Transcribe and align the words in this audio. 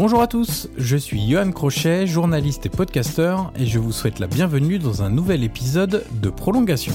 Bonjour 0.00 0.22
à 0.22 0.28
tous, 0.28 0.68
je 0.76 0.96
suis 0.96 1.28
Johan 1.28 1.50
Crochet, 1.50 2.06
journaliste 2.06 2.64
et 2.64 2.68
podcasteur, 2.68 3.52
et 3.58 3.66
je 3.66 3.80
vous 3.80 3.90
souhaite 3.90 4.20
la 4.20 4.28
bienvenue 4.28 4.78
dans 4.78 5.02
un 5.02 5.10
nouvel 5.10 5.42
épisode 5.42 6.04
de 6.22 6.30
Prolongation. 6.30 6.92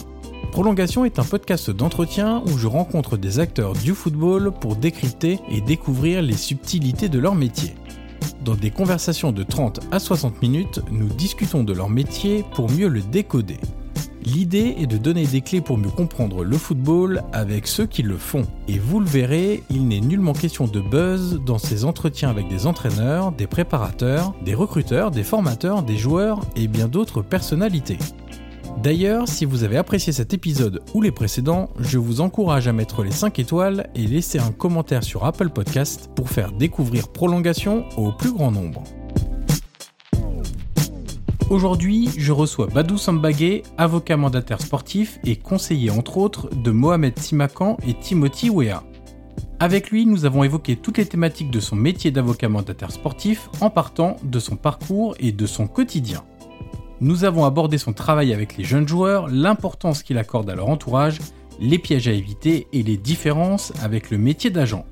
Prolongation 0.54 1.04
est 1.04 1.20
un 1.20 1.26
podcast 1.26 1.70
d'entretien 1.70 2.42
où 2.46 2.58
je 2.58 2.66
rencontre 2.66 3.18
des 3.18 3.40
acteurs 3.40 3.74
du 3.74 3.94
football 3.94 4.54
pour 4.54 4.78
décrypter 4.78 5.42
et 5.52 5.60
découvrir 5.60 6.22
les 6.22 6.38
subtilités 6.38 7.10
de 7.10 7.20
leur 7.20 7.36
métier. 7.36 7.76
Dans 8.46 8.56
des 8.56 8.72
conversations 8.72 9.34
de 9.34 9.44
30 9.44 9.82
à 9.92 10.00
60 10.00 10.42
minutes, 10.42 10.80
nous 10.90 11.10
discutons 11.10 11.66
de 11.66 11.74
leur 11.74 11.90
métier 11.90 12.46
pour 12.54 12.72
mieux 12.72 12.88
le 12.88 13.02
décoder. 13.02 13.58
L'idée 14.26 14.76
est 14.80 14.88
de 14.88 14.98
donner 14.98 15.26
des 15.26 15.42
clés 15.42 15.60
pour 15.60 15.78
mieux 15.78 15.90
comprendre 15.90 16.44
le 16.44 16.58
football 16.58 17.24
avec 17.34 17.68
ceux 17.68 17.86
qui 17.86 18.04
le 18.04 18.18
font. 18.18 18.46
Et 18.68 18.80
vous 18.80 19.00
le 19.00 19.06
verrez, 19.06 19.64
il 19.70 19.88
n'est 19.88 20.00
nullement 20.00 20.34
question 20.34 20.66
de 20.66 20.80
buzz 20.80 21.42
dans 21.46 21.58
ces 21.58 21.84
entretiens 21.84 22.30
avec 22.30 22.48
des 22.48 22.66
entraîneurs, 22.66 23.34
des 23.34 23.48
préparateurs, 23.48 24.34
des 24.46 24.54
recruteurs, 24.56 25.12
des 25.12 25.24
formateurs, 25.24 25.84
des 25.84 25.98
joueurs 25.98 26.42
et 26.56 26.68
bien 26.68 26.88
d'autres 26.88 27.22
personnalités. 27.22 27.98
D'ailleurs, 28.82 29.28
si 29.28 29.46
vous 29.46 29.64
avez 29.64 29.78
apprécié 29.78 30.14
cet 30.14 30.34
épisode 30.34 30.82
ou 30.94 31.02
les 31.02 31.12
précédents, 31.12 31.70
je 31.80 31.98
vous 31.98 32.22
encourage 32.22 32.68
à 32.68 32.74
mettre 32.74 33.04
les 33.04 33.12
5 33.12 33.38
étoiles 33.40 33.90
et 33.94 34.08
laisser 34.08 34.40
un 34.40 34.52
commentaire 34.52 35.04
sur 35.04 35.26
Apple 35.26 35.50
Podcast 35.50 36.10
pour 36.16 36.30
faire 36.30 36.52
découvrir 36.52 37.10
Prolongation 37.10 37.86
au 37.98 38.12
plus 38.12 38.32
grand 38.32 38.52
nombre. 38.52 38.84
Aujourd'hui, 41.54 42.10
je 42.18 42.32
reçois 42.32 42.66
Badou 42.66 42.98
Sambagé, 42.98 43.62
avocat 43.78 44.18
mandataire 44.18 44.60
sportif 44.60 45.20
et 45.24 45.36
conseiller 45.36 45.92
entre 45.92 46.18
autres 46.18 46.50
de 46.50 46.72
Mohamed 46.72 47.20
Simakan 47.20 47.78
et 47.88 47.94
Timothy 47.94 48.50
Wea. 48.50 48.82
Avec 49.60 49.92
lui, 49.92 50.08
nous 50.08 50.26
avons 50.26 50.44
évoqué 50.44 50.76
toutes 50.76 50.98
les 50.98 51.06
thématiques 51.06 51.52
de 51.52 51.60
son 51.60 51.76
métier 51.76 52.10
d'avocat 52.10 52.50
mandataire 52.50 52.90
sportif 52.90 53.52
en 53.62 53.70
partant 53.70 54.16
de 54.24 54.40
son 54.40 54.56
parcours 54.56 55.14
et 55.20 55.32
de 55.32 55.46
son 55.46 55.68
quotidien. 55.68 56.24
Nous 57.02 57.24
avons 57.24 57.46
abordé 57.46 57.78
son 57.78 57.94
travail 57.94 58.34
avec 58.34 58.58
les 58.58 58.64
jeunes 58.64 58.88
joueurs, 58.88 59.28
l'importance 59.28 60.02
qu'il 60.02 60.18
accorde 60.18 60.50
à 60.50 60.56
leur 60.56 60.70
entourage, 60.70 61.20
les 61.60 61.78
pièges 61.78 62.08
à 62.08 62.14
éviter 62.14 62.66
et 62.74 62.82
les 62.82 62.98
différences 62.98 63.74
avec 63.84 64.10
le 64.10 64.18
métier 64.18 64.50
d'agent. 64.50 64.88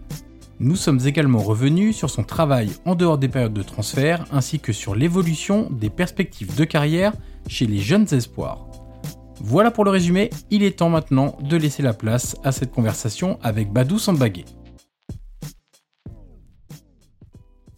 Nous 0.63 0.75
sommes 0.75 0.99
également 1.07 1.39
revenus 1.39 1.97
sur 1.97 2.11
son 2.11 2.23
travail 2.23 2.69
en 2.85 2.93
dehors 2.93 3.17
des 3.17 3.27
périodes 3.27 3.51
de 3.51 3.63
transfert 3.63 4.25
ainsi 4.31 4.59
que 4.59 4.71
sur 4.71 4.93
l'évolution 4.93 5.67
des 5.71 5.89
perspectives 5.89 6.55
de 6.55 6.65
carrière 6.65 7.13
chez 7.47 7.65
les 7.65 7.79
jeunes 7.79 8.05
espoirs. 8.11 8.67
Voilà 9.39 9.71
pour 9.71 9.85
le 9.85 9.89
résumé, 9.89 10.29
il 10.51 10.61
est 10.61 10.77
temps 10.77 10.91
maintenant 10.91 11.35
de 11.41 11.57
laisser 11.57 11.81
la 11.81 11.93
place 11.93 12.37
à 12.43 12.51
cette 12.51 12.69
conversation 12.69 13.39
avec 13.41 13.73
Badou 13.73 13.97
Sambagé. 13.97 14.45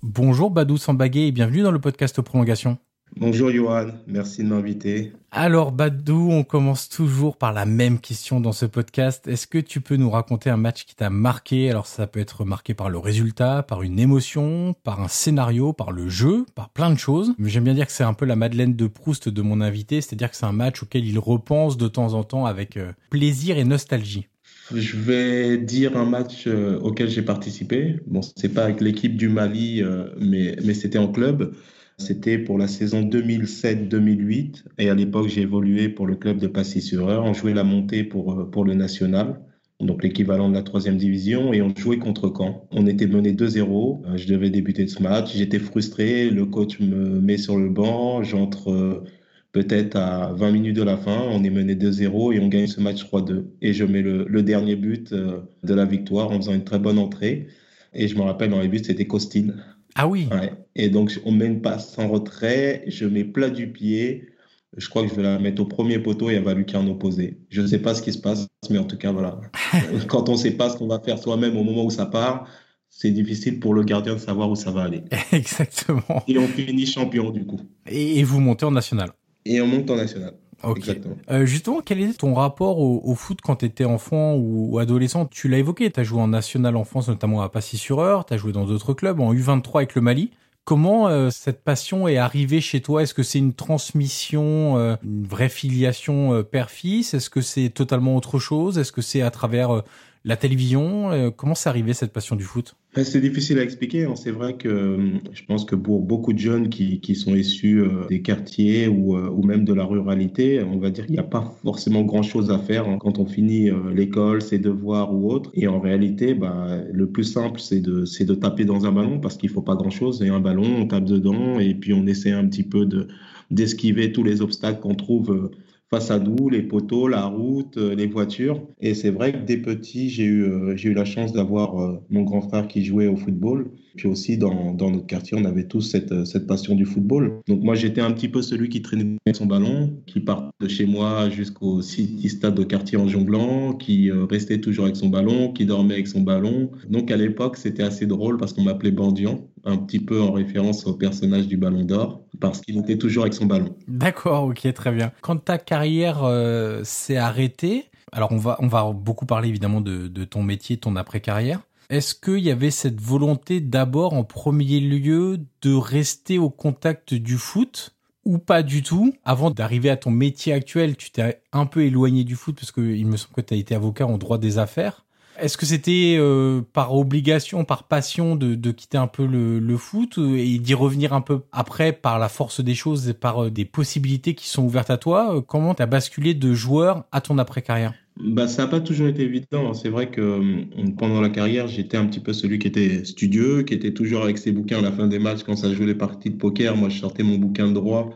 Bonjour 0.01 0.51
Badou 0.51 0.75
Sambagé 0.75 1.27
et 1.27 1.31
bienvenue 1.31 1.61
dans 1.61 1.71
le 1.71 1.79
podcast 1.79 2.21
Prolongation. 2.21 2.77
Bonjour 3.15 3.51
Johan, 3.51 3.89
merci 4.07 4.43
de 4.43 4.47
m'inviter. 4.47 5.13
Alors 5.31 5.71
Badou, 5.71 6.29
on 6.31 6.43
commence 6.43 6.89
toujours 6.89 7.37
par 7.37 7.53
la 7.53 7.65
même 7.65 7.99
question 7.99 8.39
dans 8.39 8.51
ce 8.51 8.65
podcast. 8.65 9.27
Est-ce 9.27 9.45
que 9.45 9.59
tu 9.59 9.81
peux 9.81 9.97
nous 9.97 10.09
raconter 10.09 10.49
un 10.49 10.57
match 10.57 10.85
qui 10.85 10.95
t'a 10.95 11.11
marqué? 11.11 11.69
Alors 11.69 11.85
ça 11.85 12.07
peut 12.07 12.19
être 12.19 12.43
marqué 12.43 12.73
par 12.73 12.89
le 12.89 12.97
résultat, 12.97 13.61
par 13.61 13.83
une 13.83 13.99
émotion, 13.99 14.75
par 14.83 14.99
un 15.01 15.07
scénario, 15.07 15.73
par 15.73 15.91
le 15.91 16.09
jeu, 16.09 16.45
par 16.55 16.69
plein 16.69 16.89
de 16.91 16.97
choses. 16.97 17.33
Mais 17.37 17.49
j'aime 17.49 17.65
bien 17.65 17.75
dire 17.75 17.85
que 17.85 17.91
c'est 17.91 18.03
un 18.03 18.15
peu 18.15 18.25
la 18.25 18.35
Madeleine 18.35 18.75
de 18.75 18.87
Proust 18.87 19.29
de 19.29 19.41
mon 19.43 19.61
invité, 19.61 20.01
c'est-à-dire 20.01 20.31
que 20.31 20.35
c'est 20.35 20.45
un 20.45 20.51
match 20.51 20.81
auquel 20.81 21.05
il 21.05 21.19
repense 21.19 21.77
de 21.77 21.87
temps 21.87 22.13
en 22.13 22.23
temps 22.23 22.45
avec 22.45 22.77
euh, 22.77 22.91
plaisir 23.11 23.57
et 23.57 23.63
nostalgie. 23.63 24.27
Je 24.73 24.97
vais 24.97 25.57
dire 25.57 25.97
un 25.97 26.05
match 26.05 26.47
euh, 26.47 26.79
auquel 26.79 27.09
j'ai 27.09 27.21
participé. 27.21 27.99
Bon, 28.07 28.21
c'est 28.21 28.53
pas 28.53 28.63
avec 28.63 28.81
l'équipe 28.81 29.15
du 29.15 29.29
Mali, 29.29 29.83
euh, 29.83 30.07
mais, 30.19 30.55
mais 30.63 30.73
c'était 30.73 30.99
en 30.99 31.11
club. 31.11 31.53
C'était 31.97 32.37
pour 32.37 32.57
la 32.57 32.67
saison 32.67 33.03
2007-2008 33.03 34.63
et 34.79 34.89
à 34.89 34.95
l'époque 34.95 35.27
j'ai 35.27 35.41
évolué 35.41 35.89
pour 35.89 36.07
le 36.07 36.15
club 36.15 36.37
de 36.39 36.47
Passy-sur-Eure. 36.47 37.23
On 37.23 37.33
jouait 37.33 37.53
la 37.53 37.63
montée 37.63 38.03
pour, 38.03 38.33
euh, 38.33 38.49
pour 38.49 38.65
le 38.65 38.73
national, 38.73 39.39
donc 39.79 40.03
l'équivalent 40.03 40.49
de 40.49 40.55
la 40.55 40.63
troisième 40.63 40.97
division 40.97 41.53
et 41.53 41.61
on 41.61 41.73
jouait 41.75 41.99
contre 41.99 42.33
Caen. 42.35 42.67
On 42.71 42.87
était 42.87 43.07
mené 43.07 43.33
2-0, 43.33 44.03
euh, 44.05 44.17
je 44.17 44.27
devais 44.27 44.49
débuter 44.49 44.87
ce 44.87 45.01
match, 45.03 45.35
j'étais 45.35 45.59
frustré, 45.59 46.29
le 46.29 46.45
coach 46.45 46.79
me 46.79 47.19
met 47.19 47.37
sur 47.37 47.57
le 47.57 47.69
banc, 47.69 48.23
j'entre 48.23 48.71
euh, 48.71 49.03
peut-être 49.51 49.95
à 49.95 50.33
20 50.33 50.51
minutes 50.51 50.75
de 50.75 50.83
la 50.83 50.97
fin, 50.97 51.21
on 51.29 51.43
est 51.43 51.51
mené 51.51 51.75
2-0 51.75 52.33
et 52.33 52.39
on 52.39 52.47
gagne 52.47 52.67
ce 52.67 52.81
match 52.81 53.03
3-2 53.03 53.45
et 53.61 53.73
je 53.73 53.85
mets 53.85 54.01
le, 54.01 54.25
le 54.27 54.41
dernier 54.41 54.75
but 54.75 55.13
de 55.13 55.73
la 55.73 55.85
victoire 55.85 56.31
en 56.31 56.37
faisant 56.37 56.53
une 56.55 56.63
très 56.63 56.79
bonne 56.79 56.97
entrée. 56.97 57.47
Et 57.93 58.07
je 58.07 58.15
me 58.15 58.21
rappelle 58.21 58.49
dans 58.49 58.59
les 58.59 58.67
buts, 58.67 58.81
c'était 58.83 59.05
Costine. 59.05 59.63
Ah 59.93 60.07
oui. 60.07 60.27
Et 60.75 60.89
donc, 60.89 61.19
on 61.25 61.31
met 61.31 61.45
une 61.45 61.61
passe 61.61 61.97
en 61.99 62.07
retrait, 62.07 62.83
je 62.87 63.05
mets 63.05 63.23
plat 63.23 63.49
du 63.49 63.71
pied. 63.71 64.29
Je 64.75 64.89
crois 64.89 65.03
que 65.03 65.09
je 65.09 65.13
vais 65.13 65.21
la 65.21 65.37
mettre 65.37 65.61
au 65.61 65.65
premier 65.65 65.99
poteau 65.99 66.31
et 66.31 66.33
elle 66.33 66.43
va 66.43 66.55
lui 66.55 66.65
en 66.75 66.87
opposé. 66.87 67.37
Je 67.49 67.61
ne 67.61 67.67
sais 67.67 67.79
pas 67.79 67.93
ce 67.93 68.01
qui 68.01 68.11
se 68.11 68.17
passe, 68.17 68.47
mais 68.71 68.79
en 68.79 68.85
tout 68.85 68.97
cas, 68.97 69.11
voilà. 69.11 69.39
Quand 70.07 70.29
on 70.29 70.31
ne 70.31 70.37
sait 70.37 70.51
pas 70.51 70.69
ce 70.69 70.77
qu'on 70.77 70.87
va 70.87 70.99
faire 70.99 71.19
soi-même 71.19 71.55
au 71.57 71.63
moment 71.63 71.85
où 71.85 71.91
ça 71.91 72.07
part, 72.07 72.47
c'est 72.89 73.11
difficile 73.11 73.59
pour 73.59 73.73
le 73.73 73.83
gardien 73.83 74.13
de 74.13 74.19
savoir 74.19 74.49
où 74.49 74.55
ça 74.55 74.71
va 74.71 74.83
aller. 74.83 75.03
Exactement. 75.31 76.23
Et 76.27 76.37
on 76.39 76.47
finit 76.47 76.87
champion, 76.87 77.29
du 77.29 77.45
coup. 77.45 77.59
Et, 77.87 78.23
vous 78.23 78.39
montez 78.39 78.65
en 78.65 78.71
national. 78.71 79.09
Et 79.45 79.61
on 79.61 79.67
monte 79.67 79.89
en 79.91 79.95
national. 79.95 80.33
Exactement. 80.75 81.17
Euh, 81.29 81.45
justement, 81.45 81.81
quel 81.83 81.99
est 81.99 82.17
ton 82.17 82.33
rapport 82.35 82.79
au, 82.79 83.15
foot 83.15 83.39
quand 83.43 83.57
tu 83.57 83.65
étais 83.65 83.83
enfant 83.83 84.35
ou, 84.37 84.79
adolescent? 84.79 85.25
Tu 85.25 85.49
l'as 85.49 85.57
évoqué, 85.57 85.91
tu 85.91 85.99
as 85.99 86.03
joué 86.03 86.21
en 86.21 86.29
national 86.29 86.77
en 86.77 86.83
France, 86.83 87.09
notamment 87.09 87.41
à 87.41 87.49
Passy-sur-Eure, 87.49 88.25
tu 88.25 88.33
as 88.33 88.37
joué 88.37 88.53
dans 88.53 88.65
d'autres 88.65 88.93
clubs, 88.93 89.19
en 89.19 89.33
U23 89.33 89.77
avec 89.77 89.95
le 89.95 90.01
Mali. 90.01 90.31
Comment 90.65 91.07
euh, 91.09 91.29
cette 91.29 91.63
passion 91.63 92.07
est 92.07 92.17
arrivée 92.17 92.61
chez 92.61 92.81
toi? 92.81 93.03
Est-ce 93.03 93.13
que 93.13 93.23
c'est 93.23 93.39
une 93.39 93.53
transmission, 93.53 94.77
euh, 94.77 94.95
une 95.03 95.25
vraie 95.25 95.49
filiation 95.49 96.43
père-fils? 96.43 97.13
Est-ce 97.13 97.29
que 97.29 97.41
c'est 97.41 97.69
totalement 97.69 98.15
autre 98.15 98.39
chose? 98.39 98.77
Est-ce 98.77 98.91
que 98.91 99.01
c'est 99.01 99.21
à 99.21 99.31
travers 99.31 99.83
la 100.25 100.37
télévision 100.37 101.11
euh, 101.11 101.31
Comment 101.31 101.55
c'est 101.55 101.69
arrivé 101.69 101.93
cette 101.93 102.13
passion 102.13 102.35
du 102.35 102.43
foot? 102.43 102.75
Ben, 102.95 103.03
C'est 103.03 103.19
difficile 103.19 103.59
à 103.59 103.63
expliquer. 103.63 104.05
Hein. 104.05 104.15
C'est 104.15 104.31
vrai 104.31 104.55
que 104.55 104.69
euh, 104.69 104.97
je 105.33 105.43
pense 105.43 105.65
que 105.65 105.75
pour 105.75 106.01
beaucoup 106.01 106.31
de 106.31 106.39
jeunes 106.39 106.69
qui, 106.69 107.01
qui 107.01 107.15
sont 107.15 107.35
issus 107.35 107.81
euh, 107.81 108.07
des 108.09 108.21
quartiers 108.21 108.87
ou, 108.87 109.17
ou, 109.17 109.43
même 109.43 109.65
de 109.65 109.73
la 109.73 109.83
ruralité, 109.83 110.63
on 110.63 110.77
va 110.77 110.91
dire 110.91 111.05
qu'il 111.05 111.15
n'y 111.15 111.19
a 111.19 111.23
pas 111.23 111.53
forcément 111.63 112.03
grand-chose 112.03 112.51
à 112.51 112.59
faire 112.59 112.87
hein. 112.87 112.97
quand 112.99 113.19
on 113.19 113.25
finit 113.25 113.69
l'école, 113.93 114.41
ses 114.41 114.59
devoirs 114.59 115.13
ou 115.13 115.29
autre. 115.29 115.51
Et 115.55 115.67
en 115.67 115.79
réalité, 115.79 116.33
ben, 116.33 116.85
le 116.91 117.07
plus 117.07 117.25
simple, 117.25 117.59
c'est 117.59 117.81
de, 117.81 118.05
de 118.23 118.35
taper 118.35 118.65
dans 118.65 118.85
un 118.85 118.91
ballon 118.91 119.19
parce 119.19 119.35
qu'il 119.35 119.49
ne 119.49 119.53
faut 119.53 119.61
pas 119.61 119.75
grand-chose. 119.75 120.21
Et 120.21 120.29
un 120.29 120.39
ballon, 120.39 120.63
on 120.77 120.87
tape 120.87 121.05
dedans 121.05 121.59
et 121.59 121.73
puis 121.73 121.93
on 121.93 122.05
essaie 122.07 122.31
un 122.31 122.45
petit 122.47 122.63
peu 122.63 122.85
de 122.85 123.07
d'esquiver 123.51 124.11
tous 124.11 124.23
les 124.23 124.41
obstacles 124.41 124.79
qu'on 124.79 124.95
trouve 124.95 125.51
face 125.93 126.09
à 126.09 126.19
les 126.49 126.63
poteaux, 126.63 127.07
la 127.07 127.25
route, 127.25 127.77
euh, 127.77 127.93
les 127.93 128.07
voitures. 128.07 128.59
Et 128.81 128.95
c'est 128.95 129.11
vrai 129.11 129.31
que 129.31 129.45
dès 129.45 129.57
petit, 129.57 130.09
j'ai 130.09 130.23
eu, 130.23 130.43
euh, 130.43 130.75
eu 130.75 130.93
la 130.95 131.05
chance 131.05 131.33
d'avoir 131.33 131.79
euh, 131.79 131.99
mon 132.09 132.23
grand 132.23 132.41
frère 132.41 132.67
qui 132.67 132.83
jouait 132.83 133.05
au 133.05 133.15
football. 133.15 133.69
Puis 133.95 134.07
aussi, 134.07 134.39
dans, 134.39 134.73
dans 134.73 134.89
notre 134.89 135.05
quartier, 135.05 135.37
on 135.39 135.45
avait 135.45 135.67
tous 135.67 135.81
cette, 135.81 136.25
cette 136.25 136.47
passion 136.47 136.73
du 136.73 136.85
football. 136.85 137.41
Donc 137.47 137.61
moi, 137.61 137.75
j'étais 137.75 138.01
un 138.01 138.11
petit 138.11 138.27
peu 138.27 138.41
celui 138.41 138.69
qui 138.69 138.81
traînait 138.81 139.17
son 139.33 139.45
ballon, 139.45 139.93
qui 140.07 140.19
partait 140.19 140.49
de 140.59 140.67
chez 140.67 140.87
moi 140.87 141.29
jusqu'au 141.29 141.83
City 141.83 142.27
Stade 142.27 142.55
de 142.55 142.63
quartier 142.63 142.97
en 142.97 143.07
jonglant, 143.07 143.73
qui 143.73 144.09
restait 144.09 144.59
toujours 144.59 144.85
avec 144.85 144.95
son 144.95 145.09
ballon, 145.09 145.53
qui 145.53 145.67
dormait 145.67 145.93
avec 145.93 146.07
son 146.07 146.21
ballon. 146.21 146.71
Donc 146.89 147.11
à 147.11 147.17
l'époque, 147.17 147.55
c'était 147.55 147.83
assez 147.83 148.07
drôle 148.07 148.37
parce 148.37 148.53
qu'on 148.53 148.63
m'appelait 148.63 148.89
Bandian, 148.89 149.47
un 149.65 149.77
petit 149.77 149.99
peu 149.99 150.21
en 150.21 150.31
référence 150.31 150.85
au 150.85 150.93
personnage 150.93 151.47
du 151.47 151.57
Ballon 151.57 151.83
d'Or, 151.83 152.21
parce 152.39 152.61
qu'il 152.61 152.77
était 152.77 152.97
toujours 152.97 153.23
avec 153.23 153.33
son 153.33 153.45
ballon. 153.45 153.75
D'accord, 153.87 154.45
ok, 154.45 154.73
très 154.73 154.91
bien. 154.91 155.11
Quand 155.21 155.37
ta 155.37 155.57
carrière 155.57 156.23
euh, 156.23 156.81
s'est 156.83 157.17
arrêtée, 157.17 157.85
alors 158.11 158.31
on 158.31 158.37
va, 158.37 158.57
on 158.59 158.67
va 158.67 158.91
beaucoup 158.91 159.25
parler 159.25 159.49
évidemment 159.49 159.81
de, 159.81 160.07
de 160.07 160.23
ton 160.23 160.43
métier, 160.43 160.77
ton 160.77 160.95
après-carrière. 160.95 161.61
Est-ce 161.89 162.15
qu'il 162.15 162.39
y 162.39 162.51
avait 162.51 162.71
cette 162.71 162.99
volonté 162.99 163.59
d'abord 163.59 164.13
en 164.13 164.23
premier 164.23 164.79
lieu 164.79 165.39
de 165.61 165.73
rester 165.73 166.39
au 166.39 166.49
contact 166.49 167.13
du 167.13 167.37
foot 167.37 167.95
ou 168.25 168.37
pas 168.37 168.63
du 168.63 168.83
tout? 168.83 169.13
Avant 169.25 169.51
d'arriver 169.51 169.89
à 169.89 169.97
ton 169.97 170.09
métier 170.09 170.53
actuel, 170.53 170.95
tu 170.95 171.11
t'es 171.11 171.41
un 171.51 171.65
peu 171.65 171.83
éloigné 171.83 172.23
du 172.23 172.35
foot 172.35 172.55
parce 172.55 172.71
qu'il 172.71 173.05
me 173.05 173.17
semble 173.17 173.35
que 173.35 173.41
tu 173.41 173.53
as 173.53 173.57
été 173.57 173.75
avocat 173.75 174.07
en 174.07 174.17
droit 174.17 174.37
des 174.37 174.57
affaires. 174.57 175.02
Est-ce 175.39 175.57
que 175.57 175.65
c'était 175.65 176.15
euh, 176.17 176.61
par 176.73 176.95
obligation, 176.95 177.65
par 177.65 177.83
passion 177.83 178.35
de, 178.35 178.71
quitter 178.71 178.97
un 178.97 179.07
peu 179.07 179.25
le, 179.25 179.77
foot 179.77 180.17
et 180.17 180.59
d'y 180.59 180.73
revenir 180.73 181.13
un 181.13 181.21
peu 181.21 181.41
après 181.51 181.91
par 181.91 182.19
la 182.19 182.29
force 182.29 182.61
des 182.61 182.75
choses 182.75 183.09
et 183.09 183.13
par 183.13 183.45
euh, 183.45 183.49
des 183.49 183.65
possibilités 183.65 184.35
qui 184.35 184.47
sont 184.47 184.63
ouvertes 184.63 184.89
à 184.89 184.97
toi 184.97 185.43
Comment 185.47 185.73
tu 185.73 185.81
as 185.81 185.87
basculé 185.87 186.33
de 186.33 186.53
joueur 186.53 187.05
à 187.11 187.21
ton 187.21 187.37
après-carrière? 187.37 187.93
Bah, 188.19 188.47
ça 188.47 188.63
n'a 188.63 188.67
pas 188.67 188.79
toujours 188.79 189.07
été 189.07 189.23
évident. 189.23 189.73
C'est 189.73 189.89
vrai 189.89 190.11
que 190.11 190.21
euh, 190.21 190.65
pendant 190.97 191.19
la 191.19 191.29
carrière, 191.29 191.67
j'étais 191.67 191.97
un 191.97 192.05
petit 192.05 192.19
peu 192.19 192.31
celui 192.31 192.59
qui 192.59 192.67
était 192.67 193.03
studieux, 193.05 193.63
qui 193.63 193.73
était 193.73 193.93
toujours 193.93 194.23
avec 194.23 194.37
ses 194.37 194.51
bouquins 194.51 194.79
à 194.79 194.81
la 194.81 194.91
fin 194.91 195.07
des 195.07 195.19
matchs 195.19 195.43
quand 195.43 195.55
ça 195.55 195.73
jouait 195.73 195.87
les 195.87 195.95
parties 195.95 196.29
de 196.29 196.37
poker. 196.37 196.77
Moi, 196.77 196.89
je 196.89 196.99
sortais 196.99 197.23
mon 197.23 197.37
bouquin 197.37 197.71
droit 197.71 198.13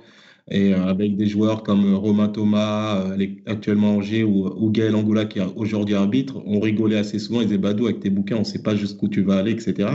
et 0.50 0.74
euh, 0.74 0.86
avec 0.86 1.18
des 1.18 1.28
joueurs 1.28 1.64
comme 1.64 1.94
euh, 1.94 1.98
Romain 1.98 2.30
Thomas, 2.30 3.02
euh, 3.02 3.28
actuellement 3.46 3.98
Angers, 3.98 4.24
ou, 4.24 4.48
ou 4.48 4.72
Gaël 4.72 4.96
Angoula, 4.96 5.26
qui 5.26 5.40
est 5.40 5.46
aujourd'hui 5.56 5.96
arbitre, 5.96 6.42
on 6.46 6.60
rigolait 6.60 6.98
assez 6.98 7.20
souvent. 7.20 7.42
Ils 7.42 7.48
disaient 7.48 7.58
Badou, 7.58 7.86
avec 7.86 8.00
tes 8.00 8.10
bouquins, 8.10 8.38
on 8.38 8.40
ne 8.40 8.46
sait 8.46 8.64
pas 8.64 8.76
jusqu'où 8.76 9.10
tu 9.10 9.22
vas 9.22 9.38
aller, 9.38 9.52
etc. 9.52 9.90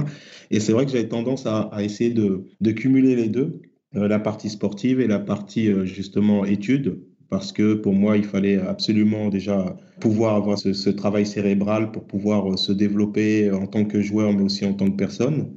Et 0.50 0.60
c'est 0.60 0.72
vrai 0.72 0.84
que 0.84 0.92
j'avais 0.92 1.08
tendance 1.08 1.46
à, 1.46 1.70
essayer 1.80 2.10
de, 2.10 2.72
cumuler 2.72 3.16
les 3.16 3.28
deux, 3.28 3.62
la 3.94 4.18
partie 4.18 4.50
sportive 4.50 5.00
et 5.00 5.06
la 5.06 5.18
partie 5.18 5.70
justement 5.84 6.44
études, 6.44 6.98
parce 7.30 7.52
que 7.52 7.74
pour 7.74 7.94
moi, 7.94 8.18
il 8.18 8.24
fallait 8.24 8.58
absolument 8.58 9.28
déjà 9.28 9.76
pouvoir 10.00 10.36
avoir 10.36 10.58
ce 10.58 10.90
travail 10.90 11.24
cérébral 11.24 11.90
pour 11.92 12.04
pouvoir 12.06 12.58
se 12.58 12.72
développer 12.72 13.50
en 13.50 13.66
tant 13.66 13.84
que 13.86 14.02
joueur, 14.02 14.32
mais 14.34 14.42
aussi 14.42 14.66
en 14.66 14.74
tant 14.74 14.90
que 14.90 14.96
personne. 14.96 15.48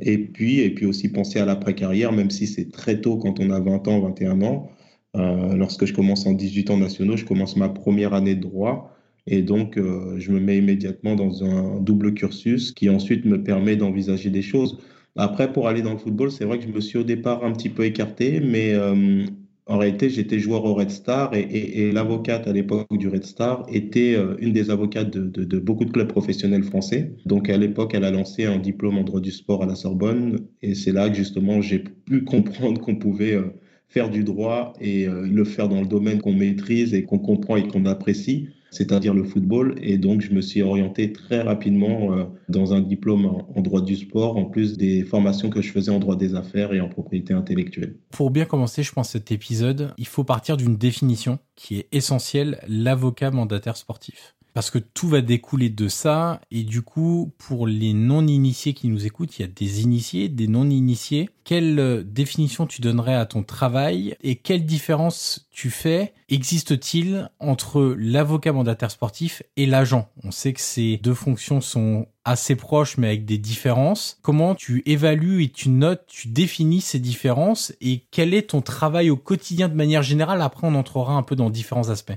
Et 0.00 0.18
puis, 0.18 0.60
et 0.60 0.70
puis 0.70 0.86
aussi 0.86 1.08
penser 1.10 1.38
à 1.38 1.44
l'après-carrière, 1.44 2.12
même 2.12 2.30
si 2.30 2.46
c'est 2.46 2.70
très 2.70 3.00
tôt 3.00 3.16
quand 3.16 3.40
on 3.40 3.50
a 3.50 3.60
20 3.60 3.88
ans, 3.88 4.00
21 4.00 4.42
ans. 4.42 4.70
Euh, 5.16 5.56
lorsque 5.56 5.86
je 5.86 5.94
commence 5.94 6.26
en 6.26 6.32
18 6.32 6.70
ans 6.70 6.76
nationaux, 6.76 7.16
je 7.16 7.24
commence 7.24 7.56
ma 7.56 7.68
première 7.68 8.14
année 8.14 8.34
de 8.34 8.42
droit. 8.42 8.92
Et 9.26 9.42
donc, 9.42 9.76
euh, 9.76 10.14
je 10.18 10.30
me 10.30 10.38
mets 10.38 10.58
immédiatement 10.58 11.16
dans 11.16 11.42
un 11.44 11.80
double 11.80 12.14
cursus 12.14 12.72
qui 12.72 12.88
ensuite 12.90 13.24
me 13.24 13.42
permet 13.42 13.76
d'envisager 13.76 14.30
des 14.30 14.42
choses. 14.42 14.78
Après, 15.16 15.52
pour 15.52 15.66
aller 15.68 15.82
dans 15.82 15.92
le 15.92 15.98
football, 15.98 16.30
c'est 16.30 16.44
vrai 16.44 16.58
que 16.58 16.64
je 16.64 16.70
me 16.70 16.80
suis 16.80 16.98
au 16.98 17.02
départ 17.02 17.44
un 17.44 17.52
petit 17.52 17.70
peu 17.70 17.84
écarté, 17.84 18.40
mais 18.40 18.74
euh, 18.74 19.24
en 19.68 19.78
réalité, 19.78 20.08
j'étais 20.10 20.38
joueur 20.38 20.64
au 20.64 20.74
Red 20.74 20.90
Star 20.90 21.34
et, 21.34 21.90
l'avocate 21.90 22.46
à 22.46 22.52
l'époque 22.52 22.86
du 22.96 23.08
Red 23.08 23.24
Star 23.24 23.66
était 23.68 24.14
euh, 24.14 24.36
une 24.38 24.52
des 24.52 24.70
avocates 24.70 25.10
de, 25.10 25.26
de, 25.26 25.42
de, 25.42 25.58
beaucoup 25.58 25.84
de 25.84 25.90
clubs 25.90 26.06
professionnels 26.06 26.62
français. 26.62 27.12
Donc 27.26 27.50
à 27.50 27.56
l'époque, 27.56 27.92
elle 27.94 28.04
a 28.04 28.12
lancé 28.12 28.44
un 28.44 28.58
diplôme 28.58 28.96
en 28.96 29.02
droit 29.02 29.20
du 29.20 29.32
sport 29.32 29.64
à 29.64 29.66
la 29.66 29.74
Sorbonne 29.74 30.46
et 30.62 30.76
c'est 30.76 30.92
là 30.92 31.08
que 31.08 31.16
justement 31.16 31.60
j'ai 31.62 31.80
pu 31.80 32.22
comprendre 32.24 32.80
qu'on 32.80 32.94
pouvait 32.94 33.34
euh, 33.34 33.54
faire 33.88 34.08
du 34.08 34.22
droit 34.22 34.72
et 34.80 35.08
euh, 35.08 35.26
le 35.26 35.44
faire 35.44 35.68
dans 35.68 35.80
le 35.80 35.88
domaine 35.88 36.20
qu'on 36.20 36.32
maîtrise 36.32 36.94
et 36.94 37.02
qu'on 37.02 37.18
comprend 37.18 37.56
et 37.56 37.66
qu'on 37.66 37.86
apprécie 37.86 38.48
c'est-à-dire 38.76 39.14
le 39.14 39.24
football. 39.24 39.74
Et 39.80 39.98
donc, 39.98 40.20
je 40.20 40.32
me 40.32 40.40
suis 40.40 40.62
orienté 40.62 41.12
très 41.12 41.40
rapidement 41.40 42.12
euh, 42.12 42.24
dans 42.48 42.74
un 42.74 42.80
diplôme 42.80 43.26
en, 43.26 43.60
droit 43.62 43.80
du 43.80 43.96
sport, 43.96 44.36
en 44.36 44.44
plus 44.44 44.76
des 44.76 45.02
formations 45.02 45.50
que 45.50 45.62
je 45.62 45.72
faisais 45.72 45.90
en 45.90 45.98
droit 45.98 46.16
des 46.16 46.34
affaires 46.34 46.72
et 46.72 46.80
en 46.80 46.88
propriété 46.88 47.32
intellectuelle. 47.32 47.96
Pour 48.10 48.30
bien 48.30 48.44
commencer, 48.44 48.82
je 48.82 48.92
pense, 48.92 49.10
cet 49.10 49.32
épisode, 49.32 49.94
il 49.98 50.06
faut 50.06 50.24
partir 50.24 50.56
d'une 50.56 50.76
définition 50.76 51.38
qui 51.54 51.78
est 51.78 51.88
essentielle, 51.92 52.60
l'avocat 52.68 53.30
mandataire 53.30 53.76
sportif 53.76 54.35
parce 54.56 54.70
que 54.70 54.78
tout 54.78 55.08
va 55.08 55.20
découler 55.20 55.68
de 55.68 55.86
ça. 55.86 56.40
Et 56.50 56.62
du 56.62 56.80
coup, 56.80 57.30
pour 57.36 57.66
les 57.66 57.92
non-initiés 57.92 58.72
qui 58.72 58.88
nous 58.88 59.04
écoutent, 59.04 59.38
il 59.38 59.42
y 59.42 59.44
a 59.44 59.48
des 59.48 59.82
initiés, 59.82 60.30
des 60.30 60.48
non-initiés. 60.48 61.28
Quelle 61.44 61.78
euh, 61.78 62.02
définition 62.02 62.66
tu 62.66 62.80
donnerais 62.80 63.16
à 63.16 63.26
ton 63.26 63.42
travail 63.42 64.16
et 64.22 64.36
quelle 64.36 64.64
différence 64.64 65.46
tu 65.50 65.68
fais 65.68 66.14
Existe-t-il 66.30 67.30
entre 67.38 67.94
l'avocat 67.98 68.54
mandataire 68.54 68.90
sportif 68.90 69.42
et 69.58 69.66
l'agent? 69.66 70.08
On 70.24 70.30
sait 70.30 70.54
que 70.54 70.60
ces 70.62 70.96
deux 71.02 71.12
fonctions 71.12 71.60
sont 71.60 72.06
assez 72.24 72.56
proches 72.56 72.96
mais 72.96 73.08
avec 73.08 73.26
des 73.26 73.36
différences. 73.36 74.18
Comment 74.22 74.54
tu 74.54 74.82
évalues 74.86 75.44
et 75.44 75.50
tu 75.50 75.68
notes, 75.68 76.06
tu 76.06 76.28
définis 76.28 76.80
ces 76.80 76.98
différences 76.98 77.74
et 77.82 78.06
quel 78.10 78.32
est 78.32 78.48
ton 78.48 78.62
travail 78.62 79.10
au 79.10 79.18
quotidien 79.18 79.68
de 79.68 79.74
manière 79.74 80.02
générale? 80.02 80.40
Après, 80.40 80.66
on 80.66 80.74
entrera 80.74 81.12
un 81.12 81.22
peu 81.22 81.36
dans 81.36 81.50
différents 81.50 81.90
aspects. 81.90 82.16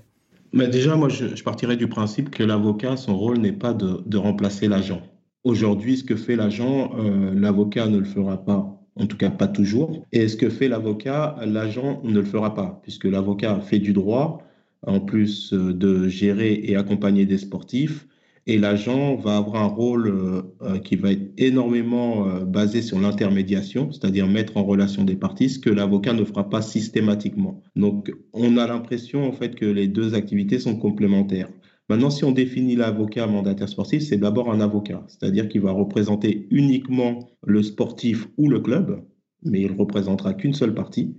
Mais 0.52 0.68
déjà, 0.68 0.96
moi, 0.96 1.10
je, 1.10 1.42
partirais 1.44 1.78
du 1.78 1.88
principe 1.88 2.30
que 2.30 2.44
l'avocat, 2.44 2.98
son 2.98 3.18
rôle 3.18 3.38
n'est 3.38 3.54
pas 3.54 3.74
de, 3.74 4.02
de 4.06 4.18
remplacer 4.18 4.68
l'agent. 4.68 5.02
Aujourd'hui, 5.44 5.98
ce 5.98 6.04
que 6.04 6.16
fait 6.16 6.36
l'agent, 6.36 6.92
euh, 6.98 7.34
l'avocat 7.34 7.88
ne 7.88 7.98
le 7.98 8.06
fera 8.06 8.44
pas, 8.44 8.82
en 8.96 9.06
tout 9.06 9.18
cas 9.18 9.30
pas 9.30 9.48
toujours. 9.48 10.06
Et 10.12 10.28
ce 10.28 10.36
que 10.36 10.50
fait 10.50 10.68
l'avocat, 10.68 11.38
l'agent 11.46 12.02
ne 12.04 12.14
le 12.14 12.26
fera 12.26 12.54
pas, 12.54 12.80
puisque 12.84 13.06
l'avocat 13.06 13.60
fait 13.62 13.80
du 13.80 13.94
droit, 13.94 14.44
en 14.86 15.00
plus 15.00 15.54
euh, 15.54 15.74
de 15.74 16.08
gérer 16.08 16.60
et 16.64 16.76
accompagner 16.76 17.26
des 17.26 17.38
sportifs. 17.38 18.08
Et 18.50 18.58
l'agent 18.58 19.16
va 19.16 19.38
avoir 19.38 19.62
un 19.62 19.68
rôle 19.68 20.08
euh, 20.08 20.42
euh, 20.64 20.80
qui 20.80 20.96
va 20.96 21.12
être 21.12 21.34
énormément 21.38 22.28
euh, 22.28 22.46
basé 22.46 22.82
sur 22.82 23.00
l'intermédiation, 23.00 23.92
c'est-à-dire 23.92 24.26
mettre 24.26 24.58
en 24.58 24.64
relation 24.64 25.04
des 25.04 25.16
parties, 25.16 25.52
ce 25.52 25.60
que 25.60 25.70
l'avocat 25.70 26.14
ne 26.14 26.24
fera 26.24 26.50
pas 26.50 26.64
systématiquement. 26.64 27.62
Donc, 27.76 28.12
on 28.34 28.58
a 28.58 28.66
l'impression 28.66 29.28
en 29.28 29.34
fait 29.34 29.54
que 29.54 29.66
les 29.66 29.88
deux 29.88 30.16
activités 30.16 30.58
sont 30.58 30.76
complémentaires. 30.76 31.48
Maintenant, 31.90 32.10
si 32.10 32.24
on 32.24 32.32
définit 32.32 32.76
l'avocat 32.76 33.28
mandataire 33.28 33.70
sportif, 33.70 34.02
c'est 34.02 34.18
d'abord 34.18 34.52
un 34.52 34.62
avocat, 34.62 35.06
c'est-à-dire 35.10 35.48
qu'il 35.48 35.62
va 35.62 35.72
représenter 35.72 36.48
uniquement 36.50 37.30
le 37.46 37.62
sportif 37.62 38.30
ou 38.38 38.50
le 38.50 38.62
club, 38.62 39.06
mais 39.44 39.62
il 39.62 39.74
représentera 39.74 40.34
qu'une 40.34 40.56
seule 40.56 40.74
partie. 40.74 41.16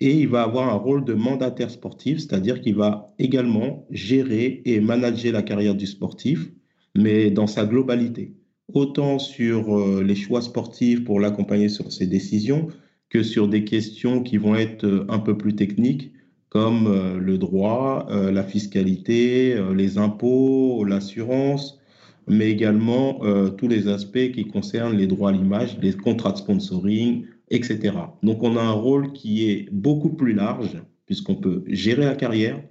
Et 0.00 0.20
il 0.20 0.28
va 0.28 0.42
avoir 0.42 0.70
un 0.70 0.78
rôle 0.78 1.04
de 1.04 1.12
mandataire 1.12 1.70
sportif, 1.70 2.20
c'est-à-dire 2.20 2.62
qu'il 2.62 2.76
va 2.76 3.08
également 3.18 3.86
gérer 3.90 4.62
et 4.64 4.80
manager 4.80 5.34
la 5.34 5.42
carrière 5.42 5.74
du 5.74 5.86
sportif 5.86 6.50
mais 6.94 7.30
dans 7.30 7.46
sa 7.46 7.64
globalité, 7.64 8.34
autant 8.72 9.18
sur 9.18 9.78
euh, 9.78 10.02
les 10.02 10.14
choix 10.14 10.42
sportifs 10.42 11.04
pour 11.04 11.20
l'accompagner 11.20 11.68
sur 11.68 11.92
ses 11.92 12.06
décisions 12.06 12.68
que 13.10 13.22
sur 13.22 13.48
des 13.48 13.64
questions 13.64 14.22
qui 14.22 14.36
vont 14.36 14.54
être 14.54 14.84
euh, 14.84 15.06
un 15.08 15.18
peu 15.18 15.36
plus 15.36 15.54
techniques 15.54 16.12
comme 16.48 16.86
euh, 16.86 17.18
le 17.18 17.38
droit, 17.38 18.06
la 18.10 18.42
fiscalité, 18.42 19.58
les 19.74 19.96
impôts, 19.96 20.84
l'assurance, 20.84 21.80
mais 22.28 22.50
également 22.50 23.20
tous 23.56 23.68
les 23.68 23.88
aspects 23.88 24.30
qui 24.32 24.46
concernent 24.46 24.96
les 24.96 25.06
droits 25.06 25.30
à 25.30 25.32
l'image, 25.32 25.78
les 25.80 25.94
contrats 25.94 26.32
de 26.32 26.36
sponsoring, 26.36 27.24
etc. 27.50 27.92
Donc 28.22 28.42
on 28.42 28.56
a 28.56 28.60
un 28.60 28.72
rôle 28.72 29.12
qui 29.12 29.48
est 29.48 29.68
beaucoup 29.72 30.10
plus 30.10 30.34
large 30.34 30.82
puisqu'on 31.06 31.34
peut 31.34 31.64
gérer 31.66 32.04
la 32.04 32.14
carrière, 32.14 32.62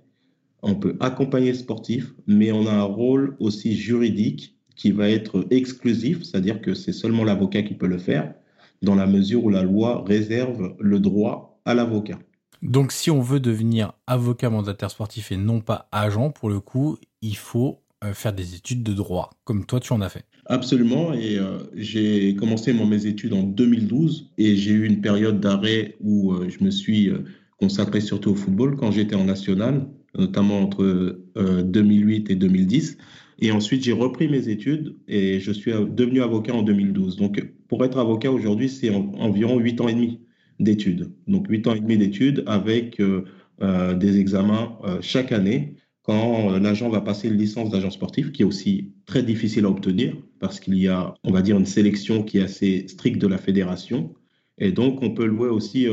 on 0.62 0.76
peut 0.76 0.96
accompagner 1.00 1.52
le 1.52 1.58
sportif, 1.58 2.14
mais 2.28 2.52
on 2.52 2.68
a 2.68 2.72
un 2.72 2.84
rôle 2.84 3.36
aussi 3.40 3.76
juridique 3.76 4.56
qui 4.76 4.92
va 4.92 5.10
être 5.10 5.46
exclusif, 5.50 6.24
c'est-à-dire 6.24 6.62
que 6.62 6.74
c'est 6.74 6.94
seulement 6.94 7.24
l'avocat 7.24 7.62
qui 7.64 7.74
peut 7.74 7.88
le 7.88 7.98
faire, 7.98 8.34
dans 8.82 8.96
la 8.96 9.06
mesure 9.06 9.44
où 9.44 9.50
la 9.50 9.64
loi 9.64 10.04
réserve 10.08 10.76
le 10.80 11.00
droit 11.00 11.62
à 11.66 11.74
l'avocat. 11.74 12.20
Donc 12.62 12.92
si 12.92 13.10
on 13.12 13.22
veut 13.22 13.40
devenir 13.40 13.94
avocat 14.08 14.50
mandataire 14.50 14.92
sportif 14.92 15.32
et 15.32 15.38
non 15.38 15.62
pas 15.62 15.88
agent, 15.92 16.32
pour 16.32 16.50
le 16.50 16.60
coup, 16.60 16.98
il 17.22 17.36
faut 17.36 17.82
euh, 18.04 18.14
faire 18.14 18.34
des 18.34 18.56
études 18.56 18.84
de 18.84 18.94
droit, 18.94 19.32
comme 19.44 19.66
toi 19.66 19.80
tu 19.80 19.94
en 19.94 20.02
as 20.02 20.10
fait. 20.10 20.26
Absolument, 20.48 21.14
et 21.14 21.38
euh, 21.38 21.60
j'ai 21.76 22.36
commencé 22.36 22.74
mes 22.74 23.06
études 23.06 23.34
en 23.34 23.44
2012 23.44 24.32
et 24.38 24.56
j'ai 24.56 24.72
eu 24.72 24.86
une 24.86 25.02
période 25.02 25.40
d'arrêt 25.40 25.96
où 26.02 26.34
euh, 26.34 26.50
je 26.50 26.64
me 26.64 26.72
suis 26.72 27.10
euh, 27.10 27.24
consacré 27.60 28.02
surtout 28.02 28.32
au 28.32 28.36
football 28.36 28.76
quand 28.76 28.92
j'étais 28.92 29.16
en 29.16 29.26
national 29.26 29.88
notamment 30.18 30.60
entre 30.60 31.20
2008 31.36 32.30
euh, 32.30 32.34
et 32.34 32.36
2010. 32.36 32.98
Et 33.40 33.52
ensuite, 33.52 33.84
j'ai 33.84 33.92
repris 33.92 34.28
mes 34.28 34.50
études 34.50 34.96
et 35.08 35.40
je 35.40 35.52
suis 35.52 35.72
devenu 35.72 36.22
avocat 36.22 36.54
en 36.54 36.62
2012. 36.62 37.18
Donc, 37.18 37.44
pour 37.68 37.84
être 37.84 37.98
avocat 37.98 38.32
aujourd'hui, 38.32 38.70
c'est 38.70 38.90
environ 38.92 39.58
8 39.58 39.82
ans 39.82 39.88
et 39.88 39.94
demi 39.94 40.20
d'études. 40.60 41.12
Donc, 41.28 41.48
8 41.50 41.68
ans 41.68 41.74
et 41.74 41.80
demi 41.80 41.98
d'études 41.98 42.44
avec 42.46 43.00
euh, 43.00 43.96
des 43.96 44.20
examens 44.20 44.78
chaque 45.02 45.32
année 45.32 45.76
quand 46.04 46.58
l'agent 46.58 46.90
va 46.90 47.02
passer 47.02 47.28
une 47.28 47.38
licence 47.38 47.70
d'agent 47.70 47.92
sportif, 47.92 48.32
qui 48.32 48.42
est 48.42 48.46
aussi 48.46 48.92
très 49.06 49.22
difficile 49.22 49.66
à 49.66 49.70
obtenir 49.70 50.16
parce 50.40 50.60
qu'il 50.60 50.76
y 50.76 50.88
a, 50.88 51.14
on 51.24 51.32
va 51.32 51.44
dire, 51.44 51.58
une 51.58 51.68
sélection 51.68 52.24
qui 52.24 52.40
est 52.40 52.44
assez 52.44 52.88
stricte 52.88 53.22
de 53.22 53.28
la 53.28 53.38
fédération. 53.38 54.14
Et 54.58 54.72
donc, 54.72 55.02
on 55.04 55.12
peut 55.12 55.26
louer 55.26 55.50
aussi 55.50 55.88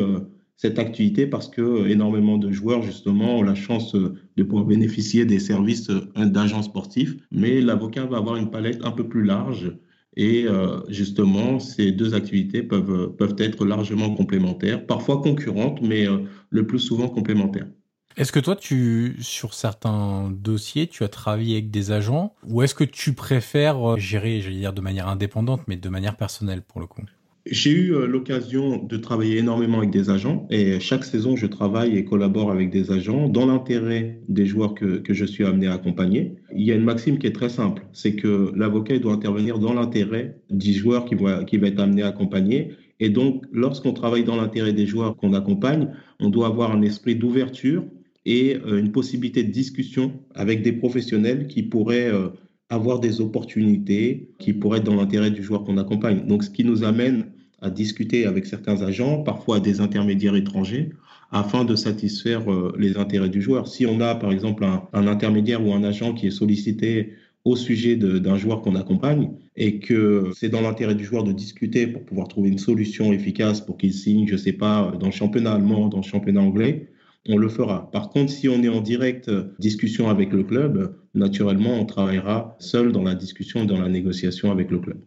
cette 0.58 0.78
activité 0.78 1.26
parce 1.26 1.48
que 1.48 1.88
énormément 1.88 2.36
de 2.36 2.52
joueurs, 2.52 2.82
justement, 2.82 3.38
ont 3.38 3.42
la 3.42 3.54
chance 3.54 3.94
de 3.94 4.42
pouvoir 4.42 4.66
bénéficier 4.66 5.24
des 5.24 5.38
services 5.38 5.88
d'agents 6.16 6.62
sportifs. 6.62 7.16
Mais 7.30 7.62
l'avocat 7.62 8.04
va 8.04 8.18
avoir 8.18 8.36
une 8.36 8.50
palette 8.50 8.84
un 8.84 8.90
peu 8.90 9.08
plus 9.08 9.24
large 9.24 9.72
et 10.18 10.46
euh, 10.46 10.80
justement, 10.88 11.60
ces 11.60 11.92
deux 11.92 12.14
activités 12.14 12.64
peuvent, 12.64 13.14
peuvent 13.16 13.36
être 13.38 13.64
largement 13.64 14.12
complémentaires, 14.14 14.84
parfois 14.84 15.22
concurrentes, 15.22 15.80
mais 15.80 16.08
euh, 16.08 16.18
le 16.50 16.66
plus 16.66 16.80
souvent 16.80 17.08
complémentaires. 17.08 17.68
Est-ce 18.16 18.32
que 18.32 18.40
toi, 18.40 18.56
tu, 18.56 19.16
sur 19.20 19.54
certains 19.54 20.28
dossiers, 20.32 20.88
tu 20.88 21.04
as 21.04 21.08
travaillé 21.08 21.52
avec 21.58 21.70
des 21.70 21.92
agents 21.92 22.34
ou 22.48 22.62
est-ce 22.62 22.74
que 22.74 22.82
tu 22.82 23.12
préfères 23.12 23.92
euh, 23.92 23.96
gérer, 23.96 24.40
je 24.40 24.48
vais 24.48 24.56
dire 24.56 24.72
de 24.72 24.80
manière 24.80 25.06
indépendante, 25.06 25.60
mais 25.68 25.76
de 25.76 25.88
manière 25.88 26.16
personnelle 26.16 26.62
pour 26.62 26.80
le 26.80 26.88
coup? 26.88 27.02
J'ai 27.50 27.71
eu 27.71 27.95
euh, 27.95 28.07
l'occasion 28.07 28.83
de 28.83 28.97
travailler 28.97 29.38
énormément 29.38 29.78
avec 29.78 29.90
des 29.90 30.11
agents 30.11 30.47
et 30.50 30.81
chaque 30.81 31.05
saison, 31.05 31.37
je 31.37 31.47
travaille 31.47 31.97
et 31.97 32.05
collabore 32.05 32.50
avec 32.50 32.71
des 32.71 32.90
agents 32.90 33.28
dans 33.28 33.47
l'intérêt 33.47 34.21
des 34.28 34.47
joueurs 34.47 34.75
que, 34.75 34.99
que, 34.99 35.14
je 35.14 35.25
suis 35.25 35.45
amené 35.45 35.67
à 35.67 35.75
accompagner. 35.75 36.35
Il 36.55 36.64
y 36.64 36.73
a 36.73 36.75
une 36.75 36.85
maxime 36.85 37.19
qui 37.19 37.26
est 37.26 37.33
très 37.33 37.49
simple, 37.49 37.87
c'est 37.93 38.14
que 38.14 38.52
l'avocat 38.55 38.99
doit 38.99 39.12
intervenir 39.12 39.59
dans 39.59 39.73
l'intérêt 39.73 40.37
du 40.50 40.73
joueur 40.73 41.05
qui 41.05 41.14
va, 41.14 41.45
qui 41.45 41.59
va 41.59 41.69
être 41.69 41.81
amené 41.81 42.02
à 42.02 42.09
accompagner. 42.09 42.73
Et 43.00 43.11
donc, 43.11 43.45
lorsqu'on 43.52 43.93
travaille 43.93 44.25
dans 44.25 44.37
l'intérêt 44.37 44.73
des 44.73 44.87
joueurs 44.87 45.17
qu'on 45.17 45.33
accompagne, 45.33 45.88
on 46.21 46.31
doit 46.31 46.49
avoir 46.49 46.73
un 46.73 46.83
esprit 46.83 47.14
d'ouverture 47.14 47.85
et 48.26 48.57
euh, 48.57 48.78
une 48.78 48.93
possibilité 48.93 49.43
de 49.43 49.50
discussion 49.50 50.12
avec 50.35 50.62
des 50.62 50.73
professionnels 50.73 51.47
qui 51.47 51.62
pourraient 51.62 52.12
euh, 52.12 52.28
avoir 52.69 53.00
des 53.00 53.21
opportunités 53.21 54.31
qui 54.38 54.52
pourraient 54.52 54.78
être 54.78 54.85
dans 54.85 54.97
l'intérêt 54.97 55.31
du 55.31 55.43
joueur 55.43 55.64
qu'on 55.64 55.78
accompagne. 55.78 56.26
Donc, 56.26 56.43
ce 56.43 56.50
qui 56.50 56.64
nous 56.64 56.85
amène 56.85 57.26
à 57.60 57.70
discuter 57.70 58.26
avec 58.26 58.46
certains 58.46 58.82
agents, 58.82 59.22
parfois 59.22 59.60
des 59.60 59.80
intermédiaires 59.80 60.36
étrangers, 60.36 60.90
afin 61.30 61.64
de 61.64 61.76
satisfaire 61.76 62.50
euh, 62.50 62.74
les 62.78 62.96
intérêts 62.96 63.28
du 63.28 63.42
joueur. 63.42 63.68
Si 63.68 63.86
on 63.86 64.00
a, 64.00 64.14
par 64.14 64.32
exemple, 64.32 64.64
un, 64.64 65.06
intermédiaire 65.06 65.64
ou 65.64 65.72
un 65.72 65.84
agent 65.84 66.14
qui 66.14 66.26
est 66.26 66.30
sollicité 66.30 67.12
au 67.44 67.56
sujet 67.56 67.96
d'un 67.96 68.36
joueur 68.36 68.60
qu'on 68.60 68.74
accompagne 68.74 69.30
et 69.56 69.78
que 69.78 70.30
c'est 70.34 70.48
dans 70.48 70.60
l'intérêt 70.60 70.94
du 70.94 71.04
joueur 71.04 71.24
de 71.24 71.32
discuter 71.32 71.86
pour 71.86 72.04
pouvoir 72.04 72.28
trouver 72.28 72.50
une 72.50 72.58
solution 72.58 73.12
efficace 73.12 73.60
pour 73.60 73.78
qu'il 73.78 73.94
signe, 73.94 74.26
je 74.26 74.32
ne 74.32 74.38
sais 74.38 74.52
pas, 74.52 74.92
dans 74.98 75.06
le 75.06 75.12
championnat 75.12 75.52
allemand, 75.54 75.88
dans 75.88 75.98
le 75.98 76.02
championnat 76.02 76.42
anglais, 76.42 76.88
on 77.28 77.36
le 77.36 77.48
fera. 77.48 77.90
Par 77.90 78.10
contre, 78.10 78.32
si 78.32 78.48
on 78.48 78.62
est 78.62 78.68
en 78.68 78.80
direct 78.80 79.28
euh, 79.28 79.54
discussion 79.58 80.08
avec 80.08 80.32
le 80.32 80.44
club, 80.44 80.94
naturellement, 81.14 81.74
on 81.80 81.86
travaillera 81.86 82.56
seul 82.58 82.92
dans 82.92 83.02
la 83.02 83.14
discussion 83.14 83.64
dans 83.64 83.80
la 83.80 83.88
négociation 83.88 84.50
avec 84.50 84.70
le 84.70 84.78
club. 84.78 84.98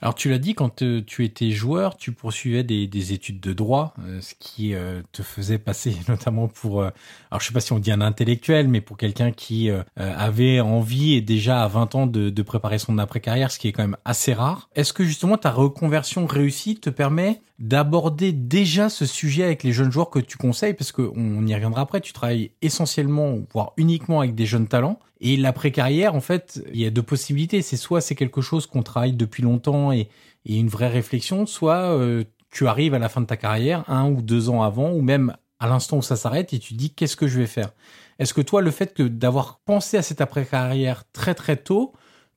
Alors 0.00 0.14
tu 0.14 0.30
l'as 0.30 0.38
dit, 0.38 0.54
quand 0.54 0.82
euh, 0.82 1.02
tu 1.04 1.24
étais 1.24 1.50
joueur, 1.50 1.96
tu 1.96 2.12
poursuivais 2.12 2.62
des, 2.62 3.12
études 3.12 3.40
de 3.40 3.52
droit, 3.52 3.94
euh, 4.04 4.20
ce 4.20 4.34
qui 4.38 4.74
euh, 4.74 5.02
te 5.10 5.22
faisait 5.22 5.58
passer 5.58 5.96
notamment 6.08 6.46
pour, 6.46 6.82
alors 6.82 7.40
je 7.40 7.46
sais 7.46 7.52
pas 7.52 7.60
si 7.60 7.72
on 7.72 7.80
dit 7.80 7.90
un 7.90 8.00
intellectuel, 8.00 8.68
mais 8.68 8.80
pour 8.80 8.96
quelqu'un 8.96 9.32
qui 9.32 9.70
avait 9.96 10.60
envie 10.60 11.14
et 11.14 11.20
déjà 11.20 11.62
à 11.62 11.68
20 11.68 11.94
ans 11.94 12.06
de, 12.06 12.30
de 12.30 12.42
préparer 12.42 12.78
son 12.78 12.98
après-carrière, 12.98 13.50
ce 13.50 13.58
qui 13.58 13.68
est 13.68 13.72
quand 13.72 13.82
même 13.82 13.96
assez 14.04 14.32
rare. 14.32 14.68
Est-ce 14.74 14.92
que 14.92 15.04
justement 15.04 15.36
ta 15.36 15.50
reconversion 15.50 16.26
réussie 16.26 16.76
te 16.76 16.90
permet 16.90 17.40
d'aborder 17.58 18.32
déjà 18.32 18.88
ce 18.88 19.04
sujet 19.04 19.42
avec 19.42 19.64
les 19.64 19.72
jeunes 19.72 19.90
joueurs 19.90 20.10
que 20.10 20.20
tu 20.20 20.36
conseilles, 20.36 20.74
parce 20.74 20.92
qu'on 20.92 21.46
y 21.46 21.54
reviendra 21.54 21.82
après, 21.82 22.00
tu 22.00 22.12
travailles 22.12 22.52
essentiellement, 22.62 23.38
voire 23.52 23.72
uniquement 23.76 24.20
avec 24.20 24.34
des 24.34 24.46
jeunes 24.46 24.68
talents. 24.68 25.00
Et 25.20 25.36
l'après-carrière, 25.36 26.14
en 26.14 26.20
fait, 26.20 26.62
il 26.72 26.80
y 26.80 26.86
a 26.86 26.90
deux 26.90 27.02
possibilités. 27.02 27.62
C'est 27.62 27.76
soit 27.76 28.00
c'est 28.00 28.14
quelque 28.14 28.40
chose 28.40 28.66
qu'on 28.66 28.82
travaille 28.82 29.14
depuis 29.14 29.42
longtemps 29.42 29.92
et, 29.92 30.08
une 30.46 30.68
vraie 30.68 30.88
réflexion, 30.88 31.44
soit 31.44 31.92
euh, 31.92 32.24
tu 32.50 32.66
arrives 32.66 32.94
à 32.94 32.98
la 32.98 33.10
fin 33.10 33.20
de 33.20 33.26
ta 33.26 33.36
carrière, 33.36 33.84
un 33.86 34.08
ou 34.08 34.22
deux 34.22 34.48
ans 34.48 34.62
avant, 34.62 34.92
ou 34.92 35.02
même 35.02 35.36
à 35.58 35.68
l'instant 35.68 35.98
où 35.98 36.02
ça 36.02 36.16
s'arrête, 36.16 36.54
et 36.54 36.58
tu 36.58 36.72
dis 36.72 36.88
qu'est-ce 36.88 37.16
que 37.16 37.26
je 37.26 37.38
vais 37.38 37.46
faire? 37.46 37.72
Est-ce 38.18 38.32
que 38.32 38.40
toi, 38.40 38.62
le 38.62 38.70
fait 38.70 38.94
que 38.94 39.02
d'avoir 39.02 39.58
pensé 39.66 39.98
à 39.98 40.02
cette 40.02 40.22
après-carrière 40.22 41.04
très 41.12 41.34
très 41.34 41.58
tôt, 41.58 41.92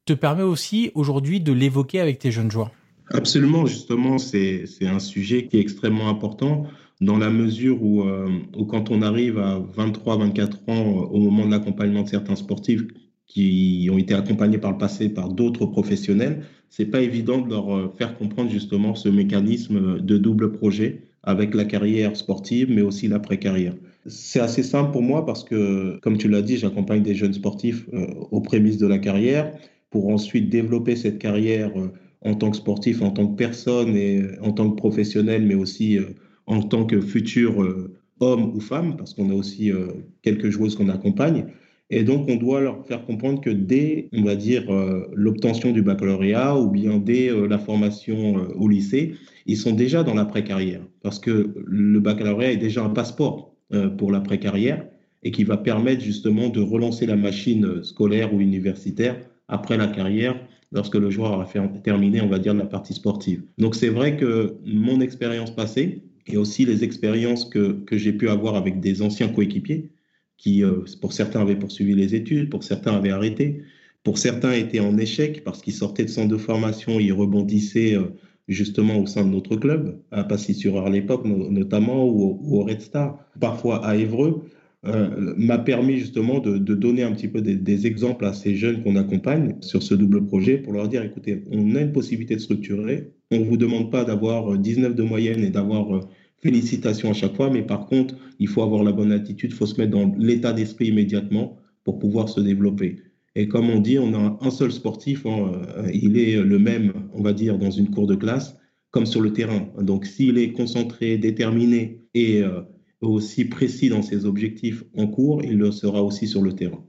te 0.05 0.11
permet 0.11 0.43
aussi 0.43 0.91
aujourd'hui 0.93 1.39
de 1.39 1.53
l'évoquer 1.53 2.01
avec 2.01 2.19
tes 2.19 2.31
jeunes 2.31 2.51
joueurs? 2.51 2.71
Absolument, 3.13 3.65
justement, 3.65 4.17
c'est 4.17 4.65
un 4.81 4.99
sujet 4.99 5.45
qui 5.45 5.57
est 5.57 5.59
extrêmement 5.59 6.07
important 6.09 6.65
dans 7.01 7.17
la 7.17 7.29
mesure 7.29 7.83
où, 7.83 8.03
euh, 8.03 8.29
où 8.55 8.65
quand 8.65 8.91
on 8.91 9.01
arrive 9.01 9.37
à 9.39 9.59
23, 9.59 10.17
24 10.17 10.59
ans 10.67 10.71
euh, 10.71 11.07
au 11.07 11.19
moment 11.19 11.45
de 11.45 11.51
l'accompagnement 11.51 12.03
de 12.03 12.07
certains 12.07 12.35
sportifs 12.35 12.83
qui 13.25 13.89
ont 13.91 13.97
été 13.97 14.13
accompagnés 14.13 14.59
par 14.59 14.71
le 14.71 14.77
passé 14.77 15.09
par 15.09 15.29
d'autres 15.29 15.65
professionnels, 15.65 16.43
c'est 16.69 16.85
pas 16.85 17.01
évident 17.01 17.39
de 17.39 17.49
leur 17.49 17.75
euh, 17.75 17.89
faire 17.97 18.17
comprendre 18.17 18.51
justement 18.51 18.93
ce 18.95 19.09
mécanisme 19.09 19.99
de 19.99 20.17
double 20.17 20.51
projet 20.51 21.01
avec 21.23 21.53
la 21.53 21.65
carrière 21.65 22.15
sportive, 22.15 22.69
mais 22.69 22.81
aussi 22.81 23.07
l'après-carrière. 23.07 23.73
C'est 24.05 24.39
assez 24.39 24.63
simple 24.63 24.91
pour 24.91 25.01
moi 25.01 25.25
parce 25.25 25.43
que, 25.43 25.99
comme 26.01 26.17
tu 26.17 26.27
l'as 26.29 26.41
dit, 26.41 26.57
j'accompagne 26.57 27.03
des 27.03 27.13
jeunes 27.13 27.33
sportifs 27.33 27.87
aux 28.31 28.41
prémices 28.41 28.79
de 28.79 28.87
la 28.87 28.97
carrière 28.97 29.51
pour 29.91 30.09
ensuite 30.09 30.49
développer 30.49 30.95
cette 30.95 31.19
carrière 31.19 31.71
en 32.21 32.35
tant 32.35 32.51
que 32.51 32.57
sportif, 32.57 33.01
en 33.01 33.11
tant 33.11 33.27
que 33.27 33.35
personne 33.35 33.95
et 33.95 34.23
en 34.41 34.51
tant 34.51 34.69
que 34.69 34.75
professionnel, 34.75 35.45
mais 35.45 35.55
aussi 35.55 35.99
en 36.51 36.61
tant 36.61 36.85
que 36.85 36.99
futur 36.99 37.63
euh, 37.63 37.93
homme 38.19 38.53
ou 38.55 38.59
femme, 38.59 38.97
parce 38.97 39.13
qu'on 39.13 39.29
a 39.29 39.33
aussi 39.33 39.71
euh, 39.71 39.87
quelques 40.21 40.49
joueuses 40.49 40.75
qu'on 40.75 40.89
accompagne. 40.89 41.45
Et 41.89 42.03
donc, 42.03 42.29
on 42.29 42.35
doit 42.35 42.61
leur 42.61 42.85
faire 42.85 43.05
comprendre 43.05 43.41
que 43.41 43.49
dès, 43.49 44.09
on 44.13 44.23
va 44.23 44.35
dire, 44.35 44.69
euh, 44.69 45.07
l'obtention 45.13 45.71
du 45.71 45.81
baccalauréat 45.81 46.57
ou 46.57 46.69
bien 46.69 46.97
dès 46.97 47.29
la 47.47 47.57
formation 47.57 48.47
au 48.55 48.69
lycée, 48.69 49.15
ils 49.45 49.57
sont 49.57 49.73
déjà 49.73 50.03
dans 50.03 50.13
l'après-carrière. 50.13 50.81
Parce 51.01 51.19
que 51.19 51.53
le 51.65 51.99
baccalauréat 51.99 52.53
est 52.53 52.57
déjà 52.57 52.83
un 52.83 52.89
passeport 52.89 53.53
pour 53.97 54.11
l'après-carrière 54.11 54.85
et 55.23 55.31
qui 55.31 55.43
va 55.43 55.57
permettre 55.57 56.01
justement 56.01 56.47
de 56.49 56.61
relancer 56.61 57.05
la 57.05 57.15
machine 57.17 57.83
scolaire 57.83 58.33
ou 58.33 58.39
universitaire 58.39 59.17
après 59.49 59.75
la 59.75 59.87
carrière 59.87 60.35
lorsque 60.71 60.95
le 60.95 61.09
joueur 61.09 61.31
aura 61.33 61.47
terminé, 61.83 62.21
on 62.21 62.27
va 62.27 62.39
dire, 62.39 62.53
la 62.53 62.65
partie 62.65 62.93
sportive. 62.93 63.43
Donc, 63.57 63.75
c'est 63.75 63.89
vrai 63.89 64.17
que 64.17 64.55
mon 64.65 65.01
expérience 65.01 65.51
passée, 65.51 66.03
et 66.27 66.37
aussi 66.37 66.65
les 66.65 66.83
expériences 66.83 67.45
que, 67.45 67.83
que 67.83 67.97
j'ai 67.97 68.13
pu 68.13 68.29
avoir 68.29 68.55
avec 68.55 68.79
des 68.79 69.01
anciens 69.01 69.27
coéquipiers 69.27 69.91
qui, 70.37 70.63
euh, 70.63 70.83
pour 71.01 71.13
certains, 71.13 71.41
avaient 71.41 71.55
poursuivi 71.55 71.93
les 71.93 72.15
études, 72.15 72.49
pour 72.49 72.63
certains, 72.63 72.93
avaient 72.93 73.11
arrêté, 73.11 73.63
pour 74.03 74.17
certains, 74.17 74.53
étaient 74.53 74.79
en 74.79 74.97
échec 74.97 75.43
parce 75.43 75.61
qu'ils 75.61 75.73
sortaient 75.73 76.05
de 76.05 76.09
centre 76.09 76.29
de 76.29 76.37
formation, 76.37 76.99
ils 76.99 77.13
rebondissaient 77.13 77.95
euh, 77.95 78.15
justement 78.47 78.97
au 78.97 79.05
sein 79.05 79.23
de 79.23 79.29
notre 79.29 79.55
club, 79.55 79.99
à 80.11 80.23
Passy-sur-Eure 80.23 80.87
à 80.87 80.89
l'époque 80.89 81.25
notamment, 81.25 82.07
ou, 82.07 82.39
au 82.57 82.63
Red 82.63 82.81
Star, 82.81 83.19
parfois 83.39 83.85
à 83.85 83.95
Évreux, 83.95 84.43
euh, 84.87 85.35
m'a 85.37 85.59
permis 85.59 85.97
justement 85.99 86.39
de, 86.39 86.57
donner 86.57 87.03
un 87.03 87.11
petit 87.11 87.27
peu 87.27 87.41
des, 87.41 87.87
exemples 87.87 88.25
à 88.25 88.33
ces 88.33 88.55
jeunes 88.55 88.81
qu'on 88.81 88.95
accompagne 88.95 89.55
sur 89.61 89.83
ce 89.83 89.93
double 89.93 90.25
projet 90.25 90.57
pour 90.57 90.73
leur 90.73 90.87
dire, 90.87 91.03
écoutez, 91.03 91.43
on 91.51 91.75
a 91.75 91.81
une 91.81 91.91
possibilité 91.91 92.35
de 92.35 92.41
structurer, 92.41 93.11
on 93.29 93.39
ne 93.39 93.45
vous 93.45 93.57
demande 93.57 93.91
pas 93.91 94.03
d'avoir 94.03 94.57
19 94.57 94.95
de 94.95 95.03
moyenne 95.03 95.43
et 95.43 95.51
d'avoir 95.51 96.07
félicitations 96.41 97.11
à 97.11 97.13
chaque 97.13 97.35
fois, 97.35 97.51
mais 97.51 97.61
par 97.61 97.85
contre, 97.85 98.15
il 98.39 98.47
faut 98.47 98.63
avoir 98.63 98.83
la 98.83 98.91
bonne 98.91 99.11
attitude, 99.11 99.51
il 99.51 99.55
faut 99.55 99.67
se 99.67 99.79
mettre 99.79 99.91
dans 99.91 100.13
l'état 100.17 100.53
d'esprit 100.53 100.87
immédiatement 100.87 101.57
pour 101.83 101.99
pouvoir 101.99 102.29
se 102.29 102.41
développer. 102.41 102.97
Et 103.35 103.47
comme 103.47 103.69
on 103.69 103.79
dit, 103.79 103.99
on 103.99 104.13
a 104.13 104.39
un 104.41 104.49
seul 104.49 104.71
sportif, 104.71 105.25
hein, 105.25 105.51
euh, 105.77 105.89
il 105.93 106.17
est 106.17 106.41
le 106.41 106.59
même, 106.59 106.93
on 107.13 107.21
va 107.21 107.33
dire, 107.33 107.57
dans 107.57 107.71
une 107.71 107.89
cour 107.89 108.07
de 108.07 108.15
classe, 108.15 108.57
comme 108.89 109.05
sur 109.05 109.21
le 109.21 109.31
terrain. 109.31 109.69
Donc, 109.79 110.05
s'il 110.05 110.37
est 110.37 110.51
concentré, 110.51 111.17
déterminé 111.17 112.01
et 112.13 112.41
euh, 112.41 112.61
aussi 113.01 113.45
précis 113.45 113.89
dans 113.89 114.01
ses 114.01 114.25
objectifs 114.25 114.83
en 114.95 115.07
cours, 115.07 115.43
il 115.43 115.57
le 115.57 115.71
sera 115.71 116.03
aussi 116.03 116.27
sur 116.27 116.41
le 116.41 116.53
terrain. 116.53 116.83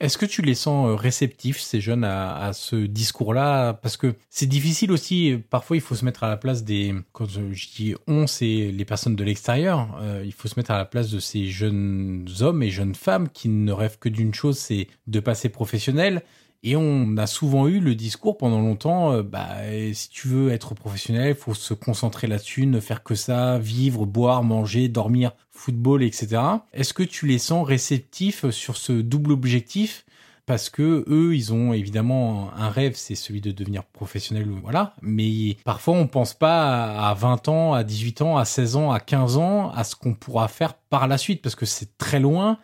Est-ce 0.00 0.16
que 0.16 0.24
tu 0.24 0.40
les 0.40 0.54
sens 0.54 0.88
euh, 0.88 0.94
réceptifs, 0.94 1.60
ces 1.60 1.82
jeunes, 1.82 2.04
à, 2.04 2.52
ce 2.54 2.76
discours-là? 2.76 3.74
Parce 3.74 3.98
que 3.98 4.14
c'est 4.30 4.46
difficile 4.46 4.92
aussi, 4.92 5.36
parfois 5.50 5.76
il 5.76 5.80
faut 5.80 5.94
se 5.94 6.06
mettre 6.06 6.24
à 6.24 6.28
la 6.28 6.38
place 6.38 6.64
des... 6.64 6.94
Quand 7.12 7.28
je 7.28 7.68
dis 7.76 7.94
on, 8.06 8.26
c'est 8.26 8.72
les 8.72 8.84
personnes 8.86 9.14
de 9.14 9.22
l'extérieur. 9.22 9.98
Euh, 10.00 10.22
il 10.24 10.32
faut 10.32 10.48
se 10.48 10.58
mettre 10.58 10.70
à 10.70 10.78
la 10.78 10.86
place 10.86 11.10
de 11.10 11.18
ces 11.18 11.48
jeunes 11.48 12.26
hommes 12.40 12.62
et 12.62 12.70
jeunes 12.70 12.94
femmes 12.94 13.28
qui 13.28 13.50
ne 13.50 13.72
rêvent 13.72 13.98
que 13.98 14.08
d'une 14.08 14.32
chose, 14.32 14.56
c'est 14.56 14.86
de 15.06 15.20
passer 15.20 15.50
professionnel. 15.50 16.22
Et 16.62 16.76
on 16.76 17.16
a 17.16 17.26
souvent 17.26 17.68
eu 17.68 17.80
le 17.80 17.94
discours 17.94 18.36
pendant 18.36 18.60
longtemps, 18.60 19.12
euh, 19.12 19.22
bah, 19.22 19.48
si 19.94 20.10
tu 20.10 20.28
veux 20.28 20.50
être 20.50 20.74
professionnel, 20.74 21.34
faut 21.34 21.54
se 21.54 21.72
concentrer 21.72 22.26
là-dessus, 22.26 22.66
ne 22.66 22.80
faire 22.80 23.02
que 23.02 23.14
ça, 23.14 23.58
vivre, 23.58 24.04
boire, 24.04 24.42
manger, 24.42 24.88
dormir, 24.88 25.32
football, 25.50 26.02
etc. 26.02 26.42
Est-ce 26.74 26.92
que 26.92 27.02
tu 27.02 27.26
les 27.26 27.38
sens 27.38 27.66
réceptifs 27.66 28.50
sur 28.50 28.76
ce 28.76 28.92
double 28.92 29.32
objectif? 29.32 30.04
Parce 30.44 30.68
que 30.68 31.04
eux, 31.08 31.34
ils 31.34 31.54
ont 31.54 31.72
évidemment 31.72 32.52
un 32.56 32.68
rêve, 32.68 32.94
c'est 32.94 33.14
celui 33.14 33.40
de 33.40 33.52
devenir 33.52 33.84
professionnel, 33.84 34.46
voilà. 34.62 34.94
Mais 35.00 35.56
parfois, 35.64 35.94
on 35.94 36.08
pense 36.08 36.34
pas 36.34 37.08
à 37.08 37.14
20 37.14 37.48
ans, 37.48 37.72
à 37.72 37.84
18 37.84 38.20
ans, 38.22 38.36
à 38.36 38.44
16 38.44 38.76
ans, 38.76 38.90
à 38.90 39.00
15 39.00 39.36
ans, 39.38 39.70
à 39.70 39.84
ce 39.84 39.96
qu'on 39.96 40.12
pourra 40.12 40.48
faire 40.48 40.74
par 40.74 41.08
la 41.08 41.16
suite, 41.18 41.40
parce 41.40 41.54
que 41.54 41.66
c'est 41.66 41.96
très 41.96 42.20
loin, 42.20 42.58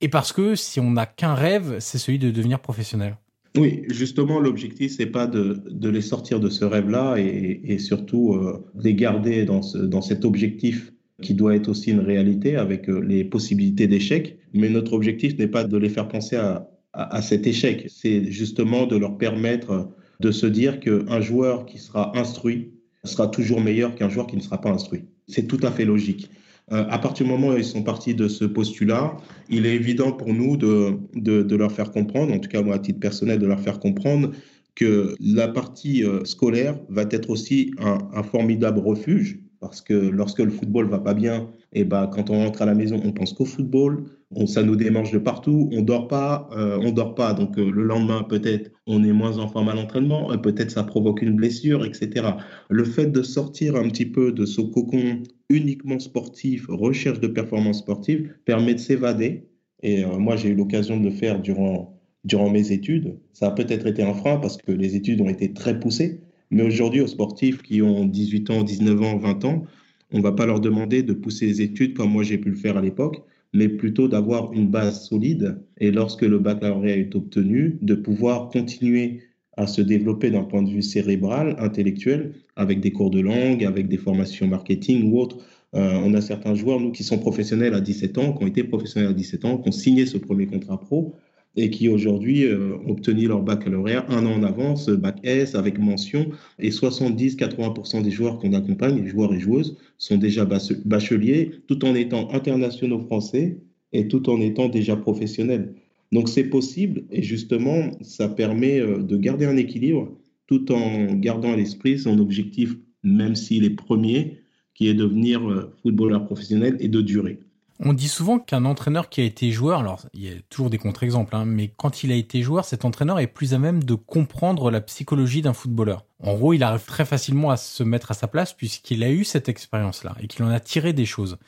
et 0.00 0.08
parce 0.08 0.32
que 0.32 0.54
si 0.54 0.78
on 0.78 0.90
n'a 0.92 1.06
qu'un 1.06 1.34
rêve, 1.34 1.78
c'est 1.80 1.98
celui 1.98 2.18
de 2.18 2.30
devenir 2.30 2.60
professionnel. 2.60 3.16
Oui, 3.56 3.82
justement, 3.88 4.38
l'objectif, 4.38 4.92
c'est 4.96 5.06
pas 5.06 5.26
de, 5.26 5.60
de, 5.68 5.88
les 5.88 6.02
sortir 6.02 6.38
de 6.38 6.48
ce 6.48 6.64
rêve-là 6.64 7.16
et, 7.18 7.60
et, 7.64 7.78
surtout 7.78 8.34
euh, 8.34 8.64
les 8.80 8.94
garder 8.94 9.44
dans, 9.44 9.62
ce, 9.62 9.78
dans 9.78 10.02
cet 10.02 10.24
objectif 10.24 10.92
qui 11.20 11.34
doit 11.34 11.56
être 11.56 11.68
aussi 11.68 11.90
une 11.90 12.00
réalité 12.00 12.56
avec 12.56 12.88
euh, 12.88 13.00
les 13.00 13.24
possibilités 13.24 13.88
d'échec. 13.88 14.38
Mais 14.54 14.68
notre 14.68 14.92
objectif 14.92 15.36
n'est 15.36 15.48
pas 15.48 15.64
de 15.64 15.76
les 15.76 15.88
faire 15.88 16.06
penser 16.06 16.36
à, 16.36 16.70
à, 16.92 17.16
à 17.16 17.22
cet 17.22 17.46
échec, 17.46 17.86
c'est 17.88 18.30
justement 18.30 18.86
de 18.86 18.96
leur 18.96 19.18
permettre 19.18 19.88
de 20.20 20.30
se 20.30 20.46
dire 20.46 20.80
qu'un 20.80 21.20
joueur 21.20 21.66
qui 21.66 21.78
sera 21.78 22.16
instruit 22.18 22.72
sera 23.04 23.26
toujours 23.28 23.60
meilleur 23.60 23.94
qu'un 23.94 24.08
joueur 24.08 24.26
qui 24.26 24.36
ne 24.36 24.42
sera 24.42 24.60
pas 24.60 24.70
instruit. 24.70 25.04
C'est 25.26 25.46
tout 25.46 25.60
à 25.62 25.70
fait 25.70 25.84
logique. 25.84 26.28
Euh, 26.72 26.84
à 26.88 26.98
partir 26.98 27.26
du 27.26 27.32
moment 27.32 27.48
où 27.48 27.56
ils 27.56 27.64
sont 27.64 27.82
partis 27.82 28.14
de 28.14 28.28
ce 28.28 28.44
postulat, 28.44 29.16
il 29.48 29.66
est 29.66 29.74
évident 29.74 30.12
pour 30.12 30.32
nous 30.32 30.56
de, 30.56 30.92
de, 31.14 31.42
de, 31.42 31.56
leur 31.56 31.72
faire 31.72 31.90
comprendre, 31.90 32.32
en 32.32 32.38
tout 32.38 32.48
cas 32.48 32.62
moi 32.62 32.76
à 32.76 32.78
titre 32.78 33.00
personnel, 33.00 33.38
de 33.40 33.46
leur 33.46 33.60
faire 33.60 33.80
comprendre 33.80 34.30
que 34.76 35.14
la 35.20 35.48
partie 35.48 36.04
euh, 36.04 36.24
scolaire 36.24 36.78
va 36.88 37.02
être 37.10 37.28
aussi 37.30 37.72
un, 37.78 37.98
un, 38.14 38.22
formidable 38.22 38.78
refuge 38.78 39.40
parce 39.58 39.80
que 39.80 39.94
lorsque 39.94 40.38
le 40.38 40.50
football 40.50 40.88
va 40.88 41.00
pas 41.00 41.12
bien, 41.12 41.50
et 41.72 41.80
eh 41.80 41.84
ben 41.84 42.06
quand 42.06 42.30
on 42.30 42.38
rentre 42.44 42.62
à 42.62 42.66
la 42.66 42.74
maison, 42.74 43.00
on 43.04 43.12
pense 43.12 43.32
qu'au 43.32 43.44
football, 43.44 44.04
on, 44.32 44.46
ça 44.46 44.62
nous 44.62 44.76
démange 44.76 45.10
de 45.10 45.18
partout, 45.18 45.68
on 45.72 45.82
dort 45.82 46.08
pas, 46.08 46.48
euh, 46.52 46.78
on 46.82 46.92
dort 46.92 47.14
pas, 47.14 47.34
donc 47.34 47.58
euh, 47.58 47.70
le 47.70 47.82
lendemain 47.82 48.22
peut-être 48.22 48.70
on 48.86 49.02
est 49.02 49.12
moins 49.12 49.38
en 49.38 49.48
forme 49.48 49.68
à 49.68 49.74
l'entraînement, 49.74 50.32
euh, 50.32 50.36
peut-être 50.36 50.70
ça 50.70 50.84
provoque 50.84 51.22
une 51.22 51.34
blessure, 51.34 51.84
etc. 51.84 52.36
Le 52.68 52.84
fait 52.84 53.06
de 53.06 53.22
sortir 53.22 53.76
un 53.76 53.88
petit 53.88 54.06
peu 54.06 54.32
de 54.32 54.46
ce 54.46 54.60
cocon 54.60 55.22
uniquement 55.48 55.98
sportif, 55.98 56.66
recherche 56.68 57.20
de 57.20 57.26
performance 57.26 57.78
sportive, 57.78 58.32
permet 58.44 58.74
de 58.74 58.80
s'évader. 58.80 59.48
Et 59.82 60.04
euh, 60.04 60.18
moi 60.18 60.36
j'ai 60.36 60.50
eu 60.50 60.54
l'occasion 60.54 60.98
de 60.98 61.04
le 61.04 61.10
faire 61.10 61.40
durant 61.40 61.96
durant 62.24 62.50
mes 62.50 62.70
études. 62.72 63.18
Ça 63.32 63.48
a 63.48 63.50
peut-être 63.50 63.86
été 63.86 64.02
un 64.02 64.12
frein 64.12 64.36
parce 64.36 64.58
que 64.58 64.72
les 64.72 64.94
études 64.94 65.20
ont 65.22 65.28
été 65.28 65.54
très 65.54 65.80
poussées. 65.80 66.20
Mais 66.50 66.62
aujourd'hui, 66.62 67.00
aux 67.00 67.06
sportifs 67.06 67.62
qui 67.62 67.80
ont 67.80 68.04
18 68.04 68.50
ans, 68.50 68.62
19 68.62 69.02
ans, 69.02 69.16
20 69.16 69.44
ans, 69.44 69.64
on 70.12 70.18
ne 70.18 70.22
va 70.22 70.32
pas 70.32 70.46
leur 70.46 70.60
demander 70.60 71.02
de 71.02 71.12
pousser 71.14 71.46
les 71.46 71.62
études 71.62 71.96
comme 71.96 72.10
moi 72.10 72.22
j'ai 72.22 72.38
pu 72.38 72.50
le 72.50 72.56
faire 72.56 72.76
à 72.76 72.82
l'époque 72.82 73.22
mais 73.52 73.68
plutôt 73.68 74.08
d'avoir 74.08 74.52
une 74.52 74.68
base 74.68 75.08
solide 75.08 75.60
et 75.78 75.90
lorsque 75.90 76.22
le 76.22 76.38
baccalauréat 76.38 76.96
est 76.96 77.14
obtenu, 77.14 77.78
de 77.82 77.94
pouvoir 77.94 78.48
continuer 78.48 79.20
à 79.56 79.66
se 79.66 79.82
développer 79.82 80.30
d'un 80.30 80.44
point 80.44 80.62
de 80.62 80.70
vue 80.70 80.82
cérébral, 80.82 81.56
intellectuel, 81.58 82.32
avec 82.56 82.80
des 82.80 82.92
cours 82.92 83.10
de 83.10 83.20
langue, 83.20 83.64
avec 83.64 83.88
des 83.88 83.96
formations 83.96 84.46
marketing 84.46 85.10
ou 85.10 85.18
autres. 85.18 85.38
Euh, 85.74 86.00
on 86.04 86.14
a 86.14 86.20
certains 86.20 86.54
joueurs, 86.54 86.80
nous, 86.80 86.92
qui 86.92 87.04
sont 87.04 87.18
professionnels 87.18 87.74
à 87.74 87.80
17 87.80 88.18
ans, 88.18 88.32
qui 88.32 88.44
ont 88.44 88.46
été 88.46 88.64
professionnels 88.64 89.10
à 89.10 89.12
17 89.12 89.44
ans, 89.44 89.58
qui 89.58 89.68
ont 89.68 89.72
signé 89.72 90.06
ce 90.06 90.18
premier 90.18 90.46
contrat 90.46 90.80
pro 90.80 91.14
et 91.56 91.70
qui 91.70 91.88
aujourd'hui 91.88 92.44
euh, 92.44 92.76
ont 92.86 92.92
obtenu 92.92 93.26
leur 93.26 93.42
baccalauréat 93.42 94.06
un 94.08 94.24
an 94.26 94.34
en 94.34 94.42
avance, 94.42 94.88
bac 94.88 95.18
S 95.22 95.54
avec 95.54 95.78
mention, 95.78 96.30
et 96.58 96.70
70-80% 96.70 98.02
des 98.02 98.10
joueurs 98.10 98.38
qu'on 98.38 98.52
accompagne, 98.52 99.04
joueurs 99.06 99.34
et 99.34 99.40
joueuses, 99.40 99.76
sont 99.98 100.16
déjà 100.16 100.46
bacheliers, 100.84 101.50
tout 101.66 101.84
en 101.84 101.94
étant 101.94 102.32
internationaux 102.32 103.00
français 103.00 103.58
et 103.92 104.08
tout 104.08 104.30
en 104.30 104.40
étant 104.40 104.68
déjà 104.68 104.96
professionnels. 104.96 105.74
Donc 106.12 106.28
c'est 106.28 106.44
possible, 106.44 107.04
et 107.10 107.22
justement, 107.22 107.90
ça 108.00 108.28
permet 108.28 108.80
euh, 108.80 109.02
de 109.02 109.16
garder 109.16 109.46
un 109.46 109.56
équilibre 109.56 110.16
tout 110.46 110.72
en 110.72 111.14
gardant 111.14 111.52
à 111.52 111.56
l'esprit 111.56 111.98
son 111.98 112.18
objectif, 112.18 112.76
même 113.04 113.36
s'il 113.36 113.64
est 113.64 113.70
premier, 113.70 114.38
qui 114.74 114.88
est 114.88 114.94
de 114.94 115.04
devenir 115.04 115.48
euh, 115.48 115.72
footballeur 115.82 116.24
professionnel 116.26 116.76
et 116.80 116.88
de 116.88 117.00
durer. 117.00 117.38
On 117.82 117.94
dit 117.94 118.08
souvent 118.08 118.38
qu'un 118.38 118.66
entraîneur 118.66 119.08
qui 119.08 119.22
a 119.22 119.24
été 119.24 119.50
joueur, 119.52 119.80
alors 119.80 120.06
il 120.12 120.22
y 120.22 120.28
a 120.28 120.38
toujours 120.50 120.68
des 120.68 120.76
contre-exemples, 120.76 121.34
hein, 121.34 121.46
mais 121.46 121.72
quand 121.74 122.04
il 122.04 122.12
a 122.12 122.14
été 122.14 122.42
joueur, 122.42 122.66
cet 122.66 122.84
entraîneur 122.84 123.18
est 123.20 123.26
plus 123.26 123.54
à 123.54 123.58
même 123.58 123.82
de 123.82 123.94
comprendre 123.94 124.70
la 124.70 124.82
psychologie 124.82 125.40
d'un 125.40 125.54
footballeur. 125.54 126.04
En 126.22 126.34
gros, 126.34 126.52
il 126.52 126.62
arrive 126.62 126.84
très 126.84 127.06
facilement 127.06 127.50
à 127.50 127.56
se 127.56 127.82
mettre 127.82 128.10
à 128.10 128.14
sa 128.14 128.28
place 128.28 128.52
puisqu'il 128.52 129.02
a 129.02 129.10
eu 129.10 129.24
cette 129.24 129.48
expérience-là 129.48 130.14
et 130.20 130.26
qu'il 130.26 130.44
en 130.44 130.50
a 130.50 130.60
tiré 130.60 130.92
des 130.92 131.06
choses. 131.06 131.38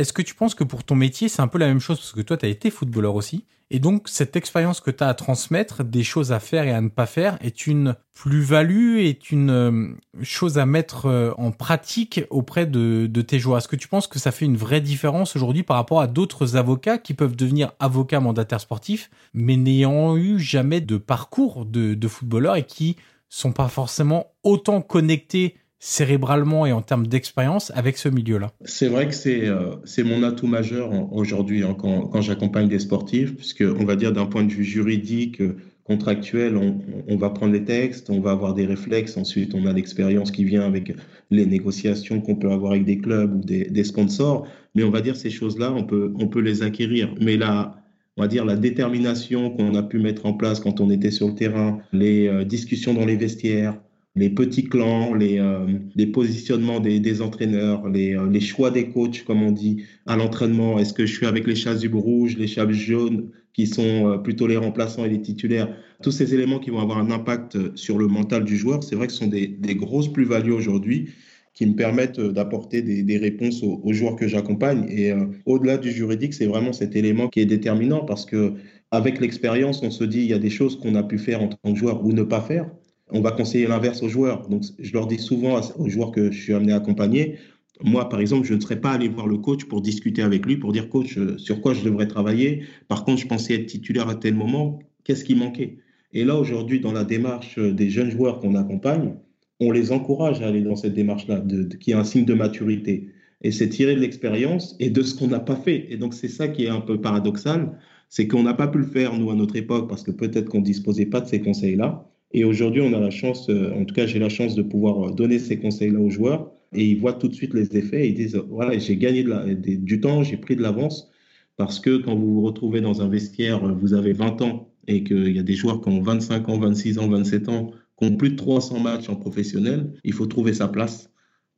Est-ce 0.00 0.14
que 0.14 0.22
tu 0.22 0.34
penses 0.34 0.54
que 0.54 0.64
pour 0.64 0.82
ton 0.82 0.94
métier, 0.94 1.28
c'est 1.28 1.42
un 1.42 1.46
peu 1.46 1.58
la 1.58 1.66
même 1.66 1.78
chose 1.78 1.98
parce 1.98 2.12
que 2.12 2.22
toi, 2.22 2.38
tu 2.38 2.46
as 2.46 2.48
été 2.48 2.70
footballeur 2.70 3.16
aussi? 3.16 3.44
Et 3.68 3.80
donc, 3.80 4.08
cette 4.08 4.34
expérience 4.34 4.80
que 4.80 4.90
tu 4.90 5.04
as 5.04 5.08
à 5.08 5.12
transmettre, 5.12 5.84
des 5.84 6.02
choses 6.04 6.32
à 6.32 6.40
faire 6.40 6.64
et 6.64 6.70
à 6.70 6.80
ne 6.80 6.88
pas 6.88 7.04
faire, 7.04 7.36
est 7.42 7.66
une 7.66 7.94
plus-value, 8.14 9.00
est 9.00 9.30
une 9.30 9.50
euh, 9.50 9.88
chose 10.22 10.56
à 10.56 10.64
mettre 10.64 11.04
euh, 11.04 11.32
en 11.36 11.52
pratique 11.52 12.22
auprès 12.30 12.64
de, 12.64 13.08
tes 13.20 13.38
joueurs? 13.38 13.58
Est-ce 13.58 13.68
que 13.68 13.76
tu 13.76 13.88
penses 13.88 14.06
que 14.06 14.18
ça 14.18 14.32
fait 14.32 14.46
une 14.46 14.56
vraie 14.56 14.80
différence 14.80 15.36
aujourd'hui 15.36 15.64
par 15.64 15.76
rapport 15.76 16.00
à 16.00 16.06
d'autres 16.06 16.56
avocats 16.56 16.96
qui 16.96 17.12
peuvent 17.12 17.36
devenir 17.36 17.72
avocats 17.78 18.20
mandataires 18.20 18.62
sportifs, 18.62 19.10
mais 19.34 19.58
n'ayant 19.58 20.16
eu 20.16 20.38
jamais 20.38 20.80
de 20.80 20.96
parcours 20.96 21.66
de, 21.66 21.92
de 21.92 22.08
footballeur 22.08 22.56
et 22.56 22.64
qui 22.64 22.96
sont 23.28 23.52
pas 23.52 23.68
forcément 23.68 24.32
autant 24.44 24.80
connectés 24.80 25.56
cérébralement 25.80 26.66
et 26.66 26.72
en 26.72 26.82
termes 26.82 27.06
d'expérience 27.06 27.72
avec 27.74 27.96
ce 27.96 28.10
milieu-là 28.10 28.52
C'est 28.66 28.88
vrai 28.88 29.08
que 29.08 29.14
c'est 29.14 29.48
euh, 29.48 29.76
mon 30.04 30.22
atout 30.22 30.46
majeur 30.46 30.90
aujourd'hui 31.12 31.64
hein, 31.64 31.74
quand, 31.76 32.02
quand 32.02 32.20
j'accompagne 32.20 32.68
des 32.68 32.78
sportifs, 32.78 33.34
puisque 33.34 33.64
on 33.64 33.84
va 33.84 33.96
dire 33.96 34.12
d'un 34.12 34.26
point 34.26 34.44
de 34.44 34.52
vue 34.52 34.62
juridique, 34.62 35.40
euh, 35.40 35.56
contractuel, 35.84 36.56
on, 36.56 36.78
on, 37.08 37.16
va 37.16 37.30
prendre 37.30 37.52
les 37.52 37.64
textes, 37.64 38.10
on 38.10 38.20
va 38.20 38.30
avoir 38.30 38.54
des 38.54 38.64
réflexes, 38.64 39.16
ensuite 39.16 39.54
on 39.54 39.66
a 39.66 39.72
l'expérience 39.72 40.30
qui 40.30 40.44
vient 40.44 40.62
avec 40.62 40.94
les 41.30 41.46
négociations 41.46 42.20
qu'on 42.20 42.36
peut 42.36 42.52
avoir 42.52 42.72
avec 42.72 42.84
des 42.84 42.98
clubs 42.98 43.34
ou 43.34 43.40
des, 43.40 43.64
des 43.64 43.84
sponsors, 43.84 44.46
mais 44.74 44.84
on 44.84 44.90
va 44.90 45.00
dire 45.00 45.16
ces 45.16 45.30
choses-là, 45.30 45.72
on 45.72 45.82
peut, 45.82 46.12
on 46.16 46.28
peut 46.28 46.40
les 46.40 46.62
acquérir. 46.62 47.12
Mais 47.20 47.36
là, 47.36 47.82
on 48.16 48.22
va 48.22 48.28
dire 48.28 48.44
la 48.44 48.56
détermination 48.56 49.50
qu'on 49.50 49.74
a 49.74 49.82
pu 49.82 49.98
mettre 49.98 50.26
en 50.26 50.34
place 50.34 50.60
quand 50.60 50.80
on 50.80 50.90
était 50.90 51.10
sur 51.10 51.28
le 51.28 51.34
terrain, 51.34 51.78
les 51.92 52.28
euh, 52.28 52.44
discussions 52.44 52.94
dans 52.94 53.06
les 53.06 53.16
vestiaires, 53.16 53.76
les 54.16 54.30
petits 54.30 54.64
clans, 54.64 55.14
les, 55.14 55.38
euh, 55.38 55.66
positionnements 56.12 56.80
des, 56.80 57.22
entraîneurs, 57.22 57.88
les, 57.88 58.16
euh, 58.16 58.28
les, 58.28 58.40
choix 58.40 58.70
des 58.70 58.90
coachs, 58.90 59.24
comme 59.24 59.42
on 59.42 59.52
dit, 59.52 59.84
à 60.06 60.16
l'entraînement. 60.16 60.78
Est-ce 60.78 60.92
que 60.92 61.06
je 61.06 61.14
suis 61.14 61.26
avec 61.26 61.46
les 61.46 61.54
chasubles 61.54 61.96
rouges, 61.96 62.36
les 62.36 62.48
chasubles 62.48 62.74
jaunes, 62.74 63.30
qui 63.52 63.66
sont 63.66 64.08
euh, 64.08 64.18
plutôt 64.18 64.46
les 64.46 64.56
remplaçants 64.56 65.04
et 65.04 65.08
les 65.08 65.22
titulaires? 65.22 65.76
Tous 66.02 66.10
ces 66.10 66.34
éléments 66.34 66.58
qui 66.58 66.70
vont 66.70 66.80
avoir 66.80 66.98
un 66.98 67.10
impact 67.10 67.76
sur 67.76 67.98
le 67.98 68.08
mental 68.08 68.44
du 68.44 68.56
joueur, 68.56 68.82
c'est 68.82 68.96
vrai 68.96 69.06
que 69.06 69.12
ce 69.12 69.20
sont 69.20 69.28
des, 69.28 69.58
grosses 69.76 70.12
plus-values 70.12 70.52
aujourd'hui 70.52 71.10
qui 71.54 71.66
me 71.66 71.74
permettent 71.74 72.20
d'apporter 72.20 72.80
des, 72.82 73.18
réponses 73.18 73.62
aux, 73.62 73.92
joueurs 73.92 74.16
que 74.16 74.26
j'accompagne. 74.26 74.86
Et 74.88 75.12
au-delà 75.46 75.76
du 75.78 75.90
juridique, 75.90 76.32
c'est 76.32 76.46
vraiment 76.46 76.72
cet 76.72 76.96
élément 76.96 77.28
qui 77.28 77.40
est 77.40 77.46
déterminant 77.46 78.04
parce 78.04 78.24
que 78.24 78.54
avec 78.92 79.20
l'expérience, 79.20 79.82
on 79.82 79.90
se 79.90 80.04
dit 80.04 80.20
il 80.20 80.26
y 80.26 80.32
a 80.32 80.38
des 80.38 80.48
choses 80.48 80.78
qu'on 80.78 80.94
a 80.94 81.02
pu 81.02 81.18
faire 81.18 81.42
en 81.42 81.48
tant 81.48 81.72
que 81.72 81.78
joueur 81.78 82.04
ou 82.04 82.12
ne 82.12 82.22
pas 82.22 82.40
faire 82.40 82.70
on 83.12 83.20
va 83.20 83.32
conseiller 83.32 83.66
l'inverse 83.66 84.02
aux 84.02 84.08
joueurs. 84.08 84.48
Donc, 84.48 84.62
je 84.78 84.92
leur 84.92 85.06
dis 85.06 85.18
souvent 85.18 85.60
aux 85.78 85.88
joueurs 85.88 86.12
que 86.12 86.30
je 86.30 86.40
suis 86.40 86.54
amené 86.54 86.72
à 86.72 86.76
accompagner, 86.76 87.36
moi, 87.82 88.08
par 88.08 88.20
exemple, 88.20 88.46
je 88.46 88.54
ne 88.54 88.60
serais 88.60 88.80
pas 88.80 88.92
allé 88.92 89.08
voir 89.08 89.26
le 89.26 89.38
coach 89.38 89.64
pour 89.64 89.80
discuter 89.80 90.22
avec 90.22 90.44
lui, 90.44 90.56
pour 90.56 90.72
dire, 90.72 90.88
coach, 90.88 91.16
euh, 91.16 91.38
sur 91.38 91.60
quoi 91.60 91.72
je 91.72 91.82
devrais 91.82 92.06
travailler. 92.06 92.64
Par 92.88 93.04
contre, 93.04 93.22
je 93.22 93.26
pensais 93.26 93.54
être 93.54 93.66
titulaire 93.66 94.08
à 94.08 94.14
tel 94.14 94.34
moment. 94.34 94.80
Qu'est-ce 95.04 95.24
qui 95.24 95.34
manquait? 95.34 95.78
Et 96.12 96.24
là, 96.24 96.36
aujourd'hui, 96.36 96.80
dans 96.80 96.92
la 96.92 97.04
démarche 97.04 97.58
des 97.58 97.88
jeunes 97.88 98.10
joueurs 98.10 98.40
qu'on 98.40 98.54
accompagne, 98.54 99.14
on 99.60 99.70
les 99.70 99.92
encourage 99.92 100.42
à 100.42 100.48
aller 100.48 100.62
dans 100.62 100.76
cette 100.76 100.94
démarche-là, 100.94 101.42
qui 101.78 101.92
est 101.92 101.94
un 101.94 102.04
signe 102.04 102.24
de 102.24 102.34
maturité. 102.34 103.08
Et 103.42 103.52
c'est 103.52 103.68
tirer 103.68 103.94
de 103.94 104.00
l'expérience 104.00 104.76
et 104.80 104.90
de 104.90 105.02
ce 105.02 105.14
qu'on 105.14 105.28
n'a 105.28 105.40
pas 105.40 105.56
fait. 105.56 105.86
Et 105.90 105.96
donc, 105.96 106.14
c'est 106.14 106.28
ça 106.28 106.48
qui 106.48 106.64
est 106.64 106.68
un 106.68 106.80
peu 106.80 107.00
paradoxal, 107.00 107.78
c'est 108.08 108.26
qu'on 108.26 108.42
n'a 108.42 108.54
pas 108.54 108.68
pu 108.68 108.78
le 108.78 108.86
faire, 108.86 109.16
nous, 109.16 109.30
à 109.30 109.34
notre 109.34 109.56
époque, 109.56 109.88
parce 109.88 110.02
que 110.02 110.10
peut-être 110.10 110.48
qu'on 110.48 110.60
ne 110.60 110.64
disposait 110.64 111.06
pas 111.06 111.20
de 111.20 111.28
ces 111.28 111.40
conseils-là. 111.40 112.09
Et 112.32 112.44
aujourd'hui, 112.44 112.80
on 112.80 112.92
a 112.92 113.00
la 113.00 113.10
chance, 113.10 113.48
euh, 113.48 113.72
en 113.74 113.84
tout 113.84 113.94
cas, 113.94 114.06
j'ai 114.06 114.18
la 114.18 114.28
chance 114.28 114.54
de 114.54 114.62
pouvoir 114.62 115.08
euh, 115.08 115.12
donner 115.12 115.38
ces 115.38 115.58
conseils-là 115.58 115.98
aux 115.98 116.10
joueurs 116.10 116.52
et 116.72 116.84
ils 116.84 116.98
voient 116.98 117.14
tout 117.14 117.28
de 117.28 117.34
suite 117.34 117.54
les 117.54 117.76
effets 117.76 118.06
et 118.06 118.08
ils 118.10 118.14
disent, 118.14 118.40
voilà, 118.48 118.78
j'ai 118.78 118.96
gagné 118.96 119.24
du 119.24 120.00
temps, 120.00 120.22
j'ai 120.22 120.36
pris 120.36 120.54
de 120.54 120.62
l'avance 120.62 121.10
parce 121.56 121.80
que 121.80 121.96
quand 121.96 122.14
vous 122.14 122.34
vous 122.34 122.42
retrouvez 122.42 122.80
dans 122.80 123.02
un 123.02 123.08
vestiaire, 123.08 123.64
euh, 123.64 123.72
vous 123.72 123.94
avez 123.94 124.12
20 124.12 124.42
ans 124.42 124.72
et 124.86 125.02
qu'il 125.02 125.34
y 125.34 125.38
a 125.40 125.42
des 125.42 125.54
joueurs 125.54 125.80
qui 125.80 125.88
ont 125.88 126.00
25 126.00 126.48
ans, 126.48 126.58
26 126.58 126.98
ans, 126.98 127.08
27 127.08 127.48
ans, 127.48 127.72
qui 127.98 128.06
ont 128.06 128.16
plus 128.16 128.30
de 128.30 128.36
300 128.36 128.78
matchs 128.78 129.08
en 129.08 129.16
professionnel, 129.16 129.92
il 130.04 130.12
faut 130.12 130.26
trouver 130.26 130.54
sa 130.54 130.68
place. 130.68 131.10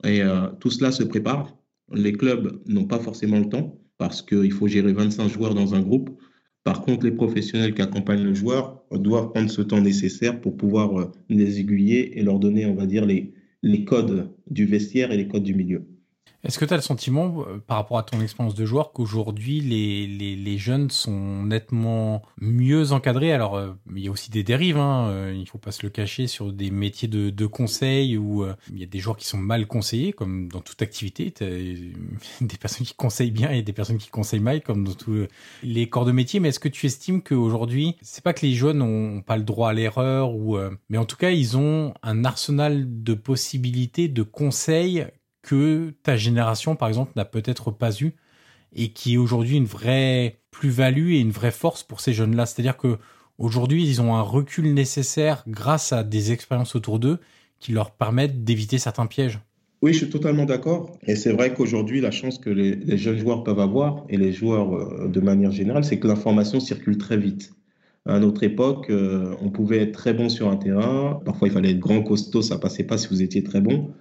Et 0.05 0.21
tout 0.59 0.71
cela 0.71 0.91
se 0.91 1.05
prépare. 1.05 1.57
Les 1.95 2.13
clubs 2.13 2.61
n'ont 2.67 2.87
pas 2.87 2.99
forcément 2.99 3.39
le 3.39 3.49
temps 3.49 3.79
parce 3.97 4.21
qu'il 4.21 4.51
faut 4.51 4.67
gérer 4.67 4.93
25 4.93 5.29
joueurs 5.29 5.55
dans 5.55 5.77
un 5.77 5.81
groupe. 5.81 6.11
Par 6.65 6.83
contre, 6.83 7.05
les 7.05 7.13
professionnels 7.13 7.75
qui 7.75 7.83
accompagnent 7.83 8.23
le 8.23 8.35
joueur 8.35 8.85
doivent 8.93 9.31
prendre 9.33 9.51
ce 9.51 9.63
temps 9.63 9.81
nécessaire 9.81 10.41
pour 10.41 10.57
pouvoir 10.57 10.99
euh, 10.99 11.13
les 11.29 11.59
aiguiller 11.59 12.19
et 12.19 12.23
leur 12.23 12.39
donner, 12.39 12.67
on 12.67 12.75
va 12.75 12.87
dire, 12.87 13.05
les, 13.05 13.35
les 13.63 13.85
codes 13.85 14.31
du 14.49 14.65
vestiaire 14.65 15.11
et 15.11 15.17
les 15.17 15.29
codes 15.29 15.43
du 15.43 15.55
milieu. 15.55 15.92
Est-ce 16.45 16.59
que 16.59 16.65
tu 16.65 16.75
as 16.75 16.77
le 16.77 16.83
sentiment, 16.83 17.45
euh, 17.47 17.59
par 17.65 17.77
rapport 17.77 17.99
à 17.99 18.03
ton 18.03 18.21
expérience 18.21 18.57
de 18.57 18.65
joueur, 18.65 18.93
qu'aujourd'hui 18.93 19.61
les, 19.61 20.09
les, 20.09 20.35
les, 20.35 20.59
jeunes 20.59 20.91
sont 20.91 21.45
nettement 21.45 22.23
mieux 22.41 22.91
encadrés? 22.91 23.33
Alors, 23.33 23.55
euh, 23.55 23.71
il 23.95 24.03
y 24.03 24.09
a 24.09 24.11
aussi 24.11 24.29
des 24.33 24.43
dérives, 24.43 24.77
hein, 24.77 25.09
euh, 25.09 25.37
il 25.39 25.49
faut 25.49 25.59
pas 25.59 25.71
se 25.71 25.85
le 25.85 25.91
cacher, 25.91 26.27
sur 26.27 26.53
des 26.53 26.73
métiers 26.73 27.07
de, 27.07 27.31
de 27.31 27.47
conseil 27.47 28.17
où 28.19 28.45
il 28.73 28.81
y 28.81 28.83
a 28.83 28.87
des 28.87 28.99
joueurs 28.99 29.17
qui 29.17 29.27
sont 29.27 29.39
mal 29.39 29.69
conseillés, 29.69 30.13
comme 30.13 30.49
dans 30.49 30.61
toute 30.61 30.83
activité. 30.83 31.33
des 32.41 32.57
personnes 32.57 32.87
qui 32.87 32.95
conseillent 32.95 33.31
bien 33.31 33.51
et 33.51 33.63
des 33.63 33.73
personnes 33.73 33.99
qui 33.99 34.11
conseillent 34.11 34.41
mal, 34.41 34.63
comme 34.63 34.85
dans 34.85 34.95
tous 34.95 35.29
les 35.63 35.89
corps 35.89 36.05
de 36.05 36.13
métier. 36.13 36.41
Mais 36.41 36.49
est-ce 36.49 36.61
que 36.61 36.69
tu 36.69 36.87
estimes 36.87 37.23
qu'aujourd'hui, 37.23 37.97
c'est 38.03 38.25
pas 38.25 38.33
que 38.33 38.45
les 38.45 38.55
jeunes 38.55 38.83
ont 38.83 39.23
pas 39.23 39.37
le 39.37 39.45
droit 39.45 39.71
à 39.71 39.73
l'erreur, 39.73 40.35
ou 40.35 40.59
mais 40.89 40.99
en 40.99 41.05
tout 41.05 41.17
cas, 41.17 41.31
ils 41.31 41.57
ont 41.57 41.95
un 42.03 42.25
arsenal 42.25 42.85
de 43.05 43.15
possibilités, 43.15 44.09
de 44.09 44.23
conseils 44.25 45.07
que 45.43 45.93
ta 46.03 46.17
génération, 46.17 46.77
par 46.77 46.89
exemple, 46.89 47.13
n'a 47.17 47.25
peut-être 47.25 47.71
pas 47.71 47.93
eu 48.01 48.15
et 48.75 48.89
qui 48.89 49.15
est 49.15 49.17
aujourd'hui 49.17 49.57
une 49.57 49.67
vraie 49.67 50.41
plus-value 50.51 51.13
et 51.13 51.21
une 51.21 51.31
vraie 51.31 51.51
force 51.51 51.83
pour 51.83 52.01
ces 52.01 52.13
jeunes-là. 52.13 52.47
C'est-à-dire 52.47 52.77
que 52.77 52.99
aujourd'hui, 53.39 53.85
ils 53.87 54.01
ont 54.01 54.15
un 54.15 54.23
recul 54.23 54.73
nécessaire 54.73 55.45
grâce 55.47 55.93
à 55.93 56.05
des 56.05 56.33
expériences 56.33 56.75
autour 56.75 56.99
d'eux 56.99 57.19
qui 57.59 57.73
leur 57.73 57.91
permettent 57.91 58.45
d'éviter 58.45 58.79
certains 58.79 59.07
pièges. 59.07 59.41
Oui, 59.83 59.93
je 59.93 59.99
suis 59.99 60.11
totalement 60.11 60.45
d'accord. 60.45 60.97
Et 61.07 61.17
c'est 61.17 61.33
vrai 61.33 61.53
qu'aujourd'hui, 61.55 62.01
la 62.01 62.13
chance 62.13 62.39
que 62.39 62.51
les, 62.51 62.97
jeunes 62.97 63.19
joueurs 63.19 63.43
peuvent 63.43 63.59
avoir, 63.59 64.05
et 64.09 64.17
les 64.17 64.33
joueurs 64.33 64.75
euh, 64.75 65.09
de 65.09 65.21
manière 65.21 65.51
générale, 65.51 65.85
c'est 65.85 65.99
que 65.99 66.07
l'information 66.07 66.61
circule 66.61 66.99
très 66.99 67.17
vite. 67.17 67.53
À 68.07 68.19
notre 68.21 68.45
époque, 68.45 68.91
euh, 68.91 69.35
on 69.41 69.51
pouvait 69.51 69.79
être 69.79 69.93
très 69.93 70.15
bon 70.15 70.29
sur 70.29 70.49
un 70.49 70.57
terrain. 70.57 71.21
Parfois, 71.25 71.49
il 71.49 71.51
fallait 71.51 71.73
être 71.73 71.81
grand, 71.81 72.03
costaud, 72.03 72.43
ça 72.43 72.59
passait 72.59 72.85
pas 72.85 72.97
si 72.97 73.09
vous 73.09 73.23
étiez 73.23 73.43
très 73.43 73.61
bon. 73.61 73.93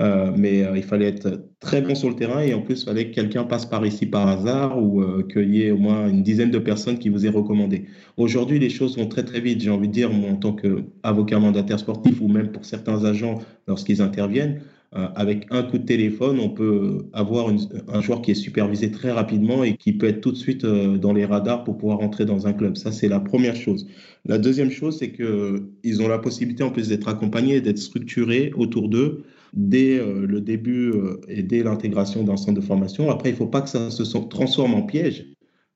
Euh, 0.00 0.30
mais 0.36 0.62
euh, 0.62 0.76
il 0.76 0.84
fallait 0.84 1.06
être 1.06 1.42
très 1.58 1.82
bon 1.82 1.96
sur 1.96 2.08
le 2.08 2.14
terrain 2.14 2.40
et 2.40 2.54
en 2.54 2.62
plus, 2.62 2.82
il 2.82 2.84
fallait 2.84 3.10
que 3.10 3.14
quelqu'un 3.14 3.42
passe 3.42 3.66
par 3.66 3.84
ici 3.84 4.06
par 4.06 4.28
hasard 4.28 4.80
ou 4.80 5.02
euh, 5.02 5.26
qu'il 5.26 5.52
y 5.54 5.62
ait 5.62 5.72
au 5.72 5.76
moins 5.76 6.08
une 6.08 6.22
dizaine 6.22 6.52
de 6.52 6.58
personnes 6.60 6.98
qui 6.98 7.08
vous 7.08 7.26
aient 7.26 7.30
recommandé. 7.30 7.86
Aujourd'hui, 8.16 8.60
les 8.60 8.70
choses 8.70 8.96
vont 8.96 9.08
très 9.08 9.24
très 9.24 9.40
vite. 9.40 9.60
J'ai 9.60 9.70
envie 9.70 9.88
de 9.88 9.92
dire, 9.92 10.10
moi, 10.12 10.30
en 10.30 10.36
tant 10.36 10.52
qu'avocat 10.52 11.40
mandataire 11.40 11.80
sportif 11.80 12.20
ou 12.20 12.28
même 12.28 12.52
pour 12.52 12.64
certains 12.64 13.04
agents 13.04 13.40
lorsqu'ils 13.66 14.00
interviennent, 14.00 14.60
avec 14.92 15.46
un 15.50 15.64
coup 15.64 15.76
de 15.76 15.84
téléphone, 15.84 16.40
on 16.40 16.48
peut 16.48 17.04
avoir 17.12 17.52
un 17.88 18.00
joueur 18.00 18.22
qui 18.22 18.30
est 18.30 18.34
supervisé 18.34 18.90
très 18.90 19.12
rapidement 19.12 19.62
et 19.62 19.76
qui 19.76 19.92
peut 19.92 20.06
être 20.06 20.22
tout 20.22 20.32
de 20.32 20.36
suite 20.36 20.64
dans 20.64 21.12
les 21.12 21.26
radars 21.26 21.62
pour 21.62 21.76
pouvoir 21.76 22.00
entrer 22.00 22.24
dans 22.24 22.46
un 22.46 22.54
club. 22.54 22.74
Ça, 22.74 22.90
c'est 22.90 23.08
la 23.08 23.20
première 23.20 23.54
chose. 23.54 23.86
La 24.24 24.38
deuxième 24.38 24.70
chose, 24.70 24.96
c'est 24.98 25.12
qu'ils 25.12 26.02
ont 26.02 26.08
la 26.08 26.18
possibilité 26.18 26.62
en 26.62 26.70
plus 26.70 26.88
d'être 26.88 27.06
accompagnés, 27.06 27.60
d'être 27.60 27.76
structurés 27.76 28.50
autour 28.56 28.88
d'eux 28.88 29.24
dès 29.52 29.98
euh, 29.98 30.26
le 30.26 30.40
début 30.40 30.90
euh, 30.90 31.20
et 31.28 31.42
dès 31.42 31.62
l'intégration 31.62 32.22
d'un 32.24 32.36
centre 32.36 32.60
de 32.60 32.64
formation. 32.64 33.10
Après, 33.10 33.30
il 33.30 33.32
ne 33.32 33.38
faut 33.38 33.46
pas 33.46 33.60
que 33.60 33.68
ça 33.68 33.90
se 33.90 34.02
transforme 34.28 34.74
en 34.74 34.82
piège 34.82 35.26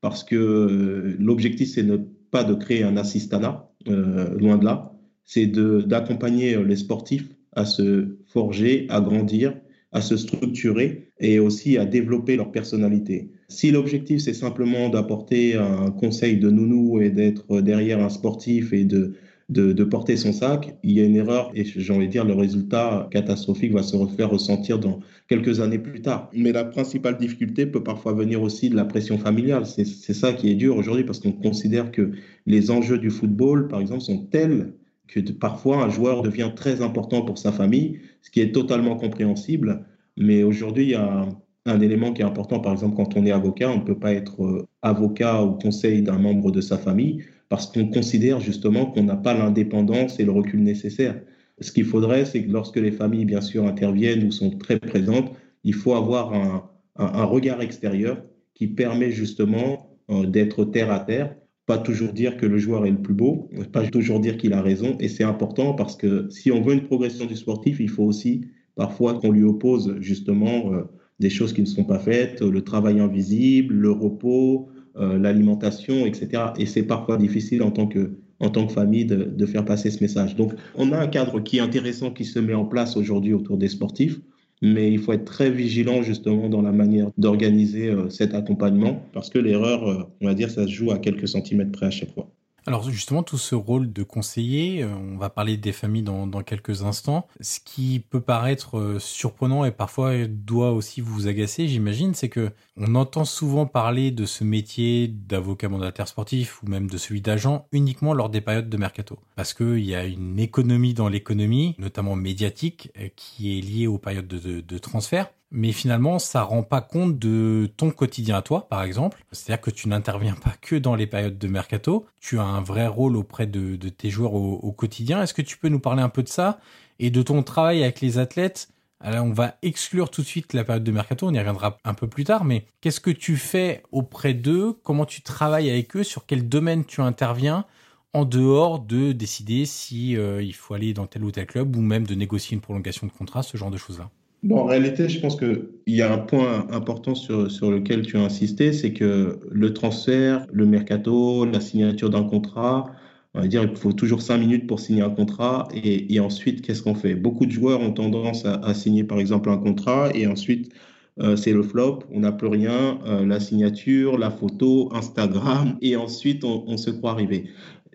parce 0.01 0.23
que 0.23 0.35
euh, 0.35 1.15
l'objectif, 1.19 1.69
c'est 1.69 1.83
ne 1.83 1.97
pas 2.31 2.43
de 2.43 2.53
créer 2.53 2.83
un 2.83 2.97
assistanat, 2.97 3.69
loin 3.85 4.57
de 4.57 4.65
là, 4.65 4.93
c'est 5.23 5.45
d'accompagner 5.45 6.63
les 6.63 6.77
sportifs 6.77 7.29
à 7.51 7.65
se 7.65 8.17
forger, 8.25 8.87
à 8.89 9.01
grandir, 9.01 9.55
à 9.91 10.01
se 10.01 10.17
structurer 10.17 11.09
et 11.19 11.37
aussi 11.37 11.77
à 11.77 11.85
développer 11.85 12.35
leur 12.35 12.51
personnalité. 12.51 13.29
Si 13.49 13.69
l'objectif, 13.69 14.19
c'est 14.21 14.33
simplement 14.33 14.89
d'apporter 14.89 15.55
un 15.55 15.91
conseil 15.91 16.37
de 16.37 16.49
nounou 16.49 17.01
et 17.01 17.11
d'être 17.11 17.61
derrière 17.61 18.03
un 18.03 18.09
sportif 18.09 18.73
et 18.73 18.85
de 18.85 19.13
de, 19.49 19.83
porter 19.83 20.17
son 20.17 20.31
sac, 20.31 20.75
il 20.83 20.91
y 20.91 21.01
a 21.01 21.05
une 21.05 21.15
erreur 21.15 21.51
et 21.53 21.65
j'ai 21.65 21.93
envie 21.93 22.07
de 22.07 22.11
dire 22.11 22.25
le 22.25 22.33
résultat 22.33 23.07
catastrophique 23.11 23.73
va 23.73 23.83
se 23.83 23.97
faire 24.15 24.29
ressentir 24.29 24.79
dans 24.79 24.99
quelques 25.27 25.59
années 25.59 25.79
plus 25.79 26.01
tard. 26.01 26.29
Mais 26.33 26.51
la 26.51 26.63
principale 26.63 27.17
difficulté 27.17 27.65
peut 27.65 27.83
parfois 27.83 28.13
venir 28.13 28.41
aussi 28.41 28.69
de 28.69 28.75
la 28.75 28.85
pression 28.85 29.17
familiale. 29.17 29.65
C'est 29.65 29.85
ça 29.85 30.33
qui 30.33 30.49
est 30.49 30.55
dur 30.55 30.77
aujourd'hui 30.77 31.03
parce 31.03 31.19
qu'on 31.19 31.33
considère 31.33 31.91
que 31.91 32.11
les 32.45 32.71
enjeux 32.71 32.97
du 32.97 33.09
football, 33.09 33.67
par 33.67 33.81
exemple, 33.81 34.01
sont 34.01 34.25
tels 34.25 34.73
que 35.07 35.19
parfois 35.31 35.83
un 35.83 35.89
joueur 35.89 36.21
devient 36.21 36.51
très 36.55 36.81
important 36.81 37.23
pour 37.23 37.37
sa 37.37 37.51
famille, 37.51 37.99
ce 38.21 38.31
qui 38.31 38.39
est 38.39 38.53
totalement 38.53 38.95
compréhensible. 38.95 39.85
Mais 40.17 40.43
aujourd'hui, 40.43 40.85
il 40.85 40.89
y 40.91 40.95
a 40.95 41.27
un 41.65 41.79
élément 41.81 42.13
qui 42.13 42.21
est 42.21 42.25
important, 42.25 42.59
par 42.59 42.73
exemple, 42.73 42.95
quand 42.95 43.15
on 43.17 43.25
est 43.25 43.31
avocat, 43.31 43.69
on 43.69 43.77
ne 43.77 43.83
peut 43.83 43.97
pas 43.97 44.13
être 44.13 44.43
euh, 44.43 44.67
avocat 44.81 45.41
au 45.41 45.53
conseil 45.53 46.01
d'un 46.01 46.17
membre 46.17 46.51
de 46.51 46.61
sa 46.61 46.77
famille 46.77 47.23
parce 47.53 47.67
qu'on 47.67 47.85
considère 47.85 48.39
justement 48.39 48.87
qu'on 48.87 49.03
n'a 49.03 49.15
pas 49.15 49.35
l'indépendance 49.35 50.19
et 50.19 50.25
le 50.25 50.31
recul 50.31 50.63
nécessaire. 50.63 51.21
Ce 51.59 51.71
qu'il 51.71 51.85
faudrait, 51.85 52.25
c'est 52.25 52.43
que 52.43 52.51
lorsque 52.51 52.77
les 52.77 52.91
familles, 52.91 53.25
bien 53.25 53.41
sûr, 53.41 53.67
interviennent 53.67 54.23
ou 54.23 54.31
sont 54.31 54.57
très 54.57 54.79
présentes, 54.79 55.31
il 55.63 55.75
faut 55.75 55.93
avoir 55.93 56.33
un, 56.33 57.23
regard 57.25 57.61
extérieur 57.61 58.23
qui 58.55 58.65
permet 58.65 59.11
justement 59.11 59.99
euh, 60.09 60.25
d'être 60.25 60.65
terre 60.65 60.91
à 60.91 60.99
terre, 61.01 61.35
pas 61.67 61.77
toujours 61.77 62.11
dire 62.11 62.37
que 62.37 62.47
le 62.47 62.57
joueur 62.57 62.87
est 62.87 62.91
le 62.91 63.03
plus 63.03 63.13
beau, 63.13 63.51
pas 63.71 63.85
toujours 63.85 64.19
dire 64.19 64.37
qu'il 64.37 64.53
a 64.53 64.61
raison. 64.63 64.97
Et 64.99 65.07
c'est 65.07 65.23
important 65.23 65.73
parce 65.73 65.95
que 65.95 66.27
si 66.31 66.51
on 66.51 66.59
veut 66.59 66.73
une 66.73 66.87
progression 66.87 67.27
du 67.27 67.35
sportif, 67.35 67.79
il 67.79 67.89
faut 67.89 68.03
aussi 68.03 68.47
parfois 68.73 69.13
qu'on 69.19 69.29
lui 69.29 69.43
oppose 69.43 69.95
justement 69.99 70.73
euh, 70.73 70.85
des 71.19 71.29
choses 71.29 71.53
qui 71.53 71.61
ne 71.61 71.67
sont 71.67 71.83
pas 71.83 71.99
faites, 71.99 72.41
le 72.41 72.63
travail 72.63 72.99
invisible, 72.99 73.75
le 73.75 73.91
repos, 73.91 74.69
euh, 74.97 75.17
l'alimentation, 75.17 76.05
etc. 76.05 76.43
Et 76.57 76.65
c'est 76.65 76.83
parfois 76.83 77.17
difficile 77.17 77.63
en 77.63 77.71
tant 77.71 77.87
que, 77.87 78.11
en 78.39 78.49
tant 78.49 78.67
que 78.67 78.73
famille 78.73 79.05
de, 79.05 79.23
de, 79.23 79.45
faire 79.45 79.65
passer 79.65 79.89
ce 79.89 80.03
message. 80.03 80.35
Donc, 80.35 80.53
on 80.75 80.91
a 80.91 80.97
un 80.99 81.07
cadre 81.07 81.39
qui 81.39 81.57
est 81.57 81.61
intéressant 81.61 82.11
qui 82.11 82.25
se 82.25 82.39
met 82.39 82.53
en 82.53 82.65
place 82.65 82.95
aujourd'hui 82.95 83.33
autour 83.33 83.57
des 83.57 83.69
sportifs, 83.69 84.19
mais 84.61 84.91
il 84.91 84.99
faut 84.99 85.13
être 85.13 85.25
très 85.25 85.51
vigilant 85.51 86.03
justement 86.03 86.47
dans 86.47 86.61
la 86.61 86.71
manière 86.71 87.09
d'organiser 87.17 87.89
euh, 87.89 88.09
cet 88.09 88.33
accompagnement 88.33 89.03
parce 89.13 89.29
que 89.29 89.39
l'erreur, 89.39 89.87
euh, 89.87 90.03
on 90.21 90.27
va 90.27 90.33
dire, 90.33 90.49
ça 90.49 90.65
se 90.65 90.71
joue 90.71 90.91
à 90.91 90.99
quelques 90.99 91.27
centimètres 91.27 91.71
près 91.71 91.87
à 91.87 91.91
chaque 91.91 92.13
fois. 92.13 92.29
Alors 92.65 92.89
justement, 92.89 93.23
tout 93.23 93.37
ce 93.37 93.55
rôle 93.55 93.91
de 93.91 94.03
conseiller, 94.03 94.83
euh, 94.83 94.95
on 94.95 95.17
va 95.17 95.29
parler 95.29 95.57
des 95.57 95.73
familles 95.73 96.03
dans, 96.03 96.43
quelques 96.43 96.83
instants. 96.83 97.27
Ce 97.41 97.59
qui 97.59 97.99
peut 97.99 98.21
paraître 98.21 98.77
euh, 98.77 98.99
surprenant 98.99 99.65
et 99.65 99.71
parfois 99.71 100.27
doit 100.27 100.71
aussi 100.71 101.01
vous 101.01 101.27
agacer, 101.27 101.67
j'imagine, 101.67 102.13
c'est 102.13 102.29
que 102.29 102.51
on 102.77 102.95
entend 102.95 103.25
souvent 103.25 103.65
parler 103.65 104.11
de 104.11 104.25
ce 104.25 104.43
métier 104.43 105.07
d'avocat 105.07 105.69
mandataire 105.69 106.07
sportif 106.07 106.63
ou 106.63 106.67
même 106.67 106.89
de 106.89 106.97
celui 106.97 107.21
d'agent 107.21 107.67
uniquement 107.71 108.13
lors 108.13 108.29
des 108.29 108.41
périodes 108.41 108.69
de 108.69 108.77
mercato. 108.77 109.19
Parce 109.35 109.53
qu'il 109.53 109.83
y 109.83 109.95
a 109.95 110.05
une 110.05 110.39
économie 110.39 110.93
dans 110.93 111.09
l'économie, 111.09 111.75
notamment 111.79 112.15
médiatique, 112.15 112.91
euh, 112.97 113.09
qui 113.15 113.57
est 113.57 113.61
liée 113.61 113.87
aux 113.87 113.97
périodes 113.97 114.27
de, 114.27 114.61
de 114.61 114.77
transfert 114.77 115.29
mais 115.53 115.71
finalement, 115.71 116.17
ça 116.17 116.41
rend 116.41 116.63
pas 116.63 116.81
compte 116.81 117.19
de 117.19 117.69
ton 117.77 117.91
quotidien 117.91 118.37
à 118.37 118.41
toi, 118.41 118.67
par 118.67 118.81
exemple. 118.81 119.23
C'est-à-dire 119.31 119.61
que 119.61 119.69
tu 119.69 119.87
n'interviens 119.87 120.33
pas 120.33 120.55
que 120.59 120.75
dans 120.75 120.95
les 120.95 121.05
périodes 121.05 121.37
de 121.37 121.47
mercato. 121.47 122.07
Tu 122.19 122.39
as 122.39 122.43
un 122.43 122.61
vrai 122.61 122.87
rôle 122.87 123.15
auprès 123.15 123.45
de, 123.45 123.75
tes 123.89 124.09
joueurs 124.09 124.33
au, 124.33 124.71
quotidien. 124.71 125.21
Est-ce 125.21 125.35
que 125.35 125.43
tu 125.43 125.57
peux 125.57 125.69
nous 125.69 125.79
parler 125.79 126.01
un 126.01 126.09
peu 126.09 126.23
de 126.23 126.27
ça 126.27 126.59
et 126.97 127.11
de 127.11 127.21
ton 127.21 127.43
travail 127.43 127.83
avec 127.83 128.01
les 128.01 128.17
athlètes? 128.17 128.69
Alors, 128.99 129.25
on 129.25 129.31
va 129.31 129.57
exclure 129.61 130.09
tout 130.09 130.23
de 130.23 130.27
suite 130.27 130.53
la 130.53 130.63
période 130.63 130.83
de 130.83 130.91
mercato, 130.91 131.27
on 131.27 131.33
y 131.33 131.37
reviendra 131.37 131.77
un 131.83 131.93
peu 131.93 132.07
plus 132.07 132.23
tard, 132.23 132.45
mais 132.45 132.65
qu'est-ce 132.81 133.01
que 133.01 133.11
tu 133.11 133.37
fais 133.37 133.83
auprès 133.91 134.33
d'eux? 134.33 134.73
Comment 134.81 135.05
tu 135.05 135.21
travailles 135.21 135.69
avec 135.69 135.95
eux? 135.95 136.03
Sur 136.03 136.25
quel 136.25 136.49
domaine 136.49 136.83
tu 136.83 137.01
interviens 137.01 137.65
en 138.13 138.25
dehors 138.25 138.79
de 138.79 139.11
décider 139.11 139.65
si 139.65 140.17
euh, 140.17 140.41
il 140.41 140.55
faut 140.55 140.73
aller 140.73 140.93
dans 140.93 141.05
tel 141.05 141.23
ou 141.23 141.31
tel 141.31 141.45
club 141.45 141.75
ou 141.75 141.81
même 141.81 142.07
de 142.07 142.15
négocier 142.15 142.55
une 142.55 142.61
prolongation 142.61 143.05
de 143.05 143.11
contrat, 143.11 143.43
ce 143.43 143.57
genre 143.57 143.71
de 143.71 143.77
choses-là? 143.77 144.09
Bon, 144.43 144.59
en 144.59 144.65
réalité, 144.65 145.07
je 145.07 145.21
pense 145.21 145.37
qu'il 145.37 145.69
y 145.87 146.01
a 146.01 146.11
un 146.13 146.17
point 146.17 146.67
important 146.69 147.15
sur, 147.15 147.49
sur 147.49 147.71
lequel 147.71 148.01
tu 148.05 148.17
as 148.17 148.21
insisté, 148.23 148.73
c'est 148.73 148.91
que 148.91 149.39
le 149.49 149.73
transfert, 149.73 150.45
le 150.51 150.65
mercato, 150.65 151.45
la 151.45 151.61
signature 151.61 152.09
d'un 152.09 152.25
contrat, 152.25 152.93
on 153.35 153.41
va 153.41 153.47
dire 153.47 153.65
qu'il 153.69 153.77
faut 153.77 153.93
toujours 153.93 154.21
cinq 154.21 154.39
minutes 154.39 154.67
pour 154.67 154.81
signer 154.81 155.01
un 155.01 155.09
contrat 155.09 155.69
et, 155.73 156.13
et 156.13 156.19
ensuite, 156.19 156.61
qu'est-ce 156.61 156.83
qu'on 156.83 156.93
fait? 156.93 157.15
Beaucoup 157.15 157.45
de 157.45 157.51
joueurs 157.51 157.79
ont 157.79 157.93
tendance 157.93 158.45
à, 158.45 158.73
signer 158.73 159.05
par 159.05 159.19
exemple 159.19 159.49
un 159.49 159.57
contrat 159.57 160.09
et 160.13 160.27
ensuite, 160.27 160.73
euh, 161.19 161.37
c'est 161.37 161.53
le 161.53 161.63
flop, 161.63 161.99
on 162.11 162.19
n'a 162.19 162.33
plus 162.33 162.47
rien, 162.47 162.99
euh, 163.05 163.25
la 163.25 163.39
signature, 163.39 164.17
la 164.17 164.29
photo, 164.29 164.89
Instagram 164.93 165.77
et 165.81 165.95
ensuite 165.95 166.43
on, 166.43 166.65
on 166.67 166.75
se 166.75 166.89
croit 166.89 167.11
arrivé 167.11 167.45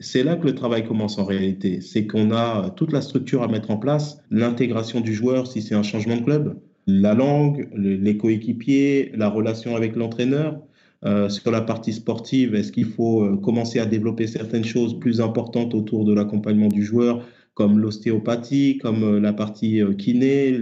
c'est 0.00 0.22
là 0.22 0.36
que 0.36 0.46
le 0.46 0.54
travail 0.54 0.84
commence 0.86 1.18
en 1.18 1.24
réalité. 1.24 1.80
C'est 1.80 2.06
qu'on 2.06 2.30
a 2.30 2.70
toute 2.70 2.92
la 2.92 3.00
structure 3.00 3.42
à 3.42 3.48
mettre 3.48 3.70
en 3.70 3.76
place, 3.76 4.20
l'intégration 4.30 5.00
du 5.00 5.14
joueur 5.14 5.46
si 5.46 5.62
c'est 5.62 5.74
un 5.74 5.82
changement 5.82 6.16
de 6.16 6.24
club, 6.24 6.58
la 6.86 7.14
langue, 7.14 7.68
les 7.74 8.16
coéquipiers, 8.16 9.12
la 9.14 9.28
relation 9.28 9.76
avec 9.76 9.94
l'entraîneur. 9.96 10.60
Euh, 11.04 11.28
sur 11.28 11.52
la 11.52 11.60
partie 11.60 11.92
sportive, 11.92 12.56
est-ce 12.56 12.72
qu'il 12.72 12.86
faut 12.86 13.22
euh, 13.22 13.36
commencer 13.36 13.78
à 13.78 13.86
développer 13.86 14.26
certaines 14.26 14.64
choses 14.64 14.98
plus 14.98 15.20
importantes 15.20 15.72
autour 15.72 16.04
de 16.04 16.12
l'accompagnement 16.12 16.66
du 16.66 16.82
joueur, 16.82 17.24
comme 17.54 17.78
l'ostéopathie, 17.78 18.78
comme 18.78 19.04
euh, 19.04 19.20
la 19.20 19.32
partie 19.32 19.80
kiné, 19.96 20.58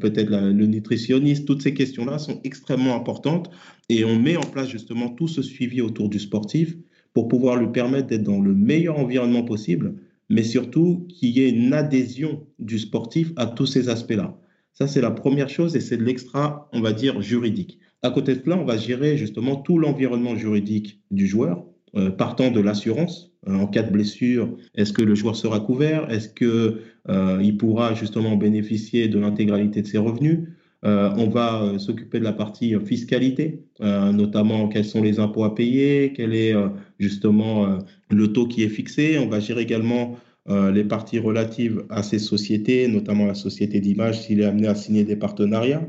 peut-être 0.00 0.30
le 0.30 0.66
nutritionniste? 0.66 1.46
Toutes 1.46 1.62
ces 1.62 1.72
questions-là 1.72 2.18
sont 2.18 2.40
extrêmement 2.42 2.96
importantes 2.96 3.48
et 3.88 4.04
on 4.04 4.18
met 4.18 4.36
en 4.36 4.40
place 4.40 4.68
justement 4.68 5.08
tout 5.08 5.28
ce 5.28 5.40
suivi 5.40 5.80
autour 5.80 6.08
du 6.08 6.18
sportif 6.18 6.76
pour 7.12 7.28
pouvoir 7.28 7.56
lui 7.56 7.68
permettre 7.68 8.08
d'être 8.08 8.22
dans 8.22 8.40
le 8.40 8.54
meilleur 8.54 8.98
environnement 8.98 9.42
possible, 9.42 9.94
mais 10.28 10.42
surtout 10.42 11.06
qu'il 11.08 11.30
y 11.30 11.42
ait 11.42 11.50
une 11.50 11.72
adhésion 11.72 12.46
du 12.58 12.78
sportif 12.78 13.32
à 13.36 13.46
tous 13.46 13.66
ces 13.66 13.88
aspects-là. 13.88 14.36
Ça, 14.72 14.86
c'est 14.86 15.00
la 15.00 15.10
première 15.10 15.48
chose 15.48 15.76
et 15.76 15.80
c'est 15.80 15.96
de 15.96 16.04
l'extra, 16.04 16.68
on 16.72 16.80
va 16.80 16.92
dire, 16.92 17.20
juridique. 17.20 17.78
À 18.02 18.10
côté 18.10 18.34
de 18.34 18.42
cela, 18.42 18.56
on 18.56 18.64
va 18.64 18.76
gérer 18.76 19.16
justement 19.16 19.56
tout 19.56 19.78
l'environnement 19.78 20.36
juridique 20.36 21.02
du 21.10 21.26
joueur, 21.26 21.66
euh, 21.96 22.10
partant 22.10 22.50
de 22.50 22.60
l'assurance. 22.60 23.32
Euh, 23.48 23.54
en 23.54 23.66
cas 23.66 23.82
de 23.82 23.90
blessure, 23.90 24.56
est-ce 24.74 24.92
que 24.92 25.02
le 25.02 25.14
joueur 25.14 25.34
sera 25.34 25.60
couvert? 25.60 26.10
Est-ce 26.10 26.28
qu'il 26.28 26.78
euh, 27.08 27.52
pourra 27.58 27.94
justement 27.94 28.36
bénéficier 28.36 29.08
de 29.08 29.18
l'intégralité 29.18 29.82
de 29.82 29.86
ses 29.86 29.98
revenus? 29.98 30.40
On 30.82 31.28
va 31.28 31.78
s'occuper 31.78 32.18
de 32.18 32.24
la 32.24 32.32
partie 32.32 32.74
fiscalité, 32.84 33.64
notamment 33.80 34.68
quels 34.68 34.84
sont 34.84 35.02
les 35.02 35.20
impôts 35.20 35.44
à 35.44 35.54
payer, 35.54 36.12
quel 36.16 36.34
est 36.34 36.54
justement 36.98 37.78
le 38.08 38.32
taux 38.32 38.46
qui 38.46 38.62
est 38.62 38.68
fixé. 38.68 39.18
On 39.18 39.28
va 39.28 39.40
gérer 39.40 39.62
également 39.62 40.16
les 40.48 40.84
parties 40.84 41.18
relatives 41.18 41.84
à 41.90 42.02
ces 42.02 42.18
sociétés, 42.18 42.88
notamment 42.88 43.26
la 43.26 43.34
société 43.34 43.80
d'image 43.80 44.22
s'il 44.22 44.40
est 44.40 44.46
amené 44.46 44.68
à 44.68 44.74
signer 44.74 45.04
des 45.04 45.16
partenariats. 45.16 45.86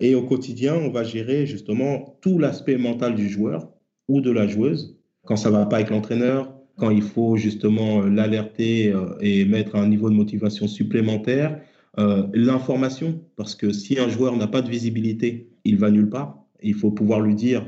Et 0.00 0.14
au 0.14 0.22
quotidien, 0.22 0.74
on 0.74 0.90
va 0.90 1.04
gérer 1.04 1.44
justement 1.44 2.16
tout 2.22 2.38
l'aspect 2.38 2.78
mental 2.78 3.14
du 3.14 3.28
joueur 3.28 3.68
ou 4.08 4.22
de 4.22 4.30
la 4.30 4.46
joueuse 4.46 4.96
quand 5.24 5.36
ça 5.36 5.50
va 5.50 5.66
pas 5.66 5.76
avec 5.76 5.90
l'entraîneur, 5.90 6.52
quand 6.76 6.90
il 6.90 7.02
faut 7.02 7.36
justement 7.36 8.02
euh, 8.02 8.08
l'alerter 8.08 8.92
euh, 8.92 9.14
et 9.20 9.44
mettre 9.44 9.76
un 9.76 9.86
niveau 9.86 10.08
de 10.10 10.14
motivation 10.14 10.66
supplémentaire. 10.66 11.60
Euh, 11.98 12.26
l'information, 12.32 13.20
parce 13.36 13.54
que 13.54 13.72
si 13.72 13.98
un 13.98 14.08
joueur 14.08 14.36
n'a 14.36 14.46
pas 14.46 14.62
de 14.62 14.70
visibilité, 14.70 15.48
il 15.64 15.76
va 15.76 15.90
nulle 15.90 16.08
part. 16.08 16.44
Il 16.62 16.74
faut 16.74 16.90
pouvoir 16.90 17.20
lui 17.20 17.34
dire, 17.34 17.66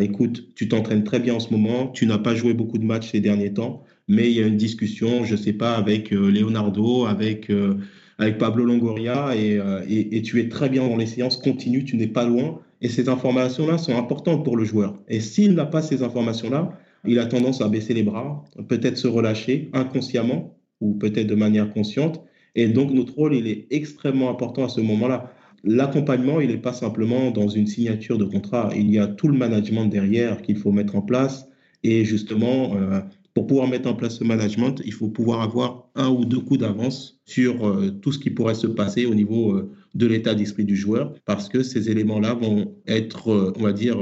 écoute, 0.00 0.54
tu 0.54 0.68
t'entraînes 0.68 1.04
très 1.04 1.20
bien 1.20 1.34
en 1.34 1.40
ce 1.40 1.50
moment, 1.50 1.88
tu 1.88 2.06
n'as 2.06 2.18
pas 2.18 2.34
joué 2.34 2.54
beaucoup 2.54 2.78
de 2.78 2.84
matchs 2.84 3.10
ces 3.10 3.20
derniers 3.20 3.52
temps, 3.52 3.82
mais 4.08 4.30
il 4.30 4.36
y 4.36 4.42
a 4.42 4.46
une 4.46 4.56
discussion, 4.56 5.24
je 5.24 5.32
ne 5.32 5.36
sais 5.36 5.52
pas, 5.52 5.76
avec 5.76 6.10
Leonardo, 6.10 7.06
avec 7.06 7.50
avec 8.20 8.36
Pablo 8.36 8.66
Longoria 8.66 9.30
euh, 9.30 9.82
et, 9.88 10.16
et, 10.16 10.22
tu 10.22 10.40
es 10.40 10.48
très 10.48 10.68
bien 10.68 10.86
dans 10.86 10.96
les 10.96 11.06
séances, 11.06 11.38
continue, 11.38 11.84
tu 11.84 11.96
n'es 11.96 12.06
pas 12.06 12.26
loin. 12.26 12.60
Et 12.82 12.88
ces 12.88 13.08
informations-là 13.08 13.78
sont 13.78 13.96
importantes 13.96 14.44
pour 14.44 14.56
le 14.56 14.64
joueur. 14.64 14.94
Et 15.08 15.20
s'il 15.20 15.54
n'a 15.54 15.66
pas 15.66 15.82
ces 15.82 16.02
informations-là, 16.02 16.78
il 17.06 17.18
a 17.18 17.26
tendance 17.26 17.62
à 17.62 17.68
baisser 17.68 17.94
les 17.94 18.02
bras, 18.02 18.44
peut-être 18.68 18.98
se 18.98 19.08
relâcher 19.08 19.70
inconsciemment 19.72 20.58
ou 20.82 20.94
peut-être 20.94 21.26
de 21.26 21.34
manière 21.34 21.72
consciente. 21.72 22.22
Et 22.54 22.68
donc 22.68 22.92
notre 22.92 23.14
rôle, 23.14 23.34
il 23.34 23.46
est 23.46 23.66
extrêmement 23.70 24.30
important 24.30 24.64
à 24.64 24.68
ce 24.68 24.80
moment-là. 24.80 25.32
L'accompagnement, 25.62 26.40
il 26.40 26.48
n'est 26.48 26.56
pas 26.56 26.72
simplement 26.72 27.30
dans 27.30 27.48
une 27.48 27.66
signature 27.66 28.16
de 28.16 28.24
contrat. 28.24 28.70
Il 28.74 28.90
y 28.90 28.98
a 28.98 29.06
tout 29.06 29.28
le 29.28 29.36
management 29.36 29.86
derrière 29.86 30.40
qu'il 30.40 30.56
faut 30.56 30.72
mettre 30.72 30.96
en 30.96 31.02
place. 31.02 31.48
Et 31.82 32.04
justement, 32.04 32.74
euh, 32.74 33.00
pour 33.34 33.46
pouvoir 33.46 33.68
mettre 33.68 33.88
en 33.88 33.94
place 33.94 34.18
ce 34.18 34.24
management, 34.24 34.80
il 34.84 34.92
faut 34.92 35.08
pouvoir 35.08 35.42
avoir 35.42 35.90
un 35.94 36.08
ou 36.08 36.24
deux 36.24 36.40
coups 36.40 36.60
d'avance 36.60 37.20
sur 37.26 37.66
euh, 37.66 37.90
tout 37.90 38.12
ce 38.12 38.18
qui 38.18 38.30
pourrait 38.30 38.54
se 38.54 38.66
passer 38.66 39.04
au 39.04 39.14
niveau 39.14 39.52
euh, 39.52 39.70
de 39.94 40.06
l'état 40.06 40.34
d'esprit 40.34 40.64
du 40.64 40.76
joueur, 40.76 41.14
parce 41.26 41.48
que 41.48 41.62
ces 41.62 41.90
éléments-là 41.90 42.34
vont 42.34 42.74
être, 42.86 43.52
on 43.58 43.62
va 43.62 43.72
dire, 43.72 43.98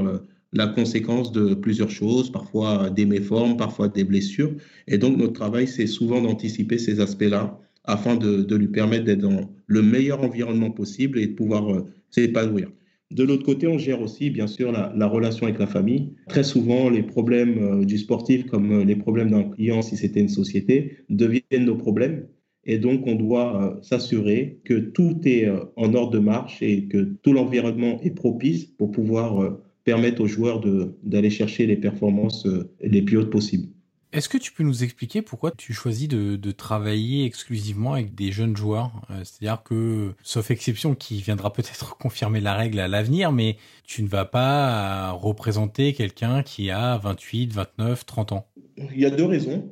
la 0.53 0.67
conséquence 0.67 1.31
de 1.31 1.55
plusieurs 1.55 1.89
choses, 1.89 2.31
parfois 2.31 2.89
des 2.89 3.05
méformes, 3.05 3.57
parfois 3.57 3.87
des 3.87 4.03
blessures. 4.03 4.51
Et 4.87 4.97
donc, 4.97 5.17
notre 5.17 5.33
travail, 5.33 5.67
c'est 5.67 5.87
souvent 5.87 6.21
d'anticiper 6.21 6.77
ces 6.77 6.99
aspects-là 6.99 7.59
afin 7.85 8.15
de, 8.15 8.43
de, 8.43 8.55
lui 8.55 8.67
permettre 8.67 9.05
d'être 9.05 9.21
dans 9.21 9.49
le 9.67 9.81
meilleur 9.81 10.23
environnement 10.23 10.71
possible 10.71 11.19
et 11.19 11.27
de 11.27 11.33
pouvoir 11.33 11.83
s'épanouir. 12.09 12.69
De 13.11 13.23
l'autre 13.23 13.43
côté, 13.43 13.67
on 13.67 13.79
gère 13.79 14.01
aussi, 14.01 14.29
bien 14.29 14.45
sûr, 14.45 14.71
la, 14.71 15.07
relation 15.07 15.47
avec 15.47 15.57
la 15.57 15.65
famille. 15.65 16.13
Très 16.27 16.43
souvent, 16.43 16.91
les 16.91 17.01
problèmes 17.01 17.57
euh, 17.57 17.83
du 17.83 17.97
sportif, 17.97 18.45
comme 18.45 18.71
euh, 18.71 18.83
les 18.83 18.95
problèmes 18.95 19.31
d'un 19.31 19.43
client, 19.43 19.81
si 19.81 19.97
c'était 19.97 20.19
une 20.19 20.29
société, 20.29 20.97
deviennent 21.09 21.65
nos 21.65 21.75
problèmes. 21.75 22.27
Et 22.65 22.77
donc, 22.77 23.07
on 23.07 23.15
doit 23.15 23.63
euh, 23.63 23.81
s'assurer 23.81 24.59
que 24.63 24.75
tout 24.75 25.19
est 25.25 25.49
en 25.75 25.93
ordre 25.95 26.11
de 26.11 26.19
marche 26.19 26.61
et 26.61 26.85
que 26.85 27.15
tout 27.23 27.33
l'environnement 27.33 27.99
est 28.03 28.11
propice 28.11 28.65
pour 28.65 28.91
pouvoir 28.91 29.57
permettre 29.85 30.21
aux 30.21 30.27
joueurs 30.27 30.61
d'aller 31.01 31.31
chercher 31.31 31.65
les 31.65 31.77
performances 31.77 32.45
les 32.79 33.01
plus 33.01 33.17
hautes 33.17 33.31
possibles. 33.31 33.69
Est-ce 34.11 34.27
que 34.27 34.39
tu 34.39 34.51
peux 34.51 34.63
nous 34.63 34.83
expliquer 34.83 35.21
pourquoi 35.21 35.51
tu 35.51 35.71
choisis 35.71 36.07
de, 36.07 36.51
travailler 36.51 37.25
exclusivement 37.25 37.93
avec 37.93 38.15
des 38.15 38.31
jeunes 38.31 38.57
joueurs? 38.57 38.91
Euh, 39.11 39.21
C'est-à-dire 39.23 39.61
que, 39.61 40.13
sauf 40.23 40.49
exception 40.49 40.95
qui 40.95 41.21
viendra 41.21 41.53
peut-être 41.53 41.97
confirmer 41.99 42.41
la 42.41 42.55
règle 42.55 42.79
à 42.79 42.87
l'avenir, 42.87 43.31
mais 43.31 43.57
tu 43.85 44.01
ne 44.01 44.07
vas 44.07 44.25
pas 44.25 45.11
représenter 45.11 45.93
quelqu'un 45.93 46.41
qui 46.41 46.71
a 46.71 46.97
28, 46.97 47.53
29, 47.53 48.05
30 48.05 48.31
ans 48.31 48.47
Il 48.95 48.99
y 48.99 49.05
a 49.05 49.11
deux 49.11 49.25
raisons. 49.25 49.71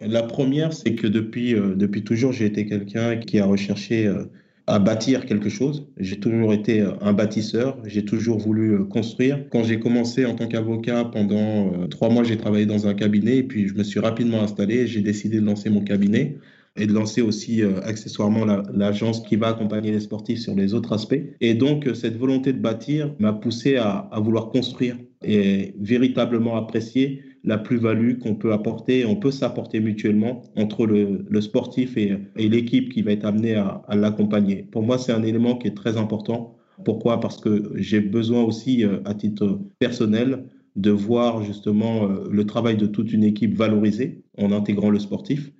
La 0.00 0.22
première, 0.22 0.72
c'est 0.72 0.94
que 0.94 1.06
depuis, 1.06 1.54
euh, 1.54 1.74
toujours, 2.04 2.32
j'ai 2.32 2.44
été 2.44 2.66
quelqu'un 2.66 3.16
qui 3.16 3.40
a 3.40 3.46
recherché 3.46 4.06
euh, 4.06 4.26
à 4.68 4.78
bâtir 4.78 5.24
quelque 5.24 5.48
chose. 5.48 5.86
J'ai 5.96 6.20
toujours 6.20 6.52
été 6.52 6.84
un 7.00 7.12
bâtisseur, 7.14 7.78
j'ai 7.84 8.04
toujours 8.04 8.38
voulu 8.38 8.74
euh, 8.74 8.84
construire. 8.84 9.48
Quand 9.50 9.64
j'ai 9.64 9.80
commencé 9.80 10.26
en 10.26 10.34
tant 10.34 10.46
qu'avocat, 10.46 11.06
pendant 11.06 11.72
euh, 11.72 11.86
trois 11.86 12.10
mois, 12.10 12.22
j'ai 12.22 12.36
travaillé 12.36 12.66
dans 12.66 12.86
un 12.86 12.94
cabinet 12.94 13.38
et 13.38 13.42
puis 13.42 13.66
je 13.66 13.74
me 13.74 13.82
suis 13.82 13.98
rapidement 13.98 14.42
installé. 14.42 14.86
J'ai 14.86 15.00
décidé 15.00 15.40
de 15.40 15.46
lancer 15.46 15.70
mon 15.70 15.80
cabinet 15.80 16.36
et 16.76 16.86
de 16.86 16.92
lancer 16.92 17.22
aussi 17.22 17.62
euh, 17.62 17.80
accessoirement 17.82 18.44
l'agence 18.44 19.20
qui 19.20 19.36
va 19.36 19.48
accompagner 19.48 19.90
les 19.90 20.00
sportifs 20.00 20.40
sur 20.40 20.54
les 20.54 20.74
autres 20.74 20.92
aspects. 20.92 21.20
Et 21.40 21.54
donc, 21.54 21.88
cette 21.94 22.18
volonté 22.18 22.52
de 22.52 22.60
bâtir 22.60 23.14
m'a 23.18 23.32
poussé 23.32 23.76
à 23.76 24.10
vouloir 24.20 24.50
construire 24.50 24.96
et 25.24 25.74
véritablement 25.80 26.56
apprécier 26.56 27.22
la 27.44 27.58
plus-value 27.58 28.18
qu'on 28.18 28.34
peut 28.34 28.52
apporter, 28.52 29.04
on 29.04 29.16
peut 29.16 29.30
s'apporter 29.30 29.80
mutuellement 29.80 30.42
entre 30.56 30.86
le, 30.86 31.40
sportif 31.40 31.96
et, 31.96 32.18
l'équipe 32.36 32.90
qui 32.90 33.02
va 33.02 33.12
être 33.12 33.24
amenée 33.24 33.54
à, 33.54 33.82
l'accompagner. 33.94 34.64
Pour 34.70 34.82
moi, 34.82 34.98
c'est 34.98 35.12
un 35.12 35.22
élément 35.22 35.56
qui 35.56 35.68
est 35.68 35.76
très 35.76 35.96
important. 35.96 36.56
Pourquoi? 36.84 37.20
Parce 37.20 37.40
que 37.40 37.72
j'ai 37.74 38.00
besoin 38.00 38.42
aussi, 38.42 38.84
euh, 38.84 38.98
à 39.04 39.14
titre 39.14 39.60
personnel, 39.78 40.44
de 40.76 40.90
voir 40.90 41.42
justement 41.42 42.04
euh, 42.04 42.28
le 42.30 42.46
travail 42.46 42.76
de 42.76 42.86
toute 42.86 43.12
une 43.12 43.24
équipe 43.24 43.54
valorisé 43.56 44.22
en 44.38 44.52
intégrant 44.52 44.90
le 44.90 45.00
sportif. 45.00 45.50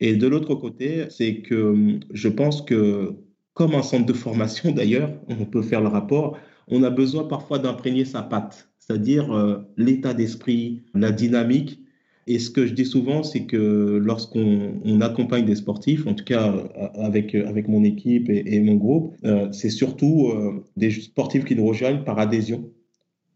Et 0.00 0.16
de 0.16 0.26
l'autre 0.26 0.54
côté, 0.56 1.04
c'est 1.10 1.42
que 1.42 1.54
hum, 1.54 2.00
je 2.12 2.28
pense 2.28 2.62
que, 2.62 3.14
comme 3.54 3.74
un 3.74 3.82
centre 3.82 4.06
de 4.06 4.12
formation 4.12 4.72
d'ailleurs, 4.74 5.12
on 5.28 5.44
peut 5.44 5.62
faire 5.62 5.80
le 5.80 5.88
rapport, 5.88 6.38
on 6.68 6.82
a 6.82 6.90
besoin 6.90 7.24
parfois 7.24 7.58
d'imprégner 7.58 8.04
sa 8.04 8.22
patte 8.22 8.68
c'est-à-dire 8.86 9.32
euh, 9.32 9.58
l'état 9.76 10.12
d'esprit, 10.14 10.82
la 10.94 11.10
dynamique. 11.10 11.80
Et 12.26 12.38
ce 12.38 12.50
que 12.50 12.66
je 12.66 12.72
dis 12.72 12.86
souvent, 12.86 13.22
c'est 13.22 13.44
que 13.44 14.00
lorsqu'on 14.02 15.00
accompagne 15.00 15.44
des 15.44 15.56
sportifs, 15.56 16.06
en 16.06 16.14
tout 16.14 16.24
cas 16.24 16.54
euh, 16.54 16.88
avec, 16.96 17.34
avec 17.34 17.68
mon 17.68 17.84
équipe 17.84 18.28
et, 18.28 18.60
mon 18.60 18.74
groupe, 18.74 19.14
euh, 19.24 19.50
c'est 19.52 19.70
surtout 19.70 20.32
des 20.76 20.90
sportifs 20.90 21.44
qui 21.44 21.54
nous 21.54 21.66
rejoignent 21.66 22.02
par 22.04 22.18
adhésion 22.18 22.70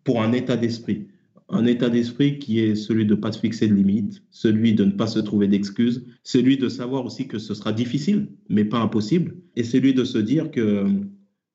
pour 0.05 0.23
un 0.23 0.33
état 0.33 0.57
d'esprit. 0.57 1.07
Un 1.51 1.65
état 1.65 1.89
d'esprit 1.89 2.39
qui 2.39 2.61
est 2.61 2.75
celui 2.75 3.07
de 3.07 3.15
ne 3.15 3.21
pas 3.21 3.33
se 3.33 3.39
fixer 3.41 3.69
de 3.69 3.75
limites, 3.75 4.23
celui 4.31 4.75
de 4.75 4.85
ne 4.85 4.91
pas 4.91 5.07
se 5.07 5.19
trouver 5.19 5.49
d'excuses, 5.49 6.05
celui 6.23 6.59
de 6.59 6.69
savoir 6.69 7.07
aussi 7.07 7.27
que 7.27 7.39
ce 7.39 7.55
sera 7.55 7.73
difficile, 7.73 8.29
mais 8.51 8.67
pas 8.67 8.79
impossible, 8.79 9.37
et 9.57 9.65
celui 9.65 9.95
de 9.95 10.05
se 10.05 10.19
dire 10.19 10.51
que 10.51 10.87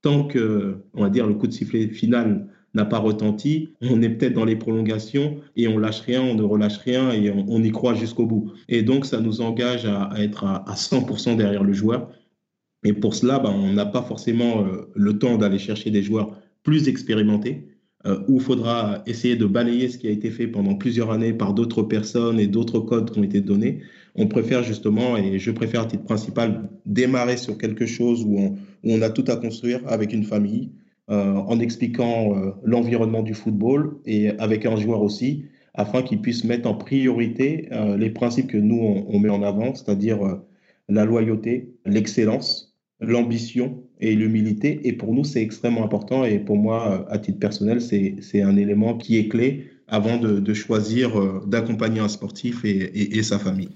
tant 0.02 0.26
que, 0.26 0.78
on 0.94 1.02
va 1.04 1.10
dire, 1.10 1.28
le 1.28 1.36
coup 1.36 1.46
de 1.46 1.54
sifflet 1.54 1.88
final 1.90 2.48
n'a 2.74 2.86
pas 2.86 3.00
retenti, 3.00 3.70
on 3.82 4.02
est 4.02 4.10
peut-être 4.10 4.34
dans 4.34 4.46
les 4.46 4.56
prolongations 4.56 5.38
et 5.56 5.68
on 5.68 5.78
lâche 5.78 6.02
rien, 6.02 6.22
on 6.22 6.36
ne 6.36 6.44
relâche 6.44 6.78
rien 6.78 7.12
et 7.12 7.30
on, 7.30 7.64
y 7.64 7.72
croit 7.72 7.94
jusqu'au 7.94 8.26
bout. 8.26 8.52
Et 8.68 8.82
donc, 8.82 9.06
ça 9.06 9.22
nous 9.22 9.42
engage 9.42 9.86
à, 9.86 10.12
être 10.18 10.46
à, 10.46 10.74
100% 10.74 11.38
derrière 11.38 11.64
le 11.64 11.74
joueur. 11.74 12.10
Et 12.84 12.94
pour 12.94 13.14
cela, 13.14 13.40
ben, 13.40 13.52
on 13.52 13.74
n'a 13.74 13.86
pas 13.86 14.02
forcément 14.02 14.66
euh, 14.66 14.92
le 14.96 15.18
temps 15.18 15.38
d'aller 15.38 15.60
chercher 15.60 15.92
des 15.92 16.02
joueurs 16.02 16.36
plus 16.64 16.88
expérimentés, 16.88 17.68
euh, 18.06 18.20
où 18.28 18.36
il 18.36 18.42
faudra 18.42 19.02
essayer 19.06 19.38
de 19.38 19.46
balayer 19.46 19.88
ce 19.88 19.98
qui 19.98 20.08
a 20.08 20.12
été 20.12 20.30
fait 20.30 20.48
pendant 20.48 20.76
plusieurs 20.76 21.12
années 21.12 21.32
par 21.32 21.54
d'autres 21.54 21.84
personnes 21.84 22.38
et 22.38 22.48
d'autres 22.48 22.80
codes 22.80 23.12
qui 23.12 23.20
ont 23.20 23.24
été 23.24 23.40
donnés. 23.40 23.80
On 24.16 24.28
préfère 24.28 24.62
justement, 24.62 25.16
et 25.16 25.40
je 25.40 25.52
préfère 25.52 25.82
à 25.82 25.86
titre 25.86 26.04
principal, 26.04 26.70
démarrer 26.86 27.38
sur 27.38 27.58
quelque 27.58 27.86
chose 27.86 28.24
où 28.26 28.58
on, 28.84 29.02
a 29.02 29.10
tout 29.10 29.24
à 29.28 29.38
construire 29.38 29.80
avec 29.88 30.12
une 30.12 30.26
famille, 30.26 30.70
en 31.10 31.60
expliquant 31.60 32.36
euh, 32.36 32.52
l'environnement 32.64 33.24
du 33.24 33.34
football 33.34 33.98
et 34.06 34.30
avec 34.40 34.66
un 34.66 34.78
joueur 34.78 35.02
aussi, 35.02 35.46
afin 35.74 36.02
qu'il 36.02 36.22
puisse 36.22 36.44
mettre 36.44 36.70
en 36.70 36.76
priorité 36.76 37.68
euh, 37.72 37.98
les 37.98 38.10
principes 38.10 38.48
que 38.48 38.58
nous, 38.58 38.80
on, 39.08 39.20
met 39.20 39.30
en 39.30 39.44
avant, 39.44 39.76
c'est-à-dire 39.76 40.20
la 40.88 41.06
loyauté, 41.06 41.74
l'excellence, 41.86 42.76
l'ambition 43.00 43.84
et 44.00 44.16
l'humilité. 44.16 44.82
Et 44.84 44.94
pour 44.94 45.14
nous, 45.14 45.24
c'est 45.24 45.42
extrêmement 45.42 45.84
important. 45.84 46.24
Et 46.26 46.40
pour 46.40 46.58
moi, 46.58 47.06
à 47.10 47.18
titre 47.18 47.40
personnel, 47.40 47.82
c'est 47.82 48.42
un 48.42 48.56
élément 48.56 48.98
qui 48.98 49.18
est 49.18 49.28
clé 49.28 49.66
avant 49.88 50.18
de, 50.18 50.54
choisir 50.54 51.42
d'accompagner 51.48 52.00
un 52.00 52.08
sportif 52.08 52.64
et 52.66 53.24
sa 53.24 53.40
famille. 53.40 53.70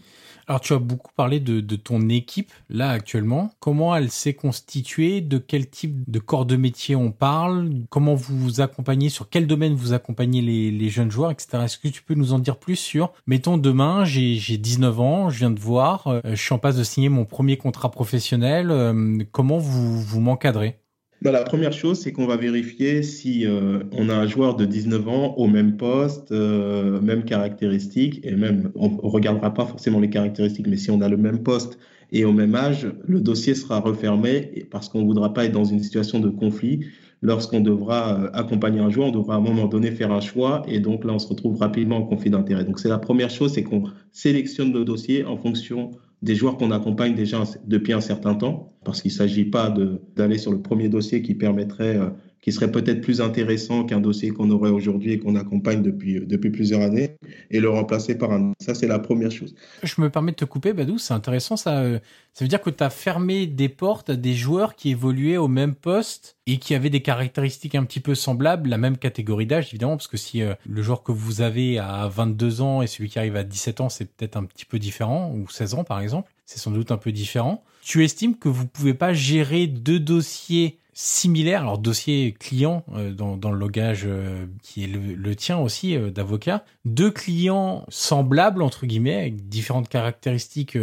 Alors 0.50 0.62
tu 0.62 0.72
as 0.72 0.80
beaucoup 0.80 1.12
parlé 1.14 1.42
de, 1.42 1.76
ton 1.76 2.08
équipe 2.08 2.54
là 2.70 2.90
actuellement. 2.92 3.52
Comment 3.60 3.94
elle 3.94 4.10
s'est 4.10 4.34
constituée? 4.34 5.20
De 5.20 5.38
quel 5.38 5.70
type 5.70 6.10
de 6.10 6.20
corps 6.20 6.46
de 6.46 6.56
métier 6.56 6.96
on 6.96 7.12
parle? 7.12 7.70
Comment 7.90 8.16
vous 8.16 8.38
vous 8.38 8.62
accompagnez? 8.62 9.10
Sur 9.10 9.30
quel 9.30 9.46
domaine 9.46 9.76
vous 9.76 9.92
accompagnez 9.92 10.42
les, 10.42 10.90
jeunes 10.90 11.12
joueurs, 11.12 11.32
etc. 11.32 11.64
Est-ce 11.66 11.78
que 11.78 11.90
tu 11.90 12.02
peux 12.02 12.14
nous 12.14 12.32
en 12.32 12.40
dire 12.40 12.58
plus 12.58 12.78
sur 12.78 13.12
Mettons 13.28 13.58
demain, 13.58 14.06
j'ai 14.06 14.58
19 14.58 15.00
ans, 15.02 15.30
je 15.30 15.40
viens 15.40 15.52
de 15.52 15.60
voir, 15.60 16.08
euh, 16.08 16.22
je 16.24 16.42
suis 16.42 16.54
en 16.54 16.60
passe 16.60 16.78
de 16.78 16.84
signer 16.84 17.10
mon 17.10 17.26
premier 17.26 17.58
contrat 17.58 17.92
professionnel. 17.92 18.72
Euh, 18.72 19.18
comment 19.34 19.58
vous 19.58 20.02
vous 20.02 20.22
m'encadrez? 20.22 20.80
Bah, 21.22 21.32
La 21.32 21.44
première 21.44 21.74
chose, 21.74 22.00
c'est 22.00 22.12
qu'on 22.12 22.28
va 22.28 22.38
vérifier 22.38 23.04
si 23.04 23.46
euh, 23.46 23.80
on 23.92 24.10
a 24.10 24.16
un 24.16 24.28
joueur 24.28 24.56
de 24.56 24.66
19 24.66 25.08
ans 25.08 25.36
au 25.36 25.48
même 25.48 25.78
poste, 25.78 26.32
euh, 26.32 27.00
même 27.02 27.24
caractéristiques, 27.24 28.20
et 28.24 28.36
même, 28.36 28.72
on 28.76 28.90
ne 28.90 28.98
regardera 29.02 29.54
pas 29.54 29.66
forcément 29.66 30.00
les 30.00 30.10
caractéristiques, 30.10 30.68
mais 30.68 30.78
si 30.78 30.92
on 30.92 31.02
a 31.02 31.10
le 31.10 31.18
même 31.18 31.44
poste 31.44 31.78
et 32.12 32.26
au 32.26 32.32
même 32.32 32.56
âge, 32.56 32.88
le 33.06 33.20
dossier 33.20 33.54
sera 33.54 33.80
refermé 33.80 34.66
parce 34.72 34.90
qu'on 34.90 35.02
ne 35.02 35.06
voudra 35.06 35.34
pas 35.34 35.46
être 35.46 35.52
dans 35.52 35.66
une 35.66 35.80
situation 35.80 36.20
de 36.20 36.30
conflit. 36.30 36.86
Lorsqu'on 37.24 37.62
devra 37.62 38.14
euh, 38.14 38.30
accompagner 38.34 38.80
un 38.80 38.92
joueur, 38.92 39.08
on 39.08 39.12
devra 39.12 39.36
à 39.36 39.38
un 39.38 39.42
moment 39.42 39.66
donné 39.66 39.90
faire 39.90 40.12
un 40.12 40.22
choix 40.22 40.62
et 40.68 40.80
donc 40.80 41.04
là, 41.04 41.14
on 41.14 41.20
se 41.20 41.28
retrouve 41.28 41.58
rapidement 41.58 41.98
en 41.98 42.04
conflit 42.04 42.30
d'intérêt. 42.30 42.64
Donc 42.64 42.80
c'est 42.80 42.90
la 42.90 43.00
première 43.00 43.32
chose, 43.32 43.54
c'est 43.54 43.64
qu'on 43.64 43.84
sélectionne 44.12 44.72
le 44.72 44.86
dossier 44.86 45.26
en 45.26 45.36
fonction 45.36 45.92
des 46.22 46.36
joueurs 46.36 46.58
qu'on 46.58 46.72
accompagne 46.72 47.16
déjà 47.16 47.44
depuis 47.66 47.94
un 47.94 48.02
certain 48.02 48.36
temps, 48.36 48.74
parce 48.84 49.02
qu'il 49.02 49.12
ne 49.12 49.18
s'agit 49.18 49.46
pas 49.46 49.74
d'aller 50.16 50.38
sur 50.38 50.52
le 50.52 50.62
premier 50.62 50.90
dossier 50.90 51.22
qui 51.22 51.36
permettrait 51.36 51.98
euh, 51.98 52.10
qui 52.48 52.54
serait 52.54 52.72
peut-être 52.72 53.02
plus 53.02 53.20
intéressant 53.20 53.84
qu'un 53.84 54.00
dossier 54.00 54.30
qu'on 54.30 54.50
aurait 54.52 54.70
aujourd'hui 54.70 55.12
et 55.12 55.20
qu'on 55.20 55.36
accompagne 55.36 55.82
depuis, 55.82 56.22
depuis 56.26 56.50
plusieurs 56.50 56.80
années, 56.82 57.18
et 57.52 57.60
le 57.60 57.70
remplacer 57.70 58.18
par 58.18 58.32
un. 58.32 58.54
Ça, 58.62 58.74
c'est 58.74 58.88
la 58.88 59.00
première 59.00 59.32
chose. 59.32 59.54
Je 59.84 60.00
me 60.00 60.10
permets 60.10 60.32
de 60.32 60.38
te 60.38 60.46
couper, 60.46 60.72
Badou, 60.72 60.98
c'est 60.98 61.14
intéressant 61.14 61.58
ça. 61.58 61.80
Euh, 61.80 62.00
ça 62.32 62.46
veut 62.46 62.48
dire 62.48 62.62
que 62.62 62.70
tu 62.70 62.82
as 62.82 62.90
fermé 62.90 63.48
des 63.48 63.68
portes 63.68 64.12
à 64.12 64.16
des 64.16 64.34
joueurs 64.34 64.78
qui 64.78 64.92
évoluaient 64.92 65.36
au 65.36 65.50
même 65.50 65.76
poste 65.76 66.38
et 66.46 66.58
qui 66.58 66.74
avaient 66.74 66.90
des 66.90 67.02
caractéristiques 67.02 67.76
un 67.76 67.84
petit 67.84 68.00
peu 68.00 68.16
semblables, 68.16 68.70
la 68.70 68.78
même 68.78 68.96
catégorie 68.96 69.46
d'âge, 69.46 69.68
évidemment, 69.72 69.98
parce 69.98 70.08
que 70.08 70.16
si 70.16 70.42
euh, 70.42 70.54
le 70.70 70.82
joueur 70.82 71.04
que 71.04 71.12
vous 71.12 71.42
avez 71.42 71.80
a 71.80 72.08
22 72.08 72.62
ans 72.62 72.82
et 72.82 72.88
celui 72.88 73.10
qui 73.10 73.20
arrive 73.20 73.36
à 73.36 73.44
17 73.44 73.82
ans, 73.82 73.90
c'est 73.90 74.06
peut-être 74.06 74.38
un 74.38 74.46
petit 74.46 74.64
peu 74.64 74.80
différent, 74.80 75.34
ou 75.36 75.50
16 75.50 75.74
ans 75.74 75.84
par 75.84 76.00
exemple, 76.00 76.32
c'est 76.46 76.60
sans 76.60 76.72
doute 76.72 76.94
un 76.94 76.98
peu 76.98 77.12
différent. 77.12 77.66
Tu 77.82 78.06
estimes 78.06 78.38
que 78.38 78.48
vous 78.48 78.68
pouvez 78.68 78.94
pas 78.94 79.12
gérer 79.12 79.68
deux 79.68 80.00
dossiers 80.00 80.78
similaires, 81.00 81.62
alors 81.62 81.78
dossier 81.78 82.34
client 82.34 82.84
euh, 82.96 83.14
dans, 83.14 83.52
le 83.52 83.60
logage 83.60 84.06
euh, 84.08 84.48
qui 84.64 84.84
est 84.84 84.88
le, 84.88 85.36
tien 85.36 85.60
aussi 85.60 85.96
euh, 85.96 86.10
d'avocat, 86.10 86.66
deux 86.86 87.12
clients 87.12 87.86
semblables 87.88 88.64
entre 88.64 88.88
guillemets 88.88 89.14
avec 89.14 89.48
différentes 89.48 89.90
caractéristiques 89.90 90.76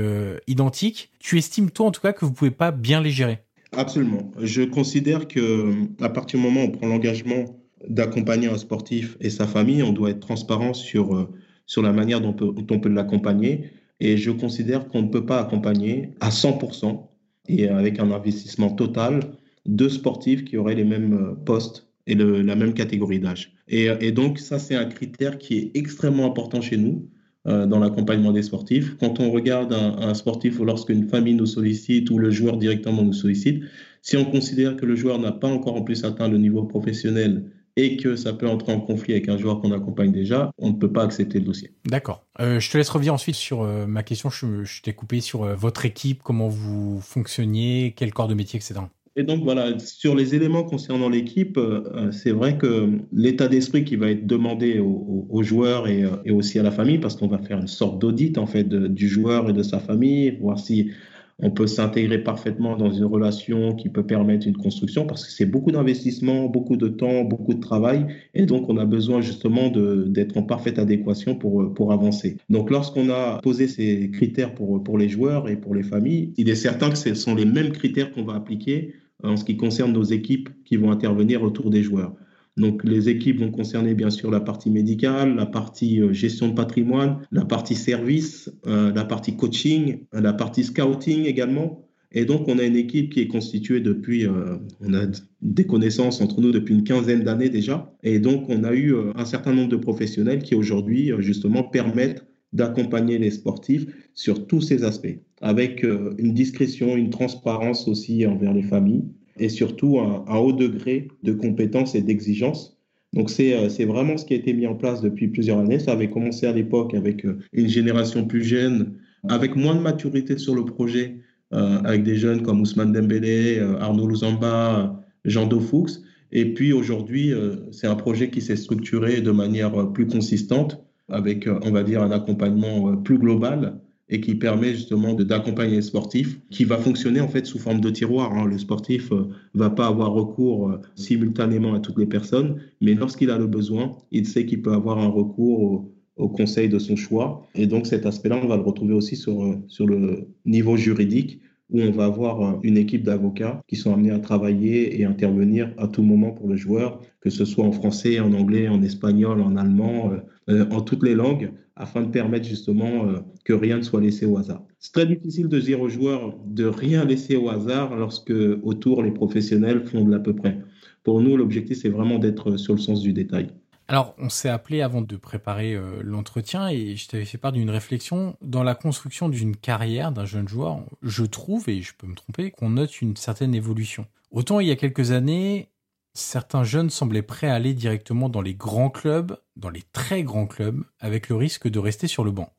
identiques. 0.47 1.11
Tu 1.19 1.37
estimes 1.37 1.71
toi 1.71 1.87
en 1.87 1.91
tout 1.91 2.01
cas 2.01 2.13
que 2.13 2.25
vous 2.25 2.33
pouvez 2.33 2.53
pas 2.53 2.71
bien 2.71 3.01
les 3.01 3.11
gérer? 3.11 3.41
Absolument. 3.73 4.31
Je 4.41 4.63
considère 4.63 5.27
que 5.27 5.73
à 6.01 6.09
partir 6.09 6.39
du 6.39 6.47
moment 6.47 6.61
où 6.61 6.69
on 6.69 6.71
prend 6.71 6.87
l'engagement 6.87 7.47
d'accompagner 7.89 8.47
un 8.47 8.57
sportif 8.57 9.17
et 9.21 9.31
sa 9.31 9.49
famille, 9.49 9.83
on 9.83 9.93
doit 9.93 10.11
être 10.11 10.21
transparent 10.21 10.75
sur 10.75 11.29
sur 11.67 11.83
la 11.83 11.93
manière 11.93 12.21
dont 12.21 12.37
on 12.41 12.79
peut 12.79 12.89
l'accompagner. 12.89 13.71
Et 13.99 14.17
je 14.17 14.31
considère 14.31 14.87
qu'on 14.87 15.03
ne 15.03 15.09
peut 15.09 15.27
pas 15.27 15.41
accompagner 15.41 16.11
à 16.21 16.29
100% 16.29 17.09
et 17.49 17.69
avec 17.69 17.99
un 17.99 18.13
investissement 18.13 18.71
total 18.71 19.35
deux 19.67 19.89
sportifs 19.89 20.45
qui 20.45 20.57
auraient 20.57 20.75
les 20.75 20.85
mêmes 20.85 21.15
euh, 21.15 21.35
postes 21.35 21.89
et 22.07 22.15
la 22.15 22.55
même 22.55 22.75
catégorie 22.75 23.19
d'âge. 23.19 23.55
Et, 23.67 24.13
donc, 24.13 24.39
ça, 24.39 24.59
c'est 24.59 24.75
un 24.75 24.85
critère 24.85 25.39
qui 25.39 25.57
est 25.57 25.71
extrêmement 25.73 26.27
important 26.27 26.61
chez 26.61 26.77
nous 26.77 27.09
euh, 27.47 27.65
dans 27.65 27.79
l'accompagnement 27.79 28.31
des 28.31 28.43
sportifs. 28.43 28.99
Quand 28.99 29.21
on 29.21 29.31
regarde 29.31 29.73
un, 29.73 30.13
sportif 30.13 30.61
ou 30.61 30.67
lorsqu'une 30.67 31.09
famille 31.09 31.33
nous 31.33 31.47
sollicite 31.47 32.11
ou 32.11 32.19
le 32.19 32.31
joueur 32.31 32.59
directement 32.59 33.03
nous 33.03 33.15
sollicite, 33.15 33.63
si 34.03 34.19
on 34.19 34.27
considère 34.27 34.77
que 34.77 34.85
le 34.85 34.97
joueur 34.97 35.19
n'a 35.19 35.33
pas 35.33 35.49
encore 35.49 35.77
en 35.77 35.83
plus 35.83 36.05
atteint 36.05 36.29
le 36.29 36.37
niveau 36.37 36.65
professionnel 36.65 37.51
et 37.77 37.97
que 37.97 38.17
ça 38.17 38.35
peut 38.35 38.47
entrer 38.47 38.75
en 38.75 38.81
conflit 38.83 39.15
avec 39.15 39.31
un 39.31 39.39
joueur 39.39 39.63
qu'on 39.63 39.73
accompagne 39.73 40.13
déjà, 40.13 40.51
on 40.59 40.69
ne 40.69 40.77
peut 40.77 40.93
pas 40.93 41.05
accepter 41.05 41.39
le 41.39 41.47
dossier. 41.47 41.73
D'accord. 41.87 42.27
Euh, 42.39 42.61
je 42.61 42.71
te 42.71 42.77
laisse 42.77 42.91
revenir 42.91 43.15
ensuite 43.15 43.35
sur 43.35 43.65
ma 43.65 44.03
question. 44.03 44.29
Je, 44.29 44.63
je 44.63 44.83
t'ai 44.83 44.93
coupé 44.93 45.23
sur 45.23 45.47
votre 45.57 45.87
équipe, 45.87 46.23
comment 46.23 46.49
vous 46.49 47.01
fonctionniez, 47.01 47.95
quel 47.97 48.13
corps 48.13 48.29
de 48.29 48.35
métier, 48.35 48.59
etc. 48.59 48.83
Et 49.17 49.23
donc 49.23 49.45
voilà, 49.45 49.79
sur 49.79 50.17
les 50.17 50.35
éléments 50.35 50.65
concernant 50.65 51.09
l'équipe, 51.09 51.57
euh, 51.57 52.11
c'est 52.11 52.33
vrai 52.33 52.59
que 52.59 52.89
l'état 53.13 53.47
d'esprit 53.47 53.85
qui 53.85 53.95
va 53.95 54.11
être 54.11 54.27
demandé 54.27 54.81
aux, 54.81 55.43
joueurs 55.43 55.87
et, 55.87 56.03
euh, 56.03 56.17
et, 56.25 56.33
aussi 56.33 56.59
à 56.59 56.65
la 56.65 56.73
famille, 56.73 56.99
parce 56.99 57.15
qu'on 57.15 57.29
va 57.29 57.39
faire 57.39 57.59
une 57.59 57.69
sorte 57.69 58.01
d'audit 58.01 58.39
en 58.39 58.47
fait 58.47 58.69
du 58.69 59.09
joueur 59.09 59.49
et 59.49 59.53
de 59.53 59.63
sa 59.63 59.79
famille, 59.79 60.37
voir 60.41 60.59
si 60.59 60.91
on 61.39 61.51
peut 61.51 61.67
s'intégrer 61.67 62.19
parfaitement 62.19 62.77
dans 62.77 62.93
une 62.93 63.05
relation 63.05 63.75
qui 63.75 63.89
peut 63.89 64.07
permettre 64.07 64.47
une 64.47 64.57
construction, 64.57 65.07
parce 65.07 65.25
que 65.25 65.33
c'est 65.33 65.47
beaucoup 65.47 65.73
d'investissement, 65.73 66.47
beaucoup 66.47 66.77
de 66.77 66.89
temps, 66.89 67.25
beaucoup 67.25 67.55
de 67.55 67.61
travail, 67.61 68.07
et 68.35 68.47
donc 68.47 68.69
on 68.69 68.77
a 68.79 68.85
besoin 68.85 69.21
justement 69.21 69.69
d'être 69.69 70.37
en 70.37 70.43
parfaite 70.43 70.79
adéquation 70.79 71.35
pour, 71.35 71.73
pour 71.75 71.93
avancer. 71.93 72.37
Donc 72.51 72.71
lorsqu'on 72.71 73.11
a 73.11 73.41
posé 73.43 73.67
ces 73.67 74.11
critères 74.11 74.55
pour, 74.55 74.83
pour 74.83 74.97
les 74.97 75.09
joueurs 75.09 75.49
et 75.49 75.57
pour 75.57 75.75
les 75.75 75.83
familles, 75.83 76.33
il 76.37 76.49
est 76.49 76.55
certain 76.55 76.91
que 76.91 76.99
ce 76.99 77.15
sont 77.15 77.35
les 77.35 77.47
mêmes 77.47 77.73
critères 77.73 78.13
qu'on 78.13 78.25
va 78.25 78.35
appliquer 78.35 78.95
en 79.23 79.37
ce 79.37 79.45
qui 79.45 79.57
concerne 79.57 79.93
nos 79.93 80.03
équipes 80.03 80.49
qui 80.65 80.77
vont 80.77 80.91
intervenir 80.91 81.43
autour 81.43 81.71
des 81.71 81.83
joueurs. 81.83 82.15
Donc 82.57 82.85
les 82.85 83.09
équipes 83.09 83.41
vont 83.41 83.51
concerner 83.51 83.95
bien 83.95 84.11
sûr 84.11 84.31
la 84.31 84.41
partie 84.41 84.71
médicale, 84.71 85.35
la 85.35 85.47
partie 85.47 86.01
euh, 86.01 86.13
gestion 86.13 86.49
de 86.49 86.55
patrimoine, 86.55 87.19
la 87.33 87.45
partie 87.45 87.75
service, 87.75 88.51
euh, 88.67 88.93
la 88.93 89.05
partie 89.05 89.37
coaching, 89.37 90.05
la 90.13 90.33
partie 90.33 90.63
scouting 90.63 91.25
également. 91.25 91.85
Et 92.13 92.25
donc 92.25 92.47
on 92.47 92.61
a 92.61 92.63
une 92.63 92.77
équipe 92.77 93.13
qui 93.13 93.21
est 93.21 93.27
constituée 93.27 93.81
depuis, 93.81 94.25
euh, 94.25 94.57
on 94.81 94.95
a 94.95 95.07
des 95.43 95.67
connaissances 95.67 96.21
entre 96.21 96.41
nous 96.41 96.53
depuis 96.53 96.75
une 96.75 96.85
quinzaine 96.85 97.25
d'années 97.25 97.49
déjà. 97.49 97.93
Et 98.05 98.21
donc 98.21 98.49
on 98.49 98.63
a 98.63 98.73
eu 98.73 98.95
un 99.17 99.25
certain 99.25 99.53
nombre 99.53 99.71
de 99.71 99.77
professionnels 99.77 100.45
qui 100.45 100.55
aujourd'hui 100.55 101.11
justement 101.19 101.65
permettent 101.65 102.25
d'accompagner 102.53 103.19
les 103.19 103.33
sportifs 103.33 103.87
sur 104.15 104.47
tous 104.47 104.61
ces 104.61 104.85
aspects, 104.85 105.19
avec 105.45 105.85
euh, 105.85 106.15
une 106.17 106.33
discrétion, 106.33 106.97
une 106.97 107.11
transparence 107.11 107.87
aussi 107.87 108.27
envers 108.27 108.55
les 108.55 108.63
familles 108.63 109.05
et 109.39 109.51
surtout 109.51 110.01
un, 110.01 110.37
haut 110.37 110.53
degré 110.53 111.09
de 111.23 111.33
compétence 111.33 111.95
et 111.95 112.01
d'exigence. 112.01 112.79
Donc 113.13 113.31
euh, 113.39 113.69
c'est 113.69 113.85
vraiment 113.85 114.17
ce 114.17 114.25
qui 114.25 114.33
a 114.33 114.39
été 114.39 114.55
mis 114.55 114.67
en 114.67 114.75
place 114.75 115.03
depuis 115.03 115.29
plusieurs 115.29 115.59
années. 115.59 115.79
Ça 115.79 115.93
avait 115.93 116.09
commencé 116.09 116.47
à 116.47 116.53
l'époque 116.53 116.95
avec 116.95 117.27
euh, 117.27 117.39
une 117.53 117.69
génération 117.69 118.25
plus 118.25 118.43
jeune, 118.43 118.95
avec 119.29 119.55
moins 119.55 119.75
de 119.75 119.81
maturité 119.81 120.39
sur 120.39 120.55
le 120.55 120.65
projet, 120.65 121.21
avec 121.51 122.03
des 122.03 122.17
jeunes 122.17 122.43
comme 122.43 122.61
Ousmane 122.61 122.93
Dembélé, 122.93 123.61
Arnaud 123.81 124.09
Louzamba, 124.09 125.01
Jean 125.25 125.47
Dofoux. 125.47 125.87
Et 126.33 126.53
puis 126.53 126.73
aujourd'hui, 126.73 127.33
c'est 127.71 127.87
un 127.87 127.95
projet 127.95 128.29
qui 128.29 128.41
s'est 128.41 128.57
structuré 128.57 129.21
de 129.21 129.31
manière 129.31 129.93
plus 129.93 130.07
consistante 130.07 130.85
avec, 131.09 131.47
euh, 131.47 131.59
on 131.63 131.71
va 131.71 131.83
dire, 131.83 132.03
un 132.03 132.11
accompagnement 132.11 132.91
euh, 132.91 132.97
plus 132.97 133.19
global 133.19 133.81
et 134.09 134.21
qui 134.21 134.35
permet 134.35 134.75
justement 134.75 135.15
d'accompagner 135.15 135.77
les 135.77 135.83
sportifs, 135.83 136.39
qui 136.51 136.65
va 136.65 136.77
fonctionner 136.77 137.21
en 137.21 137.29
fait 137.29 137.47
sous 137.47 137.59
forme 137.59 137.81
de 137.81 137.91
tiroir. 137.91 138.33
Hein. 138.33 138.47
Le 138.47 138.59
sportif 138.59 139.13
euh, 139.13 139.29
va 139.55 139.71
pas 139.71 139.87
avoir 139.87 140.13
recours 140.13 140.79
simultanément 140.95 141.75
à 141.75 141.81
toutes 141.81 141.99
les 141.99 142.07
personnes, 142.07 142.61
mais 142.81 142.95
lorsqu'il 142.95 143.31
a 143.31 143.39
le 143.39 143.47
besoin, 143.47 143.93
il 144.11 144.27
sait 144.27 144.45
qu'il 144.47 144.63
peut 144.63 144.73
avoir 144.73 144.99
un 144.99 145.09
recours 145.09 145.87
au, 146.17 146.29
conseil 146.29 146.69
de 146.69 146.79
son 146.79 146.97
choix. 146.97 147.47
Et 147.55 147.67
donc 147.67 147.87
cet 147.87 148.07
aspect-là, 148.07 148.41
on 148.43 148.47
va 148.47 148.57
le 148.57 148.63
retrouver 148.63 148.95
aussi 148.95 149.17
sur, 149.17 149.59
sur 149.69 149.87
le 149.87 150.29
niveau 150.45 150.77
juridique, 150.77 151.41
où 151.71 151.81
on 151.81 151.91
va 151.91 152.05
avoir 152.05 152.61
une 152.63 152.77
équipe 152.77 153.03
d'avocats 153.03 153.61
qui 153.67 153.77
sont 153.77 153.93
amenés 153.93 154.11
à 154.11 154.19
travailler 154.19 155.01
et 155.01 155.05
intervenir 155.05 155.73
à 155.79 155.89
tout 155.89 156.03
moment 156.03 156.31
pour 156.31 156.49
le 156.49 156.57
joueur, 156.57 157.01
que 157.21 157.31
ce 157.31 157.45
soit 157.45 157.65
en 157.65 157.73
français, 157.73 158.21
en 158.21 158.33
anglais, 158.33 158.69
en 158.69 158.83
espagnol, 158.83 159.41
en 159.41 159.57
allemand, 159.57 160.13
euh, 160.13 160.19
en 160.49 160.81
toutes 160.81 161.03
les 161.03 161.15
langues, 161.15 161.51
afin 161.77 162.03
de 162.03 162.11
permettre 162.11 162.47
justement 162.47 163.07
euh, 163.07 163.19
que 163.45 163.53
rien 163.53 163.79
ne 163.79 163.83
soit 163.83 164.01
laissé 164.01 164.27
au 164.27 164.39
hasard. 164.39 164.63
C'est 164.79 164.93
très 164.93 165.07
difficile 165.07 165.49
de 165.49 165.59
dire 165.59 165.81
aux 165.81 165.89
joueurs 165.89 166.37
de 166.45 166.67
rien 166.67 167.05
laisser 167.05 167.37
au 167.37 167.49
hasard 167.49 167.97
lorsque 167.97 168.33
autour 168.63 169.03
les 169.03 169.11
professionnels 169.11 169.85
font 169.85 170.05
de 170.05 170.11
l'à 170.11 170.21
peu 170.21 170.35
près. 170.35 170.61
Pour 171.03 171.21
nous, 171.21 171.37
l'objectif, 171.37 171.79
c'est 171.79 171.89
vraiment 171.89 172.19
d'être 172.19 172.57
sur 172.57 172.75
le 172.75 172.81
sens 172.81 173.01
du 173.01 173.13
détail. 173.13 173.49
Alors, 173.89 174.15
on 174.17 174.31
s'est 174.31 174.49
appelé 174.49 174.81
avant 174.81 175.03
de 175.03 175.17
préparer 175.17 175.75
euh, 175.75 176.01
l'entretien 176.03 176.69
et 176.69 176.97
je 176.97 177.07
t'avais 177.07 177.27
fait 177.27 177.37
part 177.37 177.53
d'une 177.53 177.69
réflexion. 177.69 178.37
Dans 178.41 178.63
la 178.63 178.75
construction 178.75 179.29
d'une 179.29 179.57
carrière 179.57 180.11
d'un 180.11 180.25
jeune 180.25 180.49
joueur, 180.49 180.81
je 181.03 181.25
trouve, 181.25 181.69
et 181.69 181.83
je 181.83 181.93
peux 181.99 182.07
me 182.07 182.15
tromper, 182.15 182.51
qu'on 182.51 182.71
note 182.71 183.03
une 183.03 183.17
certaine 183.17 183.55
évolution. 183.55 184.07
Autant 184.31 184.59
il 184.61 184.69
y 184.69 184.71
a 184.71 184.77
quelques 184.77 185.11
années, 185.11 185.69
certains 186.15 186.65
jeunes 186.65 186.91
semblaient 186.91 187.23
prêts 187.23 187.49
à 187.49 187.55
aller 187.55 187.75
directement 187.75 188.29
dans 188.29 188.41
les 188.41 188.55
grands 188.55 188.91
clubs, 188.91 189.37
dans 189.57 189.71
les 189.71 189.83
très 189.93 190.23
grands 190.23 190.47
clubs, 190.47 190.83
avec 191.01 191.29
le 191.29 191.37
risque 191.37 191.69
de 191.69 191.79
rester 191.79 192.07
sur 192.07 192.25
le 192.25 192.31
banc. 192.31 192.53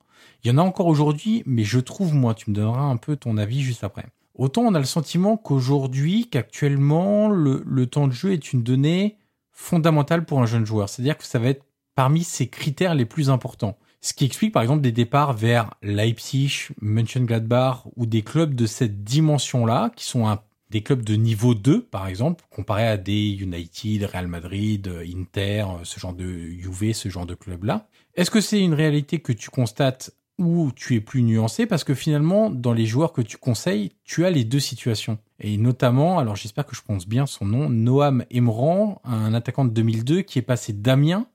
Il 0.43 0.49
y 0.49 0.51
en 0.51 0.57
a 0.57 0.61
encore 0.61 0.87
aujourd'hui, 0.87 1.41
mais 1.45 1.63
je 1.63 1.79
trouve, 1.79 2.13
moi, 2.13 2.35
tu 2.35 2.49
me 2.51 2.55
donneras 2.55 2.83
un 2.83 2.97
peu 2.97 3.15
ton 3.15 3.37
avis 3.37 3.61
juste 3.61 3.83
après. 3.83 4.05
Autant 4.35 4.63
on 4.63 4.75
a 4.75 4.79
le 4.79 4.85
sentiment 4.85 5.37
qu'aujourd'hui, 5.37 6.27
qu'actuellement, 6.29 7.29
le, 7.29 7.85
temps 7.87 8.07
de 8.07 8.13
jeu 8.13 8.33
est 8.33 8.51
une 8.51 8.63
donnée 8.63 9.15
fondamentale 9.53 10.25
pour 10.25 10.41
un 10.41 10.45
jeune 10.45 10.65
joueur. 10.65 10.89
C'est-à-dire 10.89 11.17
que 11.17 11.23
ça 11.23 11.39
va 11.39 11.47
être 11.47 11.65
parmi 11.95 12.23
ses 12.25 12.47
critères 12.47 12.95
les 12.95 13.05
plus 13.05 13.29
importants. 13.29 13.77
Ce 14.01 14.13
qui 14.13 14.25
explique 14.25 14.51
par 14.51 14.61
exemple 14.61 14.81
des 14.81 14.91
départs 14.91 15.33
vers 15.33 15.73
Leipzig, 15.81 16.67
Mönchengladbach 16.81 17.83
ou 17.95 18.05
des 18.05 18.21
clubs 18.21 18.53
de 18.53 18.65
cette 18.65 19.03
dimension-là, 19.03 19.91
qui 19.95 20.03
sont 20.03 20.27
des 20.75 20.81
clubs 20.81 21.05
de 21.05 21.15
niveau 21.15 21.55
2 21.55 21.83
par 21.83 22.05
exemple, 22.05 22.43
comparé 22.49 22.85
à 22.85 22.97
des 22.97 23.29
United, 23.29 24.03
Real 24.03 24.27
Madrid, 24.27 24.91
Inter, 25.15 25.65
ce 25.83 26.01
genre 26.01 26.11
de 26.11 26.27
Juve, 26.27 26.91
ce 26.91 27.07
genre 27.07 27.25
de 27.25 27.33
clubs-là. 27.33 27.87
Est-ce 28.15 28.29
que 28.29 28.41
c'est 28.41 28.59
une 28.59 28.73
réalité 28.73 29.19
que 29.19 29.31
tu 29.31 29.49
constates 29.49 30.11
ou 30.37 30.73
tu 30.75 30.95
es 30.95 30.99
plus 30.99 31.23
nuancé? 31.23 31.65
Parce 31.65 31.85
que 31.85 31.93
finalement, 31.93 32.49
dans 32.49 32.73
les 32.73 32.85
joueurs 32.85 33.13
que 33.13 33.21
tu 33.21 33.37
conseilles, 33.37 33.93
tu 34.03 34.25
as 34.25 34.29
les 34.29 34.43
deux 34.43 34.59
situations. 34.59 35.17
Et 35.39 35.55
notamment, 35.55 36.19
alors 36.19 36.35
j'espère 36.35 36.65
que 36.65 36.75
je 36.75 36.81
prononce 36.81 37.07
bien 37.07 37.25
son 37.25 37.45
nom, 37.45 37.69
Noam 37.69 38.25
Emran, 38.29 39.01
un 39.05 39.33
attaquant 39.33 39.63
de 39.63 39.69
2002 39.69 40.23
qui 40.23 40.39
est 40.39 40.41
passé 40.41 40.73
d'Amiens, 40.73 41.25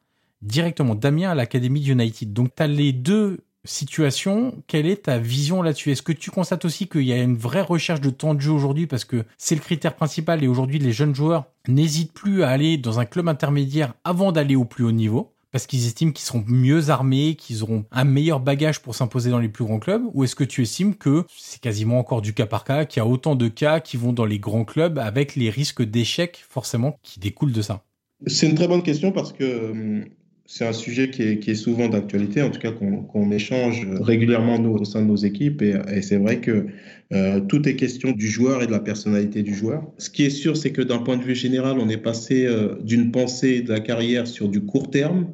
directement 0.43 0.95
d'Amiens 0.95 1.31
à 1.31 1.35
l'Académie 1.35 1.87
United. 1.87 2.35
Donc 2.35 2.55
tu 2.55 2.63
as 2.63 2.67
les 2.67 2.93
deux 2.93 3.39
situations. 3.65 4.55
Quelle 4.67 4.87
est 4.87 5.05
ta 5.05 5.19
vision 5.19 5.63
là-dessus? 5.63 5.91
Est-ce 5.91 6.03
que 6.03 6.13
tu 6.13 6.31
constates 6.31 6.65
aussi 6.65 6.89
qu'il 6.89 7.03
y 7.03 7.13
a 7.13 7.19
une 7.19 7.37
vraie 7.37 7.63
recherche 7.63 8.01
de 8.01 8.11
temps 8.11 8.35
de 8.35 8.41
jeu 8.41 8.53
aujourd'hui? 8.53 8.87
Parce 8.87 9.05
que 9.05 9.25
c'est 9.39 9.55
le 9.55 9.61
critère 9.61 9.95
principal 9.95 10.43
et 10.43 10.49
aujourd'hui 10.49 10.79
les 10.79 10.93
jeunes 10.93 11.15
joueurs 11.15 11.45
n'hésitent 11.69 12.13
plus 12.13 12.43
à 12.43 12.49
aller 12.49 12.79
dans 12.79 13.01
un 13.01 13.05
club 13.05 13.29
intermédiaire 13.29 13.95
avant 14.05 14.33
d'aller 14.33 14.57
au 14.57 14.65
plus 14.65 14.85
haut 14.85 14.93
niveau 14.93 15.33
parce 15.53 15.67
qu'ils 15.67 15.87
estiment 15.87 16.13
qu'ils 16.13 16.25
seront 16.25 16.45
mieux 16.47 16.91
armés, 16.91 17.35
qu'ils 17.35 17.63
auront 17.63 17.85
un 17.91 18.05
meilleur 18.05 18.41
bagage 18.41 18.81
pour 18.81 18.95
s'imposer 18.95 19.31
dans 19.31 19.39
les 19.39 19.49
plus 19.49 19.65
grands 19.65 19.79
clubs? 19.79 20.03
Ou 20.15 20.25
est-ce 20.25 20.37
que 20.37 20.45
tu 20.45 20.63
estimes 20.63 20.95
que 20.95 21.25
c'est 21.29 21.61
quasiment 21.61 21.99
encore 21.99 22.23
du 22.23 22.35
cas 22.35 22.47
par 22.47 22.65
cas, 22.65 22.85
qu'il 22.85 23.01
y 23.01 23.03
a 23.03 23.07
autant 23.07 23.35
de 23.35 23.49
cas 23.49 23.81
qui 23.81 23.97
vont 23.97 24.13
dans 24.13 24.25
les 24.25 24.39
grands 24.39 24.65
clubs 24.65 24.99
avec 24.99 25.37
les 25.37 25.51
risques 25.51 25.83
d'échec 25.83 26.45
forcément 26.49 26.99
qui 27.03 27.21
découlent 27.21 27.53
de 27.53 27.63
ça? 27.63 27.85
C'est 28.27 28.49
une 28.49 28.55
très 28.55 28.69
bonne 28.69 28.83
question 28.83 29.13
parce 29.13 29.33
que 29.33 29.71
hum, 29.71 30.05
c'est 30.53 30.67
un 30.67 30.73
sujet 30.73 31.11
qui 31.11 31.23
est, 31.23 31.55
souvent 31.55 31.89
d'actualité, 31.89 32.43
en 32.43 32.51
tout 32.51 32.59
cas 32.59 32.73
qu'on 32.73 33.31
échange 33.31 33.87
régulièrement 34.01 34.57
au 34.57 34.85
sein 34.85 35.01
de 35.01 35.07
nos 35.07 35.15
équipes. 35.15 35.63
Et, 35.63 36.03
c'est 36.03 36.17
vrai 36.17 36.41
que 36.41 36.67
euh, 37.13 37.39
tout 37.39 37.69
est 37.69 37.77
question 37.77 38.11
du 38.11 38.27
joueur 38.27 38.61
et 38.61 38.67
de 38.67 38.73
la 38.73 38.81
personnalité 38.81 39.45
du 39.45 39.55
joueur. 39.55 39.85
Ce 39.99 40.11
qui 40.11 40.25
est 40.25 40.31
sûr, 40.31 40.57
c'est 40.57 40.73
que 40.73 40.83
d'un 40.83 40.99
point 40.99 41.17
de 41.17 41.23
vue 41.23 41.37
général, 41.37 41.79
on 41.79 41.89
est 41.89 42.03
passé 42.03 42.47
euh, 42.47 42.75
d'une 42.83 43.13
pensée 43.13 43.63
de 43.63 43.71
la 43.71 43.79
carrière 43.79 44.27
sur 44.27 44.49
du 44.49 44.61
court 44.61 44.91
terme 44.91 45.29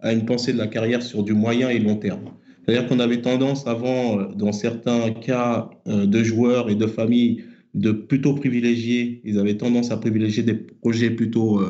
à 0.00 0.12
une 0.12 0.26
pensée 0.26 0.52
de 0.52 0.58
la 0.58 0.66
carrière 0.66 1.02
sur 1.02 1.22
du 1.22 1.32
moyen 1.32 1.70
et 1.70 1.78
long 1.78 1.96
terme. 1.96 2.28
C'est-à-dire 2.66 2.86
qu'on 2.86 3.00
avait 3.00 3.22
tendance 3.22 3.66
avant, 3.66 4.20
euh, 4.20 4.26
dans 4.36 4.52
certains 4.52 5.12
cas 5.12 5.70
de 5.86 6.22
joueurs 6.22 6.68
et 6.68 6.74
de 6.74 6.86
familles, 6.86 7.42
de 7.72 7.90
plutôt 7.90 8.34
privilégier, 8.34 9.22
ils 9.24 9.38
avaient 9.38 9.56
tendance 9.56 9.90
à 9.92 9.96
privilégier 9.96 10.42
des 10.42 10.54
projets 10.54 11.10
plutôt 11.10 11.62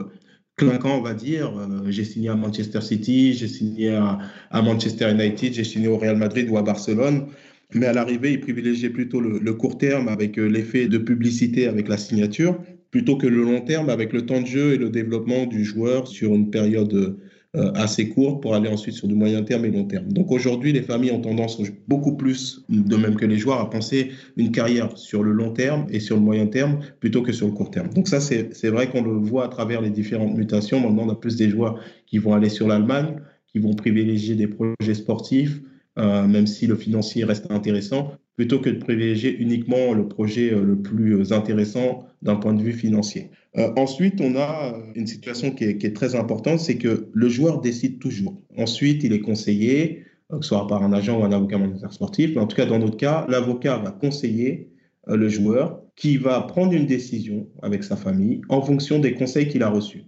clinquant, 0.59 0.98
on 0.98 1.00
va 1.00 1.14
dire. 1.14 1.56
Euh, 1.59 1.90
j'ai 1.90 2.04
signé 2.04 2.28
à 2.28 2.34
Manchester 2.34 2.82
City, 2.82 3.32
j'ai 3.32 3.48
signé 3.48 3.94
à, 3.94 4.18
Manchester 4.52 5.11
United, 5.11 5.54
j'ai 5.54 5.64
signé 5.64 5.88
au 5.88 5.96
Real 5.96 6.16
Madrid 6.16 6.46
ou 6.50 6.59
à 6.59 6.62
Barcelone. 6.62 7.28
Mais 7.74 7.86
à 7.86 7.92
l'arrivée, 7.94 8.32
il 8.32 8.40
privilégiait 8.40 8.90
plutôt 8.90 9.20
le, 9.20 9.54
court 9.54 9.78
terme 9.78 10.09
avec 10.09 10.38
euh, 10.38 10.46
l'effet 10.46 10.88
de 10.88 10.98
publicité 10.98 11.66
avec 11.66 11.88
la 11.88 11.96
signature, 11.96 12.59
plutôt 12.90 13.16
que 13.16 13.26
le 13.26 13.42
long 13.42 13.62
terme 13.62 13.88
avec 13.88 14.12
le 14.12 14.26
temps 14.26 14.40
de 14.42 14.46
jeu 14.46 14.74
et 14.74 14.76
le 14.76 14.90
développement 14.90 15.46
du 15.46 15.64
joueur 15.64 16.09
sur 16.09 16.34
une 16.34 16.50
période 16.50 17.18
assez 17.55 18.11
courte 18.11 18.42
pour 18.42 18.55
aller 18.55 18.68
ensuite 18.68 18.94
sur 18.94 19.09
du 19.09 19.14
moyen 19.14 19.42
terme 19.42 19.64
et 19.64 19.70
long 19.70 19.84
terme. 19.84 20.12
Donc 20.12 20.30
aujourd'hui, 20.30 20.72
les 20.72 20.82
familles 20.82 21.12
ont 21.12 21.20
tendance 21.20 21.61
beaucoup 21.88 22.14
plus, 22.16 22.62
de 22.68 22.96
même 22.96 23.16
que 23.16 23.24
les 23.24 23.38
joueurs, 23.38 23.61
à 23.61 23.70
penser 23.70 24.11
une 24.36 24.53
carrière 24.53 24.96
sur 24.99 25.22
le 25.22 25.32
long 25.32 25.53
terme 25.53 25.86
et 25.90 25.99
sur 25.99 26.16
le 26.16 26.22
moyen 26.22 26.46
terme 26.46 26.80
plutôt 27.01 27.22
que 27.22 27.32
sur 27.32 27.46
le 27.46 27.53
court 27.53 27.70
terme. 27.70 27.88
Donc 27.94 28.07
ça, 28.07 28.20
c'est 28.20 28.68
vrai 28.68 28.90
qu'on 28.90 29.03
le 29.03 29.12
voit 29.12 29.46
à 29.46 29.49
travers 29.49 29.80
les 29.80 29.90
différentes 29.90 30.36
mutations. 30.36 30.80
Maintenant, 30.80 31.07
on 31.07 31.11
a 31.11 31.14
plus 31.14 31.36
des 31.36 31.49
joueurs 31.49 31.80
qui 32.07 32.18
vont 32.18 32.34
aller 32.34 32.51
sur 32.51 32.68
l'Allemagne, 32.68 33.16
qui 33.51 33.59
vont 33.59 33.74
privilégier 33.74 34.34
des 34.34 34.46
projets 34.46 34.94
sportifs, 34.94 35.61
euh, 35.99 36.26
même 36.26 36.46
si 36.46 36.66
le 36.66 36.76
financier 36.76 37.24
reste 37.24 37.51
intéressant, 37.51 38.12
plutôt 38.36 38.61
que 38.61 38.70
de 38.70 38.78
privilégier 38.78 39.36
uniquement 39.36 39.92
le 39.94 40.07
projet 40.07 40.53
euh, 40.53 40.62
le 40.62 40.76
plus 40.76 41.32
intéressant 41.32 42.07
d'un 42.22 42.36
point 42.36 42.55
de 42.55 42.62
vue 42.62 42.72
financier. 42.72 43.30
Euh, 43.59 43.72
ensuite, 43.76 44.20
on 44.20 44.36
a 44.36 44.74
une 44.94 45.06
situation 45.06 45.50
qui 45.50 45.64
est, 45.64 45.96
très 45.96 46.14
importante, 46.14 46.61
c'est 46.61 46.76
que 46.76 47.09
le 47.12 47.28
joueur 47.28 47.61
décide 47.61 47.98
toujours. 47.98 48.40
Ensuite, 48.56 49.02
il 49.02 49.12
est 49.12 49.20
conseillé, 49.20 50.04
que 50.30 50.42
ce 50.42 50.48
soit 50.48 50.66
par 50.66 50.82
un 50.82 50.92
agent 50.92 51.20
ou 51.20 51.24
un 51.24 51.32
avocat 51.32 51.59
monétaire 51.59 51.92
sportif, 51.92 52.30
mais 52.34 52.40
en 52.40 52.46
tout 52.46 52.56
cas, 52.56 52.66
dans 52.66 52.78
notre 52.78 52.96
cas, 52.96 53.26
l'avocat 53.28 53.78
va 53.78 53.90
conseiller 53.90 54.70
le 55.06 55.28
joueur 55.28 55.82
qui 55.96 56.16
va 56.16 56.40
prendre 56.42 56.72
une 56.72 56.86
décision 56.86 57.48
avec 57.62 57.82
sa 57.82 57.96
famille 57.96 58.42
en 58.48 58.62
fonction 58.62 58.98
des 58.98 59.14
conseils 59.14 59.48
qu'il 59.48 59.62
a 59.62 59.70
reçus. 59.70 60.04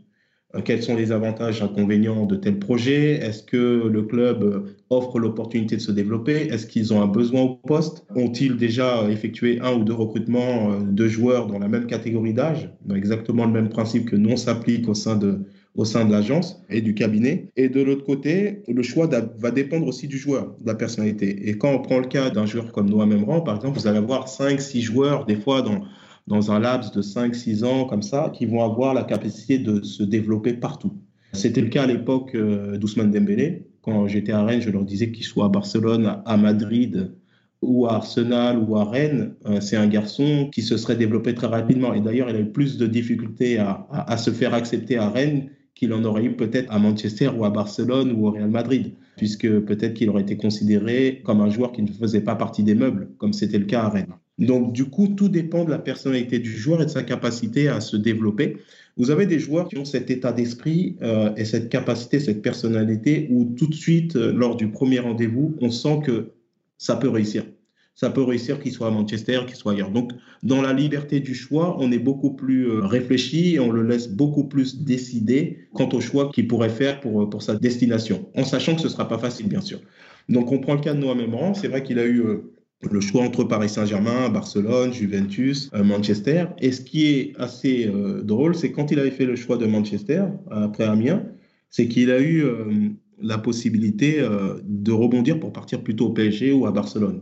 Quels 0.65 0.83
sont 0.83 0.97
les 0.97 1.13
avantages 1.13 1.61
et 1.61 1.65
inconvénients 1.65 2.27
de 2.27 2.35
tel 2.35 2.59
projet? 2.59 3.13
Est-ce 3.13 3.45
que 3.45 3.87
le 3.87 4.03
club 4.03 4.43
euh, 4.43 4.75
offre 4.91 5.21
l'opportunité 5.21 5.77
de 5.77 5.81
se 5.81 5.93
développer? 5.93 6.49
Est-ce 6.49 6.67
qu'ils 6.67 6.93
ont 6.93 7.01
un 7.01 7.07
besoin 7.07 7.43
au 7.43 7.55
poste? 7.55 8.05
Ont-ils 8.17 8.57
déjà 8.57 9.09
effectué 9.09 9.61
un 9.61 9.75
ou 9.75 9.85
deux 9.85 9.95
recrutements 9.95 10.73
euh, 10.73 10.81
de 10.83 11.07
joueurs 11.07 11.47
dans 11.47 11.61
la 11.61 11.69
même 11.69 11.87
catégorie 11.87 12.35
d'âge? 12.35 12.69
Exactement 12.93 13.47
le 13.47 13.53
même 13.53 13.69
principe 13.69 14.07
que 14.11 14.17
non 14.17 14.37
s'applique 14.37 14.89
au 14.89 14.95
sein 14.95 15.15
de, 15.17 15.39
au 15.77 15.85
sein 15.85 16.05
de 16.05 16.11
l'agence 16.11 16.61
et 16.69 16.81
du 16.81 16.95
cabinet. 16.95 17.49
Et 17.57 17.69
de 17.69 17.81
l'autre 17.81 18.05
côté, 18.05 18.63
le 18.67 18.83
choix 18.83 19.09
va 19.39 19.51
dépendre 19.53 19.87
aussi 19.87 20.09
du 20.09 20.19
joueur, 20.19 20.57
de 20.61 20.67
la 20.67 20.75
personnalité. 20.75 21.49
Et 21.49 21.59
quand 21.59 21.73
on 21.73 21.79
prend 21.79 22.01
le 22.01 22.07
cas 22.07 22.31
d'un 22.31 22.47
joueur 22.47 22.73
comme 22.73 22.91
Noah 22.91 23.07
Memran, 23.07 23.41
par 23.43 23.57
exemple, 23.57 23.79
vous 23.79 23.87
allez 23.87 23.99
avoir 23.99 24.27
5-6 24.27 24.81
joueurs, 24.81 25.27
des 25.27 25.37
fois 25.37 25.63
dans 25.63 25.83
dans 26.31 26.53
un 26.53 26.61
laps 26.61 26.93
de 26.93 27.03
5-6 27.03 27.65
ans 27.65 27.85
comme 27.85 28.03
ça, 28.03 28.31
qui 28.33 28.47
vont 28.47 28.65
avoir 28.65 28.95
la 28.95 29.03
capacité 29.03 29.59
de 29.59 29.83
se 29.83 30.05
développer 30.05 30.55
partout. 30.55 30.93
C'était 31.33 31.61
le 31.61 31.69
cas 31.69 31.83
à 31.83 31.87
l'époque 31.87 32.35
euh, 32.35 32.79
d'Ousmane 32.79 33.11
Dembélé. 33.11 33.67
Quand 33.83 34.07
j'étais 34.07 34.33
à 34.33 34.45
Rennes, 34.45 34.61
je 34.61 34.71
leur 34.71 34.85
disais 34.85 35.11
qu'il 35.11 35.25
soit 35.25 35.47
à 35.47 35.49
Barcelone, 35.49 36.23
à 36.25 36.37
Madrid 36.37 37.13
ou 37.63 37.87
à 37.87 37.95
Arsenal 37.95 38.59
ou 38.59 38.77
à 38.77 38.85
Rennes, 38.85 39.35
euh, 39.47 39.61
c'est 39.61 39.77
un 39.77 39.89
garçon 39.89 40.49
qui 40.53 40.63
se 40.63 40.77
serait 40.77 40.97
développé 40.97 41.35
très 41.35 41.49
rapidement. 41.49 41.95
Et 41.95 42.01
d'ailleurs, 42.01 42.31
il 42.31 42.37
a 42.37 42.41
eu 42.41 42.51
plus 42.51 42.79
de 42.79 42.87
difficultés 42.87 43.59
à, 43.59 43.87
à, 43.91 44.17
se 44.17 44.31
faire 44.31 44.55
accepter 44.55 44.97
à 44.97 45.11
Rennes 45.11 45.51
qu'il 45.75 45.93
en 45.93 46.05
aurait 46.05 46.25
eu 46.25 46.37
peut-être 46.37 46.73
à 46.73 46.79
Manchester 46.79 47.31
ou 47.37 47.45
à 47.45 47.51
Barcelone 47.51 48.13
ou 48.13 48.29
au 48.29 48.31
Real 48.31 48.51
Madrid, 48.51 48.93
puisque 49.17 49.49
peut-être 49.61 49.95
qu'il 49.95 50.09
aurait 50.09 50.23
été 50.23 50.37
considéré 50.37 51.23
comme 51.25 51.41
un 51.41 51.51
joueur 51.51 51.73
qui 51.73 51.83
ne 51.83 51.91
faisait 51.91 52.21
pas 52.21 52.37
partie 52.37 52.63
des 52.63 52.75
meubles, 52.75 53.11
comme 53.19 53.33
c'était 53.33 53.59
le 53.59 53.67
cas 53.67 53.83
à 53.83 53.89
Rennes. 53.89 54.15
Donc, 54.41 54.73
du 54.73 54.87
coup, 54.87 55.09
tout 55.09 55.29
dépend 55.29 55.65
de 55.65 55.71
la 55.71 55.79
personnalité 55.79 56.39
du 56.39 56.51
joueur 56.51 56.81
et 56.81 56.87
de 56.87 56.91
sa 56.91 57.03
capacité 57.03 57.69
à 57.69 57.81
se 57.81 57.97
développer. 57.97 58.57
Vous 58.97 59.11
avez 59.11 59.27
des 59.27 59.39
joueurs 59.39 59.69
qui 59.69 59.77
ont 59.77 59.85
cet 59.85 60.11
état 60.11 60.33
d'esprit 60.33 60.97
euh, 61.03 61.31
et 61.37 61.45
cette 61.45 61.69
capacité, 61.69 62.19
cette 62.19 62.43
personnalité 62.43 63.29
où 63.31 63.45
tout 63.57 63.67
de 63.67 63.75
suite, 63.75 64.17
euh, 64.17 64.33
lors 64.33 64.57
du 64.57 64.71
premier 64.71 64.99
rendez-vous, 64.99 65.57
on 65.61 65.71
sent 65.71 66.01
que 66.05 66.31
ça 66.79 66.97
peut 66.97 67.11
réussir. 67.11 67.45
Ça 67.95 68.09
peut 68.09 68.23
réussir 68.23 68.61
qu'il 68.61 68.73
soit 68.73 68.87
à 68.87 68.91
Manchester, 68.91 69.41
qu'il 69.47 69.57
soit 69.57 69.73
ailleurs. 69.73 69.91
Donc, 69.91 70.13
dans 70.43 70.63
la 70.63 70.73
liberté 70.73 71.21
du 71.21 71.35
choix, 71.35 71.77
on 71.79 71.93
est 71.93 71.99
beaucoup 71.99 72.31
plus 72.31 72.67
euh, 72.67 72.81
réfléchi 72.81 73.57
et 73.57 73.61
on 73.61 73.71
le 73.71 73.83
laisse 73.83 74.09
beaucoup 74.09 74.45
plus 74.45 74.83
décider 74.83 75.59
quant 75.75 75.89
au 75.91 76.01
choix 76.01 76.31
qu'il 76.33 76.49
pourrait 76.49 76.71
faire 76.71 77.01
pour, 77.01 77.29
pour 77.29 77.43
sa 77.43 77.57
destination, 77.57 78.31
en 78.35 78.45
sachant 78.45 78.75
que 78.75 78.81
ce 78.81 78.87
ne 78.87 78.93
sera 78.93 79.07
pas 79.07 79.19
facile, 79.19 79.49
bien 79.49 79.61
sûr. 79.61 79.81
Donc, 80.31 80.51
on 80.51 80.61
prend 80.61 80.75
le 80.75 80.81
cas 80.81 80.95
de 80.95 80.99
Noah 80.99 81.15
Memran. 81.15 81.53
C'est 81.53 81.69
vrai 81.69 81.83
qu'il 81.83 81.99
a 81.99 82.07
eu 82.07 82.23
le 82.89 83.01
choix 83.01 83.23
entre 83.23 83.45
Paris 83.45 83.69
Saint-Germain, 83.69 84.31
Barcelone, 84.31 84.93
Juventus, 84.93 85.71
euh, 85.75 85.85
Manchester. 85.85 86.47
Et 86.59 86.73
ce 86.73 86.81
qui 86.81 87.07
est 87.07 87.33
assez 87.39 87.87
euh, 87.87 88.23
drôle, 88.23 88.55
c'est 88.55 88.73
quand 88.73 88.91
il 88.91 88.99
avait 88.99 89.11
fait 89.11 89.27
le 89.27 89.37
choix 89.37 89.57
de 89.57 89.67
Manchester, 89.67 90.25
après 90.51 90.85
Amiens, 90.85 91.25
c'est 91.69 91.89
qu'il 91.89 92.11
a 92.11 92.21
eu 92.21 92.43
euh, 92.43 92.89
la 93.21 93.39
possibilité 93.39 94.27
de 94.65 94.93
rebondir 94.93 95.39
pour 95.39 95.53
partir 95.53 95.83
plutôt 95.83 96.07
au 96.07 96.11
PSG 96.11 96.53
ou 96.53 96.65
à 96.65 96.73
Barcelone. 96.73 97.21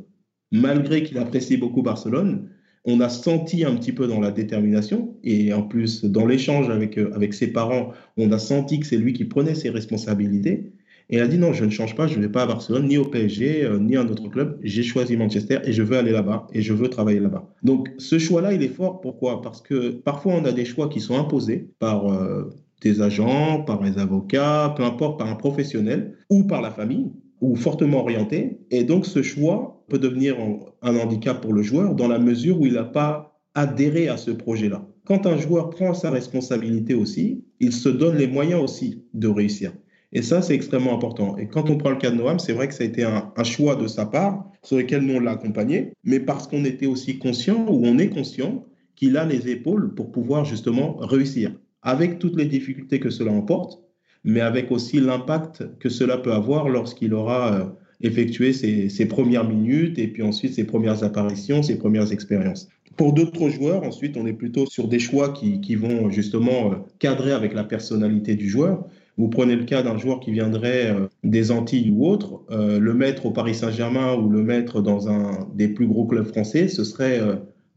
Malgré 0.52 1.02
qu'il 1.02 1.18
apprécie 1.18 1.56
beaucoup 1.56 1.82
Barcelone, 1.82 2.50
on 2.84 3.00
a 3.00 3.08
senti 3.08 3.64
un 3.64 3.74
petit 3.74 3.92
peu 3.92 4.06
dans 4.06 4.20
la 4.20 4.30
détermination 4.30 5.16
et 5.24 5.52
en 5.52 5.62
plus 5.62 6.04
dans 6.04 6.24
l'échange 6.24 6.70
avec, 6.70 6.96
avec 6.98 7.34
ses 7.34 7.48
parents, 7.48 7.92
on 8.16 8.30
a 8.30 8.38
senti 8.38 8.78
que 8.78 8.86
c'est 8.86 8.96
lui 8.96 9.12
qui 9.12 9.24
prenait 9.24 9.56
ses 9.56 9.70
responsabilités. 9.70 10.72
Et 11.10 11.16
elle 11.16 11.22
a 11.22 11.28
dit 11.28 11.38
non, 11.38 11.52
je 11.52 11.64
ne 11.64 11.70
change 11.70 11.94
pas, 11.94 12.06
je 12.06 12.16
ne 12.16 12.22
vais 12.22 12.28
pas 12.28 12.42
à 12.42 12.46
Barcelone, 12.46 12.86
ni 12.86 12.98
au 12.98 13.04
PSG, 13.04 13.64
euh, 13.64 13.78
ni 13.78 13.96
à 13.96 14.02
un 14.02 14.08
autre 14.08 14.28
club. 14.28 14.58
J'ai 14.62 14.82
choisi 14.82 15.16
Manchester 15.16 15.58
et 15.64 15.72
je 15.72 15.82
veux 15.82 15.96
aller 15.96 16.12
là-bas 16.12 16.46
et 16.52 16.60
je 16.60 16.72
veux 16.74 16.88
travailler 16.88 17.20
là-bas. 17.20 17.48
Donc 17.62 17.88
ce 17.98 18.18
choix-là, 18.18 18.52
il 18.52 18.62
est 18.62 18.68
fort. 18.68 19.00
Pourquoi? 19.00 19.40
Parce 19.40 19.62
que 19.62 19.90
parfois 19.90 20.34
on 20.34 20.44
a 20.44 20.52
des 20.52 20.64
choix 20.64 20.88
qui 20.88 21.00
sont 21.00 21.18
imposés 21.18 21.70
par 21.78 22.12
euh, 22.12 22.50
des 22.82 23.00
agents, 23.00 23.62
par 23.62 23.82
les 23.82 23.98
avocats, 23.98 24.74
peu 24.76 24.84
importe, 24.84 25.18
par 25.18 25.28
un 25.28 25.34
professionnel 25.34 26.16
ou 26.30 26.44
par 26.44 26.60
la 26.60 26.70
famille 26.70 27.10
ou 27.40 27.56
fortement 27.56 28.00
orienté. 28.00 28.60
Et 28.70 28.84
donc 28.84 29.06
ce 29.06 29.22
choix 29.22 29.84
peut 29.88 29.98
devenir 29.98 30.36
un 30.82 30.96
handicap 30.96 31.40
pour 31.40 31.52
le 31.52 31.62
joueur 31.62 31.94
dans 31.94 32.08
la 32.08 32.18
mesure 32.18 32.60
où 32.60 32.66
il 32.66 32.74
n'a 32.74 32.84
pas 32.84 33.40
adhéré 33.54 34.08
à 34.08 34.16
ce 34.16 34.30
projet-là. 34.30 34.86
Quand 35.04 35.26
un 35.26 35.38
joueur 35.38 35.70
prend 35.70 35.94
sa 35.94 36.10
responsabilité 36.10 36.94
aussi, 36.94 37.44
il 37.60 37.72
se 37.72 37.88
donne 37.88 38.16
les 38.16 38.26
moyens 38.26 38.62
aussi 38.62 39.04
de 39.14 39.28
réussir. 39.28 39.72
Et 40.12 40.22
ça, 40.22 40.40
c'est 40.40 40.54
extrêmement 40.54 40.94
important. 40.94 41.36
Et 41.36 41.46
quand 41.48 41.68
on 41.68 41.76
prend 41.76 41.90
le 41.90 41.96
cas 41.96 42.10
de 42.10 42.16
Noam, 42.16 42.38
c'est 42.38 42.54
vrai 42.54 42.68
que 42.68 42.74
ça 42.74 42.84
a 42.84 42.86
été 42.86 43.04
un, 43.04 43.32
choix 43.44 43.76
de 43.76 43.86
sa 43.86 44.06
part 44.06 44.44
sur 44.62 44.78
lequel 44.78 45.02
nous, 45.02 45.16
on 45.16 45.20
l'a 45.20 45.32
accompagné, 45.32 45.92
mais 46.04 46.18
parce 46.20 46.46
qu'on 46.46 46.64
était 46.64 46.86
aussi 46.86 47.18
conscient, 47.18 47.66
ou 47.68 47.86
on 47.86 47.98
est 47.98 48.08
conscient, 48.08 48.64
qu'il 48.96 49.16
a 49.16 49.24
les 49.24 49.48
épaules 49.48 49.94
pour 49.94 50.10
pouvoir 50.10 50.44
justement 50.44 50.96
réussir, 50.96 51.52
avec 51.82 52.18
toutes 52.18 52.36
les 52.36 52.46
difficultés 52.46 53.00
que 53.00 53.10
cela 53.10 53.32
emporte, 53.32 53.80
mais 54.24 54.40
avec 54.40 54.70
aussi 54.72 54.98
l'impact 54.98 55.64
que 55.78 55.88
cela 55.88 56.18
peut 56.18 56.32
avoir 56.32 56.68
lorsqu'il 56.68 57.14
aura 57.14 57.54
euh, 57.54 57.64
effectué 58.00 58.52
ses, 58.52 59.06
premières 59.06 59.48
minutes 59.48 59.98
et 59.98 60.08
puis 60.08 60.22
ensuite 60.22 60.54
ses 60.54 60.64
premières 60.64 61.04
apparitions, 61.04 61.62
ses 61.62 61.78
premières 61.78 62.12
expériences. 62.12 62.68
Pour 62.96 63.12
d'autres 63.12 63.48
joueurs, 63.48 63.84
ensuite, 63.84 64.16
on 64.16 64.26
est 64.26 64.32
plutôt 64.32 64.66
sur 64.66 64.88
des 64.88 64.98
choix 64.98 65.32
qui, 65.32 65.74
vont 65.76 66.10
justement 66.10 66.72
euh, 66.72 66.76
cadrer 66.98 67.32
avec 67.32 67.54
la 67.54 67.62
personnalité 67.62 68.34
du 68.34 68.48
joueur. 68.48 68.84
Vous 69.18 69.28
prenez 69.28 69.56
le 69.56 69.64
cas 69.64 69.82
d'un 69.82 69.98
joueur 69.98 70.20
qui 70.20 70.30
viendrait 70.30 70.94
des 71.24 71.50
Antilles 71.50 71.90
ou 71.90 72.06
autre, 72.06 72.42
le 72.50 72.94
mettre 72.94 73.26
au 73.26 73.32
Paris 73.32 73.54
Saint-Germain 73.54 74.14
ou 74.14 74.30
le 74.30 74.42
mettre 74.44 74.80
dans 74.80 75.08
un 75.08 75.48
des 75.54 75.68
plus 75.68 75.88
gros 75.88 76.06
clubs 76.06 76.26
français, 76.26 76.68
ce 76.68 76.84
serait 76.84 77.20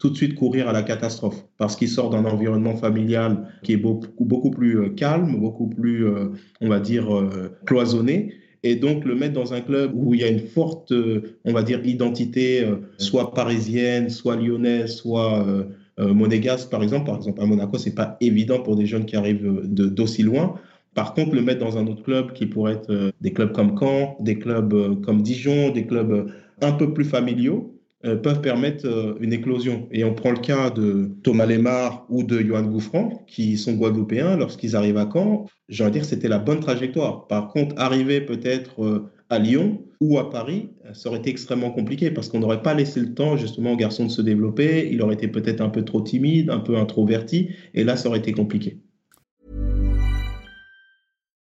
tout 0.02 0.10
de 0.10 0.18
suite 0.18 0.34
courir 0.34 0.68
à 0.68 0.74
la 0.74 0.82
catastrophe 0.82 1.46
parce 1.60 1.76
qu'il 1.76 1.88
sort 1.88 2.10
d'un 2.10 2.26
environnement 2.26 2.76
familial 2.76 3.48
qui 3.62 3.74
est 3.74 3.78
beaucoup, 3.78 4.26
beaucoup 4.26 4.50
plus 4.50 4.80
euh, 4.80 4.90
calme, 4.90 5.40
beaucoup 5.40 5.68
plus, 5.68 6.08
euh, 6.08 6.30
on 6.60 6.70
va 6.70 6.80
dire, 6.80 7.16
euh, 7.16 7.52
cloisonné. 7.68 8.34
Et 8.64 8.76
donc 8.76 9.06
le 9.06 9.14
mettre 9.14 9.36
dans 9.36 9.54
un 9.54 9.62
club 9.62 9.92
où 9.94 10.16
il 10.16 10.22
y 10.22 10.24
a 10.24 10.28
une 10.28 10.40
forte, 10.40 10.92
on 11.46 11.54
va 11.54 11.64
dire, 11.64 11.86
identité, 11.86 12.64
soit 13.00 13.34
parisienne, 13.34 14.12
soit 14.12 14.36
lyonnaise, 14.36 14.98
soit 14.98 15.44
monégasque, 15.98 16.70
par 16.70 16.84
exemple. 16.84 17.08
Par 17.08 17.16
exemple, 17.16 17.42
à 17.42 17.48
Monaco, 17.48 17.80
c'est 17.80 17.96
pas 17.96 18.18
évident 18.22 18.60
pour 18.60 18.76
des 18.76 18.86
jeunes 18.86 19.06
qui 19.06 19.16
arrivent 19.16 19.62
d'aussi 19.64 20.22
loin. 20.22 20.60
Par 20.96 21.14
contre, 21.14 21.36
le 21.36 21.42
mettre 21.42 21.60
dans 21.60 21.78
un 21.78 21.88
autre 21.88 22.04
club 22.04 22.34
qui 22.34 22.46
pourrait 22.46 22.74
être 22.74 23.14
des 23.22 23.32
clubs 23.32 23.52
comme 23.54 23.78
Caen, 23.80 24.18
des 24.20 24.38
clubs 24.38 25.02
comme 25.02 25.22
Dijon, 25.22 25.70
des 25.70 25.86
clubs 25.86 26.32
un 26.62 26.72
peu 26.74 26.94
plus 26.94 27.06
familiaux, 27.06 27.74
euh, 28.04 28.16
peuvent 28.16 28.42
permettre 28.42 28.88
euh, 28.88 29.14
une 29.20 29.32
éclosion. 29.32 29.88
Et 29.92 30.04
on 30.04 30.16
prend 30.16 30.32
le 30.32 30.40
cas 30.40 30.72
de 30.72 31.12
Thomas 31.22 31.46
Lemar 31.46 32.08
ou 32.10 32.24
de 32.24 32.40
Johan 32.40 32.64
Gouffran, 32.64 33.24
qui 33.28 33.58
sont 33.58 33.74
guadeloupéens, 33.74 34.38
lorsqu'ils 34.38 34.76
arrivent 34.76 34.98
à 34.98 35.08
Caen, 35.12 35.46
j'ai 35.70 35.84
envie 35.84 35.92
de 35.92 35.98
dire 36.00 36.06
c'était 36.06 36.28
la 36.28 36.40
bonne 36.40 36.62
trajectoire. 36.62 37.28
Par 37.28 37.50
contre, 37.50 37.76
arriver 37.78 38.20
peut-être 38.20 38.84
euh, 38.84 39.12
à 39.30 39.38
Lyon 39.38 39.84
ou 40.00 40.18
à 40.18 40.32
Paris, 40.32 40.70
ça 40.94 41.10
aurait 41.10 41.20
été 41.20 41.30
extrêmement 41.30 41.70
compliqué 41.70 42.10
parce 42.10 42.28
qu'on 42.28 42.40
n'aurait 42.40 42.64
pas 42.64 42.74
laissé 42.74 43.00
le 43.00 43.14
temps 43.14 43.38
justement 43.38 43.74
au 43.74 43.78
garçon 43.78 44.06
de 44.06 44.10
se 44.10 44.24
développer. 44.24 44.90
Il 44.92 45.04
aurait 45.04 45.14
été 45.14 45.28
peut-être 45.28 45.62
un 45.62 45.70
peu 45.70 45.86
trop 45.86 46.02
timide, 46.02 46.50
un 46.50 46.60
peu 46.60 46.78
introverti, 46.78 47.50
et 47.76 47.84
là, 47.84 47.96
ça 47.98 48.10
aurait 48.10 48.20
été 48.20 48.32
compliqué. 48.32 48.80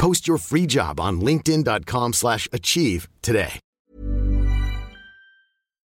Post 0.00 0.26
your 0.26 0.38
free 0.38 0.66
job 0.66 0.98
on 0.98 1.20
linkedin.com/achieve 1.20 3.06
today. 3.20 3.60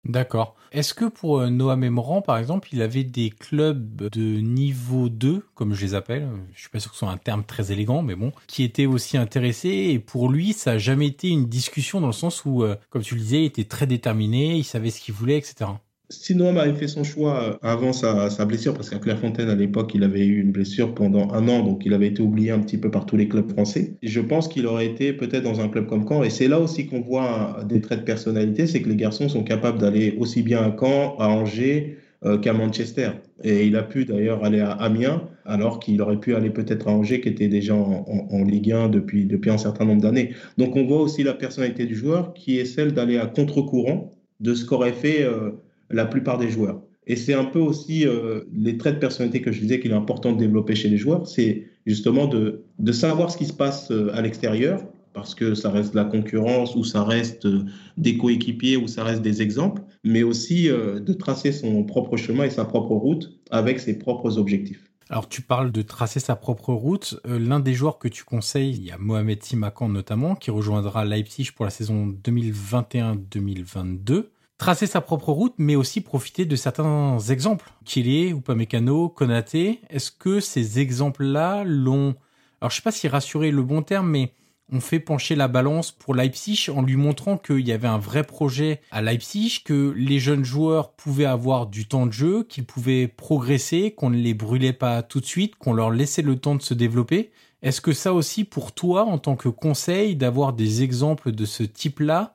D'accord. 0.06 0.56
Est-ce 0.72 0.94
que 0.94 1.06
pour 1.06 1.40
euh, 1.40 1.50
Noah 1.50 1.76
Memran, 1.76 2.22
par 2.22 2.38
exemple, 2.38 2.70
il 2.72 2.84
avait 2.84 3.04
des 3.04 3.32
clubs 3.32 4.08
de 4.12 4.40
niveau 4.42 5.10
2, 5.10 5.44
comme 5.56 5.74
je 5.74 5.84
les 5.84 5.96
appelle, 5.96 6.28
je 6.54 6.60
suis 6.60 6.70
pas 6.70 6.80
sûr 6.80 6.92
que 6.92 6.96
ce 6.96 7.00
soit 7.00 7.10
un 7.10 7.18
terme 7.18 7.44
très 7.44 7.72
élégant, 7.72 8.04
mais 8.04 8.14
bon, 8.14 8.32
qui 8.46 8.64
étaient 8.64 8.86
aussi 8.86 9.18
intéressés, 9.18 9.90
et 9.90 9.98
pour 9.98 10.30
lui, 10.30 10.54
ça 10.54 10.74
a 10.74 10.78
jamais 10.78 11.08
été 11.08 11.30
une 11.30 11.48
discussion 11.48 12.00
dans 12.00 12.08
le 12.08 12.14
sens 12.14 12.46
où, 12.46 12.62
euh, 12.62 12.76
comme 12.92 13.02
tu 13.02 13.16
le 13.16 13.22
disais, 13.22 13.42
il 13.42 13.46
était 13.46 13.64
très 13.64 13.88
déterminé, 13.88 14.56
il 14.56 14.64
savait 14.64 14.92
ce 14.92 15.02
qu'il 15.02 15.16
voulait, 15.16 15.40
etc. 15.40 15.72
Si 16.10 16.36
Noam 16.36 16.58
avait 16.58 16.76
fait 16.76 16.88
son 16.88 17.04
choix 17.04 17.42
euh, 17.42 17.68
avant 17.68 17.92
sa, 17.94 18.46
blessure, 18.46 18.74
parce 18.74 18.90
qu'à 18.90 19.00
Clairefontaine, 19.00 19.50
à 19.50 19.56
l'époque, 19.56 19.92
il 19.96 20.04
avait 20.04 20.26
eu 20.26 20.42
une 20.42 20.52
blessure 20.52 20.94
pendant 20.94 21.32
un 21.32 21.48
an, 21.48 21.64
donc 21.64 21.84
il 21.86 21.94
avait 21.94 22.08
été 22.08 22.22
oublié 22.22 22.52
un 22.52 22.60
petit 22.60 22.78
peu 22.78 22.92
par 22.92 23.06
tous 23.06 23.18
les 23.18 23.28
clubs 23.28 23.50
français. 23.52 23.96
je 24.04 24.22
pense 24.22 24.48
qu'il 24.48 24.68
aurait 24.68 24.86
été 24.86 25.14
peut-être 25.14 25.44
dans 25.44 25.62
un 25.62 25.68
club 25.68 25.88
comme 25.88 26.08
Caen. 26.08 26.24
Et 26.24 26.30
c'est 26.30 26.48
là 26.48 26.60
aussi 26.60 26.86
qu'on 26.86 27.02
voit 27.02 27.64
des 27.68 27.82
traits 27.82 28.00
de 28.00 28.06
personnalité, 28.06 28.68
c'est 28.68 28.82
que 28.82 28.90
les 28.90 28.96
garçons 28.96 29.30
sont 29.30 29.44
capables 29.44 29.80
d'aller 29.80 30.16
aussi 30.20 30.44
bien 30.44 30.60
à 30.60 30.76
Caen, 30.80 31.16
à 31.18 31.28
Angers, 31.28 31.98
euh, 32.26 32.40
qu'à 32.40 32.54
Manchester. 32.54 33.10
Et 33.44 33.68
il 33.68 33.76
a 33.76 33.84
pu 33.84 34.06
d'ailleurs 34.06 34.44
aller 34.44 34.60
à 34.60 34.72
Amiens, 34.72 35.28
alors 35.44 35.80
qu'il 35.80 36.02
aurait 36.02 36.20
pu 36.20 36.34
aller 36.34 36.50
peut-être 36.50 36.88
à 36.88 36.92
Angers, 36.92 37.22
qui 37.22 37.30
était 37.30 37.50
déjà 37.50 37.76
en, 37.76 38.44
Ligue 38.44 38.72
1 38.72 38.90
depuis, 38.90 39.26
depuis 39.26 39.52
un 39.52 39.58
certain 39.58 39.86
nombre 39.86 40.02
d'années. 40.02 40.34
Donc 40.58 40.76
on 40.76 40.86
voit 40.86 41.02
aussi 41.02 41.24
la 41.24 41.34
personnalité 41.34 41.86
du 41.86 41.96
joueur, 41.96 42.34
qui 42.34 42.58
est 42.58 42.66
celle 42.66 42.94
d'aller 42.94 43.18
à 43.18 43.28
contre-courant 43.28 44.12
de 44.40 44.54
ce 44.54 44.66
qu'aurait 44.66 44.94
fait... 44.94 45.24
Euh, 45.24 45.52
la 45.90 46.06
plupart 46.06 46.38
des 46.38 46.50
joueurs. 46.50 46.82
Et 47.08 47.16
c'est 47.16 47.34
un 47.34 47.46
peu 47.46 47.60
aussi 47.60 48.06
euh, 48.08 48.42
les 48.54 48.78
traits 48.78 48.96
de 48.96 49.00
personnalité 49.00 49.42
que 49.42 49.52
je 49.52 49.62
disais 49.62 49.80
qu'il 49.80 49.92
est 49.92 49.96
important 49.96 50.32
de 50.32 50.40
développer 50.40 50.74
chez 50.76 50.90
les 50.90 50.98
joueurs, 50.98 51.28
c'est 51.28 51.68
justement 51.86 52.26
de, 52.26 52.64
savoir 52.92 53.30
ce 53.32 53.38
qui 53.38 53.46
se 53.46 53.54
passe 53.54 53.92
euh, 53.92 54.10
à 54.14 54.22
l'extérieur, 54.22 54.82
parce 55.14 55.36
que 55.36 55.54
ça 55.54 55.70
reste 55.70 55.92
de 55.92 55.98
la 55.98 56.06
concurrence, 56.06 56.76
ou 56.76 56.84
ça 56.84 57.04
reste 57.04 57.46
euh, 57.46 57.66
des 57.98 58.18
coéquipiers, 58.18 58.76
ou 58.76 58.88
ça 58.88 59.04
reste 59.04 59.22
des 59.22 59.44
exemples, 59.44 59.84
mais 60.04 60.24
aussi 60.24 60.68
de 60.68 61.14
tracer 61.14 61.52
son 61.52 61.84
propre 61.84 62.18
chemin 62.18 62.44
et 62.44 62.52
sa 62.52 62.66
propre 62.66 62.94
route 62.94 63.32
avec 63.50 63.80
ses 63.80 63.98
propres 63.98 64.38
objectifs. 64.38 64.92
Alors 65.10 65.28
tu 65.30 65.42
parles 65.42 65.72
de 65.72 65.82
tracer 65.82 66.20
sa 66.20 66.36
propre 66.36 66.74
route. 66.74 67.20
L'un 67.26 67.60
des 67.60 67.74
joueurs 67.74 67.98
que 67.98 68.08
tu 68.08 68.24
conseilles, 68.24 68.72
il 68.72 68.84
y 68.84 68.92
a 68.92 69.00
Mohamed 69.00 69.42
Simakan 69.42 69.90
notamment, 69.90 70.36
qui 70.36 70.52
rejoindra 70.52 71.06
Leipzig 71.06 71.54
pour 71.56 71.66
la 71.66 71.72
saison 71.72 72.14
2021-2022 72.24 74.26
tracer 74.58 74.88
sa 74.88 75.02
propre 75.02 75.32
route, 75.32 75.54
mais 75.58 75.76
aussi 75.76 76.02
profiter 76.02 76.46
de 76.46 76.56
certains 76.56 77.20
exemples. 77.30 77.72
Kylian, 77.84 78.38
Upamecano, 78.38 79.10
Konaté. 79.10 79.82
Est-ce 79.90 80.12
que 80.12 80.40
ces 80.40 80.80
exemples-là 80.80 81.64
l'ont, 81.66 82.16
alors 82.62 82.72
je 82.72 82.78
sais 82.78 82.82
pas 82.82 82.92
si 82.92 83.08
rassurer 83.08 83.52
le 83.52 83.64
bon 83.64 83.82
terme, 83.82 84.10
mais 84.10 84.34
on 84.72 84.80
fait 84.80 85.00
pencher 85.00 85.36
la 85.36 85.48
balance 85.48 85.92
pour 85.92 86.16
Leipzig 86.16 86.70
en 86.74 86.82
lui 86.82 86.96
montrant 86.96 87.38
qu'il 87.38 87.68
y 87.68 87.72
avait 87.72 87.88
un 87.88 88.00
vrai 88.00 88.24
projet 88.24 88.82
à 88.92 89.02
Leipzig, 89.02 89.62
que 89.64 89.94
les 89.96 90.20
jeunes 90.20 90.44
joueurs 90.44 90.94
pouvaient 90.94 91.26
avoir 91.26 91.68
du 91.68 91.88
temps 91.88 92.08
de 92.08 92.12
jeu, 92.12 92.44
qu'ils 92.44 92.66
pouvaient 92.66 93.08
progresser, 93.08 93.92
qu'on 93.92 94.10
ne 94.10 94.18
les 94.18 94.34
brûlait 94.34 94.74
pas 94.74 95.04
tout 95.04 95.20
de 95.20 95.26
suite, 95.26 95.56
qu'on 95.58 95.74
leur 95.74 95.92
laissait 95.92 96.24
le 96.24 96.38
temps 96.38 96.56
de 96.56 96.64
se 96.64 96.74
développer. 96.74 97.32
Est-ce 97.62 97.82
que 97.82 97.94
ça 97.94 98.14
aussi 98.14 98.44
pour 98.44 98.72
toi, 98.74 99.06
en 99.06 99.18
tant 99.18 99.36
que 99.36 99.50
conseil, 99.50 100.16
d'avoir 100.16 100.54
des 100.54 100.84
exemples 100.84 101.32
de 101.32 101.46
ce 101.46 101.64
type-là, 101.64 102.35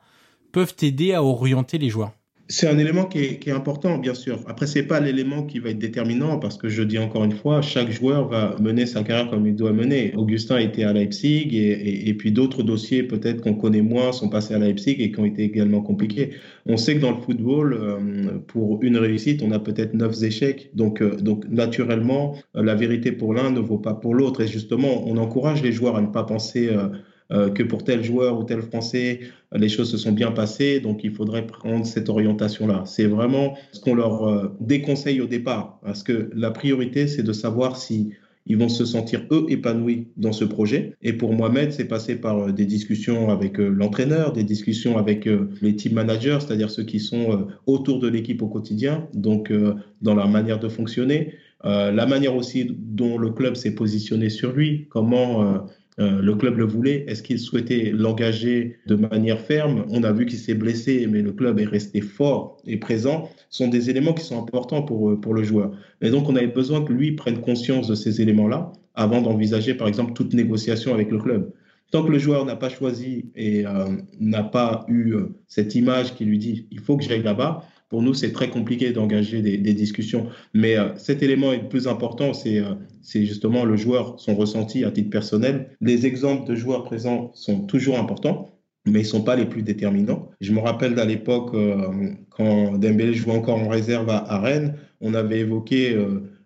peuvent 0.53 0.75
t'aider 0.75 1.13
à 1.13 1.23
orienter 1.23 1.79
les 1.79 1.89
joueurs 1.89 2.13
c'est 2.51 2.67
un 2.67 2.79
élément 2.79 3.05
qui 3.05 3.21
est, 3.21 3.49
important, 3.53 3.97
bien 3.99 4.13
sûr. 4.13 4.41
Après, 4.49 4.67
c'est 4.67 4.83
pas 4.83 4.99
l'élément 4.99 5.45
qui 5.45 5.61
va 5.61 5.71
être 5.71 5.79
déterminant 5.79 6.41
parce 6.41 6.59
que 6.59 6.69
je 6.69 6.83
dis 6.83 6.99
encore 6.99 7.23
une 7.23 7.33
fois, 7.33 7.63
chaque 7.63 7.93
joueur 7.93 8.27
va 8.27 8.57
mener 8.61 8.87
sa 8.87 9.05
carrière 9.05 9.31
comme 9.31 9.47
il 9.47 9.55
doit 9.55 9.73
mener. 9.73 10.13
Augustin 10.17 10.59
était 10.59 10.83
à 10.83 10.93
Leipzig 10.93 11.57
et, 11.57 12.09
et, 12.09 12.15
puis 12.15 12.33
d'autres 12.33 12.65
dossiers 12.65 13.05
peut-être 13.05 13.41
qu'on 13.41 13.55
connaît 13.55 13.83
moins 13.83 14.11
sont 14.11 14.29
passés 14.29 14.55
à 14.55 14.59
Leipzig 14.59 14.97
et 14.99 15.13
qui 15.13 15.21
ont 15.21 15.25
été 15.25 15.45
également 15.45 15.81
compliqués. 15.81 16.31
On 16.67 16.77
sait 16.77 16.97
que 16.97 17.01
dans 17.01 17.13
le 17.13 17.21
football, 17.21 17.73
euh, 17.73 18.39
pour 18.49 18.83
une 18.83 18.97
réussite, 18.97 19.43
on 19.43 19.53
a 19.53 19.61
peut-être 19.61 19.95
neuf 19.95 20.21
échecs. 20.21 20.71
Donc, 20.75 21.03
euh, 21.03 21.15
donc 21.21 21.49
naturellement, 21.49 22.37
la 22.55 22.75
vérité 22.75 23.13
pour 23.13 23.33
l'un 23.33 23.53
ne 23.53 23.61
vaut 23.61 23.79
pas 23.79 23.95
pour 23.95 24.13
l'autre. 24.13 24.41
Et 24.41 24.49
justement, 24.49 25.09
on 25.09 25.19
encourage 25.19 25.63
les 25.63 25.71
joueurs 25.71 25.95
à 25.95 26.01
ne 26.01 26.09
pas 26.09 26.25
penser 26.25 26.69
euh, 26.69 26.89
que 27.31 27.63
pour 27.63 27.85
tel 27.85 28.03
joueur 28.03 28.39
ou 28.39 28.45
tel 28.45 28.61
Français, 28.61 29.21
les 29.53 29.69
choses 29.69 29.91
se 29.91 29.99
sont 29.99 30.13
bien 30.13 30.31
passées, 30.31 30.81
donc 30.81 31.03
il 31.03 31.11
faudrait 31.11 31.47
prendre 31.47 31.85
cette 31.85 32.09
orientation-là. 32.09 32.85
C'est 32.87 33.07
vraiment 33.07 33.57
ce 33.73 33.81
qu'on 33.81 33.95
leur 33.95 34.29
euh, 34.29 34.57
déconseille 34.61 35.21
au 35.21 35.27
départ, 35.27 35.81
parce 35.85 36.03
que 36.03 36.31
la 36.35 36.51
priorité, 36.51 37.09
c'est 37.09 37.23
de 37.23 37.33
savoir 37.33 37.77
si 37.77 38.11
ils 38.47 38.57
vont 38.57 38.69
se 38.69 38.85
sentir 38.85 39.27
eux 39.31 39.45
épanouis 39.49 40.09
dans 40.17 40.33
ce 40.33 40.45
projet. 40.45 40.95
Et 41.03 41.13
pour 41.13 41.35
Mohamed, 41.35 41.73
c'est 41.73 41.85
passé 41.85 42.17
par 42.17 42.39
euh, 42.39 42.53
des 42.53 42.65
discussions 42.65 43.31
avec 43.31 43.59
l'entraîneur, 43.59 44.33
des 44.33 44.45
discussions 44.45 44.99
avec 44.99 45.29
les 45.61 45.77
team 45.77 45.95
managers, 45.95 46.39
c'est-à-dire 46.41 46.71
ceux 46.71 46.85
qui 46.85 47.01
sont 47.01 47.47
autour 47.67 47.99
de 47.99 48.09
l'équipe 48.09 48.43
au 48.43 48.49
quotidien, 48.49 49.09
donc 49.15 49.53
dans 50.01 50.15
leur 50.15 50.29
manière 50.29 50.59
de 50.59 50.69
fonctionner, 50.69 51.35
la 51.63 52.07
manière 52.07 52.35
aussi 52.35 52.67
dont 52.71 53.19
le 53.19 53.31
club 53.31 53.55
s'est 53.55 53.75
positionné 53.75 54.31
sur 54.31 54.53
lui, 54.53 54.87
comment 54.89 55.67
euh, 55.99 56.23
le 56.23 56.35
club 56.35 56.57
le 56.57 56.65
voulait. 56.65 57.05
Est-ce 57.09 57.23
qu'il 57.23 57.39
souhaitait 57.39 57.93
l'engager 57.95 58.79
de 58.87 58.95
manière 58.95 59.41
ferme? 59.41 59.85
On 59.91 60.03
a 60.03 60.13
vu 60.13 60.27
qu'il 60.27 60.39
s'est 60.39 60.55
blessé, 60.55 61.07
mais 61.11 61.23
le 61.23 61.33
club 61.33 61.59
est 61.59 61.65
resté 61.65 62.01
fort 62.01 62.59
et 62.67 62.77
présent. 62.77 63.29
Ce 63.51 63.65
sont 63.65 63.69
des 63.69 63.91
éléments 63.91 64.15
qui 64.15 64.25
sont 64.25 64.41
importants 64.41 64.83
pour, 64.83 65.11
euh, 65.11 65.21
pour 65.21 65.35
le 65.35 65.43
joueur. 65.43 65.73
Et 66.01 66.11
donc, 66.11 66.29
on 66.29 66.37
avait 66.37 66.47
besoin 66.47 66.83
que 66.83 66.93
lui 66.93 67.13
prenne 67.13 67.41
conscience 67.41 67.89
de 67.89 67.95
ces 67.95 68.23
éléments-là 68.23 68.73
avant 68.95 69.21
d'envisager, 69.21 69.75
par 69.75 69.89
exemple, 69.89 70.13
toute 70.13 70.33
négociation 70.33 70.95
avec 70.95 71.11
le 71.11 71.19
club. 71.19 71.53
Tant 71.91 72.05
que 72.05 72.11
le 72.11 72.19
joueur 72.19 72.45
n'a 72.45 72.57
pas 72.57 72.69
choisi 72.69 73.31
et 73.35 73.67
euh, 73.67 73.89
n'a 74.21 74.45
pas 74.45 74.85
eu 74.89 75.15
cette 75.49 75.75
image 75.75 76.15
qui 76.15 76.25
lui 76.25 76.39
dit 76.39 76.69
il 76.71 76.79
faut 76.79 76.97
que 76.97 77.03
j'aille 77.03 77.23
là-bas, 77.23 77.65
pour 77.91 78.03
nous, 78.03 78.15
c'est 78.15 78.31
très 78.31 78.49
compliqué 78.49 78.93
d'engager 78.93 79.43
des, 79.43 79.75
discussions. 79.75 80.29
Mais 80.55 80.79
euh, 80.79 80.97
cet 80.97 81.23
élément 81.25 81.53
est 81.53 81.63
le 81.63 81.69
plus 81.69 81.89
important, 81.89 82.31
euh, 82.47 82.75
c'est 83.03 83.27
justement 83.27 83.65
le 83.65 83.77
joueur, 83.77 84.19
son 84.21 84.37
ressenti 84.37 84.85
à 84.85 84.93
titre 84.93 85.11
personnel. 85.11 85.77
Les 85.81 86.07
exemples 86.07 86.49
de 86.49 86.55
joueurs 86.55 86.85
présents 86.85 87.33
sont 87.35 87.63
toujours 87.63 87.99
importants, 87.99 88.49
mais 88.87 89.01
ils 89.01 89.03
ne 89.03 89.09
sont 89.09 89.23
pas 89.23 89.35
les 89.35 89.45
plus 89.45 89.63
déterminants. 89.63 90.31
Je 90.41 90.53
me 90.53 90.61
rappelle 90.61 90.95
d'à 90.95 91.05
l'époque, 91.05 91.51
euh, 91.55 92.13
quand 92.31 92.79
Dembélé 92.79 93.13
jouait 93.13 93.35
encore 93.35 93.59
en 93.59 93.69
réserve 93.69 94.09
à, 94.09 94.39
Rennes, 94.39 94.77
on 95.01 95.13
avait 95.15 95.41
évoqué 95.41 95.97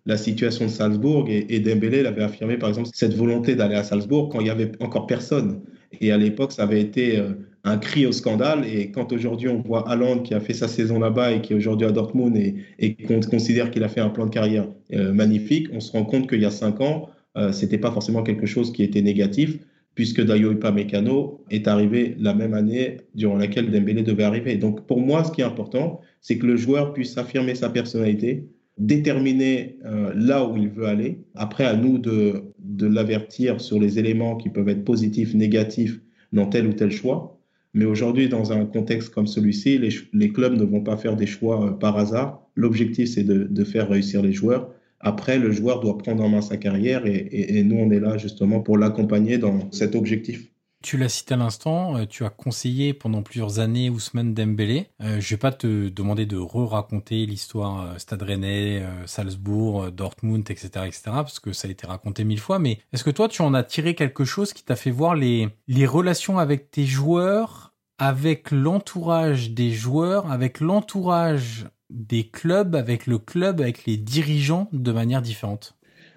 la 0.07 0.17
situation 0.17 0.65
de 0.65 0.71
Salzbourg 0.71 1.27
et, 1.29 1.45
et 1.53 1.59
Dembélé 1.59 2.05
avait 2.07 2.23
affirmé, 2.23 2.57
par 2.57 2.69
exemple, 2.69 2.89
cette 2.91 3.13
volonté 3.13 3.55
d'aller 3.55 3.75
à 3.75 3.83
Salzbourg 3.83 4.29
quand 4.29 4.39
il 4.39 4.45
n'y 4.45 4.49
avait 4.49 4.71
encore 4.79 5.05
personne. 5.05 5.61
Et 6.01 6.11
à 6.11 6.17
l'époque, 6.17 6.53
ça 6.53 6.63
avait 6.63 6.81
été 6.81 7.21
un 7.65 7.77
cri 7.77 8.05
au 8.05 8.11
scandale. 8.11 8.65
Et 8.65 8.91
quand 8.91 9.11
aujourd'hui 9.11 9.49
on 9.49 9.61
voit 9.61 9.89
Haaland 9.89 10.19
qui 10.19 10.33
a 10.33 10.39
fait 10.39 10.53
sa 10.53 10.67
saison 10.67 10.99
là-bas 10.99 11.33
et 11.33 11.41
qui 11.41 11.53
est 11.53 11.55
aujourd'hui 11.55 11.87
à 11.87 11.91
Dortmund 11.91 12.37
et, 12.37 12.95
qu'on 13.07 13.19
considère 13.19 13.71
qu'il 13.71 13.83
a 13.83 13.89
fait 13.89 14.01
un 14.01 14.09
plan 14.09 14.25
de 14.25 14.31
carrière 14.31 14.67
euh, 14.93 15.11
magnifique, 15.11 15.67
on 15.73 15.79
se 15.79 15.91
rend 15.91 16.05
compte 16.05 16.29
qu'il 16.29 16.41
y 16.41 16.45
a 16.45 16.51
cinq 16.51 16.79
ans, 16.79 17.09
euh, 17.37 17.51
c'était 17.51 17.79
pas 17.79 17.91
forcément 17.91 18.23
quelque 18.23 18.45
chose 18.45 18.71
qui 18.71 18.83
était 18.83 19.01
négatif 19.01 19.57
puisque 19.95 20.21
Dayo 20.21 20.51
Upamecano 20.51 21.43
est 21.49 21.67
arrivé 21.67 22.15
la 22.19 22.33
même 22.33 22.53
année 22.53 22.97
durant 23.15 23.37
laquelle 23.37 23.71
Dembélé 23.71 24.03
devait 24.03 24.23
arriver. 24.23 24.57
Donc 24.57 24.85
pour 24.85 24.99
moi, 24.99 25.23
ce 25.23 25.31
qui 25.31 25.41
est 25.41 25.45
important, 25.45 26.01
c'est 26.21 26.37
que 26.37 26.45
le 26.45 26.57
joueur 26.57 26.93
puisse 26.93 27.17
affirmer 27.17 27.55
sa 27.55 27.69
personnalité, 27.69 28.45
déterminer 28.77 29.77
euh, 29.85 30.11
là 30.13 30.45
où 30.45 30.57
il 30.57 30.67
veut 30.67 30.85
aller. 30.85 31.19
Après, 31.33 31.63
à 31.63 31.77
nous 31.77 31.97
de 31.97 32.43
l'avertir 32.85 33.61
sur 33.61 33.79
les 33.79 33.97
éléments 33.97 34.35
qui 34.35 34.49
peuvent 34.49 34.67
être 34.67 34.83
positifs, 34.83 35.33
négatifs 35.33 36.01
dans 36.33 36.47
tel 36.47 36.67
ou 36.67 36.73
tel 36.73 36.91
choix. 36.91 37.34
Mais 37.75 37.83
aujourd'hui, 37.83 38.29
dans 38.29 38.53
un 38.53 38.65
contexte 38.65 39.13
comme 39.13 39.27
celui-ci, 39.27 39.77
les, 40.13 40.29
clubs 40.31 40.53
ne 40.53 40.63
vont 40.63 40.79
pas 40.79 40.95
faire 40.95 41.17
des 41.17 41.25
choix 41.25 41.61
euh, 41.61 41.71
par 41.71 41.97
hasard. 41.97 42.41
L'objectif, 42.55 43.09
c'est 43.09 43.25
de, 43.25 43.63
faire 43.65 43.89
réussir 43.89 44.21
les 44.21 44.31
joueurs. 44.31 44.69
Après, 45.01 45.37
le 45.37 45.51
joueur 45.51 45.81
doit 45.81 45.97
prendre 45.97 46.23
en 46.23 46.29
main 46.29 46.41
sa 46.41 46.55
carrière 46.55 47.05
et, 47.05 47.63
nous, 47.63 47.75
on 47.75 47.91
est 47.91 47.99
là 47.99 48.17
justement 48.17 48.61
pour 48.61 48.77
l'accompagner 48.77 49.37
dans 49.37 49.69
cet 49.71 49.93
objectif. 49.93 50.49
Tu 50.85 50.97
l'as 50.97 51.09
cité 51.09 51.33
à 51.33 51.37
l'instant, 51.37 51.97
euh, 51.97 52.05
tu 52.07 52.23
as 52.25 52.29
conseillé 52.29 52.93
pendant 52.93 53.23
plusieurs 53.23 53.59
années 53.59 53.89
Ousmane 53.89 54.35
Dembélé. 54.35 54.87
Euh, 55.01 55.19
je 55.19 55.31
vais 55.31 55.39
pas 55.39 55.51
te 55.51 55.89
demander 55.89 56.27
de 56.27 56.37
re-raconter 56.37 57.25
l'histoire 57.25 57.81
euh, 57.81 57.97
Stade 57.97 58.21
Rennais, 58.21 58.83
Salzbourg, 59.07 59.91
Dortmund, 59.91 60.49
etc., 60.49 60.67
etc., 60.85 61.01
parce 61.05 61.39
que 61.39 61.53
ça 61.53 61.67
a 61.67 61.71
été 61.71 61.87
raconté 61.87 62.23
mille 62.23 62.39
fois. 62.39 62.59
Mais 62.59 62.79
est-ce 62.93 63.03
que 63.03 63.09
toi, 63.09 63.27
tu 63.27 63.41
en 63.41 63.55
as 63.55 63.63
tiré 63.63 63.95
quelque 63.95 64.25
chose 64.25 64.53
qui 64.53 64.63
t'a 64.63 64.75
fait 64.75 64.91
voir 64.91 65.15
les 65.15 65.49
relations 65.87 66.37
avec 66.37 66.69
tes 66.69 66.85
joueurs, 66.85 67.64
avec 67.97 68.51
l'entourage 68.51 69.51
des 69.51 69.71
joueurs, 69.71 70.31
avec 70.31 70.59
l'entourage 70.59 71.67
des 71.89 72.27
clubs, 72.27 72.75
avec 72.75 73.07
le 73.07 73.19
club, 73.19 73.61
avec 73.61 73.85
les 73.85 73.97
dirigeants 73.97 74.67
de 74.73 74.91
manière 74.91 75.21
différente 75.21 75.75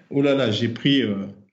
Oh 0.09 0.21
là 0.21 0.33
là, 0.33 0.49
j'ai 0.51 0.69
pris 0.69 1.03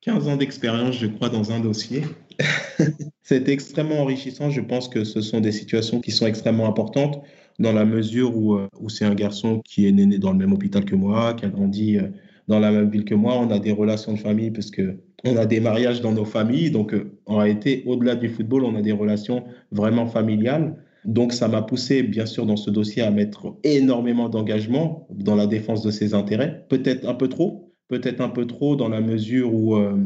15 0.01 0.29
ans 0.29 0.37
d'expérience, 0.37 0.97
je 0.97 1.07
crois, 1.07 1.29
dans 1.29 1.53
un 1.53 1.61
dossier. 1.61 2.03
c'est 3.23 3.49
extrêmement 3.49 4.01
enrichissant. 4.01 4.51
Je 4.51 4.61
pense 4.61 4.89
que 4.89 5.05
ce 5.05 5.21
sont 5.21 5.41
des 5.41 5.53
situations 5.53 6.01
qui 6.01 6.13
sont 6.13 6.27
extrêmement 6.27 6.69
importantes 6.69 7.23
dans 7.59 7.73
la 7.73 7.85
mesure 7.85 8.37
où, 8.37 8.55
euh, 8.55 8.69
c'est 8.89 9.05
un 9.05 9.15
garçon 9.15 9.61
qui 9.65 9.87
est 9.89 9.93
né 9.93 10.19
dans 10.19 10.33
le 10.33 10.39
même 10.39 10.53
hôpital 10.53 10.85
que 10.85 10.95
moi, 10.95 11.35
qui 11.35 11.45
a 11.45 11.49
grandi 11.49 11.99
euh, 11.99 12.09
dans 12.49 12.61
la 12.61 12.71
même 12.71 12.91
ville 12.91 13.05
que 13.05 13.15
moi. 13.15 13.35
On 13.37 13.51
a 13.51 13.59
des 13.59 13.73
relations 13.73 14.13
de 14.13 14.19
famille 14.19 14.51
parce 14.51 14.71
que 14.71 14.99
on 15.27 15.37
a 15.37 15.47
des 15.47 15.61
mariages 15.61 16.01
dans 16.01 16.13
nos 16.13 16.25
familles. 16.25 16.71
Donc, 16.71 16.95
euh, 16.95 17.11
en 17.27 17.37
réalité, 17.37 17.83
au-delà 17.87 18.15
du 18.17 18.29
football, 18.29 18.65
on 18.65 18.75
a 18.77 18.83
des 18.83 18.93
relations 18.93 19.45
vraiment 19.73 20.07
familiales. 20.07 20.77
Donc, 21.05 21.33
ça 21.33 21.49
m'a 21.49 21.63
poussé, 21.63 22.03
bien 22.03 22.27
sûr, 22.27 22.47
dans 22.47 22.57
ce 22.57 22.71
dossier 22.71 23.03
à 23.03 23.11
mettre 23.11 23.57
énormément 23.65 24.29
d'engagement 24.29 25.07
dans 25.11 25.37
la 25.37 25.47
défense 25.47 25.83
de 25.83 25.91
ses 25.91 26.15
intérêts. 26.15 26.67
Peut-être 26.69 27.09
un 27.09 27.15
peu 27.15 27.29
trop, 27.29 27.73
peut-être 27.89 28.21
un 28.21 28.29
peu 28.29 28.47
trop 28.47 28.77
dans 28.77 28.89
la 28.89 29.01
mesure 29.01 29.55
où, 29.55 29.77
euh, 29.77 29.97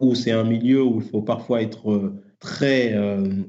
où 0.00 0.14
c'est 0.14 0.32
un 0.32 0.44
milieu 0.44 0.82
où 0.82 1.00
il 1.00 1.08
faut 1.08 1.22
parfois 1.22 1.62
être 1.62 1.90
euh, 1.90 2.22
très 2.40 2.94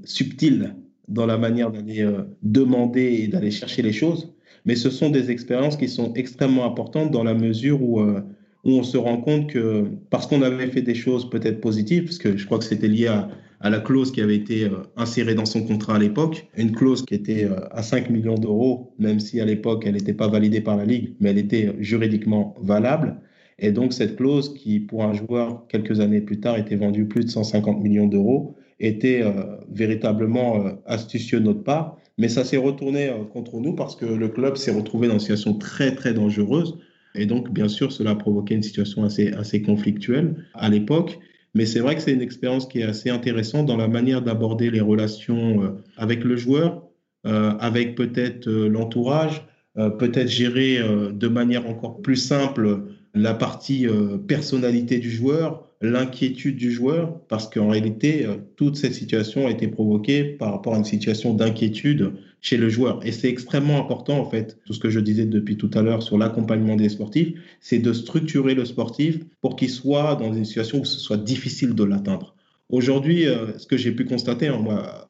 subtil 0.05 0.75
dans 1.09 1.25
la 1.25 1.37
manière 1.37 1.71
d'aller 1.71 2.09
demander 2.41 3.19
et 3.21 3.27
d'aller 3.27 3.51
chercher 3.51 3.81
les 3.81 3.91
choses. 3.91 4.33
Mais 4.65 4.75
ce 4.75 4.89
sont 4.89 5.09
des 5.09 5.29
expériences 5.29 5.75
qui 5.75 5.89
sont 5.89 6.13
extrêmement 6.13 6.65
importantes 6.65 7.11
dans 7.11 7.23
la 7.23 7.33
mesure 7.33 7.83
où, 7.83 8.01
où 8.67 8.71
on 8.73 8.83
se 8.83 8.97
rend 8.97 9.17
compte 9.17 9.49
que 9.49 9.85
parce 10.11 10.27
qu'on 10.27 10.43
avait 10.43 10.67
fait 10.67 10.83
des 10.83 10.93
choses 10.93 11.29
peut-être 11.29 11.59
positives, 11.61 12.03
parce 12.03 12.19
que 12.19 12.37
je 12.37 12.45
crois 12.45 12.59
que 12.59 12.65
c'était 12.65 12.87
lié 12.87 13.07
à, 13.07 13.29
la 13.63 13.79
clause 13.79 14.11
qui 14.11 14.21
avait 14.21 14.35
été 14.35 14.69
insérée 14.95 15.33
dans 15.33 15.45
son 15.45 15.63
contrat 15.63 15.95
à 15.95 15.99
l'époque, 15.99 16.47
une 16.55 16.73
clause 16.73 17.03
qui 17.03 17.15
était 17.15 17.47
à 17.71 17.81
5 17.81 18.11
millions 18.11 18.35
d'euros, 18.35 18.93
même 18.99 19.19
si 19.19 19.41
à 19.41 19.45
l'époque 19.45 19.83
elle 19.87 19.95
n'était 19.95 20.13
pas 20.13 20.27
validée 20.27 20.61
par 20.61 20.77
la 20.77 20.85
Ligue, 20.85 21.15
mais 21.19 21.31
elle 21.31 21.39
était 21.39 21.73
juridiquement 21.79 22.53
valable. 22.61 23.17
Et 23.59 23.71
donc, 23.71 23.93
cette 23.93 24.15
clause 24.15 24.53
qui, 24.53 24.79
pour 24.79 25.03
un 25.03 25.13
joueur, 25.13 25.65
quelques 25.67 25.99
années 25.99 26.21
plus 26.21 26.39
tard, 26.39 26.57
était 26.57 26.75
vendue 26.75 27.05
plus 27.05 27.25
de 27.25 27.29
150 27.29 27.81
millions 27.81 28.07
d'euros, 28.07 28.55
était 28.79 29.21
euh, 29.23 29.57
véritablement 29.71 30.63
euh, 30.63 30.71
astucieux 30.85 31.39
de 31.39 31.45
notre 31.45 31.63
part. 31.63 31.97
Mais 32.19 32.29
ça 32.29 32.43
s'est 32.43 32.57
retourné 32.57 33.09
euh, 33.09 33.23
contre 33.23 33.57
nous 33.59 33.73
parce 33.73 33.95
que 33.95 34.05
le 34.05 34.27
club 34.27 34.57
s'est 34.57 34.71
retrouvé 34.71 35.07
dans 35.07 35.15
une 35.15 35.19
situation 35.19 35.55
très, 35.55 35.95
très 35.95 36.13
dangereuse. 36.13 36.77
Et 37.17 37.25
donc, 37.25 37.51
bien 37.51 37.67
sûr, 37.67 37.91
cela 37.91 38.11
a 38.11 38.15
provoqué 38.15 38.55
une 38.55 38.63
situation 38.63 39.03
assez, 39.03 39.61
conflictuelle 39.61 40.45
à 40.53 40.69
l'époque. 40.69 41.19
Mais 41.53 41.65
c'est 41.65 41.79
vrai 41.79 41.95
que 41.95 42.01
c'est 42.01 42.13
une 42.13 42.21
expérience 42.21 42.67
qui 42.67 42.79
est 42.79 42.83
assez 42.83 43.09
intéressante 43.09 43.65
dans 43.65 43.77
la 43.77 43.87
manière 43.87 44.21
d'aborder 44.21 44.69
les 44.69 44.81
relations 44.81 45.75
avec 45.97 46.23
le 46.23 46.35
joueur, 46.35 46.83
avec 47.23 47.95
peut-être 47.95 48.47
l'entourage, 48.47 49.47
peut-être 49.75 50.29
gérer 50.29 50.79
de 51.11 51.27
manière 51.27 51.67
encore 51.67 52.01
plus 52.01 52.17
simple 52.17 52.83
la 53.17 53.33
partie 53.33 53.87
euh, 53.87 54.17
personnalité 54.17 54.99
du 54.99 55.11
joueur, 55.11 55.65
l'inquiétude 55.81 56.55
du 56.55 56.71
joueur, 56.71 57.19
parce 57.27 57.49
qu'en 57.49 57.69
réalité, 57.69 58.25
euh, 58.25 58.35
toute 58.55 58.77
cette 58.77 58.93
situation 58.93 59.47
a 59.47 59.51
été 59.51 59.67
provoquée 59.67 60.23
par 60.23 60.51
rapport 60.51 60.75
à 60.75 60.77
une 60.77 60.85
situation 60.85 61.33
d'inquiétude 61.33 62.13
chez 62.41 62.57
le 62.57 62.69
joueur. 62.69 62.99
Et 63.05 63.11
c'est 63.11 63.29
extrêmement 63.29 63.79
important, 63.79 64.19
en 64.19 64.29
fait, 64.29 64.57
tout 64.65 64.73
ce 64.73 64.79
que 64.79 64.89
je 64.89 64.99
disais 64.99 65.25
depuis 65.25 65.57
tout 65.57 65.71
à 65.73 65.81
l'heure 65.81 66.03
sur 66.03 66.17
l'accompagnement 66.17 66.75
des 66.75 66.89
sportifs, 66.89 67.33
c'est 67.59 67.79
de 67.79 67.93
structurer 67.93 68.53
le 68.53 68.65
sportif 68.65 69.19
pour 69.41 69.55
qu'il 69.55 69.69
soit 69.69 70.15
dans 70.15 70.33
une 70.33 70.45
situation 70.45 70.81
où 70.81 70.85
ce 70.85 70.99
soit 70.99 71.17
difficile 71.17 71.75
de 71.75 71.83
l'atteindre. 71.83 72.35
Aujourd'hui, 72.69 73.25
euh, 73.25 73.57
ce 73.57 73.65
que 73.65 73.77
j'ai 73.77 73.93
pu 73.93 74.03
constater, 74.03 74.47
hein, 74.47 74.61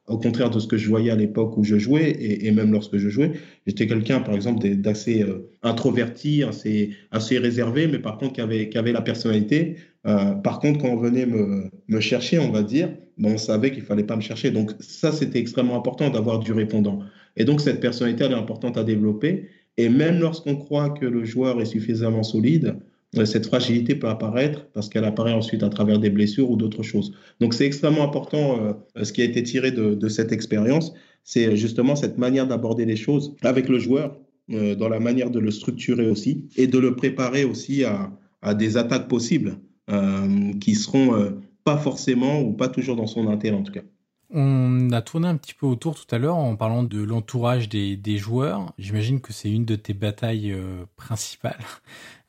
au 0.06 0.16
contraire 0.18 0.48
de 0.48 0.60
ce 0.60 0.68
que 0.68 0.76
je 0.76 0.88
voyais 0.88 1.10
à 1.10 1.16
l'époque 1.16 1.56
où 1.56 1.64
je 1.64 1.76
jouais, 1.76 2.16
et, 2.20 2.52
même 2.52 2.70
lorsque 2.70 2.98
je 2.98 3.08
jouais, 3.08 3.32
j'étais 3.66 3.88
quelqu'un, 3.88 4.20
par 4.20 4.36
exemple, 4.36 4.64
d'assez 4.76 5.22
euh, 5.24 5.50
introverti, 5.64 6.44
assez, 6.44 7.38
réservé, 7.38 7.88
mais 7.88 7.98
par 7.98 8.18
contre 8.18 8.34
qui 8.34 8.40
avait, 8.40 8.68
qui 8.68 8.78
avait 8.78 8.92
la 8.92 9.02
personnalité. 9.02 9.76
Euh, 10.06 10.34
par 10.34 10.60
contre, 10.60 10.80
quand 10.80 10.88
on 10.88 10.96
venait 10.96 11.26
me, 11.26 12.00
chercher, 12.00 12.38
on 12.38 12.52
va 12.52 12.62
dire, 12.62 12.90
ben, 13.18 13.32
on 13.32 13.38
savait 13.38 13.72
qu'il 13.72 13.82
fallait 13.82 14.04
pas 14.04 14.14
me 14.14 14.20
chercher. 14.20 14.52
Donc 14.52 14.70
ça, 14.78 15.10
c'était 15.10 15.40
extrêmement 15.40 15.76
important 15.76 16.10
d'avoir 16.10 16.38
du 16.38 16.52
répondant. 16.52 17.00
Et 17.38 17.44
donc 17.44 17.62
cette 17.62 17.80
personnalité, 17.80 18.24
elle 18.24 18.32
est 18.32 18.36
importante 18.36 18.76
à 18.76 18.84
développer. 18.84 19.48
Et 19.78 19.88
même 19.88 20.20
lorsqu'on 20.20 20.56
croit 20.56 20.90
que 20.90 21.06
le 21.06 21.24
joueur 21.24 21.60
est 21.60 21.66
suffisamment 21.66 22.22
solide, 22.22 22.76
cette 23.24 23.46
fragilité 23.46 23.94
peut 23.94 24.08
apparaître 24.08 24.66
parce 24.74 24.90
qu'elle 24.90 25.04
apparaît 25.04 25.32
ensuite 25.32 25.62
à 25.62 25.70
travers 25.70 25.98
des 25.98 26.10
blessures 26.10 26.50
ou 26.50 26.56
d'autres 26.56 26.82
choses. 26.82 27.14
Donc 27.40 27.54
c'est 27.54 27.64
extrêmement 27.64 28.04
important 28.04 28.58
euh, 28.60 29.04
ce 29.04 29.14
qui 29.14 29.22
a 29.22 29.24
été 29.24 29.42
tiré 29.42 29.70
de, 29.70 30.08
cette 30.08 30.30
expérience, 30.30 30.92
c'est 31.24 31.56
justement 31.56 31.96
cette 31.96 32.18
manière 32.18 32.46
d'aborder 32.46 32.84
les 32.84 32.96
choses 32.96 33.34
avec 33.42 33.70
le 33.70 33.78
joueur, 33.78 34.18
euh, 34.50 34.74
dans 34.74 34.88
la 34.88 34.98
manière 34.98 35.30
de 35.30 35.40
le 35.40 35.50
structurer 35.50 36.08
aussi 36.08 36.48
et 36.56 36.66
de 36.66 36.78
le 36.78 36.96
préparer 36.96 37.44
aussi 37.44 37.84
à, 37.84 38.54
des 38.54 38.78
attaques 38.78 39.06
possibles 39.06 39.58
euh, 39.90 40.52
qui 40.58 40.74
seront 40.74 41.14
euh, 41.14 41.30
pas 41.64 41.76
forcément 41.76 42.40
ou 42.40 42.54
pas 42.54 42.68
toujours 42.68 42.96
dans 42.96 43.06
son 43.06 43.28
intérêt 43.28 43.56
en 43.56 43.62
tout 43.62 43.72
cas. 43.72 43.82
On 44.30 44.90
a 44.90 45.00
tourné 45.00 45.26
un 45.26 45.38
petit 45.38 45.54
peu 45.54 45.64
autour 45.64 45.94
tout 45.94 46.14
à 46.14 46.18
l'heure 46.18 46.36
en 46.36 46.54
parlant 46.54 46.82
de 46.82 47.02
l'entourage 47.02 47.70
des, 47.70 48.18
joueurs. 48.18 48.74
J'imagine 48.78 49.22
que 49.22 49.32
c'est 49.32 49.50
une 49.50 49.64
de 49.64 49.74
tes 49.74 49.94
batailles 49.94 50.52
euh, 50.52 50.84
principales. 50.96 51.58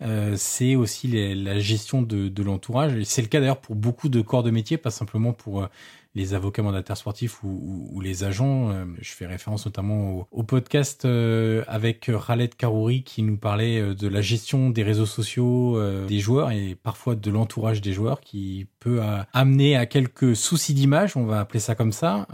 Euh, 0.01 0.35
c'est 0.37 0.77
aussi 0.77 1.09
la 1.35 1.59
gestion 1.59 2.01
de, 2.01 2.29
de 2.29 2.41
l'entourage. 2.41 3.03
C'est 3.03 3.21
le 3.21 3.27
cas 3.27 3.41
d'ailleurs 3.41 3.59
pour 3.59 3.75
beaucoup 3.75 4.07
de 4.07 4.21
corps 4.21 4.43
de 4.43 4.49
métier, 4.49 4.77
pas 4.77 4.91
simplement 4.91 5.33
pour 5.33 5.63
euh, 5.63 5.67
les 6.15 6.33
avocats 6.33 6.61
mandataires 6.61 6.97
sportifs 6.97 7.43
ou, 7.43 7.99
les 8.01 8.23
agents. 8.23 8.71
Euh, 8.71 8.85
je 8.99 9.11
fais 9.11 9.25
référence 9.25 9.65
notamment 9.65 10.11
au, 10.11 10.27
au 10.31 10.43
podcast 10.43 11.05
euh, 11.05 11.63
avec 11.67 12.11
Khaled 12.25 12.55
Karouri 12.55 13.03
qui 13.03 13.23
nous 13.23 13.37
parlait 13.37 13.79
euh, 13.79 13.93
de 13.93 14.07
la 14.07 14.21
gestion 14.21 14.69
des 14.69 14.83
réseaux 14.83 15.05
sociaux 15.05 15.79
des 16.07 16.19
joueurs 16.19 16.51
et 16.51 16.75
parfois 16.75 17.15
de 17.15 17.31
l'entourage 17.31 17.81
des 17.81 17.93
joueurs 17.93 18.21
qui 18.21 18.67
peut 18.79 19.01
amener 19.33 19.75
à 19.75 19.85
quelques 19.85 20.35
soucis 20.35 20.73
d'image, 20.73 21.15
on 21.15 21.25
va 21.25 21.39
appeler 21.39 21.59
ça 21.59 21.75
comme 21.75 21.91
ça. 21.91 22.27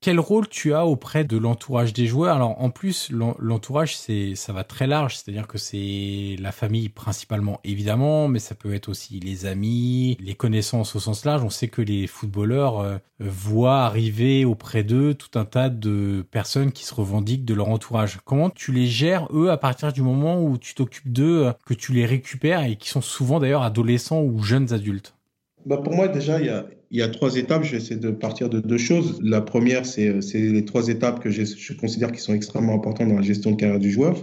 Quel 0.00 0.20
rôle 0.20 0.48
tu 0.48 0.74
as 0.74 0.86
auprès 0.86 1.24
de 1.24 1.36
l'entourage 1.36 1.92
des 1.92 2.06
joueurs? 2.06 2.36
Alors 2.36 2.60
en 2.60 2.70
plus, 2.70 3.10
l'entourage, 3.10 3.96
c'est 3.96 4.36
ça 4.36 4.52
va 4.52 4.62
très 4.62 4.86
large, 4.86 5.16
c'est-à-dire 5.16 5.48
que 5.48 5.58
c'est 5.58 6.36
la 6.38 6.52
famille 6.52 6.88
principalement 6.88 7.58
évidemment, 7.64 8.28
mais 8.28 8.38
ça 8.38 8.54
peut 8.54 8.72
être 8.74 8.88
aussi 8.88 9.18
les 9.18 9.44
amis, 9.44 10.16
les 10.20 10.36
connaissances 10.36 10.94
au 10.94 11.00
sens 11.00 11.24
large. 11.24 11.42
On 11.42 11.50
sait 11.50 11.66
que 11.66 11.82
les 11.82 12.06
footballeurs 12.06 12.78
euh, 12.78 12.98
voient 13.18 13.80
arriver 13.82 14.44
auprès 14.44 14.84
d'eux 14.84 15.14
tout 15.14 15.36
un 15.36 15.44
tas 15.44 15.68
de 15.68 16.24
personnes 16.30 16.70
qui 16.70 16.84
se 16.84 16.94
revendiquent 16.94 17.44
de 17.44 17.54
leur 17.54 17.68
entourage. 17.68 18.20
Comment 18.24 18.50
tu 18.50 18.70
les 18.70 18.86
gères 18.86 19.26
eux 19.32 19.50
à 19.50 19.56
partir 19.56 19.92
du 19.92 20.02
moment 20.02 20.40
où 20.40 20.58
tu 20.58 20.74
t'occupes 20.74 21.12
d'eux, 21.12 21.52
que 21.66 21.74
tu 21.74 21.92
les 21.92 22.06
récupères 22.06 22.62
et 22.62 22.76
qui 22.76 22.88
sont 22.88 23.00
souvent 23.02 23.40
d'ailleurs 23.40 23.62
adolescents 23.62 24.22
ou 24.22 24.44
jeunes 24.44 24.72
adultes? 24.72 25.17
Bah 25.68 25.76
pour 25.84 25.94
moi, 25.94 26.08
déjà, 26.08 26.40
il 26.40 26.46
y 26.46 26.48
a, 26.48 26.66
il 26.90 26.98
y 26.98 27.02
a 27.02 27.08
trois 27.08 27.36
étapes. 27.36 27.62
Je 27.62 27.72
vais 27.72 27.76
essayer 27.76 28.00
de 28.00 28.10
partir 28.10 28.48
de 28.48 28.58
deux 28.58 28.78
choses. 28.78 29.20
La 29.22 29.42
première, 29.42 29.84
c'est 29.84 30.18
les 30.32 30.64
trois 30.64 30.88
étapes 30.88 31.20
que 31.20 31.30
je 31.30 31.72
considère 31.74 32.10
qui 32.10 32.20
sont 32.20 32.32
extrêmement 32.32 32.74
importantes 32.74 33.08
dans 33.08 33.16
la 33.16 33.22
gestion 33.22 33.50
de 33.50 33.56
carrière 33.56 33.78
du 33.78 33.90
joueur. 33.90 34.16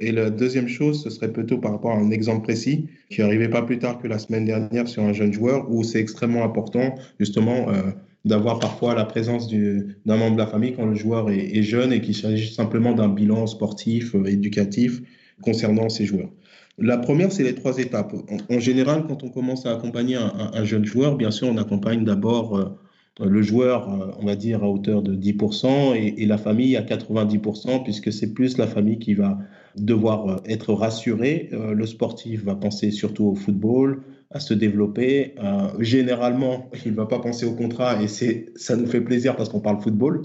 Et 0.00 0.10
la 0.12 0.30
deuxième 0.30 0.68
chose, 0.68 1.02
ce 1.02 1.10
serait 1.10 1.32
plutôt 1.32 1.58
par 1.58 1.72
rapport 1.72 1.92
à 1.92 1.96
un 1.96 2.10
exemple 2.10 2.42
précis 2.42 2.88
qui 3.10 3.22
arrivait 3.22 3.48
pas 3.48 3.62
plus 3.62 3.78
tard 3.78 3.98
que 3.98 4.08
la 4.08 4.18
semaine 4.18 4.44
dernière 4.44 4.88
sur 4.88 5.02
un 5.02 5.12
jeune 5.12 5.32
joueur 5.32 5.70
où 5.70 5.82
c'est 5.82 6.00
extrêmement 6.00 6.44
important 6.44 6.94
justement 7.18 7.68
euh, 7.68 7.90
d'avoir 8.24 8.60
parfois 8.60 8.94
la 8.94 9.04
présence 9.04 9.48
d'un 9.48 10.16
membre 10.16 10.36
de 10.36 10.40
la 10.40 10.46
famille 10.46 10.74
quand 10.74 10.86
le 10.86 10.94
joueur 10.94 11.30
est, 11.30 11.62
jeune 11.62 11.92
et 11.92 12.00
qu'il 12.00 12.14
s'agit 12.14 12.52
simplement 12.52 12.92
d'un 12.92 13.08
bilan 13.08 13.46
sportif, 13.48 14.14
euh, 14.14 14.24
éducatif 14.26 15.00
concernant 15.42 15.88
ces 15.88 16.04
joueurs. 16.04 16.30
La 16.78 16.96
première, 16.96 17.32
c'est 17.32 17.42
les 17.42 17.54
trois 17.54 17.78
étapes. 17.78 18.14
En, 18.50 18.58
général, 18.58 19.04
quand 19.06 19.24
on 19.24 19.30
commence 19.30 19.66
à 19.66 19.72
accompagner 19.72 20.16
un, 20.16 20.64
jeune 20.64 20.84
joueur, 20.84 21.16
bien 21.16 21.30
sûr, 21.30 21.48
on 21.48 21.56
accompagne 21.56 22.04
d'abord 22.04 22.56
euh, 22.56 23.26
le 23.26 23.42
joueur, 23.42 23.92
euh, 23.92 24.12
on 24.20 24.26
va 24.26 24.36
dire, 24.36 24.62
à 24.62 24.68
hauteur 24.68 25.02
de 25.02 25.16
10% 25.16 25.94
et, 25.96 26.24
la 26.26 26.38
famille 26.38 26.76
à 26.76 26.82
90%, 26.82 27.82
puisque 27.82 28.12
c'est 28.12 28.32
plus 28.32 28.58
la 28.58 28.66
famille 28.66 28.98
qui 28.98 29.14
va 29.14 29.38
devoir 29.76 30.40
être 30.46 30.72
rassurée. 30.72 31.50
le 31.52 31.86
sportif 31.86 32.44
va 32.44 32.54
penser 32.54 32.90
surtout 32.90 33.26
au 33.26 33.34
football, 33.34 34.02
à 34.30 34.40
se 34.40 34.54
développer. 34.54 35.34
Euh, 35.38 35.68
généralement, 35.80 36.70
il 36.84 36.92
ne 36.92 36.96
va 36.96 37.06
pas 37.06 37.18
penser 37.18 37.46
au 37.46 37.54
contrat 37.54 38.02
et 38.02 38.08
ça 38.08 38.76
nous 38.76 38.86
fait 38.86 39.00
plaisir 39.00 39.36
parce 39.36 39.48
qu'on 39.48 39.60
parle 39.60 39.80
football. 39.80 40.22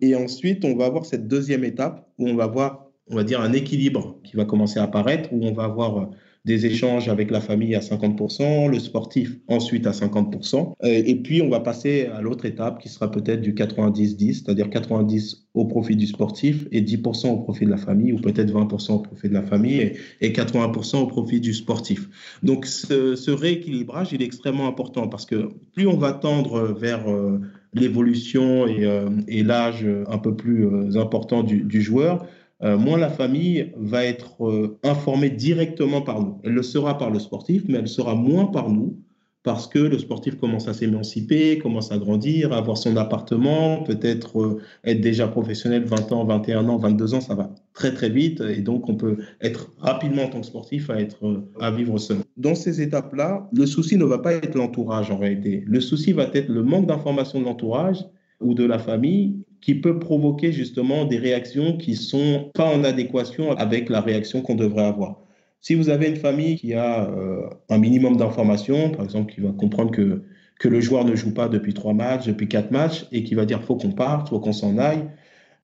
Et 0.00 0.14
ensuite, 0.14 0.64
on 0.64 0.76
va 0.76 0.86
avoir 0.86 1.06
cette 1.06 1.28
deuxième 1.28 1.64
étape 1.64 2.06
où 2.18 2.28
on 2.28 2.34
va 2.34 2.44
avoir, 2.44 2.83
on 3.10 3.16
va 3.16 3.24
dire, 3.24 3.40
un 3.40 3.52
équilibre 3.52 4.18
qui 4.24 4.36
va 4.36 4.44
commencer 4.44 4.78
à 4.78 4.84
apparaître, 4.84 5.32
où 5.32 5.44
on 5.44 5.52
va 5.52 5.64
avoir 5.64 5.98
euh, 5.98 6.06
des 6.46 6.66
échanges 6.66 7.08
avec 7.08 7.30
la 7.30 7.40
famille 7.40 7.74
à 7.74 7.80
50%, 7.80 8.70
le 8.70 8.78
sportif 8.78 9.38
ensuite 9.48 9.86
à 9.86 9.92
50%. 9.92 10.56
Euh, 10.56 10.72
et 10.82 11.14
puis, 11.16 11.42
on 11.42 11.48
va 11.48 11.60
passer 11.60 12.06
à 12.06 12.20
l'autre 12.22 12.44
étape 12.46 12.80
qui 12.80 12.88
sera 12.88 13.10
peut-être 13.10 13.40
du 13.40 13.52
90-10, 13.52 14.44
c'est-à-dire 14.44 14.70
90 14.70 15.48
au 15.54 15.66
profit 15.66 15.96
du 15.96 16.06
sportif 16.06 16.66
et 16.70 16.82
10% 16.82 17.28
au 17.28 17.36
profit 17.38 17.66
de 17.66 17.70
la 17.70 17.76
famille, 17.76 18.12
ou 18.12 18.18
peut-être 18.18 18.52
20% 18.52 18.92
au 18.92 18.98
profit 19.00 19.28
de 19.28 19.34
la 19.34 19.42
famille 19.42 19.92
et, 20.20 20.30
80% 20.30 21.02
au 21.02 21.06
profit 21.06 21.40
du 21.40 21.54
sportif. 21.54 22.08
Donc, 22.42 22.66
ce, 22.66 23.30
rééquilibrage, 23.30 24.12
il 24.12 24.22
est 24.22 24.26
extrêmement 24.26 24.66
important 24.66 25.08
parce 25.08 25.26
que 25.26 25.50
plus 25.74 25.86
on 25.86 25.96
va 25.96 26.12
tendre 26.12 26.74
vers 26.78 27.08
euh, 27.10 27.40
l'évolution 27.74 28.66
et, 28.66 29.42
l'âge 29.42 29.86
un 30.08 30.18
peu 30.18 30.36
plus 30.36 30.96
important 30.96 31.42
du 31.42 31.82
joueur, 31.82 32.26
euh, 32.62 32.78
moins 32.78 32.98
la 32.98 33.10
famille 33.10 33.72
va 33.76 34.04
être 34.04 34.46
euh, 34.46 34.78
informée 34.84 35.30
directement 35.30 36.02
par 36.02 36.20
nous. 36.22 36.40
Elle 36.44 36.52
le 36.52 36.62
sera 36.62 36.96
par 36.98 37.10
le 37.10 37.18
sportif, 37.18 37.62
mais 37.68 37.78
elle 37.78 37.88
sera 37.88 38.14
moins 38.14 38.46
par 38.46 38.70
nous 38.70 38.96
parce 39.42 39.66
que 39.66 39.78
le 39.78 39.98
sportif 39.98 40.38
commence 40.38 40.68
à 40.68 40.72
s'émanciper, 40.72 41.58
commence 41.58 41.92
à 41.92 41.98
grandir, 41.98 42.54
à 42.54 42.56
avoir 42.56 42.78
son 42.78 42.96
appartement, 42.96 43.82
peut-être 43.82 44.40
euh, 44.40 44.62
être 44.84 45.00
déjà 45.00 45.28
professionnel 45.28 45.84
20 45.84 46.12
ans, 46.12 46.24
21 46.24 46.68
ans, 46.68 46.78
22 46.78 47.14
ans, 47.14 47.20
ça 47.20 47.34
va 47.34 47.54
très 47.74 47.92
très 47.92 48.08
vite 48.08 48.40
et 48.40 48.62
donc 48.62 48.88
on 48.88 48.94
peut 48.94 49.18
être 49.42 49.70
rapidement 49.78 50.22
en 50.22 50.28
tant 50.28 50.40
que 50.40 50.46
sportif 50.46 50.88
à 50.88 50.98
être 50.98 51.44
à 51.60 51.70
vivre 51.70 51.98
seul. 51.98 52.18
Dans 52.38 52.54
ces 52.54 52.80
étapes-là, 52.80 53.48
le 53.52 53.66
souci 53.66 53.98
ne 53.98 54.04
va 54.04 54.18
pas 54.18 54.32
être 54.32 54.54
l'entourage 54.54 55.10
en 55.10 55.18
réalité. 55.18 55.64
Le 55.66 55.80
souci 55.80 56.12
va 56.12 56.30
être 56.32 56.48
le 56.48 56.62
manque 56.62 56.86
d'information 56.86 57.40
de 57.40 57.44
l'entourage 57.44 57.98
ou 58.40 58.54
de 58.54 58.64
la 58.64 58.78
famille 58.78 59.44
qui 59.64 59.74
peut 59.74 59.98
provoquer 59.98 60.52
justement 60.52 61.06
des 61.06 61.16
réactions 61.16 61.78
qui 61.78 61.96
sont 61.96 62.50
pas 62.52 62.66
en 62.66 62.84
adéquation 62.84 63.52
avec 63.52 63.88
la 63.88 64.02
réaction 64.02 64.42
qu'on 64.42 64.56
devrait 64.56 64.84
avoir. 64.84 65.22
Si 65.62 65.74
vous 65.74 65.88
avez 65.88 66.06
une 66.08 66.16
famille 66.16 66.56
qui 66.56 66.74
a 66.74 67.08
euh, 67.08 67.48
un 67.70 67.78
minimum 67.78 68.18
d'informations, 68.18 68.90
par 68.90 69.06
exemple, 69.06 69.32
qui 69.32 69.40
va 69.40 69.52
comprendre 69.52 69.90
que, 69.90 70.20
que 70.60 70.68
le 70.68 70.82
joueur 70.82 71.06
ne 71.06 71.16
joue 71.16 71.32
pas 71.32 71.48
depuis 71.48 71.72
trois 71.72 71.94
matchs, 71.94 72.26
depuis 72.26 72.46
quatre 72.46 72.72
matchs, 72.72 73.06
et 73.10 73.24
qui 73.24 73.34
va 73.34 73.46
dire 73.46 73.62
faut 73.62 73.76
qu'on 73.76 73.92
parte, 73.92 74.28
faut 74.28 74.38
qu'on 74.38 74.52
s'en 74.52 74.76
aille, 74.76 75.08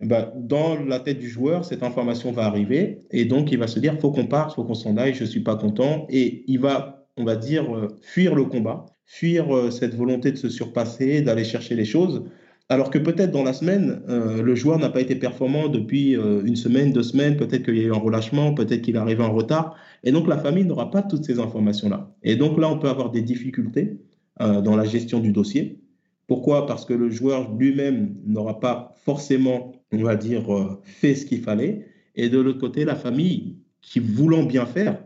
ben, 0.01 0.33
dans 0.35 0.83
la 0.83 0.99
tête 0.99 1.19
du 1.19 1.29
joueur, 1.29 1.67
cette 1.67 1.83
information 1.83 2.33
va 2.33 2.45
arriver, 2.45 3.03
et 3.11 3.27
donc 3.27 3.53
il 3.53 3.59
va 3.59 3.67
se 3.67 3.79
dire 3.79 3.99
faut 4.01 4.13
qu'on 4.13 4.27
parte, 4.27 4.55
faut 4.55 4.65
qu'on 4.65 4.73
s'en 4.73 4.97
aille, 4.97 5.13
je 5.13 5.27
suis 5.27 5.41
pas 5.41 5.57
content, 5.57 6.07
et 6.09 6.43
il 6.47 6.59
va, 6.59 7.07
on 7.19 7.25
va 7.25 7.37
dire, 7.37 7.77
euh, 7.77 7.89
fuir 8.01 8.35
le 8.35 8.47
combat, 8.47 8.87
fuir 9.05 9.55
euh, 9.55 9.71
cette 9.71 9.95
volonté 9.95 10.33
de 10.33 10.39
se 10.39 10.49
surpasser, 10.49 11.21
d'aller 11.21 11.45
chercher 11.45 11.75
les 11.75 11.85
choses, 11.85 12.25
alors 12.71 12.91
que 12.91 12.99
peut-être 12.99 13.33
dans 13.33 13.43
la 13.43 13.53
semaine, 13.53 14.01
euh, 14.09 14.43
le 14.43 14.55
joueur 14.55 14.79
n'a 14.79 14.91
pas 14.91 15.01
été 15.01 15.17
performant 15.17 15.69
depuis 15.69 16.17
euh, 16.17 16.41
une 16.45 16.55
semaine, 16.55 16.93
deux 16.93 17.03
semaines, 17.03 17.37
peut-être 17.37 17.65
qu'il 17.65 17.77
y 17.77 17.81
a 17.81 17.89
eu 17.89 17.93
un 17.93 17.99
relâchement, 17.99 18.55
peut-être 18.55 18.83
qu'il 18.83 18.95
est 18.95 18.99
arrivé 18.99 19.25
en 19.25 19.33
retard. 19.33 19.75
Et 20.05 20.13
donc 20.13 20.29
la 20.29 20.39
famille 20.39 20.65
n'aura 20.65 20.89
pas 20.93 21.03
toutes 21.03 21.25
ces 21.25 21.41
informations-là. 21.41 22.15
Et 22.23 22.37
donc 22.37 22.59
là, 22.61 22.71
on 22.71 22.79
peut 22.79 22.89
avoir 22.89 23.11
des 23.11 23.23
difficultés 23.23 23.99
euh, 24.41 24.61
dans 24.61 24.77
la 24.77 24.85
gestion 24.85 25.19
du 25.19 25.33
dossier. 25.33 25.81
Pourquoi? 26.29 26.67
Parce 26.67 26.85
que 26.85 26.95
le 26.95 27.11
joueur 27.11 27.53
lui-même 27.57 28.15
n'aura 28.25 28.61
pas 28.61 28.95
forcément, 29.05 29.73
on 29.91 30.05
va 30.05 30.15
dire, 30.15 30.43
fait 30.85 31.17
ce 31.17 31.27
qu'il 31.27 31.41
fallait. 31.41 31.87
Et 32.15 32.29
de 32.29 32.39
l'autre 32.39 32.61
côté, 32.61 32.85
la 32.85 32.95
famille, 32.95 33.57
qui 33.83 33.99
voulant 33.99 34.45
bien 34.45 34.65
faire, 34.65 35.03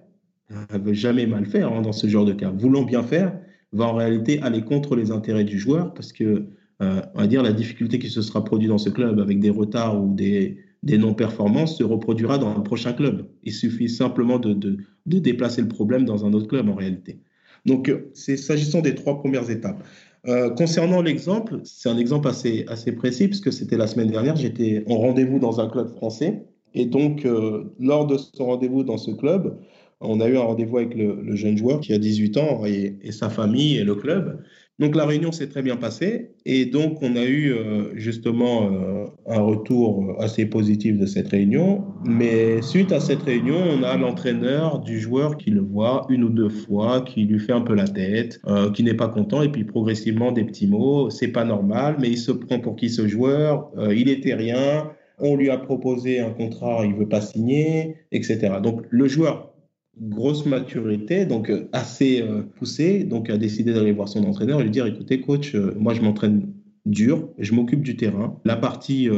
ne 0.50 0.78
veut 0.78 0.92
jamais 0.92 1.26
mal 1.26 1.46
faire 1.46 1.72
hein, 1.72 1.80
dans 1.80 1.92
ce 1.92 2.08
genre 2.08 2.26
de 2.26 2.34
cas, 2.34 2.50
voulant 2.50 2.82
bien 2.82 3.02
faire, 3.02 3.38
va 3.72 3.86
en 3.86 3.94
réalité 3.94 4.38
aller 4.42 4.60
contre 4.60 4.96
les 4.96 5.10
intérêts 5.10 5.44
du 5.44 5.58
joueur 5.58 5.94
parce 5.94 6.12
que 6.12 6.46
euh, 6.82 7.00
on 7.14 7.20
va 7.20 7.26
dire, 7.26 7.42
la 7.42 7.52
difficulté 7.52 7.98
qui 7.98 8.10
se 8.10 8.22
sera 8.22 8.44
produite 8.44 8.68
dans 8.68 8.78
ce 8.78 8.90
club 8.90 9.20
avec 9.20 9.40
des 9.40 9.50
retards 9.50 10.02
ou 10.02 10.14
des, 10.14 10.58
non-performances 10.82 11.78
se 11.78 11.84
reproduira 11.84 12.38
dans 12.38 12.54
le 12.54 12.62
prochain 12.62 12.92
club. 12.92 13.26
Il 13.42 13.52
suffit 13.52 13.88
simplement 13.88 14.38
de, 14.38 14.78
déplacer 15.06 15.62
le 15.62 15.68
problème 15.68 16.04
dans 16.04 16.26
un 16.26 16.32
autre 16.32 16.48
club 16.48 16.68
en 16.68 16.74
réalité. 16.74 17.20
Donc, 17.64 17.90
c'est 18.12 18.36
s'agissant 18.36 18.82
des 18.82 18.94
trois 18.94 19.18
premières 19.20 19.50
étapes. 19.50 19.82
Euh, 20.26 20.50
concernant 20.50 21.02
l'exemple, 21.02 21.60
c'est 21.64 21.88
un 21.88 21.98
exemple 21.98 22.28
assez, 22.28 22.64
assez 22.68 22.92
précis 22.92 23.28
puisque 23.28 23.52
c'était 23.52 23.76
la 23.76 23.86
semaine 23.86 24.10
dernière, 24.10 24.36
j'étais 24.36 24.84
en 24.88 24.96
rendez-vous 24.96 25.38
dans 25.38 25.60
un 25.60 25.68
club 25.68 25.88
français. 25.88 26.44
Et 26.74 26.86
donc, 26.86 27.24
euh, 27.24 27.72
lors 27.78 28.06
de 28.06 28.16
ce 28.16 28.42
rendez-vous 28.42 28.82
dans 28.82 28.98
ce 28.98 29.10
club, 29.10 29.58
on 30.00 30.20
a 30.20 30.28
eu 30.28 30.36
un 30.36 30.42
rendez-vous 30.42 30.78
avec 30.78 30.94
le, 30.94 31.34
jeune 31.36 31.56
joueur 31.56 31.80
qui 31.80 31.92
a 31.92 31.98
18 31.98 32.36
ans 32.36 32.64
et, 32.66 32.98
sa 33.12 33.30
famille 33.30 33.76
et 33.76 33.84
le 33.84 33.94
club. 33.94 34.42
Donc 34.80 34.96
la 34.96 35.06
réunion 35.06 35.30
s'est 35.30 35.48
très 35.48 35.62
bien 35.62 35.76
passée 35.76 36.32
et 36.44 36.66
donc 36.66 36.98
on 37.00 37.14
a 37.14 37.24
eu 37.24 37.52
euh, 37.52 37.92
justement 37.94 38.68
euh, 38.72 39.04
un 39.26 39.40
retour 39.40 40.16
assez 40.18 40.46
positif 40.46 40.98
de 40.98 41.06
cette 41.06 41.28
réunion. 41.28 41.84
Mais 42.04 42.60
suite 42.60 42.90
à 42.90 42.98
cette 42.98 43.22
réunion, 43.22 43.56
on 43.56 43.84
a 43.84 43.96
l'entraîneur 43.96 44.80
du 44.80 44.98
joueur 44.98 45.36
qui 45.36 45.50
le 45.50 45.60
voit 45.60 46.06
une 46.08 46.24
ou 46.24 46.28
deux 46.28 46.48
fois, 46.48 47.02
qui 47.02 47.24
lui 47.24 47.38
fait 47.38 47.52
un 47.52 47.60
peu 47.60 47.74
la 47.74 47.86
tête, 47.86 48.40
euh, 48.48 48.72
qui 48.72 48.82
n'est 48.82 48.94
pas 48.94 49.08
content 49.08 49.42
et 49.42 49.48
puis 49.48 49.62
progressivement 49.62 50.32
des 50.32 50.42
petits 50.42 50.66
mots. 50.66 51.08
C'est 51.08 51.28
pas 51.28 51.44
normal, 51.44 51.94
mais 52.00 52.08
il 52.08 52.18
se 52.18 52.32
prend 52.32 52.58
pour 52.58 52.74
qui 52.74 52.90
ce 52.90 53.06
joueur 53.06 53.70
Il 53.92 54.08
était 54.08 54.34
rien. 54.34 54.90
On 55.20 55.36
lui 55.36 55.50
a 55.50 55.58
proposé 55.58 56.18
un 56.18 56.30
contrat, 56.30 56.84
il 56.84 56.94
veut 56.94 57.08
pas 57.08 57.20
signer, 57.20 57.94
etc. 58.10 58.54
Donc 58.60 58.82
le 58.90 59.06
joueur 59.06 59.53
grosse 60.00 60.46
maturité, 60.46 61.26
donc 61.26 61.50
euh, 61.50 61.68
assez 61.72 62.22
euh, 62.22 62.42
poussé, 62.42 63.04
donc 63.04 63.30
a 63.30 63.36
décidé 63.36 63.72
d'aller 63.72 63.92
voir 63.92 64.08
son 64.08 64.24
entraîneur 64.24 64.60
et 64.60 64.64
lui 64.64 64.70
dire 64.70 64.86
écoutez 64.86 65.20
coach, 65.20 65.54
euh, 65.54 65.74
moi 65.78 65.94
je 65.94 66.02
m'entraîne 66.02 66.52
dur, 66.86 67.28
je 67.38 67.54
m'occupe 67.54 67.82
du 67.82 67.96
terrain, 67.96 68.38
la 68.44 68.56
partie 68.56 69.08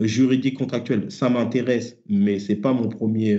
juridique 0.00 0.58
contractuelle, 0.58 1.08
ça 1.08 1.28
m'intéresse, 1.30 1.98
mais 2.08 2.40
c'est 2.40 2.56
pas 2.56 2.72
mon 2.72 2.88
premier 2.88 3.38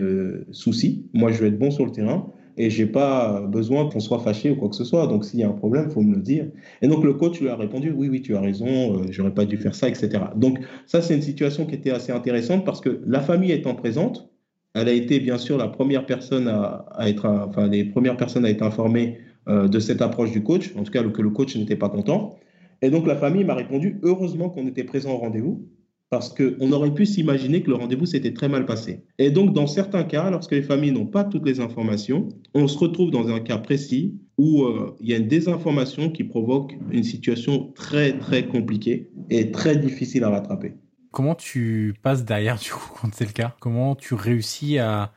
souci. 0.51 1.09
Moi 1.13 1.33
je 1.33 1.39
veux 1.39 1.47
être 1.47 1.59
bon 1.59 1.69
sur 1.69 1.85
le 1.85 1.91
terrain 1.91 2.31
et 2.55 2.69
j'ai 2.69 2.85
pas 2.85 3.41
besoin 3.41 3.89
qu'on 3.89 3.99
soit 3.99 4.19
fâché 4.19 4.51
ou 4.51 4.55
quoi 4.55 4.69
que 4.69 4.75
ce 4.77 4.85
soit. 4.85 5.05
Donc 5.07 5.25
s'il 5.25 5.41
y 5.41 5.43
a 5.43 5.49
un 5.49 5.51
problème, 5.51 5.91
faut 5.91 5.99
me 5.99 6.15
le 6.15 6.21
dire. 6.21 6.47
Et 6.81 6.87
donc 6.87 7.03
le 7.03 7.13
coach 7.13 7.41
lui 7.41 7.49
a 7.49 7.57
répondu 7.57 7.91
oui 7.91 8.07
oui 8.07 8.21
tu 8.21 8.37
as 8.37 8.39
raison, 8.39 9.01
j'aurais 9.09 9.33
pas 9.33 9.43
dû 9.43 9.57
faire 9.57 9.75
ça, 9.75 9.89
etc. 9.89 10.11
Donc 10.37 10.59
ça 10.85 11.01
c'est 11.01 11.13
une 11.13 11.21
situation 11.21 11.65
qui 11.65 11.75
était 11.75 11.91
assez 11.91 12.13
intéressante 12.13 12.63
parce 12.63 12.79
que 12.79 13.01
la 13.05 13.19
famille 13.19 13.51
étant 13.51 13.75
présente 13.75 14.29
elle 14.77 14.89
a 14.89 14.93
été 14.93 15.19
bien 15.19 15.37
sûr 15.37 15.57
la 15.57 15.67
première 15.67 16.05
personne 16.05 16.47
à, 16.47 16.85
être, 17.07 17.25
enfin 17.25 17.67
les 17.67 17.91
à 17.95 18.49
être 18.49 19.17
euh, 19.49 19.67
de 19.67 19.79
cette 19.79 20.01
approche 20.01 20.31
du 20.31 20.43
coach, 20.43 20.73
en 20.77 20.83
tout 20.83 20.91
cas 20.91 21.03
que 21.03 21.21
le 21.21 21.29
coach 21.29 21.55
n'était 21.55 21.75
pas 21.75 21.89
content. 21.89 22.35
Et 22.81 22.89
donc 22.89 23.07
la 23.07 23.15
famille 23.15 23.43
m'a 23.43 23.55
répondu 23.55 23.99
heureusement 24.03 24.49
qu'on 24.49 24.67
était 24.67 24.83
présent 24.83 25.13
au 25.13 25.17
rendez-vous 25.17 25.67
parce 26.09 26.33
qu'on 26.33 26.71
aurait 26.71 26.93
pu 26.93 27.05
s'imaginer 27.05 27.61
que 27.61 27.69
le 27.69 27.75
rendez-vous 27.75 28.05
s'était 28.05 28.33
très 28.33 28.47
mal 28.47 28.65
passé. 28.65 29.03
Et 29.19 29.29
donc 29.29 29.53
dans 29.53 29.67
certains 29.67 30.03
cas, 30.03 30.29
lorsque 30.29 30.51
les 30.51 30.61
familles 30.61 30.91
n'ont 30.91 31.05
pas 31.05 31.23
toutes 31.23 31.45
les 31.45 31.59
informations, 31.59 32.29
on 32.53 32.67
se 32.67 32.77
retrouve 32.77 33.11
dans 33.11 33.29
un 33.29 33.39
cas 33.39 33.57
précis 33.57 34.19
où 34.37 34.63
euh, 34.63 34.95
il 35.01 35.09
y 35.09 35.13
a 35.13 35.17
une 35.17 35.27
désinformation 35.27 36.09
qui 36.09 36.23
provoque 36.23 36.75
une 36.91 37.03
situation 37.03 37.71
très 37.73 38.17
très 38.17 38.45
compliquée 38.45 39.09
et 39.29 39.51
très 39.51 39.75
difficile 39.75 40.23
à 40.23 40.29
rattraper. 40.29 40.73
Comment 41.17 41.33
tu 41.33 41.95
passes 42.03 42.25
derrière, 42.25 42.59
du 42.63 42.69
coup, 42.69 42.91
quand 43.01 43.09
c'est 43.11 43.25
le 43.25 43.31
cas? 43.31 43.55
Comment 43.59 43.95
tu 43.95 44.13
réussis 44.13 44.77
à, 44.77 45.11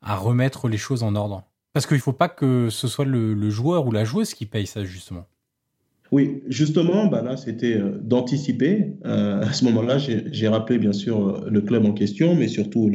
remettre 0.00 0.66
les 0.66 0.78
choses 0.78 1.02
en 1.02 1.14
ordre? 1.14 1.44
Parce 1.74 1.86
qu'il 1.86 1.98
ne 1.98 2.02
faut 2.02 2.14
pas 2.14 2.30
que 2.30 2.70
ce 2.70 2.88
soit 2.88 3.04
le, 3.04 3.50
joueur 3.50 3.86
ou 3.86 3.92
la 3.92 4.06
joueuse 4.06 4.32
qui 4.32 4.46
paye 4.46 4.66
ça, 4.66 4.82
justement. 4.86 5.26
Oui, 6.10 6.42
justement, 6.48 7.04
bah 7.04 7.20
là, 7.20 7.36
c'était 7.36 7.74
euh, 7.74 7.98
d'anticiper. 8.00 8.94
Euh, 9.04 9.42
à 9.42 9.52
ce 9.52 9.66
moment-là, 9.66 9.98
j'ai 9.98 10.48
rappelé, 10.48 10.78
bien 10.78 10.94
sûr, 10.94 11.28
euh, 11.28 11.50
le 11.50 11.60
club 11.60 11.84
en 11.84 11.92
question, 11.92 12.34
mais 12.34 12.48
surtout 12.48 12.90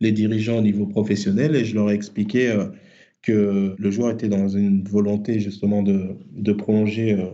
les 0.00 0.10
dirigeants 0.10 0.58
au 0.58 0.62
niveau 0.62 0.86
professionnel, 0.86 1.54
et 1.54 1.64
je 1.64 1.76
leur 1.76 1.92
ai 1.92 1.94
expliqué 1.94 2.52
que 3.22 3.76
le 3.78 3.90
joueur 3.92 4.10
était 4.10 4.28
dans 4.28 4.48
une 4.48 4.82
volonté, 4.82 5.38
justement, 5.38 5.84
de, 5.84 6.52
prolonger 6.54 7.24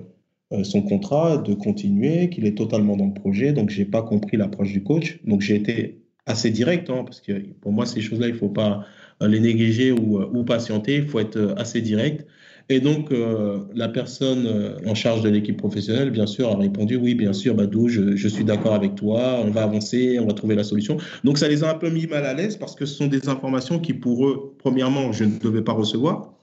son 0.65 0.83
contrat, 0.83 1.39
de 1.39 1.55
continuer, 1.55 2.29
qu'il 2.29 2.45
est 2.47 2.57
totalement 2.57 2.97
dans 2.97 3.07
le 3.07 3.15
projet. 3.15 3.53
Donc, 3.53 3.71
j'ai 3.71 3.85
pas 3.85 4.03
compris 4.03 4.37
l'approche 4.37 4.73
du 4.73 4.83
coach. 4.83 5.21
Donc, 5.25 5.41
j'ai 5.41 5.57
été 5.57 6.01
assez 6.27 6.51
direct, 6.51 6.91
hein, 6.91 7.03
parce 7.05 7.21
que 7.21 7.33
pour 7.61 7.73
moi, 7.73 7.87
ces 7.87 8.01
choses-là, 8.01 8.29
il 8.29 8.35
faut 8.35 8.49
pas 8.49 8.85
les 9.21 9.41
négliger 9.41 9.93
ou, 9.93 10.19
euh, 10.19 10.31
ou 10.33 10.45
patienter. 10.45 10.97
Il 10.97 11.07
faut 11.07 11.21
être 11.21 11.37
euh, 11.37 11.55
assez 11.57 11.81
direct. 11.81 12.27
Et 12.71 12.79
donc, 12.79 13.11
euh, 13.11 13.59
la 13.75 13.89
personne 13.89 14.47
euh, 14.47 14.79
en 14.87 14.95
charge 14.95 15.23
de 15.23 15.29
l'équipe 15.29 15.57
professionnelle, 15.57 16.11
bien 16.11 16.27
sûr, 16.27 16.49
a 16.49 16.57
répondu 16.57 16.95
oui, 16.95 17.17
bien 17.17 17.33
sûr, 17.33 17.57
Badou, 17.57 17.89
je, 17.89 18.15
je 18.15 18.29
suis 18.29 18.45
d'accord 18.45 18.75
avec 18.75 18.95
toi, 18.95 19.41
on 19.45 19.51
va 19.51 19.65
avancer, 19.65 20.19
on 20.21 20.27
va 20.27 20.35
trouver 20.35 20.55
la 20.55 20.63
solution. 20.63 20.97
Donc, 21.25 21.39
ça 21.39 21.49
les 21.49 21.65
a 21.65 21.71
un 21.71 21.75
peu 21.75 21.91
mis 21.91 22.07
mal 22.07 22.25
à 22.25 22.33
l'aise 22.33 22.57
parce 22.57 22.77
que 22.77 22.87
ce 22.87 22.95
sont 22.95 23.09
des 23.09 23.29
informations 23.29 23.81
qui, 23.81 23.93
pour 23.93 24.25
eux, 24.27 24.55
premièrement, 24.59 25.11
je 25.11 25.25
ne 25.25 25.37
devais 25.39 25.63
pas 25.63 25.73
recevoir 25.73 26.40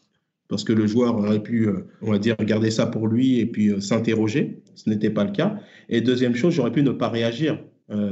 parce 0.50 0.64
que 0.64 0.74
le 0.74 0.88
joueur 0.88 1.18
aurait 1.18 1.42
pu, 1.42 1.68
euh, 1.68 1.88
on 2.02 2.12
va 2.12 2.20
dire, 2.20 2.36
garder 2.38 2.72
ça 2.72 2.88
pour 2.88 3.08
lui 3.08 3.40
et 3.40 3.46
puis 3.46 3.82
s'interroger. 3.82 4.62
Ce 4.76 4.90
n'était 4.90 5.10
pas 5.10 5.24
le 5.24 5.32
cas. 5.32 5.60
Et 5.90 6.02
deuxième 6.02 6.36
chose, 6.36 6.54
j'aurais 6.54 6.72
pu 6.72 6.84
ne 6.84 6.92
pas 6.92 7.10
réagir. 7.10 7.60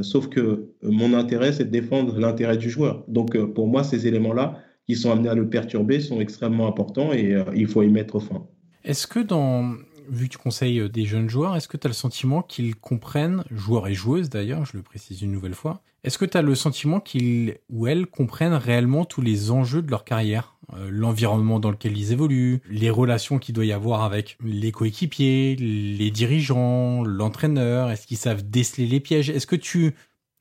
sauf 0.01 0.29
que 0.29 0.69
mon 0.81 1.13
intérêt, 1.13 1.51
c'est 1.51 1.65
de 1.65 1.69
défendre 1.69 2.17
l'intérêt 2.17 2.57
du 2.57 2.69
joueur. 2.69 3.03
Donc, 3.07 3.37
pour 3.53 3.67
moi, 3.67 3.83
ces 3.83 4.07
éléments-là, 4.07 4.63
qui 4.87 4.95
sont 4.95 5.11
amenés 5.11 5.29
à 5.29 5.35
le 5.35 5.49
perturber 5.49 5.99
sont 5.99 6.21
extrêmement 6.21 6.67
importants 6.67 7.11
et 7.11 7.33
euh, 7.33 7.43
il 7.55 7.67
faut 7.67 7.81
y 7.81 7.89
mettre 7.89 8.19
fin. 8.19 8.45
Est-ce 8.83 9.07
que 9.07 9.19
dans, 9.19 9.73
vu 10.09 10.27
que 10.27 10.33
tu 10.33 10.37
conseilles 10.37 10.79
euh, 10.79 10.89
des 10.89 11.05
jeunes 11.05 11.29
joueurs, 11.29 11.55
est-ce 11.55 11.67
que 11.67 11.77
tu 11.77 11.87
le 11.87 11.93
sentiment 11.93 12.41
qu'ils 12.41 12.75
comprennent, 12.75 13.43
joueurs 13.51 13.87
et 13.87 13.93
joueuses 13.93 14.29
d'ailleurs, 14.29 14.65
je 14.65 14.77
le 14.77 14.83
précise 14.83 15.21
une 15.21 15.31
nouvelle 15.31 15.53
fois, 15.53 15.81
est-ce 16.03 16.17
que 16.17 16.25
tu 16.25 16.37
as 16.37 16.41
le 16.41 16.53
sentiment 16.53 16.99
qu'ils 16.99 17.57
ou 17.69 17.87
elles 17.87 18.05
comprennent 18.05 18.53
réellement 18.53 19.05
tous 19.05 19.21
les 19.21 19.49
enjeux 19.49 19.81
de 19.81 19.89
leur 19.89 20.03
carrière 20.03 20.55
euh, 20.73 20.89
L'environnement 20.91 21.59
dans 21.59 21.71
lequel 21.71 21.97
ils 21.97 22.11
évoluent, 22.11 22.61
les 22.69 22.91
relations 22.91 23.39
qu'il 23.39 23.55
doit 23.55 23.65
y 23.65 23.71
avoir 23.71 24.03
avec 24.03 24.37
les 24.43 24.71
coéquipiers, 24.71 25.55
les 25.55 26.11
dirigeants, 26.11 27.03
l'entraîneur, 27.03 27.89
est-ce 27.89 28.05
qu'ils 28.05 28.17
savent 28.17 28.47
déceler 28.47 28.85
les 28.85 28.99
pièges? 28.99 29.31
Est-ce 29.31 29.47
que 29.47 29.55
tu 29.55 29.95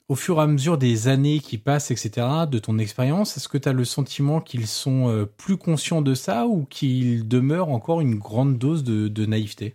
au 0.09 0.15
fur 0.15 0.39
et 0.39 0.43
à 0.43 0.47
mesure 0.47 0.77
des 0.77 1.09
années 1.09 1.39
qui 1.39 1.59
passent, 1.59 1.91
etc., 1.91 2.27
de 2.51 2.59
ton 2.59 2.79
expérience, 2.79 3.37
est-ce 3.37 3.49
que 3.49 3.59
tu 3.59 3.69
as 3.69 3.73
le 3.73 3.85
sentiment 3.85 4.41
qu'ils 4.41 4.67
sont 4.67 5.09
euh, 5.09 5.25
plus 5.25 5.57
conscients 5.57 6.03
de 6.03 6.15
ça 6.15 6.47
ou 6.47 6.67
qu'il 6.69 7.27
demeure 7.27 7.71
encore 7.71 8.01
une 8.01 8.17
grande 8.17 8.59
dose 8.59 8.85
de, 8.85 9.27
naïveté? 9.27 9.75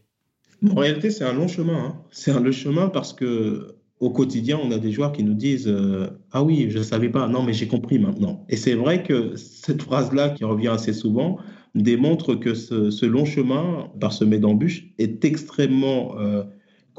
En 0.69 0.75
réalité, 0.75 1.09
c'est 1.09 1.23
un 1.23 1.33
long 1.33 1.47
chemin. 1.47 1.85
Hein. 1.85 1.95
C'est 2.11 2.31
un 2.31 2.41
long 2.41 2.51
chemin 2.51 2.89
parce 2.89 3.13
que 3.13 3.75
au 3.99 4.11
quotidien, 4.11 4.59
on 4.63 4.71
a 4.71 4.77
des 4.77 4.91
joueurs 4.91 5.11
qui 5.11 5.23
nous 5.23 5.33
disent 5.33 5.67
euh, 5.67 6.07
Ah 6.31 6.43
oui, 6.43 6.67
je 6.69 6.77
ne 6.77 6.83
savais 6.83 7.09
pas, 7.09 7.27
non, 7.27 7.43
mais 7.43 7.53
j'ai 7.53 7.67
compris 7.67 7.99
maintenant. 7.99 8.45
Et 8.49 8.55
c'est 8.55 8.75
vrai 8.75 9.03
que 9.03 9.35
cette 9.35 9.81
phrase-là, 9.81 10.29
qui 10.29 10.43
revient 10.43 10.69
assez 10.69 10.93
souvent, 10.93 11.37
démontre 11.75 12.35
que 12.35 12.53
ce, 12.53 13.05
long 13.05 13.25
chemin, 13.25 13.89
parsemé 13.99 14.37
d'embûches, 14.37 14.85
est 14.99 15.25
extrêmement 15.25 16.17
euh, 16.19 16.43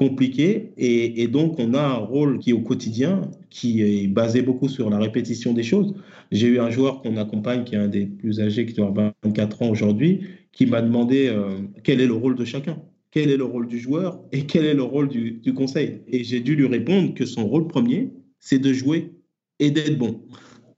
compliqué 0.01 0.71
et, 0.77 1.27
donc 1.27 1.59
on 1.59 1.75
a 1.75 1.83
un 1.83 1.93
rôle 1.97 2.39
qui 2.39 2.53
au 2.53 2.61
quotidien, 2.61 3.21
qui 3.51 3.83
est 3.83 4.07
basé 4.07 4.41
beaucoup 4.41 4.67
sur 4.67 4.89
la 4.89 4.97
répétition 4.97 5.53
des 5.53 5.61
choses. 5.61 5.93
J'ai 6.31 6.47
eu 6.47 6.59
un 6.59 6.71
joueur 6.71 7.03
qu'on 7.03 7.17
accompagne 7.17 7.63
qui 7.63 7.75
est 7.75 7.77
un 7.77 7.87
des 7.87 8.07
plus 8.07 8.39
âgés, 8.39 8.65
qui 8.65 8.73
doit 8.73 8.91
24 9.23 9.61
ans 9.61 9.69
aujourd'hui, 9.69 10.21
qui 10.53 10.65
m'a 10.65 10.81
demandé 10.81 11.27
euh, 11.27 11.59
quel 11.83 12.01
est 12.01 12.07
le 12.07 12.15
rôle 12.15 12.33
de 12.33 12.45
chacun, 12.45 12.81
quel 13.11 13.29
est 13.29 13.37
le 13.37 13.43
rôle 13.43 13.67
du 13.67 13.77
joueur 13.77 14.19
et 14.31 14.47
quel 14.47 14.65
est 14.65 14.73
le 14.73 14.81
rôle 14.81 15.07
du 15.07 15.53
conseil? 15.53 16.01
Et 16.07 16.23
j'ai 16.23 16.39
dû 16.39 16.55
lui 16.55 16.65
répondre 16.65 17.13
que 17.13 17.27
son 17.27 17.45
rôle 17.47 17.67
premier, 17.67 18.11
c'est 18.39 18.57
de 18.57 18.73
jouer 18.73 19.11
et 19.59 19.69
d'être 19.69 19.99
bon. 19.99 20.23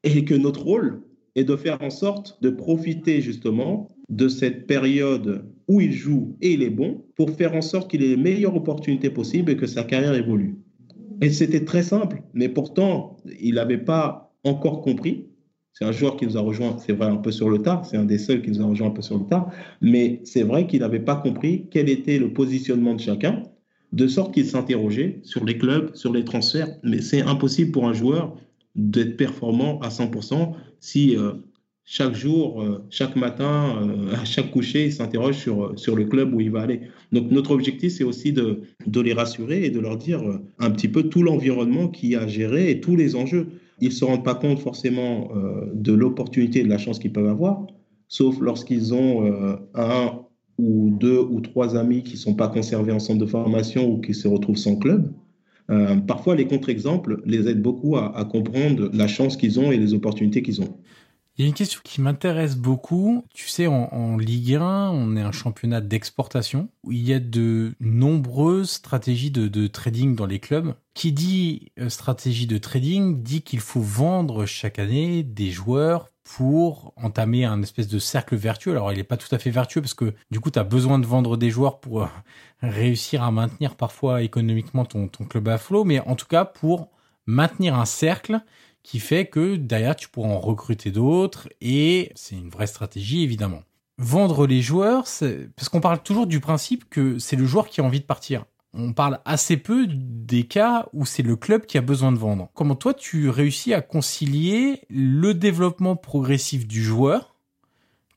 Et 0.04 0.26
que 0.26 0.36
notre 0.36 0.64
rôle 0.64 1.02
est 1.36 1.46
de 1.46 1.56
faire 1.56 1.82
en 1.82 1.92
sorte 1.92 2.38
de 2.42 2.50
profiter 2.50 3.22
justement 3.22 3.96
de 4.10 4.28
cette 4.28 4.68
période 4.68 5.46
où 5.68 5.82
il 5.82 5.92
joue 5.92 6.36
et 6.42 6.54
il 6.54 6.64
est 6.64 6.70
bon 6.70 7.04
pour 7.16 7.32
faire 7.32 7.56
en 7.56 7.62
sorte 7.62 7.90
qu'il 7.90 8.04
ait 8.04 8.10
les 8.10 8.18
meilleures 8.18 8.56
opportunités 8.56 9.10
possibles 9.10 9.52
et 9.52 9.58
que 9.58 9.68
sa 9.68 9.84
carrière 9.84 10.14
évolue. 10.14 10.58
Et 11.22 11.30
c'était 11.30 11.64
très 11.64 11.84
simple, 11.84 12.22
mais 12.34 12.50
pourtant, 12.50 13.18
il 13.40 13.56
n'avait 13.56 13.78
pas 13.78 14.34
encore 14.44 14.82
compris. 14.82 15.28
C'est 15.74 15.86
un 15.86 15.92
joueur 15.92 16.18
qui 16.18 16.26
nous 16.26 16.38
a 16.38 16.42
rejoint, 16.42 16.78
c'est 16.78 16.94
vrai, 16.94 17.08
un 17.08 17.18
peu 17.18 17.32
sur 17.32 17.50
le 17.50 17.60
tard, 17.60 17.86
c'est 17.86 17.98
un 17.98 18.06
des 18.06 18.18
seuls 18.18 18.42
qui 18.42 18.52
nous 18.52 18.62
a 18.62 18.66
rejoint 18.66 18.88
un 18.88 18.92
peu 18.92 19.02
sur 19.02 19.18
le 19.18 19.26
tard, 19.26 19.52
mais 19.82 20.22
c'est 20.24 20.44
vrai 20.44 20.68
qu'il 20.68 20.82
n'avait 20.82 21.00
pas 21.00 21.16
compris 21.16 21.66
quel 21.72 21.90
était 21.90 22.20
le 22.20 22.32
positionnement 22.32 22.94
de 22.94 23.00
chacun, 23.00 23.44
de 23.92 24.08
sorte 24.08 24.34
qu'il 24.34 24.46
s'interrogeait 24.46 25.20
sur 25.24 25.46
les 25.46 25.58
clubs, 25.58 25.96
sur 25.96 26.14
les 26.14 26.26
transferts. 26.26 26.76
Mais 26.84 27.02
c'est 27.02 27.22
impossible 27.22 27.72
pour 27.72 27.88
un 27.88 27.94
joueur 27.94 28.36
d'être 28.76 29.18
performant 29.18 29.80
à 29.80 29.90
100% 29.90 30.54
si 30.80 31.16
euh, 31.16 31.34
chaque 31.86 32.16
jour, 32.16 32.62
euh, 32.62 32.86
chaque 32.90 33.16
matin, 33.16 33.76
euh, 33.82 34.16
à 34.22 34.26
chaque 34.26 34.52
coucher, 34.52 34.86
il 34.86 34.94
s'interroge 34.94 35.36
sur, 35.36 35.66
euh, 35.66 35.74
sur 35.76 35.96
le 35.96 36.06
club 36.06 36.34
où 36.34 36.40
il 36.40 36.52
va 36.52 36.62
aller. 36.62 36.82
Donc 37.12 37.30
notre 37.32 37.52
objectif, 37.52 37.94
c'est 37.94 38.04
aussi 38.04 38.32
de, 38.32 38.62
de, 38.88 39.02
les 39.02 39.14
rassurer 39.14 39.66
et 39.66 39.70
de 39.70 39.80
leur 39.80 39.98
dire 39.98 40.22
un 40.60 40.72
petit 40.72 40.88
peu 40.88 41.04
tout 41.04 41.24
l'environnement 41.24 41.88
qui 41.90 42.16
a 42.16 42.26
géré 42.28 42.72
et 42.72 42.80
tous 42.80 42.96
les 42.96 43.16
enjeux. 43.16 43.48
Ils 43.82 43.90
ne 43.90 43.94
se 43.94 44.06
rendent 44.06 44.24
pas 44.24 44.36
compte 44.36 44.60
forcément 44.60 45.32
de 45.74 45.94
l'opportunité 45.94 46.60
et 46.60 46.64
de 46.64 46.70
la 46.70 46.78
chance 46.78 47.00
qu'ils 47.00 47.12
peuvent 47.12 47.28
avoir, 47.28 47.68
sauf 48.08 48.40
lorsqu'ils 48.40 48.94
ont 48.94 49.58
un 49.74 50.20
ou 50.58 50.92
deux 50.92 51.20
ou 51.20 51.42
trois 51.42 51.76
amis 51.76 52.04
qui 52.04 52.14
ne 52.14 52.20
sont 52.20 52.36
pas 52.36 52.48
conservés 52.48 52.94
en 52.94 53.00
centre 53.00 53.20
de 53.20 53.26
formation 53.26 53.92
ou 53.92 54.00
qui 54.00 54.14
se 54.14 54.28
retrouvent 54.28 54.58
sans 54.58 54.78
club. 54.78 55.12
parfois, 56.08 56.36
les 56.36 56.46
contre-exemples 56.46 57.22
les 57.26 57.50
aident 57.50 57.64
beaucoup 57.64 57.98
à 57.98 58.24
comprendre 58.32 58.90
la 58.94 59.08
chance 59.08 59.36
qu'ils 59.36 59.60
ont 59.60 59.72
et 59.72 59.78
les 59.78 59.94
opportunités 59.94 60.44
qu'ils 60.44 60.62
ont. 60.62 60.78
Il 61.36 61.42
y 61.42 61.46
a 61.46 61.48
une 61.48 61.56
question 61.56 61.82
qui 61.84 62.00
m'intéresse 62.00 62.56
beaucoup. 62.56 63.26
Tu 63.34 63.48
sais, 63.48 63.66
en, 63.66 64.18
Ligue 64.18 64.54
1, 64.54 64.92
on 64.92 65.16
est 65.16 65.22
un 65.22 65.32
championnat 65.32 65.82
d'exportation 65.82 66.70
où 66.84 66.92
il 66.92 67.02
y 67.02 67.12
a 67.12 67.20
de 67.20 67.74
nombreuses 67.80 68.70
stratégies 68.70 69.32
de, 69.32 69.68
trading 69.68 70.16
dans 70.16 70.28
les 70.28 70.38
clubs. 70.38 70.76
Qui 70.94 71.12
dit 71.12 71.72
euh, 71.80 71.90
stratégie 71.90 72.46
de 72.46 72.60
trading 72.60 73.24
dit 73.24 73.42
qu'il 73.42 73.62
faut 73.62 73.82
vendre 73.82 74.46
chaque 74.46 74.78
année 74.78 75.24
des 75.24 75.50
joueurs 75.50 76.12
pour 76.24 76.94
entamer 76.98 77.46
un 77.46 77.64
espèce 77.64 77.88
de 77.88 77.98
cercle 77.98 78.36
vertueux. 78.36 78.72
Alors, 78.72 78.92
il 78.92 78.98
n'est 78.98 79.04
pas 79.04 79.18
tout 79.18 79.34
à 79.34 79.40
fait 79.40 79.50
vertueux 79.50 79.82
parce 79.82 79.96
que 79.96 80.14
du 80.30 80.40
coup, 80.40 80.52
tu 80.52 80.60
as 80.60 80.64
besoin 80.64 81.00
de 81.00 81.08
vendre 81.08 81.36
des 81.36 81.50
joueurs 81.50 81.80
pour 81.80 82.04
euh, 82.04 82.08
réussir 82.62 83.24
à 83.24 83.32
maintenir 83.32 83.76
parfois 83.76 84.22
économiquement 84.22 84.86
ton, 84.86 85.08
ton 85.08 85.26
club 85.26 85.48
à 85.48 85.58
flot, 85.58 85.84
mais 85.84 86.00
en 86.02 86.16
tout 86.16 86.28
cas 86.28 86.46
pour 86.46 86.92
maintenir 87.26 87.76
un 87.76 87.86
cercle 87.86 88.40
qui 88.84 89.00
fait 89.00 89.26
que 89.26 89.56
derrière 89.56 89.96
tu 89.96 90.10
pourras 90.10 90.30
en 90.30 90.40
recruter 90.40 90.92
d'autres 90.92 91.50
et 91.62 92.12
c'est 92.16 92.36
une 92.36 92.50
vraie 92.50 92.68
stratégie 92.68 93.24
évidemment. 93.24 93.64
Vendre 93.98 94.48
les 94.48 94.62
joueurs, 94.62 95.06
parce 95.56 95.70
qu'on 95.70 95.82
parle 95.82 96.02
toujours 96.02 96.28
du 96.28 96.40
principe 96.40 96.90
que 96.90 97.20
c'est 97.20 97.36
le 97.36 97.46
joueur 97.46 97.70
qui 97.70 97.80
a 97.80 97.84
envie 97.84 98.02
de 98.02 98.06
partir. 98.06 98.46
On 98.74 98.92
parle 98.92 99.20
assez 99.24 99.56
peu 99.56 99.86
des 99.88 100.46
cas 100.46 100.88
où 100.94 101.06
c'est 101.06 101.22
le 101.22 101.36
club 101.36 101.68
qui 101.68 101.78
a 101.78 101.82
besoin 101.82 102.12
de 102.12 102.18
vendre. 102.18 102.50
Comment 102.56 102.76
toi 102.76 102.96
tu 102.96 103.30
réussis 103.30 103.74
à 103.74 103.82
concilier 103.82 104.82
le 104.90 105.36
développement 105.36 105.96
progressif 105.96 106.68
du 106.68 106.84
joueur, 106.84 107.36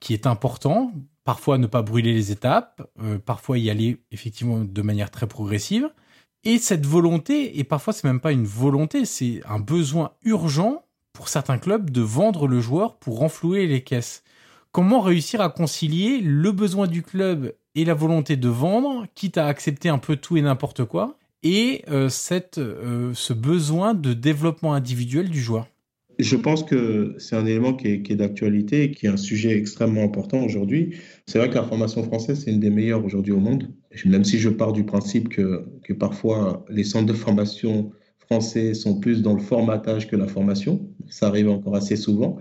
qui 0.00 0.14
est 0.14 0.26
important, 0.26 0.92
parfois 1.24 1.58
ne 1.58 1.66
pas 1.66 1.82
brûler 1.82 2.14
les 2.14 2.32
étapes, 2.32 2.88
euh, 3.02 3.18
parfois 3.18 3.58
y 3.58 3.68
aller 3.68 3.98
effectivement 4.12 4.64
de 4.64 4.82
manière 4.82 5.10
très 5.10 5.26
progressive, 5.26 5.90
et 6.46 6.58
cette 6.58 6.86
volonté, 6.86 7.58
et 7.58 7.64
parfois 7.64 7.92
c'est 7.92 8.04
même 8.04 8.20
pas 8.20 8.30
une 8.30 8.46
volonté, 8.46 9.04
c'est 9.04 9.42
un 9.48 9.58
besoin 9.58 10.12
urgent 10.22 10.84
pour 11.12 11.28
certains 11.28 11.58
clubs 11.58 11.90
de 11.90 12.00
vendre 12.00 12.46
le 12.46 12.60
joueur 12.60 12.98
pour 12.98 13.18
renflouer 13.18 13.66
les 13.66 13.82
caisses. 13.82 14.22
Comment 14.70 15.00
réussir 15.00 15.40
à 15.40 15.48
concilier 15.48 16.20
le 16.20 16.52
besoin 16.52 16.86
du 16.86 17.02
club 17.02 17.52
et 17.74 17.84
la 17.84 17.94
volonté 17.94 18.36
de 18.36 18.48
vendre, 18.48 19.06
quitte 19.16 19.38
à 19.38 19.48
accepter 19.48 19.88
un 19.88 19.98
peu 19.98 20.16
tout 20.16 20.36
et 20.36 20.42
n'importe 20.42 20.84
quoi, 20.84 21.18
et 21.42 21.84
euh, 21.88 22.08
euh, 22.58 23.10
ce 23.12 23.32
besoin 23.32 23.94
de 23.94 24.12
développement 24.12 24.72
individuel 24.72 25.28
du 25.28 25.42
joueur? 25.42 25.66
Je 26.18 26.36
pense 26.36 26.62
que 26.62 27.14
c'est 27.18 27.36
un 27.36 27.46
élément 27.46 27.74
qui 27.74 27.88
est, 27.88 28.16
d'actualité 28.16 28.84
et 28.84 28.90
qui 28.90 29.06
est 29.06 29.10
un 29.10 29.16
sujet 29.16 29.56
extrêmement 29.56 30.02
important 30.02 30.42
aujourd'hui. 30.42 30.96
C'est 31.26 31.38
vrai 31.38 31.50
que 31.50 31.54
la 31.54 31.64
formation 31.64 32.02
française, 32.02 32.42
c'est 32.44 32.50
une 32.50 32.60
des 32.60 32.70
meilleures 32.70 33.04
aujourd'hui 33.04 33.32
au 33.32 33.40
monde. 33.40 33.70
Même 34.04 34.24
si 34.24 34.38
je 34.38 34.48
pars 34.48 34.72
du 34.72 34.84
principe 34.84 35.28
que, 35.28 35.64
que 35.82 35.92
parfois 35.92 36.64
les 36.68 36.84
centres 36.84 37.06
de 37.06 37.12
formation 37.12 37.92
français 38.18 38.74
sont 38.74 38.98
plus 38.98 39.22
dans 39.22 39.34
le 39.34 39.40
formatage 39.40 40.08
que 40.08 40.16
la 40.16 40.26
formation. 40.26 40.88
Ça 41.08 41.28
arrive 41.28 41.48
encore 41.48 41.76
assez 41.76 41.96
souvent. 41.96 42.38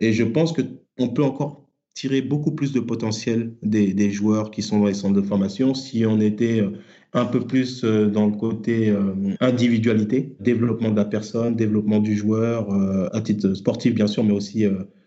Et 0.00 0.12
je 0.12 0.24
pense 0.24 0.52
qu'on 0.52 1.08
peut 1.08 1.24
encore 1.24 1.63
tirer 1.94 2.22
beaucoup 2.22 2.50
plus 2.50 2.72
de 2.72 2.80
potentiel 2.80 3.52
des, 3.62 4.10
joueurs 4.10 4.50
qui 4.50 4.62
sont 4.62 4.80
dans 4.80 4.86
les 4.86 4.94
centres 4.94 5.14
de 5.14 5.26
formation 5.26 5.74
si 5.74 6.04
on 6.04 6.20
était 6.20 6.62
un 7.12 7.24
peu 7.24 7.40
plus 7.40 7.84
euh, 7.84 8.08
dans 8.08 8.26
le 8.26 8.32
côté 8.32 8.90
euh, 8.90 9.14
individualité, 9.40 10.34
développement 10.40 10.90
de 10.90 10.96
la 10.96 11.04
personne, 11.04 11.54
développement 11.54 12.00
du 12.00 12.16
joueur, 12.16 12.68
euh, 12.72 13.08
à 13.12 13.20
titre 13.20 13.54
sportif 13.54 13.94
bien 13.94 14.08
sûr, 14.08 14.24
mais 14.24 14.32
aussi 14.32 14.66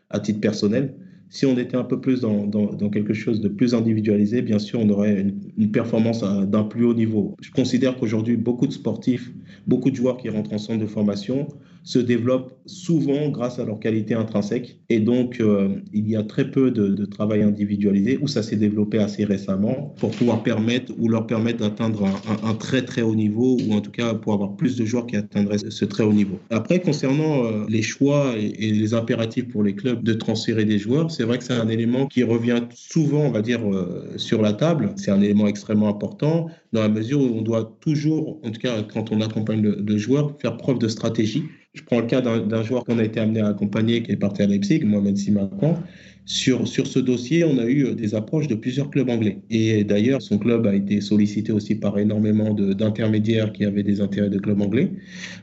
à 0.10 0.20
titre 0.20 0.40
personnel. 0.40 0.96
Si 1.30 1.46
on 1.46 1.58
était 1.58 1.76
un 1.76 1.84
peu 1.84 2.00
plus 2.00 2.22
dans, 2.22 2.90
quelque 2.90 3.14
chose 3.14 3.42
de 3.42 3.50
plus 3.50 3.76
individualisé, 3.76 4.42
bien 4.42 4.60
sûr, 4.60 4.80
on 4.80 4.88
aurait 4.88 5.26
une 5.58 5.72
performance 5.72 6.24
d'un 6.24 6.64
plus 6.64 6.86
haut 6.86 6.94
niveau. 6.94 7.36
Je 7.42 7.52
considère 7.52 7.98
qu'aujourd'hui, 7.98 8.38
beaucoup 8.38 8.66
de 8.66 8.72
sportifs, 8.72 9.34
beaucoup 9.68 9.92
de 9.92 9.96
joueurs 9.98 10.16
qui 10.16 10.30
rentrent 10.30 10.54
en 10.54 10.58
centre 10.58 10.80
de 10.80 10.86
formation 10.86 11.50
se 11.88 12.00
développent 12.00 12.52
souvent 12.66 13.30
grâce 13.30 13.60
à 13.60 13.64
leur 13.64 13.80
qualité 13.80 14.14
intrinsèque. 14.14 14.78
Et 14.90 15.00
donc, 15.00 15.40
euh, 15.40 15.70
il 15.94 16.10
y 16.10 16.18
a 16.18 16.24
très 16.24 16.52
peu 16.52 16.70
de, 16.70 17.06
travail 17.06 17.42
individualisé 17.44 18.20
où 18.22 18.28
ça 18.28 18.44
s'est 18.44 18.58
développé 18.58 18.98
assez 18.98 19.24
récemment 19.24 19.96
pour 19.98 20.12
pouvoir 20.12 20.44
permettre 20.44 20.92
ou 21.00 21.08
leur 21.08 21.26
permettre 21.26 21.60
d'atteindre 21.60 22.06
un, 22.44 22.54
très 22.56 22.82
très 22.82 23.02
haut 23.02 23.16
niveau 23.16 23.56
ou 23.66 23.74
en 23.74 23.80
tout 23.80 23.92
cas 23.92 24.14
pour 24.14 24.34
avoir 24.34 24.58
plus 24.58 24.76
de 24.76 24.84
joueurs 24.84 25.08
qui 25.08 25.16
atteindraient 25.16 25.58
ce 25.58 25.86
très 25.86 26.04
haut 26.04 26.12
niveau. 26.12 26.38
Après, 26.50 26.82
concernant 26.82 27.46
euh, 27.46 27.66
les 27.70 27.82
choix 27.82 28.34
et, 28.38 28.52
les 28.70 28.94
impératifs 28.94 29.48
pour 29.48 29.64
les 29.64 29.74
clubs 29.74 30.04
de 30.04 30.14
transférer 30.14 30.66
des 30.66 30.80
joueurs, 30.80 31.10
c'est 31.10 31.24
vrai 31.24 31.38
que 31.38 31.46
c'est 31.46 31.54
un 31.54 31.70
élément 31.70 32.08
qui 32.08 32.24
revient 32.24 32.64
souvent, 32.76 33.22
on 33.22 33.32
va 33.32 33.42
dire, 33.42 33.62
euh, 33.66 34.12
sur 34.18 34.42
la 34.42 34.52
table. 34.52 34.92
C'est 34.98 35.12
un 35.12 35.22
élément 35.22 35.48
extrêmement 35.48 35.88
important 35.88 36.48
dans 36.78 36.84
la 36.84 36.90
mesure 36.90 37.22
où 37.22 37.26
on 37.26 37.42
doit 37.42 37.78
toujours, 37.82 38.40
en 38.44 38.52
tout 38.52 38.62
cas 38.62 38.84
quand 38.84 39.12
on 39.12 39.22
accompagne 39.22 39.62
le, 39.62 39.84
le 39.86 39.98
joueur, 39.98 40.38
faire 40.40 40.58
preuve 40.58 40.80
de 40.80 40.88
stratégie 40.88 41.44
je 41.78 41.84
prends 41.84 42.00
le 42.00 42.08
cas 42.08 42.22
d'un 42.22 42.64
joueur 42.64 42.84
qu'on 42.84 42.98
a 42.98 43.04
été 43.04 43.20
amené 43.20 43.40
à 43.40 43.50
accompagner 43.50 44.02
qui 44.02 44.12
est 44.12 44.18
parti 44.18 44.42
à 44.42 44.48
Leipzig, 44.48 44.84
Mohamed 44.84 45.16
Simakan. 45.16 45.78
Sur, 46.26 46.68
sur 46.68 46.88
ce 46.88 47.00
dossier, 47.00 47.46
on 47.46 47.58
a 47.58 47.66
eu 47.66 47.86
euh, 47.86 47.94
des 47.94 48.14
approches 48.14 48.48
de 48.48 48.56
plusieurs 48.56 48.90
clubs 48.90 49.10
anglais. 49.10 49.38
Et 49.50 49.86
d'ailleurs, 49.86 50.22
son 50.22 50.40
club 50.40 50.66
a 50.68 50.76
été 50.76 51.00
sollicité 51.00 51.54
aussi 51.54 51.76
par 51.76 51.98
énormément 52.00 52.54
d'intermédiaires 52.54 53.54
qui 53.54 53.64
avaient 53.64 53.84
des 53.84 54.02
intérêts 54.02 54.30
de 54.30 54.40
clubs 54.40 54.60
anglais. 54.60 54.92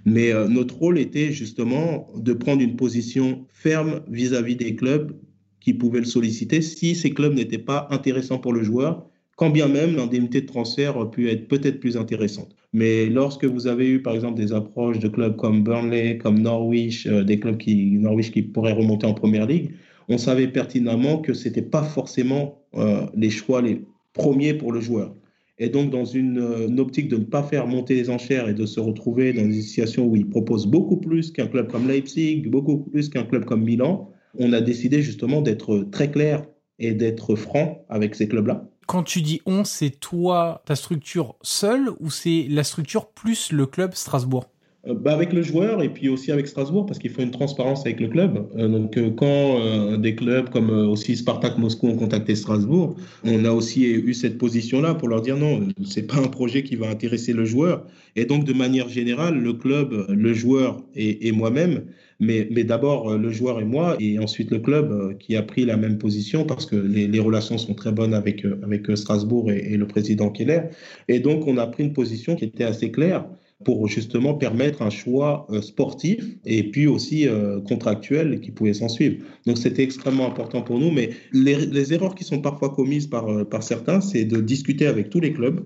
Mais 0.04 0.32
euh, 0.32 0.46
notre 0.48 0.76
rôle 0.76 0.98
était 0.98 1.32
justement 1.32 2.08
de 2.16 2.34
prendre 2.34 2.60
une 2.60 2.76
position 2.76 3.46
ferme 3.48 4.02
vis-à-vis 4.10 4.56
-vis 4.56 4.58
des 4.58 4.74
clubs 4.74 5.12
qui 5.60 5.72
pouvaient 5.72 6.00
le 6.00 6.06
solliciter 6.16 6.60
si 6.60 6.94
ces 6.94 7.10
clubs 7.10 7.34
n'étaient 7.34 7.64
pas 7.72 7.88
intéressants 7.90 8.38
pour 8.38 8.52
le 8.52 8.62
joueur 8.62 9.08
quand 9.36 9.50
bien 9.50 9.68
même 9.68 9.96
l'indemnité 9.96 10.40
de 10.40 10.46
transfert 10.46 10.96
a 10.96 11.10
pu 11.10 11.28
être 11.28 11.48
peut-être 11.48 11.80
plus 11.80 11.96
intéressante. 11.96 12.54
Mais 12.72 13.06
lorsque 13.06 13.44
vous 13.44 13.66
avez 13.66 13.88
eu, 13.88 14.02
par 14.02 14.14
exemple, 14.14 14.36
des 14.36 14.52
approches 14.52 14.98
de 14.98 15.08
clubs 15.08 15.36
comme 15.36 15.62
Burnley, 15.62 16.18
comme 16.18 16.40
Norwich, 16.40 17.06
euh, 17.06 17.24
des 17.24 17.38
clubs 17.38 17.56
qui, 17.56 17.98
Norwich 17.98 18.30
qui 18.30 18.42
pourraient 18.42 18.72
remonter 18.72 19.06
en 19.06 19.14
première 19.14 19.46
ligue, 19.46 19.70
on 20.08 20.18
savait 20.18 20.48
pertinemment 20.48 21.18
que 21.18 21.32
ce 21.34 21.48
n'était 21.48 21.62
pas 21.62 21.82
forcément 21.82 22.62
euh, 22.76 23.06
les 23.14 23.30
choix 23.30 23.62
les 23.62 23.82
premiers 24.12 24.54
pour 24.54 24.72
le 24.72 24.80
joueur. 24.80 25.14
Et 25.58 25.68
donc, 25.68 25.90
dans 25.90 26.04
une, 26.04 26.38
euh, 26.38 26.68
une, 26.68 26.80
optique 26.80 27.08
de 27.08 27.16
ne 27.16 27.24
pas 27.24 27.42
faire 27.42 27.66
monter 27.66 27.94
les 27.94 28.10
enchères 28.10 28.48
et 28.48 28.54
de 28.54 28.66
se 28.66 28.80
retrouver 28.80 29.32
dans 29.32 29.42
une 29.42 29.52
situation 29.52 30.06
où 30.06 30.16
il 30.16 30.28
propose 30.28 30.66
beaucoup 30.66 30.96
plus 30.96 31.30
qu'un 31.30 31.46
club 31.46 31.70
comme 31.70 31.88
Leipzig, 31.88 32.42
beaucoup 32.48 32.78
plus 32.78 33.08
qu'un 33.08 33.24
club 33.24 33.44
comme 33.44 33.62
Milan, 33.62 34.10
on 34.36 34.52
a 34.52 34.60
décidé 34.60 35.00
justement 35.00 35.42
d'être 35.42 35.86
très 35.92 36.10
clair 36.10 36.44
et 36.80 36.92
d'être 36.92 37.36
franc 37.36 37.84
avec 37.88 38.16
ces 38.16 38.26
clubs-là 38.26 38.68
quand 38.86 39.02
tu 39.02 39.22
dis 39.22 39.40
on, 39.46 39.64
c'est 39.64 39.90
toi, 39.90 40.62
ta 40.66 40.76
structure 40.76 41.36
seule 41.42 41.90
ou 42.00 42.10
c'est 42.10 42.46
la 42.48 42.64
structure 42.64 43.06
plus 43.06 43.52
le 43.52 43.66
club 43.66 43.94
Strasbourg 43.94 44.48
euh, 44.86 44.94
bah 44.94 45.14
avec 45.14 45.32
le 45.32 45.42
joueur 45.42 45.82
et 45.82 45.88
puis 45.88 46.08
aussi 46.08 46.30
avec 46.30 46.46
Strasbourg 46.46 46.84
parce 46.84 46.98
qu'il 46.98 47.10
faut 47.10 47.22
une 47.22 47.30
transparence 47.30 47.86
avec 47.86 48.00
le 48.00 48.08
club. 48.08 48.46
Euh, 48.56 48.68
donc 48.68 48.96
euh, 48.96 49.10
quand 49.10 49.96
des 49.98 50.14
clubs 50.14 50.50
comme 50.50 50.70
aussi 50.70 51.16
Spartak 51.16 51.58
Moscou 51.58 51.88
ont 51.88 51.96
contacté 51.96 52.34
Strasbourg, 52.34 52.94
on 53.24 53.44
a 53.44 53.50
aussi 53.50 53.84
eu 53.84 54.12
cette 54.14 54.38
position-là 54.38 54.94
pour 54.94 55.08
leur 55.08 55.22
dire 55.22 55.36
non, 55.36 55.68
c'est 55.84 56.06
pas 56.06 56.16
un 56.16 56.28
projet 56.28 56.62
qui 56.62 56.76
va 56.76 56.88
intéresser 56.88 57.32
le 57.32 57.44
joueur. 57.44 57.86
Et 58.16 58.26
donc 58.26 58.44
de 58.44 58.52
manière 58.52 58.88
générale, 58.88 59.38
le 59.38 59.54
club, 59.54 60.06
le 60.08 60.32
joueur 60.34 60.82
et 60.94 61.32
moi-même 61.32 61.84
mais, 62.24 62.64
d'abord 62.64 63.10
euh, 63.10 63.18
le 63.18 63.30
joueur 63.30 63.60
et 63.60 63.64
moi, 63.64 63.96
et 64.00 64.18
ensuite 64.18 64.50
le 64.50 64.58
club 64.58 64.90
euh, 64.90 65.14
qui 65.14 65.36
a 65.36 65.42
pris 65.42 65.64
la 65.64 65.76
même 65.76 65.98
position 65.98 66.44
parce 66.44 66.66
que 66.66 66.76
les, 66.76 67.20
relations 67.20 67.58
sont 67.58 67.74
très 67.74 67.92
bonnes 67.92 68.14
avec, 68.14 68.44
euh, 68.44 68.60
avec 68.62 68.84
Strasbourg 68.96 69.50
et, 69.50 69.76
le 69.76 69.86
président 69.86 70.30
Keller. 70.30 70.62
Et 71.08 71.20
donc 71.20 71.46
on 71.46 71.58
a 71.58 71.66
pris 71.66 71.84
une 71.84 71.92
position 71.92 72.36
qui 72.36 72.44
était 72.44 72.64
assez 72.64 72.90
claire 72.90 73.26
pour 73.64 73.86
justement 73.88 74.34
permettre 74.34 74.82
un 74.82 74.90
choix 74.90 75.46
sportif 75.62 76.22
et 76.44 76.70
puis 76.70 76.86
aussi 76.86 77.26
contractuel 77.66 78.40
qui 78.40 78.50
pouvait 78.50 78.74
s'en 78.74 78.88
suivre. 78.88 79.24
Donc 79.46 79.58
c'était 79.58 79.82
extrêmement 79.82 80.26
important 80.26 80.60
pour 80.60 80.78
nous, 80.78 80.90
mais 80.90 81.10
les, 81.32 81.92
erreurs 81.92 82.14
qui 82.14 82.24
sont 82.24 82.40
parfois 82.40 82.70
commises 82.70 83.06
par, 83.06 83.46
par 83.46 83.62
certains, 83.62 84.00
c'est 84.00 84.24
de 84.24 84.40
discuter 84.40 84.86
avec 84.86 85.08
tous 85.08 85.20
les 85.20 85.32
clubs 85.32 85.60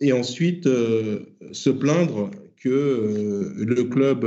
et 0.00 0.12
ensuite 0.12 0.64
se 0.64 1.70
plaindre 1.70 2.30
que 2.56 3.54
le 3.56 3.84
club 3.84 4.26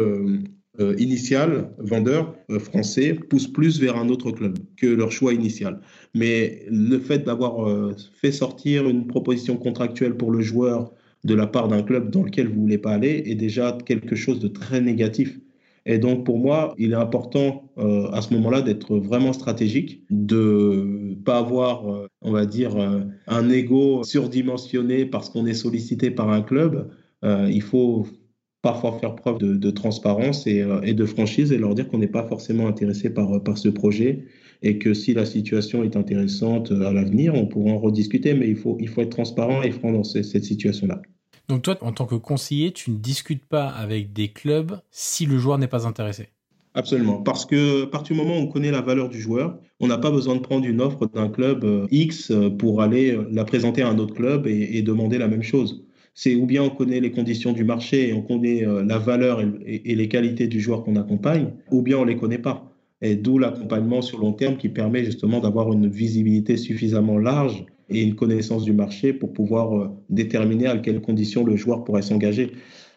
initial, 0.80 1.70
vendeur 1.78 2.36
euh, 2.50 2.60
français, 2.60 3.14
pousse 3.14 3.48
plus 3.48 3.80
vers 3.80 3.96
un 3.96 4.10
autre 4.10 4.32
club 4.32 4.58
que 4.76 4.88
leur 4.88 5.12
choix 5.12 5.34
initial. 5.34 5.80
Mais 6.16 6.66
le 6.68 6.98
fait 6.98 7.20
d'avoir 7.20 7.70
euh, 7.70 7.96
fait 8.16 8.32
sortir 8.32 8.90
une 8.90 9.06
proposition 9.06 9.56
contractuelle 9.58 10.18
pour 10.18 10.32
le 10.32 10.42
joueur 10.42 10.92
de 11.24 11.36
la 11.36 11.46
part 11.46 11.68
d'un 11.68 11.84
club 11.84 12.10
dans 12.10 12.24
lequel 12.24 12.48
vous 12.48 12.56
ne 12.56 12.62
voulez 12.62 12.78
pas 12.80 12.92
aller 12.92 13.24
est 13.28 13.36
déjà 13.36 13.78
quelque 13.86 14.16
chose 14.16 14.40
de 14.40 14.48
très 14.48 14.82
négatif. 14.82 15.40
Et 15.86 16.00
donc 16.00 16.26
pour 16.26 16.40
moi, 16.40 16.74
il 16.78 16.94
est 16.94 16.96
important 16.96 17.70
à 17.78 18.22
ce 18.22 18.34
moment-là 18.36 18.62
d'être 18.62 18.98
vraiment 18.98 19.34
stratégique, 19.34 20.04
de 20.10 21.16
pas 21.26 21.40
avoir, 21.40 22.08
on 22.22 22.32
va 22.32 22.46
dire, 22.46 22.78
un 23.28 23.50
ego 23.50 24.04
surdimensionné 24.04 25.06
parce 25.06 25.30
qu'on 25.30 25.46
est 25.46 25.54
sollicité 25.54 26.10
par 26.10 26.30
un 26.30 26.42
club. 26.42 26.90
il 27.24 27.62
faut 27.62 28.08
parfois 28.64 28.98
faire 28.98 29.16
preuve 29.16 29.38
de, 29.40 29.70
transparence 29.72 30.48
euh, 30.48 30.82
et, 30.82 30.94
de 30.94 31.06
franchise 31.06 31.52
et 31.52 31.58
leur 31.58 31.76
dire 31.76 31.88
qu'on 31.90 32.00
n'est 32.00 32.08
pas 32.08 32.24
forcément 32.24 32.66
intéressé 32.66 33.12
par, 33.12 33.44
par 33.44 33.60
ce 33.60 33.68
projet 33.68 34.26
et 34.64 34.80
que 34.80 34.94
si 34.94 35.14
la 35.14 35.26
situation 35.26 35.84
est 35.84 35.98
intéressante 35.98 36.72
euh, 36.72 36.88
à 36.88 36.94
l'avenir, 36.94 37.36
on 37.36 37.46
pourra 37.46 37.72
en 37.72 37.78
rediscuter, 37.78 38.34
mais 38.34 38.48
il 38.48 38.56
faut, 38.56 38.78
il 38.80 38.88
faut 38.88 39.02
être 39.02 39.10
transparent 39.10 39.62
et 39.62 39.72
franc 39.72 39.92
dans 39.92 40.06
cette 40.06 40.46
situation-là. 40.46 41.02
Donc 41.50 41.64
toi, 41.64 41.78
en 41.82 41.92
tant 41.92 42.06
que 42.06 42.16
conseiller, 42.16 42.72
tu 42.72 42.90
ne 42.90 42.96
discutes 42.96 43.46
pas 43.46 43.68
avec 43.68 44.14
des 44.14 44.30
clubs 44.30 44.80
si 44.92 45.26
le 45.26 45.38
joueur 45.38 45.58
n'est 45.58 45.68
pas 45.68 45.86
intéressé? 45.86 46.30
Absolument, 46.74 47.22
parce 47.22 47.46
que 47.46 47.84
à 47.84 47.88
partir 47.88 48.16
du 48.16 48.22
moment 48.24 48.40
où 48.40 48.44
on 48.44 48.48
connaît 48.48 48.72
la 48.72 48.82
valeur 48.82 49.10
du 49.10 49.20
joueur, 49.22 49.60
on 49.82 49.88
n'a 49.88 49.98
pas 49.98 50.10
besoin 50.10 50.36
de 50.36 50.40
prendre 50.40 50.66
une 50.66 50.82
offre 50.82 51.06
d'un 51.14 51.28
club 51.28 51.66
euh, 51.66 51.86
X 51.92 52.32
pour 52.58 52.82
aller 52.82 53.20
la 53.30 53.44
présenter 53.44 53.82
à 53.82 53.90
un 53.90 54.00
autre 54.00 54.16
club 54.16 54.48
et 54.48 54.82
demander 54.82 55.18
la 55.18 55.28
même 55.28 55.44
chose 55.44 55.84
c'est 56.14 56.36
ou 56.36 56.46
bien 56.46 56.64
on 56.64 56.70
connaît 56.70 57.00
les 57.00 57.12
conditions 57.12 57.54
du 57.54 57.64
marché 57.64 58.10
et 58.10 58.14
on 58.14 58.22
connaît 58.22 58.66
euh, 58.66 58.84
la 58.84 59.00
valeur 59.00 59.42
et, 59.42 59.96
les 59.96 60.08
qualités 60.08 60.48
du 60.48 60.60
joueur 60.60 60.84
qu'on 60.84 60.96
accompagne, 60.96 61.52
ou 61.72 61.82
bien 61.82 61.98
on 61.98 62.06
les 62.06 62.18
connaît 62.18 62.38
pas. 62.38 62.70
Et 63.02 63.16
d'où 63.16 63.38
l'accompagnement 63.38 64.02
sur 64.02 64.20
long 64.20 64.32
terme 64.32 64.58
qui 64.58 64.70
permet 64.70 65.04
justement 65.04 65.40
d'avoir 65.40 65.74
une 65.74 65.90
visibilité 65.90 66.56
suffisamment 66.56 67.18
large 67.18 67.66
et 67.90 68.02
une 68.02 68.16
connaissance 68.16 68.64
du 68.64 68.74
marché 68.74 69.12
pour 69.12 69.34
pouvoir 69.34 69.76
euh, 69.76 69.90
déterminer 70.10 70.68
à 70.68 70.78
quelles 70.78 71.02
conditions 71.02 71.44
le 71.44 71.56
joueur 71.56 71.84
pourrait 71.84 72.04
s'engager. 72.04 72.52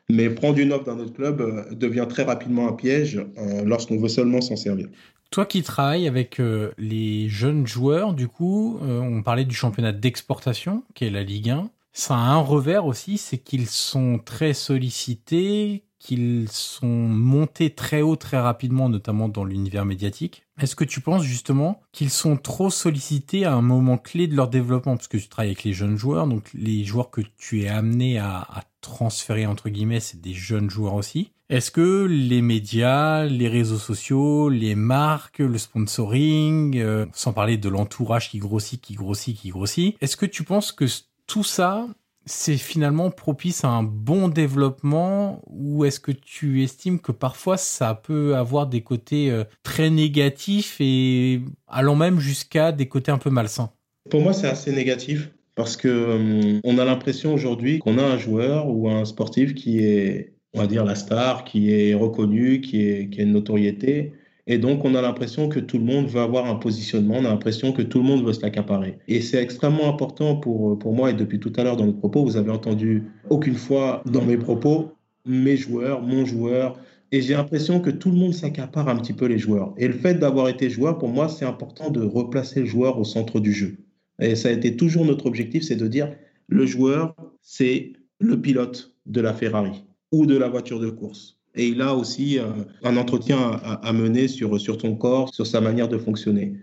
Mais 0.08 0.30
prendre 0.30 0.58
une 0.58 0.72
offre 0.72 0.84
d'un 0.84 0.98
autre 0.98 1.14
club 1.14 1.40
euh, 1.40 1.74
devient 1.74 2.06
très 2.08 2.22
rapidement 2.22 2.68
un 2.68 2.72
piège 2.72 3.20
lorsqu'on 3.64 3.96
veut 3.96 4.08
seulement 4.08 4.40
s'en 4.40 4.54
servir. 4.54 4.88
Toi 5.32 5.46
qui 5.46 5.62
travailles 5.62 6.06
avec 6.06 6.40
les 6.78 7.28
jeunes 7.28 7.66
joueurs, 7.66 8.14
du 8.14 8.28
coup, 8.28 8.78
on 8.80 9.24
parlait 9.24 9.44
du 9.44 9.56
championnat 9.56 9.90
d'exportation, 9.90 10.84
qui 10.94 11.04
est 11.04 11.10
la 11.10 11.24
Ligue 11.24 11.50
1 11.50 11.70
ça 11.96 12.14
a 12.14 12.18
un 12.18 12.40
revers 12.40 12.84
aussi, 12.84 13.16
c'est 13.16 13.38
qu'ils 13.38 13.68
sont 13.68 14.20
très 14.22 14.52
sollicités, 14.52 15.84
qu'ils 15.98 16.46
sont 16.50 16.86
montés 16.86 17.70
très 17.70 18.02
haut 18.02 18.16
très 18.16 18.38
rapidement, 18.38 18.90
notamment 18.90 19.30
dans 19.30 19.44
l'univers 19.44 19.86
médiatique. 19.86 20.44
Est-ce 20.60 20.76
que 20.76 20.84
tu 20.84 21.00
penses 21.00 21.22
justement 21.22 21.80
qu'ils 21.92 22.10
sont 22.10 22.36
trop 22.36 22.68
sollicités 22.68 23.46
à 23.46 23.54
un 23.54 23.62
moment 23.62 23.96
clé 23.96 24.26
de 24.26 24.36
leur 24.36 24.48
développement? 24.48 24.96
Parce 24.96 25.08
que 25.08 25.16
tu 25.16 25.28
travailles 25.28 25.52
avec 25.52 25.64
les 25.64 25.72
jeunes 25.72 25.96
joueurs, 25.96 26.26
donc 26.26 26.50
les 26.52 26.84
joueurs 26.84 27.10
que 27.10 27.22
tu 27.38 27.62
es 27.62 27.68
amené 27.68 28.18
à, 28.18 28.46
transférer, 28.82 29.46
entre 29.46 29.68
guillemets, 29.68 29.98
c'est 29.98 30.20
des 30.20 30.34
jeunes 30.34 30.70
joueurs 30.70 30.94
aussi. 30.94 31.32
Est-ce 31.48 31.72
que 31.72 32.04
les 32.04 32.40
médias, 32.40 33.24
les 33.24 33.48
réseaux 33.48 33.78
sociaux, 33.78 34.48
les 34.48 34.76
marques, 34.76 35.38
le 35.38 35.58
sponsoring, 35.58 36.78
euh, 36.78 37.06
sans 37.12 37.32
parler 37.32 37.56
de 37.56 37.68
l'entourage 37.68 38.30
qui 38.30 38.38
grossit, 38.38 38.80
qui 38.80 38.94
grossit, 38.94 39.36
qui 39.36 39.48
grossit, 39.48 39.96
est-ce 40.00 40.16
que 40.16 40.26
tu 40.26 40.44
penses 40.44 40.70
que 40.70 40.86
tout 41.26 41.44
ça, 41.44 41.86
c'est 42.26 42.56
finalement 42.56 43.10
propice 43.10 43.64
à 43.64 43.68
un 43.68 43.84
bon 43.84 44.28
développement 44.28 45.42
ou 45.46 45.84
est-ce 45.84 46.00
que 46.00 46.12
tu 46.12 46.62
estimes 46.62 47.00
que 47.00 47.12
parfois 47.12 47.56
ça 47.56 47.94
peut 47.94 48.34
avoir 48.34 48.66
des 48.66 48.82
côtés 48.82 49.30
euh, 49.30 49.44
très 49.62 49.90
négatifs 49.90 50.76
et 50.80 51.40
allant 51.68 51.94
même 51.94 52.18
jusqu'à 52.18 52.72
des 52.72 52.88
côtés 52.88 53.12
un 53.12 53.18
peu 53.18 53.30
malsains? 53.30 53.70
Pour 54.10 54.22
moi, 54.22 54.32
c'est 54.32 54.48
assez 54.48 54.72
négatif 54.72 55.30
parce 55.54 55.76
que 55.76 55.88
euh, 55.88 56.60
on 56.64 56.78
a 56.78 56.84
l'impression 56.84 57.32
aujourd'hui 57.32 57.78
qu'on 57.78 57.98
a 57.98 58.02
un 58.02 58.18
joueur 58.18 58.68
ou 58.68 58.90
un 58.90 59.04
sportif 59.04 59.54
qui 59.54 59.78
est, 59.78 60.34
on 60.52 60.60
va 60.60 60.66
dire, 60.66 60.84
la 60.84 60.96
star, 60.96 61.44
qui 61.44 61.72
est 61.72 61.94
reconnu, 61.94 62.60
qui 62.60 63.08
a 63.18 63.22
une 63.22 63.32
notoriété 63.32 64.12
et 64.46 64.58
donc, 64.58 64.84
on 64.84 64.94
a 64.94 65.02
l'impression 65.02 65.48
que 65.48 65.58
tout 65.58 65.78
le 65.78 65.84
monde 65.84 66.06
veut 66.06 66.20
avoir 66.20 66.46
un 66.46 66.54
positionnement, 66.54 67.16
on 67.18 67.24
a 67.24 67.30
l'impression 67.30 67.72
que 67.72 67.82
tout 67.82 67.98
le 67.98 68.04
monde 68.04 68.24
veut 68.24 68.32
se 68.32 68.42
l'accaparer. 68.42 68.98
Et 69.08 69.20
c'est 69.20 69.42
extrêmement 69.42 69.88
important 69.88 70.36
pour, 70.36 70.78
pour 70.78 70.94
moi, 70.94 71.10
et 71.10 71.14
depuis 71.14 71.40
tout 71.40 71.52
à 71.56 71.64
l'heure 71.64 71.76
dans 71.76 71.86
nos 71.86 71.92
propos, 71.92 72.24
vous 72.24 72.36
avez 72.36 72.50
entendu 72.50 73.02
aucune 73.28 73.56
fois 73.56 74.02
dans 74.06 74.24
mes 74.24 74.36
propos 74.36 74.92
mes 75.26 75.56
joueurs, 75.56 76.02
mon 76.02 76.24
joueur. 76.24 76.78
Et 77.12 77.20
j'ai 77.20 77.34
l'impression 77.34 77.80
que 77.80 77.90
tout 77.90 78.10
le 78.10 78.16
monde 78.16 78.34
s'accapare 78.34 78.88
un 78.88 78.96
petit 78.96 79.12
peu 79.12 79.26
les 79.26 79.38
joueurs. 79.38 79.74
Et 79.76 79.86
le 79.86 79.94
fait 79.94 80.14
d'avoir 80.14 80.48
été 80.48 80.70
joueur, 80.70 80.98
pour 80.98 81.08
moi, 81.08 81.28
c'est 81.28 81.44
important 81.44 81.90
de 81.90 82.02
replacer 82.02 82.60
le 82.60 82.66
joueur 82.66 82.98
au 82.98 83.04
centre 83.04 83.40
du 83.40 83.52
jeu. 83.52 83.76
Et 84.20 84.34
ça 84.34 84.48
a 84.48 84.52
été 84.52 84.76
toujours 84.76 85.04
notre 85.04 85.26
objectif, 85.26 85.62
c'est 85.62 85.76
de 85.76 85.86
dire, 85.86 86.14
le 86.48 86.66
joueur, 86.66 87.14
c'est 87.42 87.92
le 88.18 88.40
pilote 88.40 88.94
de 89.04 89.20
la 89.20 89.34
Ferrari 89.34 89.84
ou 90.10 90.26
de 90.26 90.36
la 90.36 90.48
voiture 90.48 90.80
de 90.80 90.88
course. 90.88 91.35
Et 91.56 91.68
il 91.68 91.80
a 91.82 91.94
aussi 91.94 92.38
un 92.84 92.96
entretien 92.96 93.60
à, 93.62 93.92
mener 93.92 94.28
sur, 94.28 94.60
sur 94.60 94.80
son 94.80 94.94
corps, 94.94 95.32
sur 95.34 95.46
sa 95.46 95.60
manière 95.60 95.88
de 95.88 95.98
fonctionner. 95.98 96.54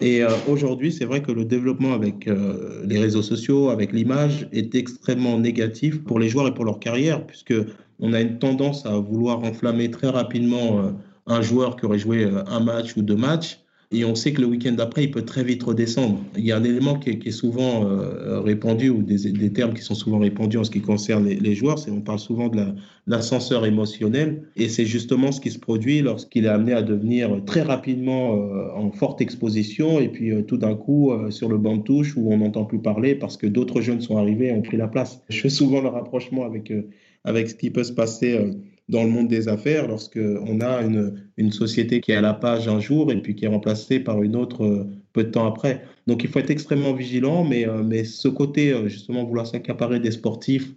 Et 0.00 0.22
aujourd'hui, 0.48 0.90
c'est 0.90 1.04
vrai 1.04 1.22
que 1.22 1.30
le 1.30 1.44
développement 1.44 1.92
avec 1.92 2.28
les 2.84 2.98
réseaux 2.98 3.22
sociaux, 3.22 3.68
avec 3.68 3.92
l'image, 3.92 4.48
est 4.52 4.74
extrêmement 4.74 5.38
négatif 5.38 6.02
pour 6.02 6.18
les 6.18 6.28
joueurs 6.28 6.48
et 6.48 6.54
pour 6.54 6.64
leur 6.64 6.80
carrière, 6.80 7.24
puisque 7.24 7.54
on 8.00 8.12
a 8.12 8.20
une 8.20 8.38
tendance 8.38 8.84
à 8.84 8.98
vouloir 8.98 9.44
enflammer 9.44 9.90
très 9.90 10.08
rapidement 10.08 10.92
un 11.26 11.42
joueur 11.42 11.76
qui 11.76 11.84
aurait 11.86 12.00
joué 12.00 12.28
un 12.46 12.60
match 12.60 12.96
ou 12.96 13.02
deux 13.02 13.16
matchs 13.16 13.61
et 13.92 14.04
on 14.04 14.14
sait 14.14 14.32
que 14.32 14.40
le 14.40 14.46
week-end 14.46 14.72
d'après, 14.72 15.04
il 15.04 15.10
peut 15.10 15.24
très 15.24 15.44
vite 15.44 15.62
redescendre. 15.62 16.18
Il 16.36 16.44
y 16.44 16.52
a 16.52 16.56
un 16.56 16.64
élément 16.64 16.98
qui 16.98 17.10
est, 17.10 17.30
souvent 17.30 17.86
euh, 17.86 18.40
répandu, 18.40 18.88
ou 18.88 19.02
des, 19.02 19.52
termes 19.52 19.74
qui 19.74 19.82
sont 19.82 19.94
souvent 19.94 20.18
répandus 20.18 20.58
en 20.58 20.64
ce 20.64 20.70
qui 20.70 20.80
concerne 20.80 21.26
les, 21.26 21.54
joueurs, 21.54 21.78
c'est 21.78 21.90
on 21.90 22.00
parle 22.00 22.18
souvent 22.18 22.48
de 22.48 22.64
l'ascenseur 23.06 23.66
émotionnel, 23.66 24.44
et 24.56 24.68
c'est 24.68 24.86
justement 24.86 25.30
ce 25.30 25.40
qui 25.40 25.50
se 25.50 25.58
produit 25.58 26.00
lorsqu'il 26.00 26.46
est 26.46 26.48
amené 26.48 26.72
à 26.72 26.82
devenir 26.82 27.42
très 27.44 27.62
rapidement 27.62 28.34
euh, 28.34 28.68
en 28.74 28.90
forte 28.92 29.20
exposition, 29.20 30.00
et 30.00 30.08
puis 30.08 30.32
euh, 30.32 30.42
tout 30.42 30.56
d'un 30.56 30.74
coup 30.74 31.12
sur 31.30 31.48
le 31.48 31.58
banc 31.58 31.76
de 31.76 31.82
touche 31.82 32.16
où 32.16 32.32
on 32.32 32.38
n'entend 32.38 32.64
plus 32.64 32.80
parler 32.80 33.14
parce 33.14 33.36
que 33.36 33.46
d'autres 33.46 33.80
jeunes 33.80 34.00
sont 34.00 34.16
arrivés 34.16 34.48
et 34.48 34.52
ont 34.52 34.62
pris 34.62 34.76
la 34.76 34.88
place. 34.88 35.22
Je 35.28 35.40
fais 35.40 35.50
souvent 35.50 35.80
le 35.80 35.88
rapprochement 35.88 36.44
avec, 36.44 36.72
avec 37.24 37.48
ce 37.48 37.54
qui 37.54 37.70
peut 37.70 37.84
se 37.84 37.92
passer 37.92 38.38
dans 38.92 39.04
le 39.04 39.10
monde 39.10 39.26
des 39.26 39.48
affaires 39.48 39.88
lorsqu'on 39.88 40.60
a 40.60 40.82
une, 40.82 41.14
une, 41.38 41.50
société 41.50 42.02
qui 42.02 42.12
est 42.12 42.16
à 42.16 42.20
la 42.20 42.34
page 42.34 42.68
un 42.68 42.78
jour 42.78 43.10
et 43.10 43.20
puis 43.20 43.34
qui 43.34 43.46
est 43.46 43.48
remplacée 43.48 43.98
par 43.98 44.22
une 44.22 44.36
autre 44.36 44.64
euh, 44.64 44.86
peu 45.14 45.24
de 45.24 45.30
temps 45.30 45.46
après. 45.46 45.82
Donc 46.06 46.22
il 46.24 46.28
faut 46.28 46.38
être 46.38 46.50
extrêmement 46.50 46.92
vigilant, 46.92 47.42
mais, 47.42 47.66
euh, 47.66 47.82
mais 47.82 48.04
ce 48.04 48.28
côté, 48.28 48.70
euh, 48.70 48.88
justement, 48.88 49.24
vouloir 49.24 49.46
s'accaparer 49.46 49.98
des 49.98 50.12
sportifs, 50.12 50.74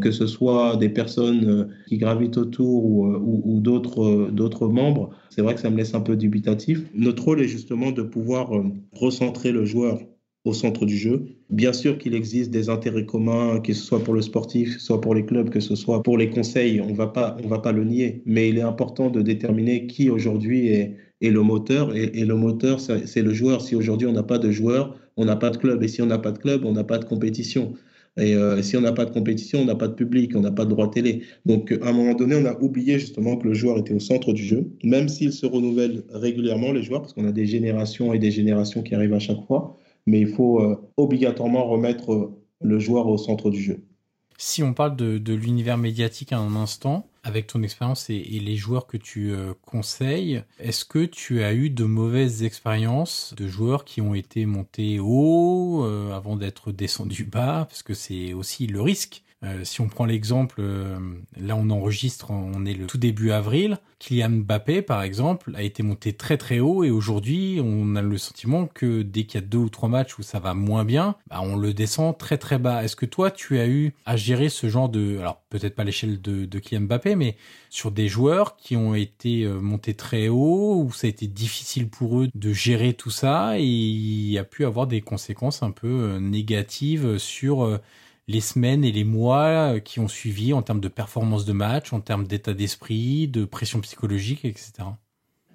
que 0.00 0.10
ce 0.10 0.26
soit 0.26 0.76
des 0.76 0.88
personnes 0.88 1.68
qui 1.86 1.98
gravitent 1.98 2.38
autour 2.38 2.86
ou, 2.86 3.08
ou, 3.08 3.42
ou 3.44 3.60
d'autres 3.60 4.68
membres, 4.68 5.10
c'est 5.28 5.42
vrai 5.42 5.54
que 5.54 5.60
ça 5.60 5.68
me 5.68 5.76
laisse 5.76 5.94
un 5.94 6.00
peu 6.00 6.16
dubitatif. 6.16 6.80
Notre 6.94 7.24
rôle 7.24 7.42
est 7.42 7.48
justement 7.48 7.90
de 7.90 8.00
pouvoir 8.00 8.52
recentrer 8.94 9.52
le 9.52 9.66
joueur 9.66 9.98
au 10.46 10.52
centre 10.52 10.86
du 10.86 10.96
jeu. 10.96 11.26
Bien 11.50 11.72
sûr 11.72 11.98
qu'il 11.98 12.14
existe 12.14 12.50
des 12.50 12.70
intérêts 12.70 13.04
communs, 13.04 13.60
que 13.60 13.72
ce 13.72 13.82
soit 13.82 14.02
pour 14.02 14.14
le 14.14 14.22
sportif, 14.22 14.78
soit 14.78 15.00
pour 15.00 15.14
les 15.14 15.26
clubs, 15.26 15.50
que 15.50 15.60
ce 15.60 15.74
soit 15.74 16.02
pour 16.02 16.16
les 16.16 16.30
conseils, 16.30 16.80
on 16.80 16.90
on 16.90 16.94
va 16.94 17.58
pas 17.58 17.72
le 17.72 17.84
nier. 17.84 18.22
Mais 18.24 18.48
il 18.48 18.58
est 18.58 18.62
important 18.62 19.10
de 19.10 19.20
déterminer 19.22 19.86
qui 19.86 20.08
aujourd'hui 20.08 20.68
est, 20.68 20.96
le 21.20 21.42
moteur. 21.42 21.94
Et, 21.96 22.24
le 22.24 22.34
moteur, 22.36 22.80
c'est 22.80 23.22
le 23.22 23.34
joueur. 23.34 23.60
Si 23.60 23.74
aujourd'hui 23.74 24.06
on 24.06 24.12
n'a 24.12 24.22
pas 24.22 24.38
de 24.38 24.50
joueur, 24.50 24.96
on 25.16 25.24
n'a 25.24 25.36
pas 25.36 25.50
de 25.50 25.56
club. 25.56 25.82
Et 25.82 25.88
si 25.88 26.00
on 26.00 26.06
n'a 26.06 26.18
pas 26.18 26.30
de 26.30 26.38
club, 26.38 26.64
on 26.64 26.72
n'a 26.72 26.84
pas 26.84 26.98
de 26.98 27.04
compétition. 27.04 27.74
Et 28.18 28.34
euh, 28.34 28.62
si 28.62 28.76
on 28.76 28.80
n'a 28.80 28.92
pas 28.92 29.04
de 29.04 29.10
compétition, 29.10 29.60
on 29.60 29.64
n'a 29.66 29.74
pas 29.74 29.88
de 29.88 29.94
public, 29.94 30.32
on 30.36 30.40
n'a 30.40 30.52
pas 30.52 30.64
de 30.64 30.70
droit 30.70 30.90
télé. 30.90 31.22
Donc, 31.44 31.76
à 31.82 31.88
un 31.88 31.92
moment 31.92 32.14
donné, 32.14 32.34
on 32.36 32.46
a 32.46 32.58
oublié 32.62 32.98
justement 32.98 33.36
que 33.36 33.46
le 33.46 33.52
joueur 33.52 33.76
était 33.78 33.92
au 33.92 34.00
centre 34.00 34.32
du 34.32 34.42
jeu, 34.42 34.64
même 34.84 35.08
s'il 35.08 35.32
se 35.32 35.44
renouvelle 35.44 36.02
régulièrement, 36.10 36.72
les 36.72 36.82
joueurs, 36.82 37.02
parce 37.02 37.12
qu'on 37.12 37.26
a 37.26 37.32
des 37.32 37.44
générations 37.44 38.14
et 38.14 38.18
des 38.18 38.30
générations 38.30 38.82
qui 38.82 38.94
arrivent 38.94 39.12
à 39.12 39.18
chaque 39.18 39.44
fois 39.46 39.78
mais 40.06 40.20
il 40.20 40.28
faut 40.28 40.60
euh, 40.60 40.76
obligatoirement 40.96 41.66
remettre 41.66 42.12
euh, 42.12 42.42
le 42.60 42.78
joueur 42.78 43.06
au 43.08 43.18
centre 43.18 43.50
du 43.50 43.60
jeu. 43.60 43.84
Si 44.38 44.62
on 44.62 44.74
parle 44.74 44.96
de, 44.96 45.32
l'univers 45.32 45.78
médiatique 45.78 46.32
à 46.32 46.38
un 46.38 46.56
instant, 46.56 47.08
avec 47.24 47.46
ton 47.46 47.62
expérience 47.62 48.10
et, 48.10 48.20
les 48.20 48.56
joueurs 48.56 48.86
que 48.86 48.98
tu 48.98 49.32
euh, 49.32 49.54
conseilles, 49.62 50.42
est-ce 50.60 50.84
que 50.84 51.06
tu 51.06 51.42
as 51.42 51.54
eu 51.54 51.70
de 51.70 51.84
mauvaises 51.84 52.42
expériences 52.42 53.34
de 53.36 53.48
joueurs 53.48 53.84
qui 53.84 54.02
ont 54.02 54.14
été 54.14 54.44
montés 54.44 55.00
haut 55.00 55.84
avant 56.12 56.36
d'être 56.36 56.70
descendus 56.70 57.24
bas, 57.24 57.66
parce 57.68 57.82
que 57.82 57.94
c'est 57.94 58.34
aussi 58.34 58.66
le 58.66 58.80
risque 58.82 59.24
euh, 59.44 59.64
si 59.64 59.82
on 59.82 59.88
prend 59.88 60.06
l'exemple, 60.06 60.56
euh, 60.60 60.98
là 61.36 61.56
on 61.56 61.68
enregistre, 61.68 62.30
on 62.30 62.64
est 62.64 62.72
le 62.72 62.86
tout 62.86 62.96
début 62.96 63.32
avril. 63.32 63.78
Kylian 63.98 64.30
Mbappé, 64.30 64.80
par 64.80 65.02
exemple, 65.02 65.52
a 65.54 65.62
été 65.62 65.82
monté 65.82 66.14
très 66.14 66.38
très 66.38 66.58
haut 66.58 66.84
et 66.84 66.90
aujourd'hui 66.90 67.60
on 67.62 67.96
a 67.96 68.02
le 68.02 68.16
sentiment 68.16 68.66
que 68.66 69.02
dès 69.02 69.24
qu'il 69.24 69.40
y 69.40 69.44
a 69.44 69.46
deux 69.46 69.58
ou 69.58 69.68
trois 69.68 69.90
matchs 69.90 70.18
où 70.18 70.22
ça 70.22 70.38
va 70.38 70.54
moins 70.54 70.84
bien, 70.84 71.16
bah, 71.28 71.40
on 71.42 71.56
le 71.56 71.74
descend 71.74 72.16
très 72.16 72.38
très 72.38 72.58
bas. 72.58 72.82
Est-ce 72.82 72.96
que 72.96 73.04
toi 73.04 73.30
tu 73.30 73.58
as 73.58 73.66
eu 73.66 73.94
à 74.06 74.16
gérer 74.16 74.48
ce 74.48 74.70
genre 74.70 74.88
de, 74.88 75.18
alors 75.18 75.42
peut-être 75.50 75.74
pas 75.74 75.84
l'échelle 75.84 76.20
de, 76.22 76.46
de 76.46 76.58
Kylian 76.58 76.82
Mbappé, 76.82 77.14
mais 77.14 77.36
sur 77.68 77.90
des 77.90 78.08
joueurs 78.08 78.56
qui 78.56 78.74
ont 78.74 78.94
été 78.94 79.44
euh, 79.44 79.60
montés 79.60 79.94
très 79.94 80.28
haut 80.28 80.82
où 80.82 80.92
ça 80.92 81.06
a 81.08 81.10
été 81.10 81.26
difficile 81.26 81.90
pour 81.90 82.20
eux 82.20 82.28
de 82.34 82.52
gérer 82.54 82.94
tout 82.94 83.10
ça 83.10 83.58
et 83.58 83.64
il 83.64 84.30
y 84.30 84.38
a 84.38 84.44
pu 84.44 84.64
avoir 84.64 84.86
des 84.86 85.02
conséquences 85.02 85.62
un 85.62 85.72
peu 85.72 86.16
négatives 86.18 87.18
sur 87.18 87.78
les 88.28 88.40
semaines 88.40 88.84
et 88.84 88.92
les 88.92 89.04
mois 89.04 89.74
euh, 89.74 89.78
qui 89.78 90.00
ont 90.00 90.08
suivi 90.08 90.52
en 90.52 90.62
termes 90.62 90.80
de 90.80 90.88
performance 90.88 91.44
de 91.44 91.52
match, 91.52 91.92
en 91.92 92.00
termes 92.00 92.26
d'état 92.26 92.54
d'esprit, 92.54 93.28
de 93.28 93.44
pression 93.44 93.80
psychologique, 93.80 94.44
etc. 94.44 94.72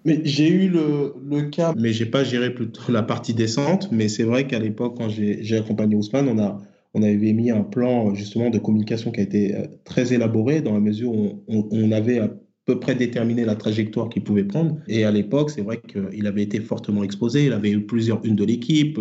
Mais 0.06 0.22
j'ai 0.24 0.50
eu 0.50 0.70
le, 0.70 1.14
le, 1.24 1.44
cas, 1.44 1.74
mais 1.78 1.94
j'ai 1.94 2.08
pas 2.08 2.24
géré 2.24 2.56
la 2.90 3.04
partie 3.04 3.34
descente. 3.34 3.90
Mais 3.92 4.08
c'est 4.08 4.24
vrai 4.24 4.48
qu'à 4.48 4.58
l'époque, 4.58 4.96
quand 4.98 5.10
j'ai 5.10 5.58
accompagné 5.58 5.96
Ousmane, 5.96 6.28
on 6.28 6.40
a 6.40 6.60
on 6.94 7.04
avait 7.04 7.32
mis 7.32 7.52
un 7.52 7.64
plan 7.64 8.14
justement 8.14 8.50
de 8.50 8.58
communication 8.58 9.12
qui 9.12 9.22
a 9.22 9.24
été 9.24 9.56
euh, 9.56 9.66
très 9.86 10.14
élaboré 10.14 10.62
dans 10.62 10.74
la 10.74 10.82
mesure 10.82 11.14
où 11.14 11.42
on, 11.48 11.70
on 11.72 11.92
avait 11.94 12.20
à 12.20 12.30
peu 12.66 12.80
près 12.80 12.96
déterminé 12.96 13.46
la 13.46 13.56
trajectoire 13.56 14.10
qu'il 14.10 14.24
pouvait 14.24 14.44
prendre. 14.44 14.78
Et 14.88 15.06
à 15.06 15.12
l'époque, 15.12 15.52
c'est 15.52 15.62
vrai 15.62 15.82
qu'il 15.82 16.28
avait 16.28 16.44
été 16.44 16.60
fortement 16.60 17.04
exposé. 17.04 17.46
Il 17.46 17.54
avait 17.54 17.72
eu 17.72 17.86
plusieurs 17.86 18.26
unes 18.26 18.36
de 18.36 18.44
l'équipe. 18.44 19.00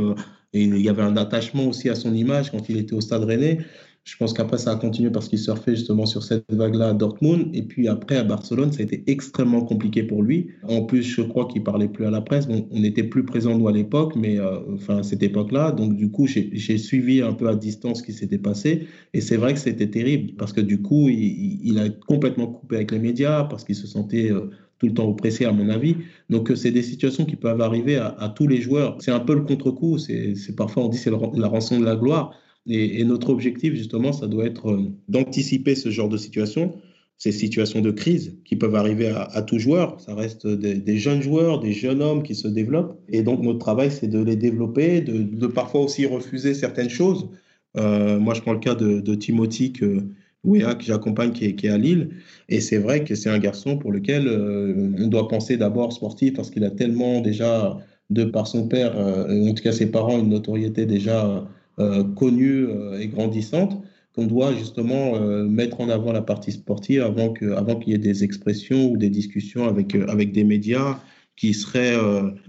Et 0.53 0.63
il 0.65 0.81
y 0.81 0.89
avait 0.89 1.03
un 1.03 1.17
attachement 1.17 1.67
aussi 1.67 1.89
à 1.89 1.95
son 1.95 2.15
image 2.15 2.51
quand 2.51 2.69
il 2.69 2.77
était 2.77 2.95
au 2.95 3.01
Stade 3.01 3.25
Rennais. 3.25 3.59
Je 4.05 4.17
pense 4.17 4.33
qu'après, 4.33 4.57
ça 4.57 4.73
a 4.73 4.77
continué 4.77 5.11
parce 5.11 5.29
qu'il 5.29 5.39
surfait 5.39 5.77
justement 5.77 6.07
sur 6.07 6.23
cette 6.23 6.45
vague-là 6.49 6.89
à 6.89 6.93
Dortmund. 6.95 7.55
Et 7.55 7.63
puis 7.63 7.87
après, 7.87 8.17
à 8.17 8.25
Barcelone, 8.25 8.73
ça 8.73 8.81
a 8.81 8.83
été 8.83 9.05
extrêmement 9.07 9.63
compliqué 9.63 10.03
pour 10.03 10.23
lui. 10.23 10.49
En 10.67 10.83
plus, 10.83 11.03
je 11.03 11.21
crois 11.21 11.47
qu'il 11.47 11.63
parlait 11.63 11.87
plus 11.87 12.07
à 12.07 12.11
la 12.11 12.23
presse. 12.23 12.49
on 12.49 12.81
n'était 12.81 13.05
plus 13.05 13.25
présents, 13.25 13.57
nous, 13.59 13.69
à 13.69 13.73
l'époque, 13.73 14.17
mais 14.17 14.41
euh, 14.41 14.59
enfin, 14.75 14.99
à 14.99 15.03
cette 15.03 15.23
époque-là. 15.23 15.73
Donc, 15.73 15.97
du 15.97 16.11
coup, 16.11 16.27
j'ai 16.27 16.79
suivi 16.79 17.21
un 17.21 17.35
peu 17.35 17.49
à 17.49 17.55
distance 17.55 17.99
ce 17.99 18.03
qui 18.05 18.13
s'était 18.13 18.39
passé. 18.39 18.89
Et 19.13 19.21
c'est 19.21 19.37
vrai 19.37 19.53
que 19.53 19.61
c'était 19.61 19.91
terrible 19.91 20.33
parce 20.39 20.53
que 20.55 20.63
du 20.63 20.81
coup, 20.81 21.09
il, 21.11 21.61
il, 21.63 21.79
a 21.79 21.91
complètement 21.91 22.47
coupé 22.47 22.77
avec 22.77 22.93
les 22.93 22.99
médias 22.99 23.45
parce 23.45 23.65
qu'il 23.65 23.77
se 23.77 23.87
sentait. 23.87 24.33
Euh, 24.33 24.51
tout 24.81 24.87
le 24.87 24.95
temps 24.95 25.09
oppressé, 25.09 25.45
à 25.45 25.53
mon 25.53 25.69
avis. 25.69 25.97
Donc, 26.31 26.51
euh, 26.51 26.57
c'est 26.57 26.71
des 26.71 26.83
situations 26.83 27.27
qui 27.27 27.37
peuvent 27.37 27.61
arriver 27.61 27.97
à, 27.97 28.33
tous 28.35 28.49
les 28.49 28.61
joueurs. 28.61 28.97
C'est 29.01 29.11
un 29.11 29.21
peu 29.21 29.35
le 29.35 29.43
contre-coup. 29.43 29.99
C'est 29.99 30.35
parfois, 30.57 30.85
on 30.85 30.89
dit, 30.89 30.97
c'est 30.97 31.11
la 31.11 31.49
rançon 31.49 31.79
de 31.79 31.85
la 31.85 31.97
gloire. 31.97 32.33
Et, 32.67 33.05
notre 33.05 33.31
objectif, 33.31 33.75
justement, 33.75 34.13
ça 34.13 34.27
doit 34.27 34.47
être 34.47 34.71
euh, 34.71 34.91
d'anticiper 35.09 35.75
ce 35.75 35.91
genre 35.91 36.09
de 36.09 36.17
situation, 36.17 36.75
ces 37.19 37.33
situations 37.33 37.83
de 37.83 37.91
crise 37.91 38.39
qui 38.47 38.57
peuvent 38.57 38.75
arriver 38.75 39.09
à, 39.09 39.43
tout 39.43 39.59
joueur. 39.59 40.01
Ça 40.01 40.15
reste 40.15 40.47
des, 40.47 40.97
jeunes 40.97 41.21
joueurs, 41.21 41.61
des 41.61 41.73
jeunes 41.73 42.01
hommes 42.01 42.23
qui 42.23 42.35
se 42.35 42.49
développent. 42.49 42.99
Et 43.11 43.23
donc, 43.23 43.43
notre 43.43 43.59
travail, 43.59 43.91
c'est 43.91 44.09
de 44.09 44.23
les 44.23 44.37
développer, 44.37 45.03
de, 45.03 45.47
parfois 45.47 45.83
aussi 45.83 46.07
refuser 46.07 46.55
certaines 46.55 46.89
choses. 46.89 47.29
Euh, 47.77 48.19
moi, 48.19 48.33
je 48.33 48.41
prends 48.41 48.55
le 48.55 48.61
cas 48.61 48.75
de, 48.75 49.01
de 49.01 49.15
Timothy 49.15 49.73
que, 49.73 50.07
que 50.45 50.85
j'accompagne, 50.85 51.33
qui, 51.33 51.55
qui, 51.55 51.67
est 51.67 51.71
à 51.71 51.79
Lille. 51.79 52.11
Et 52.49 52.61
c'est 52.61 52.79
vrai 52.79 53.05
que 53.05 53.15
c'est 53.15 53.31
un 53.31 53.39
garçon 53.39 53.77
pour 53.77 53.93
lequel 53.93 54.27
euh, 54.27 54.91
on 54.99 55.07
doit 55.07 55.29
penser 55.29 55.57
d'abord 55.57 55.93
sportif 55.93 56.35
parce 56.35 56.51
qu'il 56.51 56.65
a 56.65 56.71
tellement 56.71 57.21
déjà, 57.21 57.79
de 58.11 58.25
par 58.25 58.47
son 58.47 58.69
père, 58.69 58.97
en 58.97 59.55
tout 59.55 59.63
cas 59.63 59.73
ses 59.73 59.91
parents, 59.91 60.19
une 60.19 60.31
notoriété 60.31 60.87
déjà 60.87 61.47
euh, 61.81 62.05
connue 62.05 62.67
euh, 62.67 62.99
et 62.99 63.09
grandissante 63.09 63.83
qu'on 64.15 64.27
doit 64.27 64.53
justement 64.53 65.17
euh, 65.17 65.45
mettre 65.45 65.81
en 65.81 65.89
avant 65.89 66.13
la 66.13 66.21
partie 66.21 66.53
sportive 66.53 67.01
avant 67.01 67.33
qu'il 67.33 67.53
avant 67.53 67.77
qu'il 67.77 67.93
y 67.93 67.95
ait 67.95 67.99
des 67.99 68.23
expressions 68.23 68.91
ou 68.91 68.99
des 68.99 69.09
discussions 69.09 69.67
avec, 69.67 69.95
avec 69.95 70.33
des 70.33 70.45
médias 70.45 71.01
qui 71.37 71.55
seraient 71.55 71.97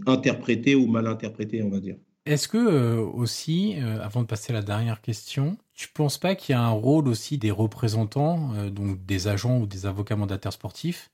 interprétés 0.05 0.75
ou 0.75 0.85
mal 0.87 1.07
interprétés, 1.07 1.63
on 1.63 1.69
va 1.69 1.79
dire. 1.79 1.95
Est-ce 2.25 2.47
que 2.47 2.97
aussi, 2.97 3.75
avant 4.01 4.21
de 4.21 4.27
passer 4.27 4.53
à 4.53 4.55
la 4.55 4.61
dernière 4.61 5.01
question, 5.01 5.57
tu 5.73 5.87
penses 5.87 6.19
pas 6.19 6.35
qu'il 6.35 6.53
y 6.53 6.55
a 6.55 6.61
un 6.61 6.69
rôle 6.69 7.07
aussi 7.07 7.37
des 7.39 7.49
représentants, 7.49 8.51
donc 8.69 9.03
des 9.05 9.27
agents 9.27 9.57
ou 9.57 9.65
des 9.65 9.87
avocats 9.87 10.15
mandataires 10.15 10.53
sportifs, 10.53 11.09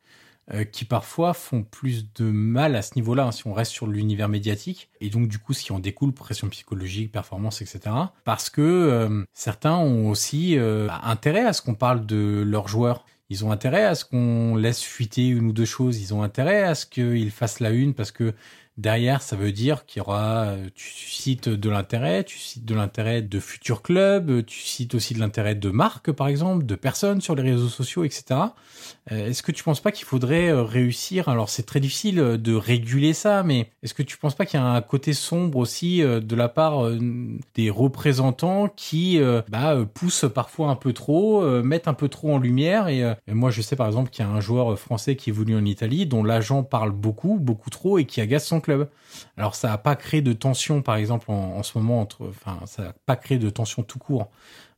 euh, 0.54 0.64
qui 0.64 0.86
parfois 0.86 1.34
font 1.34 1.62
plus 1.62 2.14
de 2.14 2.24
mal 2.24 2.78
à 2.78 2.82
ce 2.82 2.96
niveau-là, 2.96 3.26
hein, 3.26 3.32
si 3.34 3.46
on 3.48 3.54
reste 3.54 3.74
sur 3.74 3.86
l'univers 3.86 4.30
médiatique, 4.30 4.90
et 5.02 5.10
donc 5.10 5.28
du 5.28 5.40
coup, 5.40 5.52
si 5.52 5.74
on 5.74 5.80
découle 5.80 6.14
pression 6.14 6.48
psychologique, 6.48 7.12
performance, 7.12 7.62
etc. 7.62 7.94
Parce 8.24 8.50
que 8.50 8.62
euh, 8.62 9.26
certains 9.34 9.76
ont 9.76 10.10
aussi 10.10 10.58
euh, 10.58 10.88
intérêt 11.04 11.44
à 11.44 11.52
ce 11.52 11.62
qu'on 11.62 11.76
parle 11.76 12.06
de 12.06 12.46
leurs 12.48 12.70
joueurs. 12.70 13.04
Ils 13.30 13.44
ont 13.44 13.52
intérêt 13.52 13.84
à 13.84 13.94
ce 13.94 14.06
qu'on 14.06 14.56
laisse 14.56 14.82
fuiter 14.82 15.28
une 15.28 15.48
ou 15.48 15.52
deux 15.52 15.66
choses. 15.66 16.00
Ils 16.00 16.14
ont 16.14 16.24
intérêt 16.24 16.64
à 16.64 16.76
ce 16.76 16.86
qu'ils 16.86 17.32
fassent 17.32 17.60
la 17.60 17.72
une 17.72 17.94
parce 17.94 18.14
que 18.14 18.34
Derrière, 18.78 19.22
ça 19.22 19.36
veut 19.36 19.52
dire 19.52 19.86
qu'il 19.86 20.02
y 20.02 20.02
aura, 20.02 20.54
tu 20.76 20.92
cites 21.10 21.50
de 21.50 21.70
l'intérêt, 21.70 22.24
tu 22.24 22.38
cites 22.38 22.66
de 22.66 22.76
l'intérêt 22.76 23.22
de 23.22 23.40
futurs 23.40 23.82
clubs, 23.82 24.46
tu 24.46 24.60
cites 24.60 24.94
aussi 24.94 25.14
de 25.14 25.20
l'intérêt 25.20 25.56
de 25.56 25.70
marques, 25.70 26.12
par 26.12 26.28
exemple, 26.28 26.66
de 26.66 26.76
personnes 26.76 27.22
sur 27.22 27.34
les 27.34 27.42
réseaux 27.42 27.70
sociaux, 27.70 28.04
etc. 28.04 28.40
Est-ce 29.10 29.42
que 29.42 29.52
tu 29.52 29.64
penses 29.64 29.80
pas 29.80 29.92
qu'il 29.92 30.06
faudrait 30.06 30.52
réussir 30.52 31.30
Alors, 31.30 31.50
c'est 31.50 31.64
très 31.64 31.80
difficile 31.80 32.18
de 32.18 32.54
réguler 32.54 33.14
ça, 33.14 33.42
mais 33.42 33.72
est-ce 33.82 33.94
que 33.94 34.04
tu 34.04 34.18
penses 34.18 34.36
pas 34.36 34.46
qu'il 34.46 34.60
y 34.60 34.64
a 34.64 34.66
un 34.66 34.82
côté 34.82 35.14
sombre 35.14 35.58
aussi 35.58 36.02
de 36.02 36.36
la 36.36 36.50
part 36.50 36.92
des 37.56 37.70
représentants 37.70 38.68
qui 38.76 39.20
bah, 39.50 39.78
poussent 39.94 40.26
parfois 40.34 40.70
un 40.70 40.76
peu 40.76 40.94
trop, 40.94 41.42
mettent 41.64 41.88
un 41.88 41.94
peu 41.94 42.10
trop 42.10 42.34
en 42.34 42.38
lumière 42.38 42.90
et, 42.90 43.04
moi, 43.28 43.50
je 43.50 43.62
sais 43.62 43.76
par 43.76 43.88
exemple 43.88 44.10
qu'il 44.12 44.24
y 44.24 44.28
a 44.28 44.32
un 44.32 44.42
joueur 44.42 44.78
français 44.78 45.16
qui 45.16 45.32
venu 45.32 45.56
en 45.56 45.66
Italie 45.66 46.06
dont 46.06 46.24
l'agent 46.24 46.64
parle 46.64 46.92
beaucoup, 46.92 47.38
beaucoup 47.40 47.70
trop 47.70 47.98
et 47.98 48.06
qui 48.06 48.22
agace 48.22 48.46
son. 48.46 48.62
Alors 49.38 49.56
ça 49.56 49.70
n'a 49.70 49.78
pas 49.78 49.96
créé 49.96 50.22
de 50.22 50.34
tension, 50.34 50.82
par 50.82 50.96
exemple, 50.96 51.32
en, 51.32 51.64
ce 51.64 51.78
moment 51.78 52.02
entre, 52.02 52.28
enfin, 52.30 52.60
ça 52.66 52.84
n'a 52.84 52.94
pas 53.06 53.16
créé 53.16 53.38
de 53.38 53.50
tension 53.50 53.84
tout 53.84 54.00
court 54.00 54.30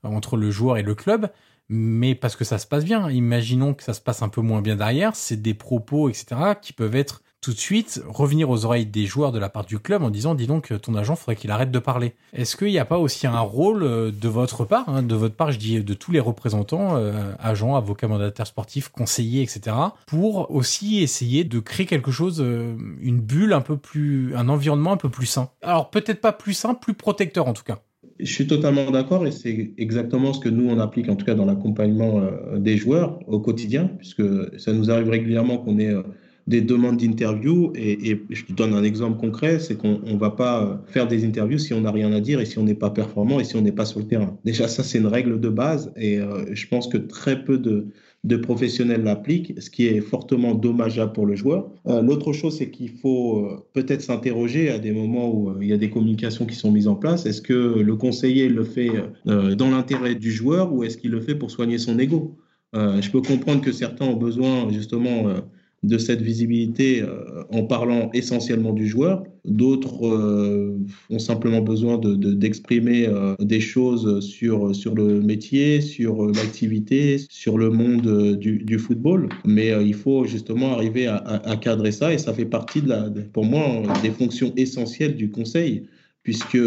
entre 0.04 0.38
le 0.38 0.52
joueur 0.52 0.78
et 0.78 0.84
le 0.84 0.96
club, 0.96 1.30
mais 1.68 2.16
parce 2.16 2.36
que 2.36 2.44
ça 2.44 2.58
se 2.58 2.68
passe 2.68 2.86
bien. 2.86 3.10
Imaginons 3.10 3.74
que 3.74 3.84
ça 3.84 3.94
se 3.94 4.02
passe 4.02 4.22
un 4.22 4.30
peu 4.30 4.42
moins 4.42 4.62
bien 4.62 4.76
derrière, 4.76 5.16
c'est 5.16 5.42
des 5.42 5.54
propos, 5.54 6.10
etc., 6.10 6.56
qui 6.62 6.74
peuvent 6.74 6.96
être 6.96 7.22
tout 7.42 7.52
de 7.52 7.58
suite 7.58 8.02
revenir 8.08 8.50
aux 8.50 8.66
oreilles 8.66 8.86
des 8.86 9.06
joueurs 9.06 9.32
de 9.32 9.40
la 9.40 9.50
part 9.50 9.66
du 9.66 9.80
club 9.80 10.04
en 10.04 10.10
disant 10.10 10.36
dis 10.36 10.48
donc 10.48 10.74
ton 10.82 10.96
agent 10.96 11.16
faudrait 11.16 11.36
qu'il 11.36 11.52
arrête 11.52 11.72
de 11.72 11.80
parler. 11.80 12.14
Est-ce 12.34 12.58
qu'il 12.58 12.68
n'y 12.68 12.80
a 12.80 12.86
pas 12.86 12.98
aussi 12.98 13.28
un 13.28 13.40
rôle 13.40 13.84
euh, 13.84 14.12
de 14.12 14.28
votre 14.28 14.66
part, 14.66 14.90
hein, 14.90 15.04
de 15.04 15.16
votre 15.16 15.36
part 15.36 15.52
je 15.52 15.60
dis 15.60 15.82
de 15.82 15.94
tous 15.94 16.12
les 16.12 16.20
représentants, 16.20 16.98
euh, 16.98 17.34
agents, 17.40 17.76
avocats, 17.76 18.08
mandataires 18.08 18.48
sportifs, 18.48 18.90
conseillers, 18.90 19.42
etc., 19.42 19.76
pour 20.06 20.52
aussi 20.52 21.02
essayer 21.02 21.44
de 21.44 21.60
créer 21.60 21.86
quelque 21.86 22.12
chose, 22.12 22.42
euh, 22.42 22.76
une 23.02 23.22
bulle 23.22 23.54
un 23.54 23.62
peu 23.62 23.78
plus, 23.78 24.36
un 24.36 24.50
environnement 24.50 24.92
un 24.92 24.98
peu 24.98 25.10
plus 25.10 25.26
sain? 25.26 25.50
Alors 25.62 25.90
peut-être 25.90 26.20
pas 26.20 26.34
plus 26.34 26.54
sain, 26.54 26.74
plus 26.74 26.94
protecteur 26.94 27.48
en 27.48 27.54
tout 27.54 27.64
cas. 27.64 27.80
Je 28.20 28.32
suis 28.32 28.48
totalement 28.48 28.92
d'accord 28.92 29.26
et 29.26 29.32
c'est 29.32 29.74
exactement 29.78 30.34
ce 30.34 30.42
que 30.42 30.50
nous 30.50 30.70
on 30.70 30.78
applique 30.80 31.08
en 31.08 31.16
tout 31.16 31.26
cas 31.26 31.36
dans 31.36 31.46
l'accompagnement 31.46 32.22
des 32.58 32.76
joueurs 32.76 33.18
au 33.28 33.40
quotidien 33.40 33.90
puisque 33.98 34.24
ça 34.60 34.74
nous 34.74 34.92
arrive 34.92 35.10
régulièrement 35.10 35.58
qu'on 35.58 35.80
ait 35.80 35.96
des 36.50 36.62
demandes 36.62 36.98
d'interview. 36.98 37.72
Et, 37.76 38.20
je 38.30 38.44
te 38.44 38.52
donne 38.52 38.74
un 38.74 38.84
exemple 38.84 39.20
concret, 39.20 39.60
c'est 39.60 39.78
qu'on 39.78 40.00
ne 40.00 40.18
va 40.18 40.32
pas 40.32 40.84
faire 40.88 41.08
des 41.08 41.24
interviews 41.24 41.60
si 41.60 41.74
on 41.74 41.82
n'a 41.82 41.92
rien 41.92 42.12
à 42.12 42.20
dire 42.20 42.42
et 42.42 42.46
si 42.46 42.58
on 42.58 42.64
n'est 42.64 42.74
pas 42.74 42.90
performant 42.90 43.40
et 43.40 43.44
si 43.44 43.56
on 43.56 43.62
n'est 43.62 43.72
pas 43.72 43.86
sur 43.86 44.00
le 44.00 44.08
terrain. 44.08 44.38
Déjà, 44.44 44.68
ça, 44.68 44.84
c'est 44.84 44.98
une 44.98 45.08
règle 45.08 45.40
de 45.40 45.50
base 45.50 45.94
et 45.96 46.20
euh, 46.20 46.46
je 46.52 46.68
pense 46.68 46.88
que 46.88 46.98
très 46.98 47.46
peu 47.46 47.60
de, 47.60 47.88
professionnels 48.38 49.04
l'appliquent, 49.04 49.62
ce 49.62 49.70
qui 49.70 49.86
est 49.86 50.02
fortement 50.02 50.56
dommageable 50.56 51.14
pour 51.14 51.28
le 51.28 51.36
joueur. 51.36 51.70
Euh, 51.88 52.02
l'autre 52.02 52.34
chose, 52.34 52.58
c'est 52.58 52.72
qu'il 52.72 52.90
faut 52.90 53.46
euh, 53.46 53.64
peut-être 53.74 54.02
s'interroger 54.02 54.72
à 54.72 54.80
des 54.80 54.92
moments 54.92 55.32
où 55.32 55.62
il 55.62 55.68
y 55.68 55.74
a 55.74 55.78
des 55.78 55.92
communications 55.92 56.48
qui 56.48 56.56
sont 56.56 56.72
mises 56.72 56.88
en 56.88 56.96
place. 56.96 57.28
Est-ce 57.28 57.44
que 57.44 57.54
le 57.54 57.96
conseiller 57.96 58.50
le 58.50 58.64
fait 58.64 58.90
dans 59.26 59.70
l'intérêt 59.70 60.16
du 60.16 60.32
joueur 60.32 60.74
ou 60.74 60.84
est-ce 60.84 60.98
qu'il 60.98 61.12
le 61.12 61.22
fait 61.22 61.36
pour 61.36 61.52
soigner 61.52 61.78
son 61.78 62.00
ego? 62.00 62.38
Je 62.74 63.10
peux 63.12 63.22
comprendre 63.22 63.62
que 63.62 63.72
certains 63.72 64.06
ont 64.06 64.18
besoin 64.18 64.72
justement 64.72 65.42
de 65.84 65.98
cette 65.98 66.22
visibilité 66.22 67.02
euh, 67.02 67.44
en 67.52 67.64
parlant 67.64 68.10
essentiellement 68.14 68.74
du 68.74 68.88
joueur. 68.88 69.24
D'autres 69.46 70.06
euh, 70.06 70.78
ont 71.10 71.20
simplement 71.20 71.62
besoin 71.62 71.98
d'exprimer 71.98 73.08
de, 73.08 73.14
euh, 73.14 73.36
des 73.40 73.62
choses 73.62 74.20
sur, 74.20 74.76
sur 74.76 74.94
le 74.94 75.22
métier, 75.22 75.80
sur 75.80 76.28
l'activité, 76.28 77.18
sur 77.30 77.58
le 77.58 77.70
monde 77.70 78.38
du, 78.38 78.58
du 78.60 78.78
football. 78.78 79.30
Mais 79.46 79.72
il 79.86 79.94
faut 79.94 80.26
justement 80.26 80.74
arriver 80.74 81.08
à, 81.08 81.18
à, 81.18 81.56
cadrer 81.56 81.92
ça 81.92 82.14
et 82.14 82.18
ça 82.18 82.34
fait 82.34 82.46
partie, 82.46 82.82
de 82.82 82.90
la, 82.90 83.10
pour 83.34 83.46
moi, 83.46 83.84
des 84.04 84.12
fonctions 84.12 84.54
essentielles 84.58 85.16
du 85.16 85.32
conseil 85.32 85.84
puisque 86.22 86.60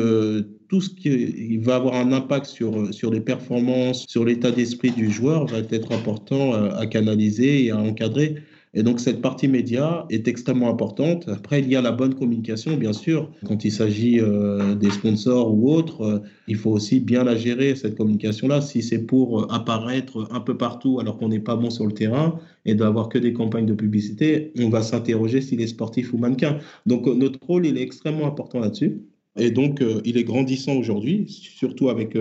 tout 0.69 0.81
ce 0.81 0.89
qui 0.89 1.59
va 1.59 1.77
avoir 1.77 1.95
un 1.95 2.11
impact 2.13 2.47
sur, 2.47 2.93
sur 2.93 3.13
les 3.13 3.21
performances, 3.21 4.07
sur 4.09 4.25
l'état 4.25 4.51
d'esprit 4.51 4.91
du 4.91 5.11
joueur 5.11 5.47
va 5.47 5.59
être 5.59 5.93
important 5.93 6.55
à 6.55 6.87
canaliser 6.87 7.67
et 7.67 7.71
à 7.71 7.79
encadrer. 7.79 8.37
Et 8.75 8.83
donc 8.83 9.01
cette 9.01 9.21
partie 9.21 9.49
média 9.49 10.07
est 10.09 10.29
extrêmement 10.29 10.71
importante. 10.71 11.29
Après, 11.29 11.61
il 11.61 11.69
y 11.69 11.77
a 11.77 11.83
la 11.83 11.93
bonne 11.93 12.15
communication, 12.15 12.77
bien 12.77 12.95
sûr. 12.95 13.31
Quand 13.47 13.65
il 13.67 13.71
s'agit 13.71 14.19
euh, 14.19 14.75
des 14.75 14.91
sponsors 14.91 15.55
ou 15.55 15.71
autres, 15.71 16.01
euh, 16.03 16.19
il 16.49 16.57
faut 16.57 16.71
aussi 16.71 17.01
bien 17.01 17.23
la 17.23 17.37
gérer, 17.37 17.75
cette 17.75 17.97
communication-là. 17.97 18.63
Si 18.63 18.83
c'est 18.83 19.01
pour 19.01 19.43
euh, 19.43 19.47
apparaître 19.51 20.27
un 20.31 20.41
peu 20.41 20.57
partout 20.57 21.01
alors 21.01 21.19
qu'on 21.19 21.29
n'est 21.29 21.41
pas 21.41 21.57
bon 21.57 21.69
sur 21.69 21.87
le 21.87 21.93
terrain 21.93 22.39
et 22.65 22.75
d'avoir 22.75 23.11
que 23.11 23.19
des 23.19 23.35
campagnes 23.35 23.67
de 23.67 23.75
publicité, 23.75 24.53
on 24.59 24.71
va 24.71 24.81
s'interroger 24.81 25.43
s'il 25.43 25.61
est 25.61 25.67
sportif 25.67 26.15
ou 26.15 26.17
mannequin. 26.17 26.59
Donc 26.87 27.07
notre 27.07 27.39
rôle, 27.47 27.67
il 27.67 27.77
est 27.77 27.83
extrêmement 27.83 28.27
important 28.27 28.61
là-dessus. 28.61 29.03
Et 29.37 29.51
donc, 29.51 29.83
il 30.05 30.19
est 30.19 30.25
grandissant 30.25 30.75
aujourd'hui, 30.75 31.25
surtout 31.27 31.89
avec 31.89 32.15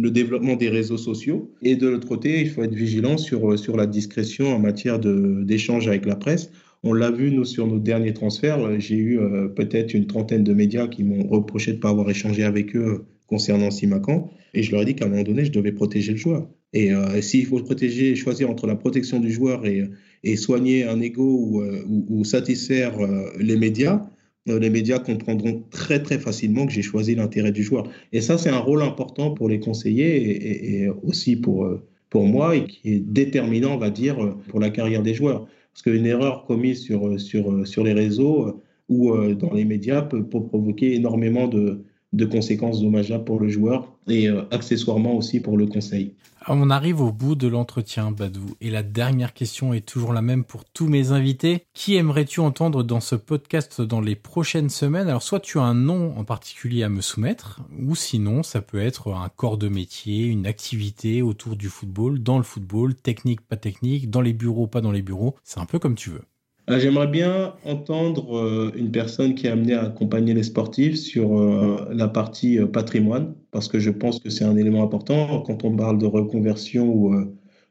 le 0.00 0.10
développement 0.10 0.56
des 0.56 0.68
réseaux 0.68 0.96
sociaux. 0.96 1.50
Et 1.62 1.76
de 1.76 1.88
l'autre 1.88 2.08
côté, 2.08 2.40
il 2.40 2.48
faut 2.48 2.62
être 2.62 2.74
vigilant 2.74 3.18
sur, 3.18 3.58
sur 3.58 3.76
la 3.76 3.86
discrétion 3.86 4.54
en 4.54 4.58
matière 4.58 4.98
d'échange 4.98 5.88
avec 5.88 6.06
la 6.06 6.16
presse. 6.16 6.50
On 6.82 6.94
l'a 6.94 7.10
vu, 7.10 7.30
nous, 7.30 7.44
sur 7.44 7.66
nos 7.66 7.78
derniers 7.78 8.14
transferts. 8.14 8.80
J'ai 8.80 8.96
eu 8.96 9.18
euh, 9.18 9.48
peut-être 9.48 9.92
une 9.92 10.06
trentaine 10.06 10.44
de 10.44 10.54
médias 10.54 10.88
qui 10.88 11.04
m'ont 11.04 11.28
reproché 11.28 11.72
de 11.72 11.76
ne 11.76 11.82
pas 11.82 11.90
avoir 11.90 12.08
échangé 12.08 12.42
avec 12.42 12.74
eux 12.74 13.04
concernant 13.26 13.70
Simacan. 13.70 14.30
Et 14.54 14.62
je 14.62 14.72
leur 14.72 14.82
ai 14.82 14.84
dit 14.86 14.94
qu'à 14.94 15.04
un 15.04 15.08
moment 15.08 15.22
donné, 15.22 15.44
je 15.44 15.52
devais 15.52 15.72
protéger 15.72 16.12
le 16.12 16.18
joueur. 16.18 16.48
Et 16.72 16.92
euh, 16.92 17.20
s'il 17.20 17.46
faut 17.46 17.58
protéger, 17.58 18.16
choisir 18.16 18.48
entre 18.48 18.66
la 18.66 18.76
protection 18.76 19.20
du 19.20 19.30
joueur 19.30 19.66
et, 19.66 19.84
et 20.24 20.36
soigner 20.36 20.84
un 20.84 21.00
ego 21.00 21.22
ou, 21.22 21.60
euh, 21.60 21.84
ou, 21.86 22.24
satisfaire 22.24 22.96
les 23.38 23.56
médias, 23.56 23.96
euh, 23.96 24.19
les 24.46 24.70
médias 24.70 24.98
comprendront 24.98 25.62
très 25.70 26.02
très 26.02 26.18
facilement 26.18 26.66
que 26.66 26.72
j'ai 26.72 26.82
choisi 26.82 27.14
l'intérêt 27.14 27.52
du 27.52 27.62
joueur. 27.62 27.88
Et 28.12 28.20
ça, 28.20 28.38
c'est 28.38 28.50
un 28.50 28.58
rôle 28.58 28.82
important 28.82 29.32
pour 29.32 29.48
les 29.48 29.60
conseillers 29.60 30.82
et, 30.82 30.88
aussi 31.02 31.36
pour, 31.36 31.64
euh, 31.64 31.86
pour 32.08 32.24
moi 32.24 32.56
et 32.56 32.64
qui 32.64 32.94
est 32.94 33.00
déterminant, 33.00 33.74
on 33.74 33.78
va 33.78 33.90
dire, 33.90 34.22
euh, 34.22 34.36
pour 34.48 34.60
la 34.60 34.70
carrière 34.70 35.02
des 35.02 35.14
joueurs. 35.14 35.46
Parce 35.72 35.82
qu'une 35.82 36.06
erreur 36.06 36.46
commise 36.46 36.82
sur, 36.82 37.20
sur, 37.20 37.66
sur 37.66 37.84
les 37.84 37.92
réseaux 37.92 38.60
ou 38.88 39.16
dans 39.34 39.52
les 39.52 39.64
médias 39.64 40.02
peut, 40.02 40.24
provoquer 40.24 40.96
énormément 40.96 41.46
de, 41.46 41.84
de 42.12 42.24
conséquences 42.24 42.80
dommageables 42.80 43.24
pour 43.24 43.40
le 43.40 43.48
joueur 43.48 43.96
et 44.08 44.28
euh, 44.28 44.42
accessoirement 44.50 45.16
aussi 45.16 45.40
pour 45.40 45.56
le 45.56 45.66
conseil. 45.66 46.14
On 46.52 46.68
arrive 46.68 47.00
au 47.00 47.12
bout 47.12 47.36
de 47.36 47.46
l'entretien, 47.46 48.10
Badou, 48.10 48.56
et 48.60 48.70
la 48.70 48.82
dernière 48.82 49.34
question 49.34 49.72
est 49.72 49.86
toujours 49.86 50.12
la 50.12 50.20
même 50.20 50.42
pour 50.42 50.64
tous 50.64 50.88
mes 50.88 51.12
invités. 51.12 51.64
Qui 51.74 51.94
aimerais-tu 51.94 52.40
entendre 52.40 52.82
dans 52.82 52.98
ce 52.98 53.14
podcast 53.14 53.80
dans 53.80 54.00
les 54.00 54.16
prochaines 54.16 54.68
semaines? 54.68 55.06
Alors, 55.06 55.22
soit 55.22 55.38
tu 55.38 55.60
as 55.60 55.62
un 55.62 55.74
nom 55.74 56.12
en 56.18 56.24
particulier 56.24 56.82
à 56.82 56.88
me 56.88 57.02
soumettre, 57.02 57.60
ou 57.78 57.94
sinon, 57.94 58.42
ça 58.42 58.62
peut 58.62 58.80
être 58.80 59.12
un 59.12 59.28
corps 59.28 59.58
de 59.58 59.68
métier, 59.68 60.24
une 60.24 60.44
activité 60.44 61.22
autour 61.22 61.54
du 61.54 61.68
football, 61.68 62.20
dans 62.20 62.38
le 62.38 62.42
football, 62.42 62.96
technique, 62.96 63.42
pas 63.42 63.56
technique, 63.56 64.10
dans 64.10 64.20
les 64.20 64.32
bureaux, 64.32 64.66
pas 64.66 64.80
dans 64.80 64.90
les 64.90 65.02
bureaux. 65.02 65.36
C'est 65.44 65.60
un 65.60 65.66
peu 65.66 65.78
comme 65.78 65.94
tu 65.94 66.10
veux. 66.10 66.24
Euh, 66.68 66.78
j'aimerais 66.78 67.06
bien 67.06 67.54
entendre 67.64 68.36
euh, 68.36 68.72
une 68.76 68.92
personne 68.92 69.34
qui 69.34 69.46
est 69.46 69.50
amenée 69.50 69.74
à 69.74 69.84
accompagner 69.84 70.34
les 70.34 70.42
sportifs 70.42 70.96
sur 70.96 71.38
euh, 71.38 71.88
la 71.92 72.06
partie 72.08 72.58
patrimoine, 72.72 73.34
parce 73.50 73.66
que 73.66 73.78
je 73.78 73.90
pense 73.90 74.20
que 74.20 74.30
c'est 74.30 74.44
un 74.44 74.56
élément 74.56 74.82
important. 74.82 75.42
Quand 75.42 75.64
on 75.64 75.74
parle 75.74 75.98
de 75.98 76.06
reconversion 76.06 76.86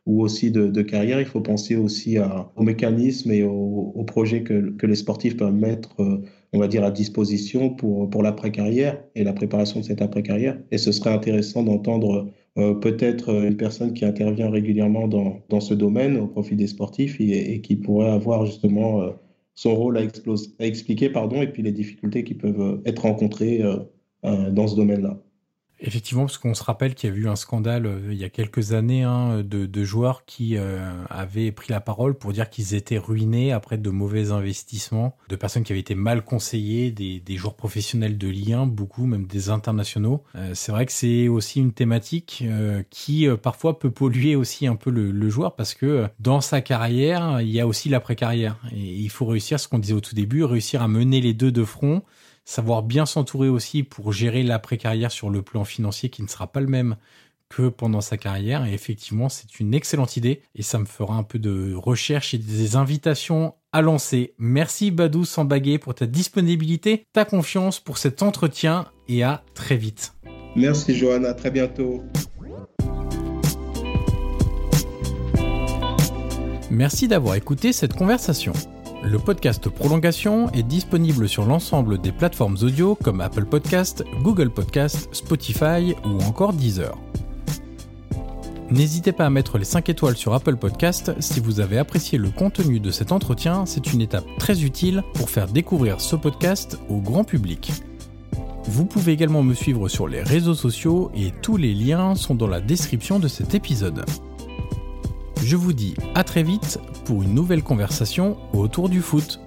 ou, 0.06 0.24
aussi 0.24 0.50
de, 0.52 0.82
carrière, 0.82 1.20
il 1.20 1.28
faut 1.28 1.42
penser 1.42 1.76
aussi 1.76 2.18
aux 2.56 2.64
mécanismes 2.64 3.32
et 3.32 3.44
aux, 3.44 4.04
projets 4.08 4.42
que, 4.44 4.72
que, 4.72 4.88
les 4.88 4.96
sportifs 4.96 5.38
peuvent 5.38 5.54
mettre, 5.54 5.96
on 6.54 6.60
va 6.60 6.68
dire, 6.68 6.84
à 6.84 6.92
disposition 6.92 7.70
pour, 7.70 8.24
l'après-carrière 8.24 9.02
et 9.16 9.24
la 9.24 9.34
préparation 9.34 9.80
de 9.80 9.86
cette 9.86 10.02
après-carrière. 10.02 10.60
Et 10.72 10.78
ce 10.78 10.92
serait 10.92 11.14
intéressant 11.14 11.64
d'entendre 11.64 12.32
euh, 12.58 12.74
peut-être 12.74 13.30
euh, 13.30 13.48
une 13.48 13.58
personne 13.58 13.94
qui 13.94 14.06
intervient 14.06 14.50
régulièrement 14.50 15.08
dans, 15.08 15.60
ce 15.60 15.74
domaine 15.74 16.18
au 16.18 16.28
profit 16.28 16.56
des 16.56 16.68
sportifs 16.68 17.18
et, 17.20 17.62
qui 17.62 17.76
pourrait 17.76 18.10
avoir 18.10 18.46
justement 18.46 19.02
euh, 19.02 19.12
son 19.56 19.76
rôle 19.76 19.98
à, 19.98 20.02
à, 20.02 20.66
expliquer 20.66 21.10
pardon, 21.10 21.42
et 21.42 21.48
puis 21.48 21.62
les 21.62 21.72
difficultés 21.72 22.24
qui 22.24 22.34
peuvent 22.34 22.82
être 22.86 23.04
rencontrées 23.04 23.62
dans 24.24 24.68
ce 24.68 24.76
domaine-là. 24.76 25.22
Effectivement, 25.82 26.26
parce 26.26 26.38
qu'on 26.38 26.54
se 26.54 26.64
rappelle 26.64 26.94
qu'il 26.94 27.10
y 27.10 27.14
a 27.14 27.16
eu 27.16 27.28
un 27.30 27.38
scandale 27.38 27.86
euh, 27.86 28.10
il 28.12 28.18
y 28.18 28.26
a 28.26 28.30
quelques 28.30 28.74
années 28.74 29.04
hein, 29.04 29.44
de, 29.44 29.66
de, 29.66 29.84
joueurs 29.84 30.26
qui 30.26 30.58
euh, 30.58 30.92
avaient 31.10 31.54
pris 31.54 31.72
la 31.72 31.80
parole 31.80 32.16
pour 32.16 32.34
dire 32.34 32.50
qu'ils 32.50 32.74
étaient 32.74 32.98
ruinés 32.98 33.54
après 33.54 33.78
de 33.78 33.90
mauvais 33.90 34.32
investissements, 34.32 35.16
de 35.30 35.36
personnes 35.38 35.64
qui 35.64 35.72
avaient 35.72 35.80
été 35.80 35.96
mal 35.96 36.24
conseillées, 36.24 36.92
des, 36.92 37.22
des 37.22 37.38
joueurs 37.38 37.56
professionnels 37.56 38.18
de 38.18 38.28
lien, 38.28 38.66
beaucoup, 38.66 39.06
même 39.06 39.26
des 39.26 39.50
internationaux. 39.50 40.24
Euh, 40.36 40.52
c'est 40.54 40.74
vrai 40.74 40.86
que 40.86 40.92
c'est 40.92 41.30
aussi 41.30 41.60
une 41.60 41.72
thématique 41.72 42.44
qui 42.90 43.28
parfois 43.42 43.80
peut 43.80 43.92
polluer 43.92 44.36
aussi 44.36 44.68
un 44.68 44.76
peu 44.76 44.90
le, 44.90 45.12
le, 45.12 45.30
joueur 45.30 45.56
parce 45.56 45.74
que 45.74 46.08
dans 46.20 46.42
sa 46.42 46.62
carrière, 46.62 47.40
il 47.42 47.50
y 47.50 47.60
a 47.60 47.68
aussi 47.68 47.90
l'après-carrière. 47.90 48.58
Et 48.72 48.96
il 48.96 49.10
faut 49.10 49.26
réussir, 49.26 49.60
ce 49.60 49.68
qu'on 49.68 49.80
disait 49.80 49.94
au 49.94 50.02
tout 50.02 50.16
début, 50.16 50.44
réussir 50.44 50.82
à 50.82 50.88
mener 50.88 51.22
les 51.22 51.34
deux 51.34 51.52
de 51.52 51.64
front 51.64 52.04
savoir 52.50 52.82
bien 52.82 53.06
s'entourer 53.06 53.48
aussi 53.48 53.84
pour 53.84 54.12
gérer 54.12 54.42
l'après-carrière 54.42 55.12
sur 55.12 55.30
le 55.30 55.44
plan 55.44 55.64
financier 55.64 56.10
qui 56.10 56.24
ne 56.24 56.28
sera 56.28 56.48
pas 56.48 56.62
le 56.62 56.68
même 56.68 56.96
que 57.48 57.70
pendant 57.70 58.02
sa 58.02 58.18
carrière. 58.18 58.66
Et 58.66 58.74
effectivement, 58.74 59.30
c'est 59.30 59.60
une 59.60 59.76
excellente 59.76 60.18
idée 60.18 60.42
et 60.56 60.64
ça 60.64 60.80
me 60.80 60.86
fera 60.86 61.14
un 61.14 61.22
peu 61.22 61.38
de 61.38 61.76
recherche 61.76 62.34
et 62.34 62.40
des 62.40 62.76
invitations 62.76 63.54
à 63.72 63.82
lancer. 63.82 64.34
Merci 64.40 64.90
Badou 64.90 65.26
Sambagué 65.26 65.78
pour 65.78 65.94
ta 65.94 66.08
disponibilité, 66.08 67.06
ta 67.14 67.24
confiance 67.24 67.80
pour 67.80 68.00
cet 68.00 68.24
entretien 68.24 68.88
et 69.08 69.22
à 69.22 69.44
très 69.54 69.78
vite. 69.78 70.14
Merci 70.56 70.96
Johan, 70.96 71.26
à 71.26 71.36
très 71.36 71.52
bientôt. 71.52 72.04
Merci 76.72 77.08
d'avoir 77.08 77.36
écouté 77.36 77.74
cette 77.74 77.94
conversation. 77.94 78.54
Le 79.04 79.18
podcast 79.18 79.70
Prolongation 79.70 80.52
est 80.52 80.64
disponible 80.64 81.30
sur 81.30 81.46
l'ensemble 81.46 82.00
des 82.00 82.12
plateformes 82.12 82.58
audio 82.62 82.96
comme 82.96 83.22
Apple 83.22 83.46
Podcast, 83.46 84.04
Google 84.22 84.50
Podcast, 84.50 85.08
Spotify 85.14 85.96
ou 86.06 86.22
encore 86.24 86.52
Deezer. 86.52 86.98
N'hésitez 88.70 89.14
pas 89.14 89.26
à 89.26 89.30
mettre 89.30 89.58
les 89.58 89.66
5 89.66 89.88
étoiles 89.90 90.18
sur 90.18 90.34
Apple 90.34 90.58
Podcast 90.58 91.14
si 91.20 91.40
vous 91.40 91.62
avez 91.62 91.78
apprécié 91.78 92.18
le 92.18 92.30
contenu 92.30 92.82
de 92.82 92.92
cet 92.92 93.14
entretien, 93.14 93.66
c'est 93.66 93.94
une 93.94 94.02
étape 94.02 94.26
très 94.38 94.64
utile 94.64 95.02
pour 95.14 95.30
faire 95.30 95.48
découvrir 95.48 96.02
ce 96.02 96.18
podcast 96.18 96.78
au 96.90 96.98
grand 96.98 97.24
public. 97.24 97.72
Vous 98.66 98.86
pouvez 98.86 99.14
également 99.14 99.44
me 99.44 99.54
suivre 99.54 99.88
sur 99.88 100.08
les 100.08 100.22
réseaux 100.22 100.54
sociaux 100.54 101.10
et 101.16 101.32
tous 101.42 101.56
les 101.56 101.74
liens 101.74 102.16
sont 102.16 102.36
dans 102.36 102.48
la 102.48 102.60
description 102.60 103.18
de 103.18 103.30
cet 103.30 103.56
épisode. 103.56 104.04
Je 105.44 105.56
vous 105.56 105.74
dis 105.74 105.96
à 106.16 106.24
très 106.24 106.44
vite 106.44 106.80
pour 107.06 107.24
une 107.24 107.34
nouvelle 107.34 107.64
conversation 107.64 108.38
autour 108.54 108.90
du 108.90 109.02
foot. 109.02 109.40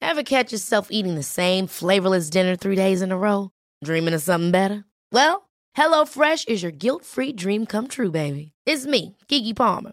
Ever 0.00 0.22
catch 0.24 0.52
yourself 0.52 0.88
eating 0.90 1.16
the 1.16 1.22
same 1.22 1.66
flavorless 1.66 2.30
dinner 2.30 2.56
three 2.56 2.76
days 2.76 3.02
in 3.02 3.12
a 3.12 3.16
row? 3.16 3.50
Dreaming 3.84 4.14
of 4.14 4.22
something 4.22 4.50
better? 4.50 4.84
Well, 5.12 5.48
HelloFresh 5.76 6.48
is 6.48 6.62
your 6.62 6.72
guilt-free 6.72 7.34
dream 7.34 7.66
come 7.66 7.88
true, 7.88 8.10
baby. 8.10 8.52
It's 8.64 8.86
me, 8.86 9.16
Kiki 9.28 9.54
Palmer. 9.54 9.92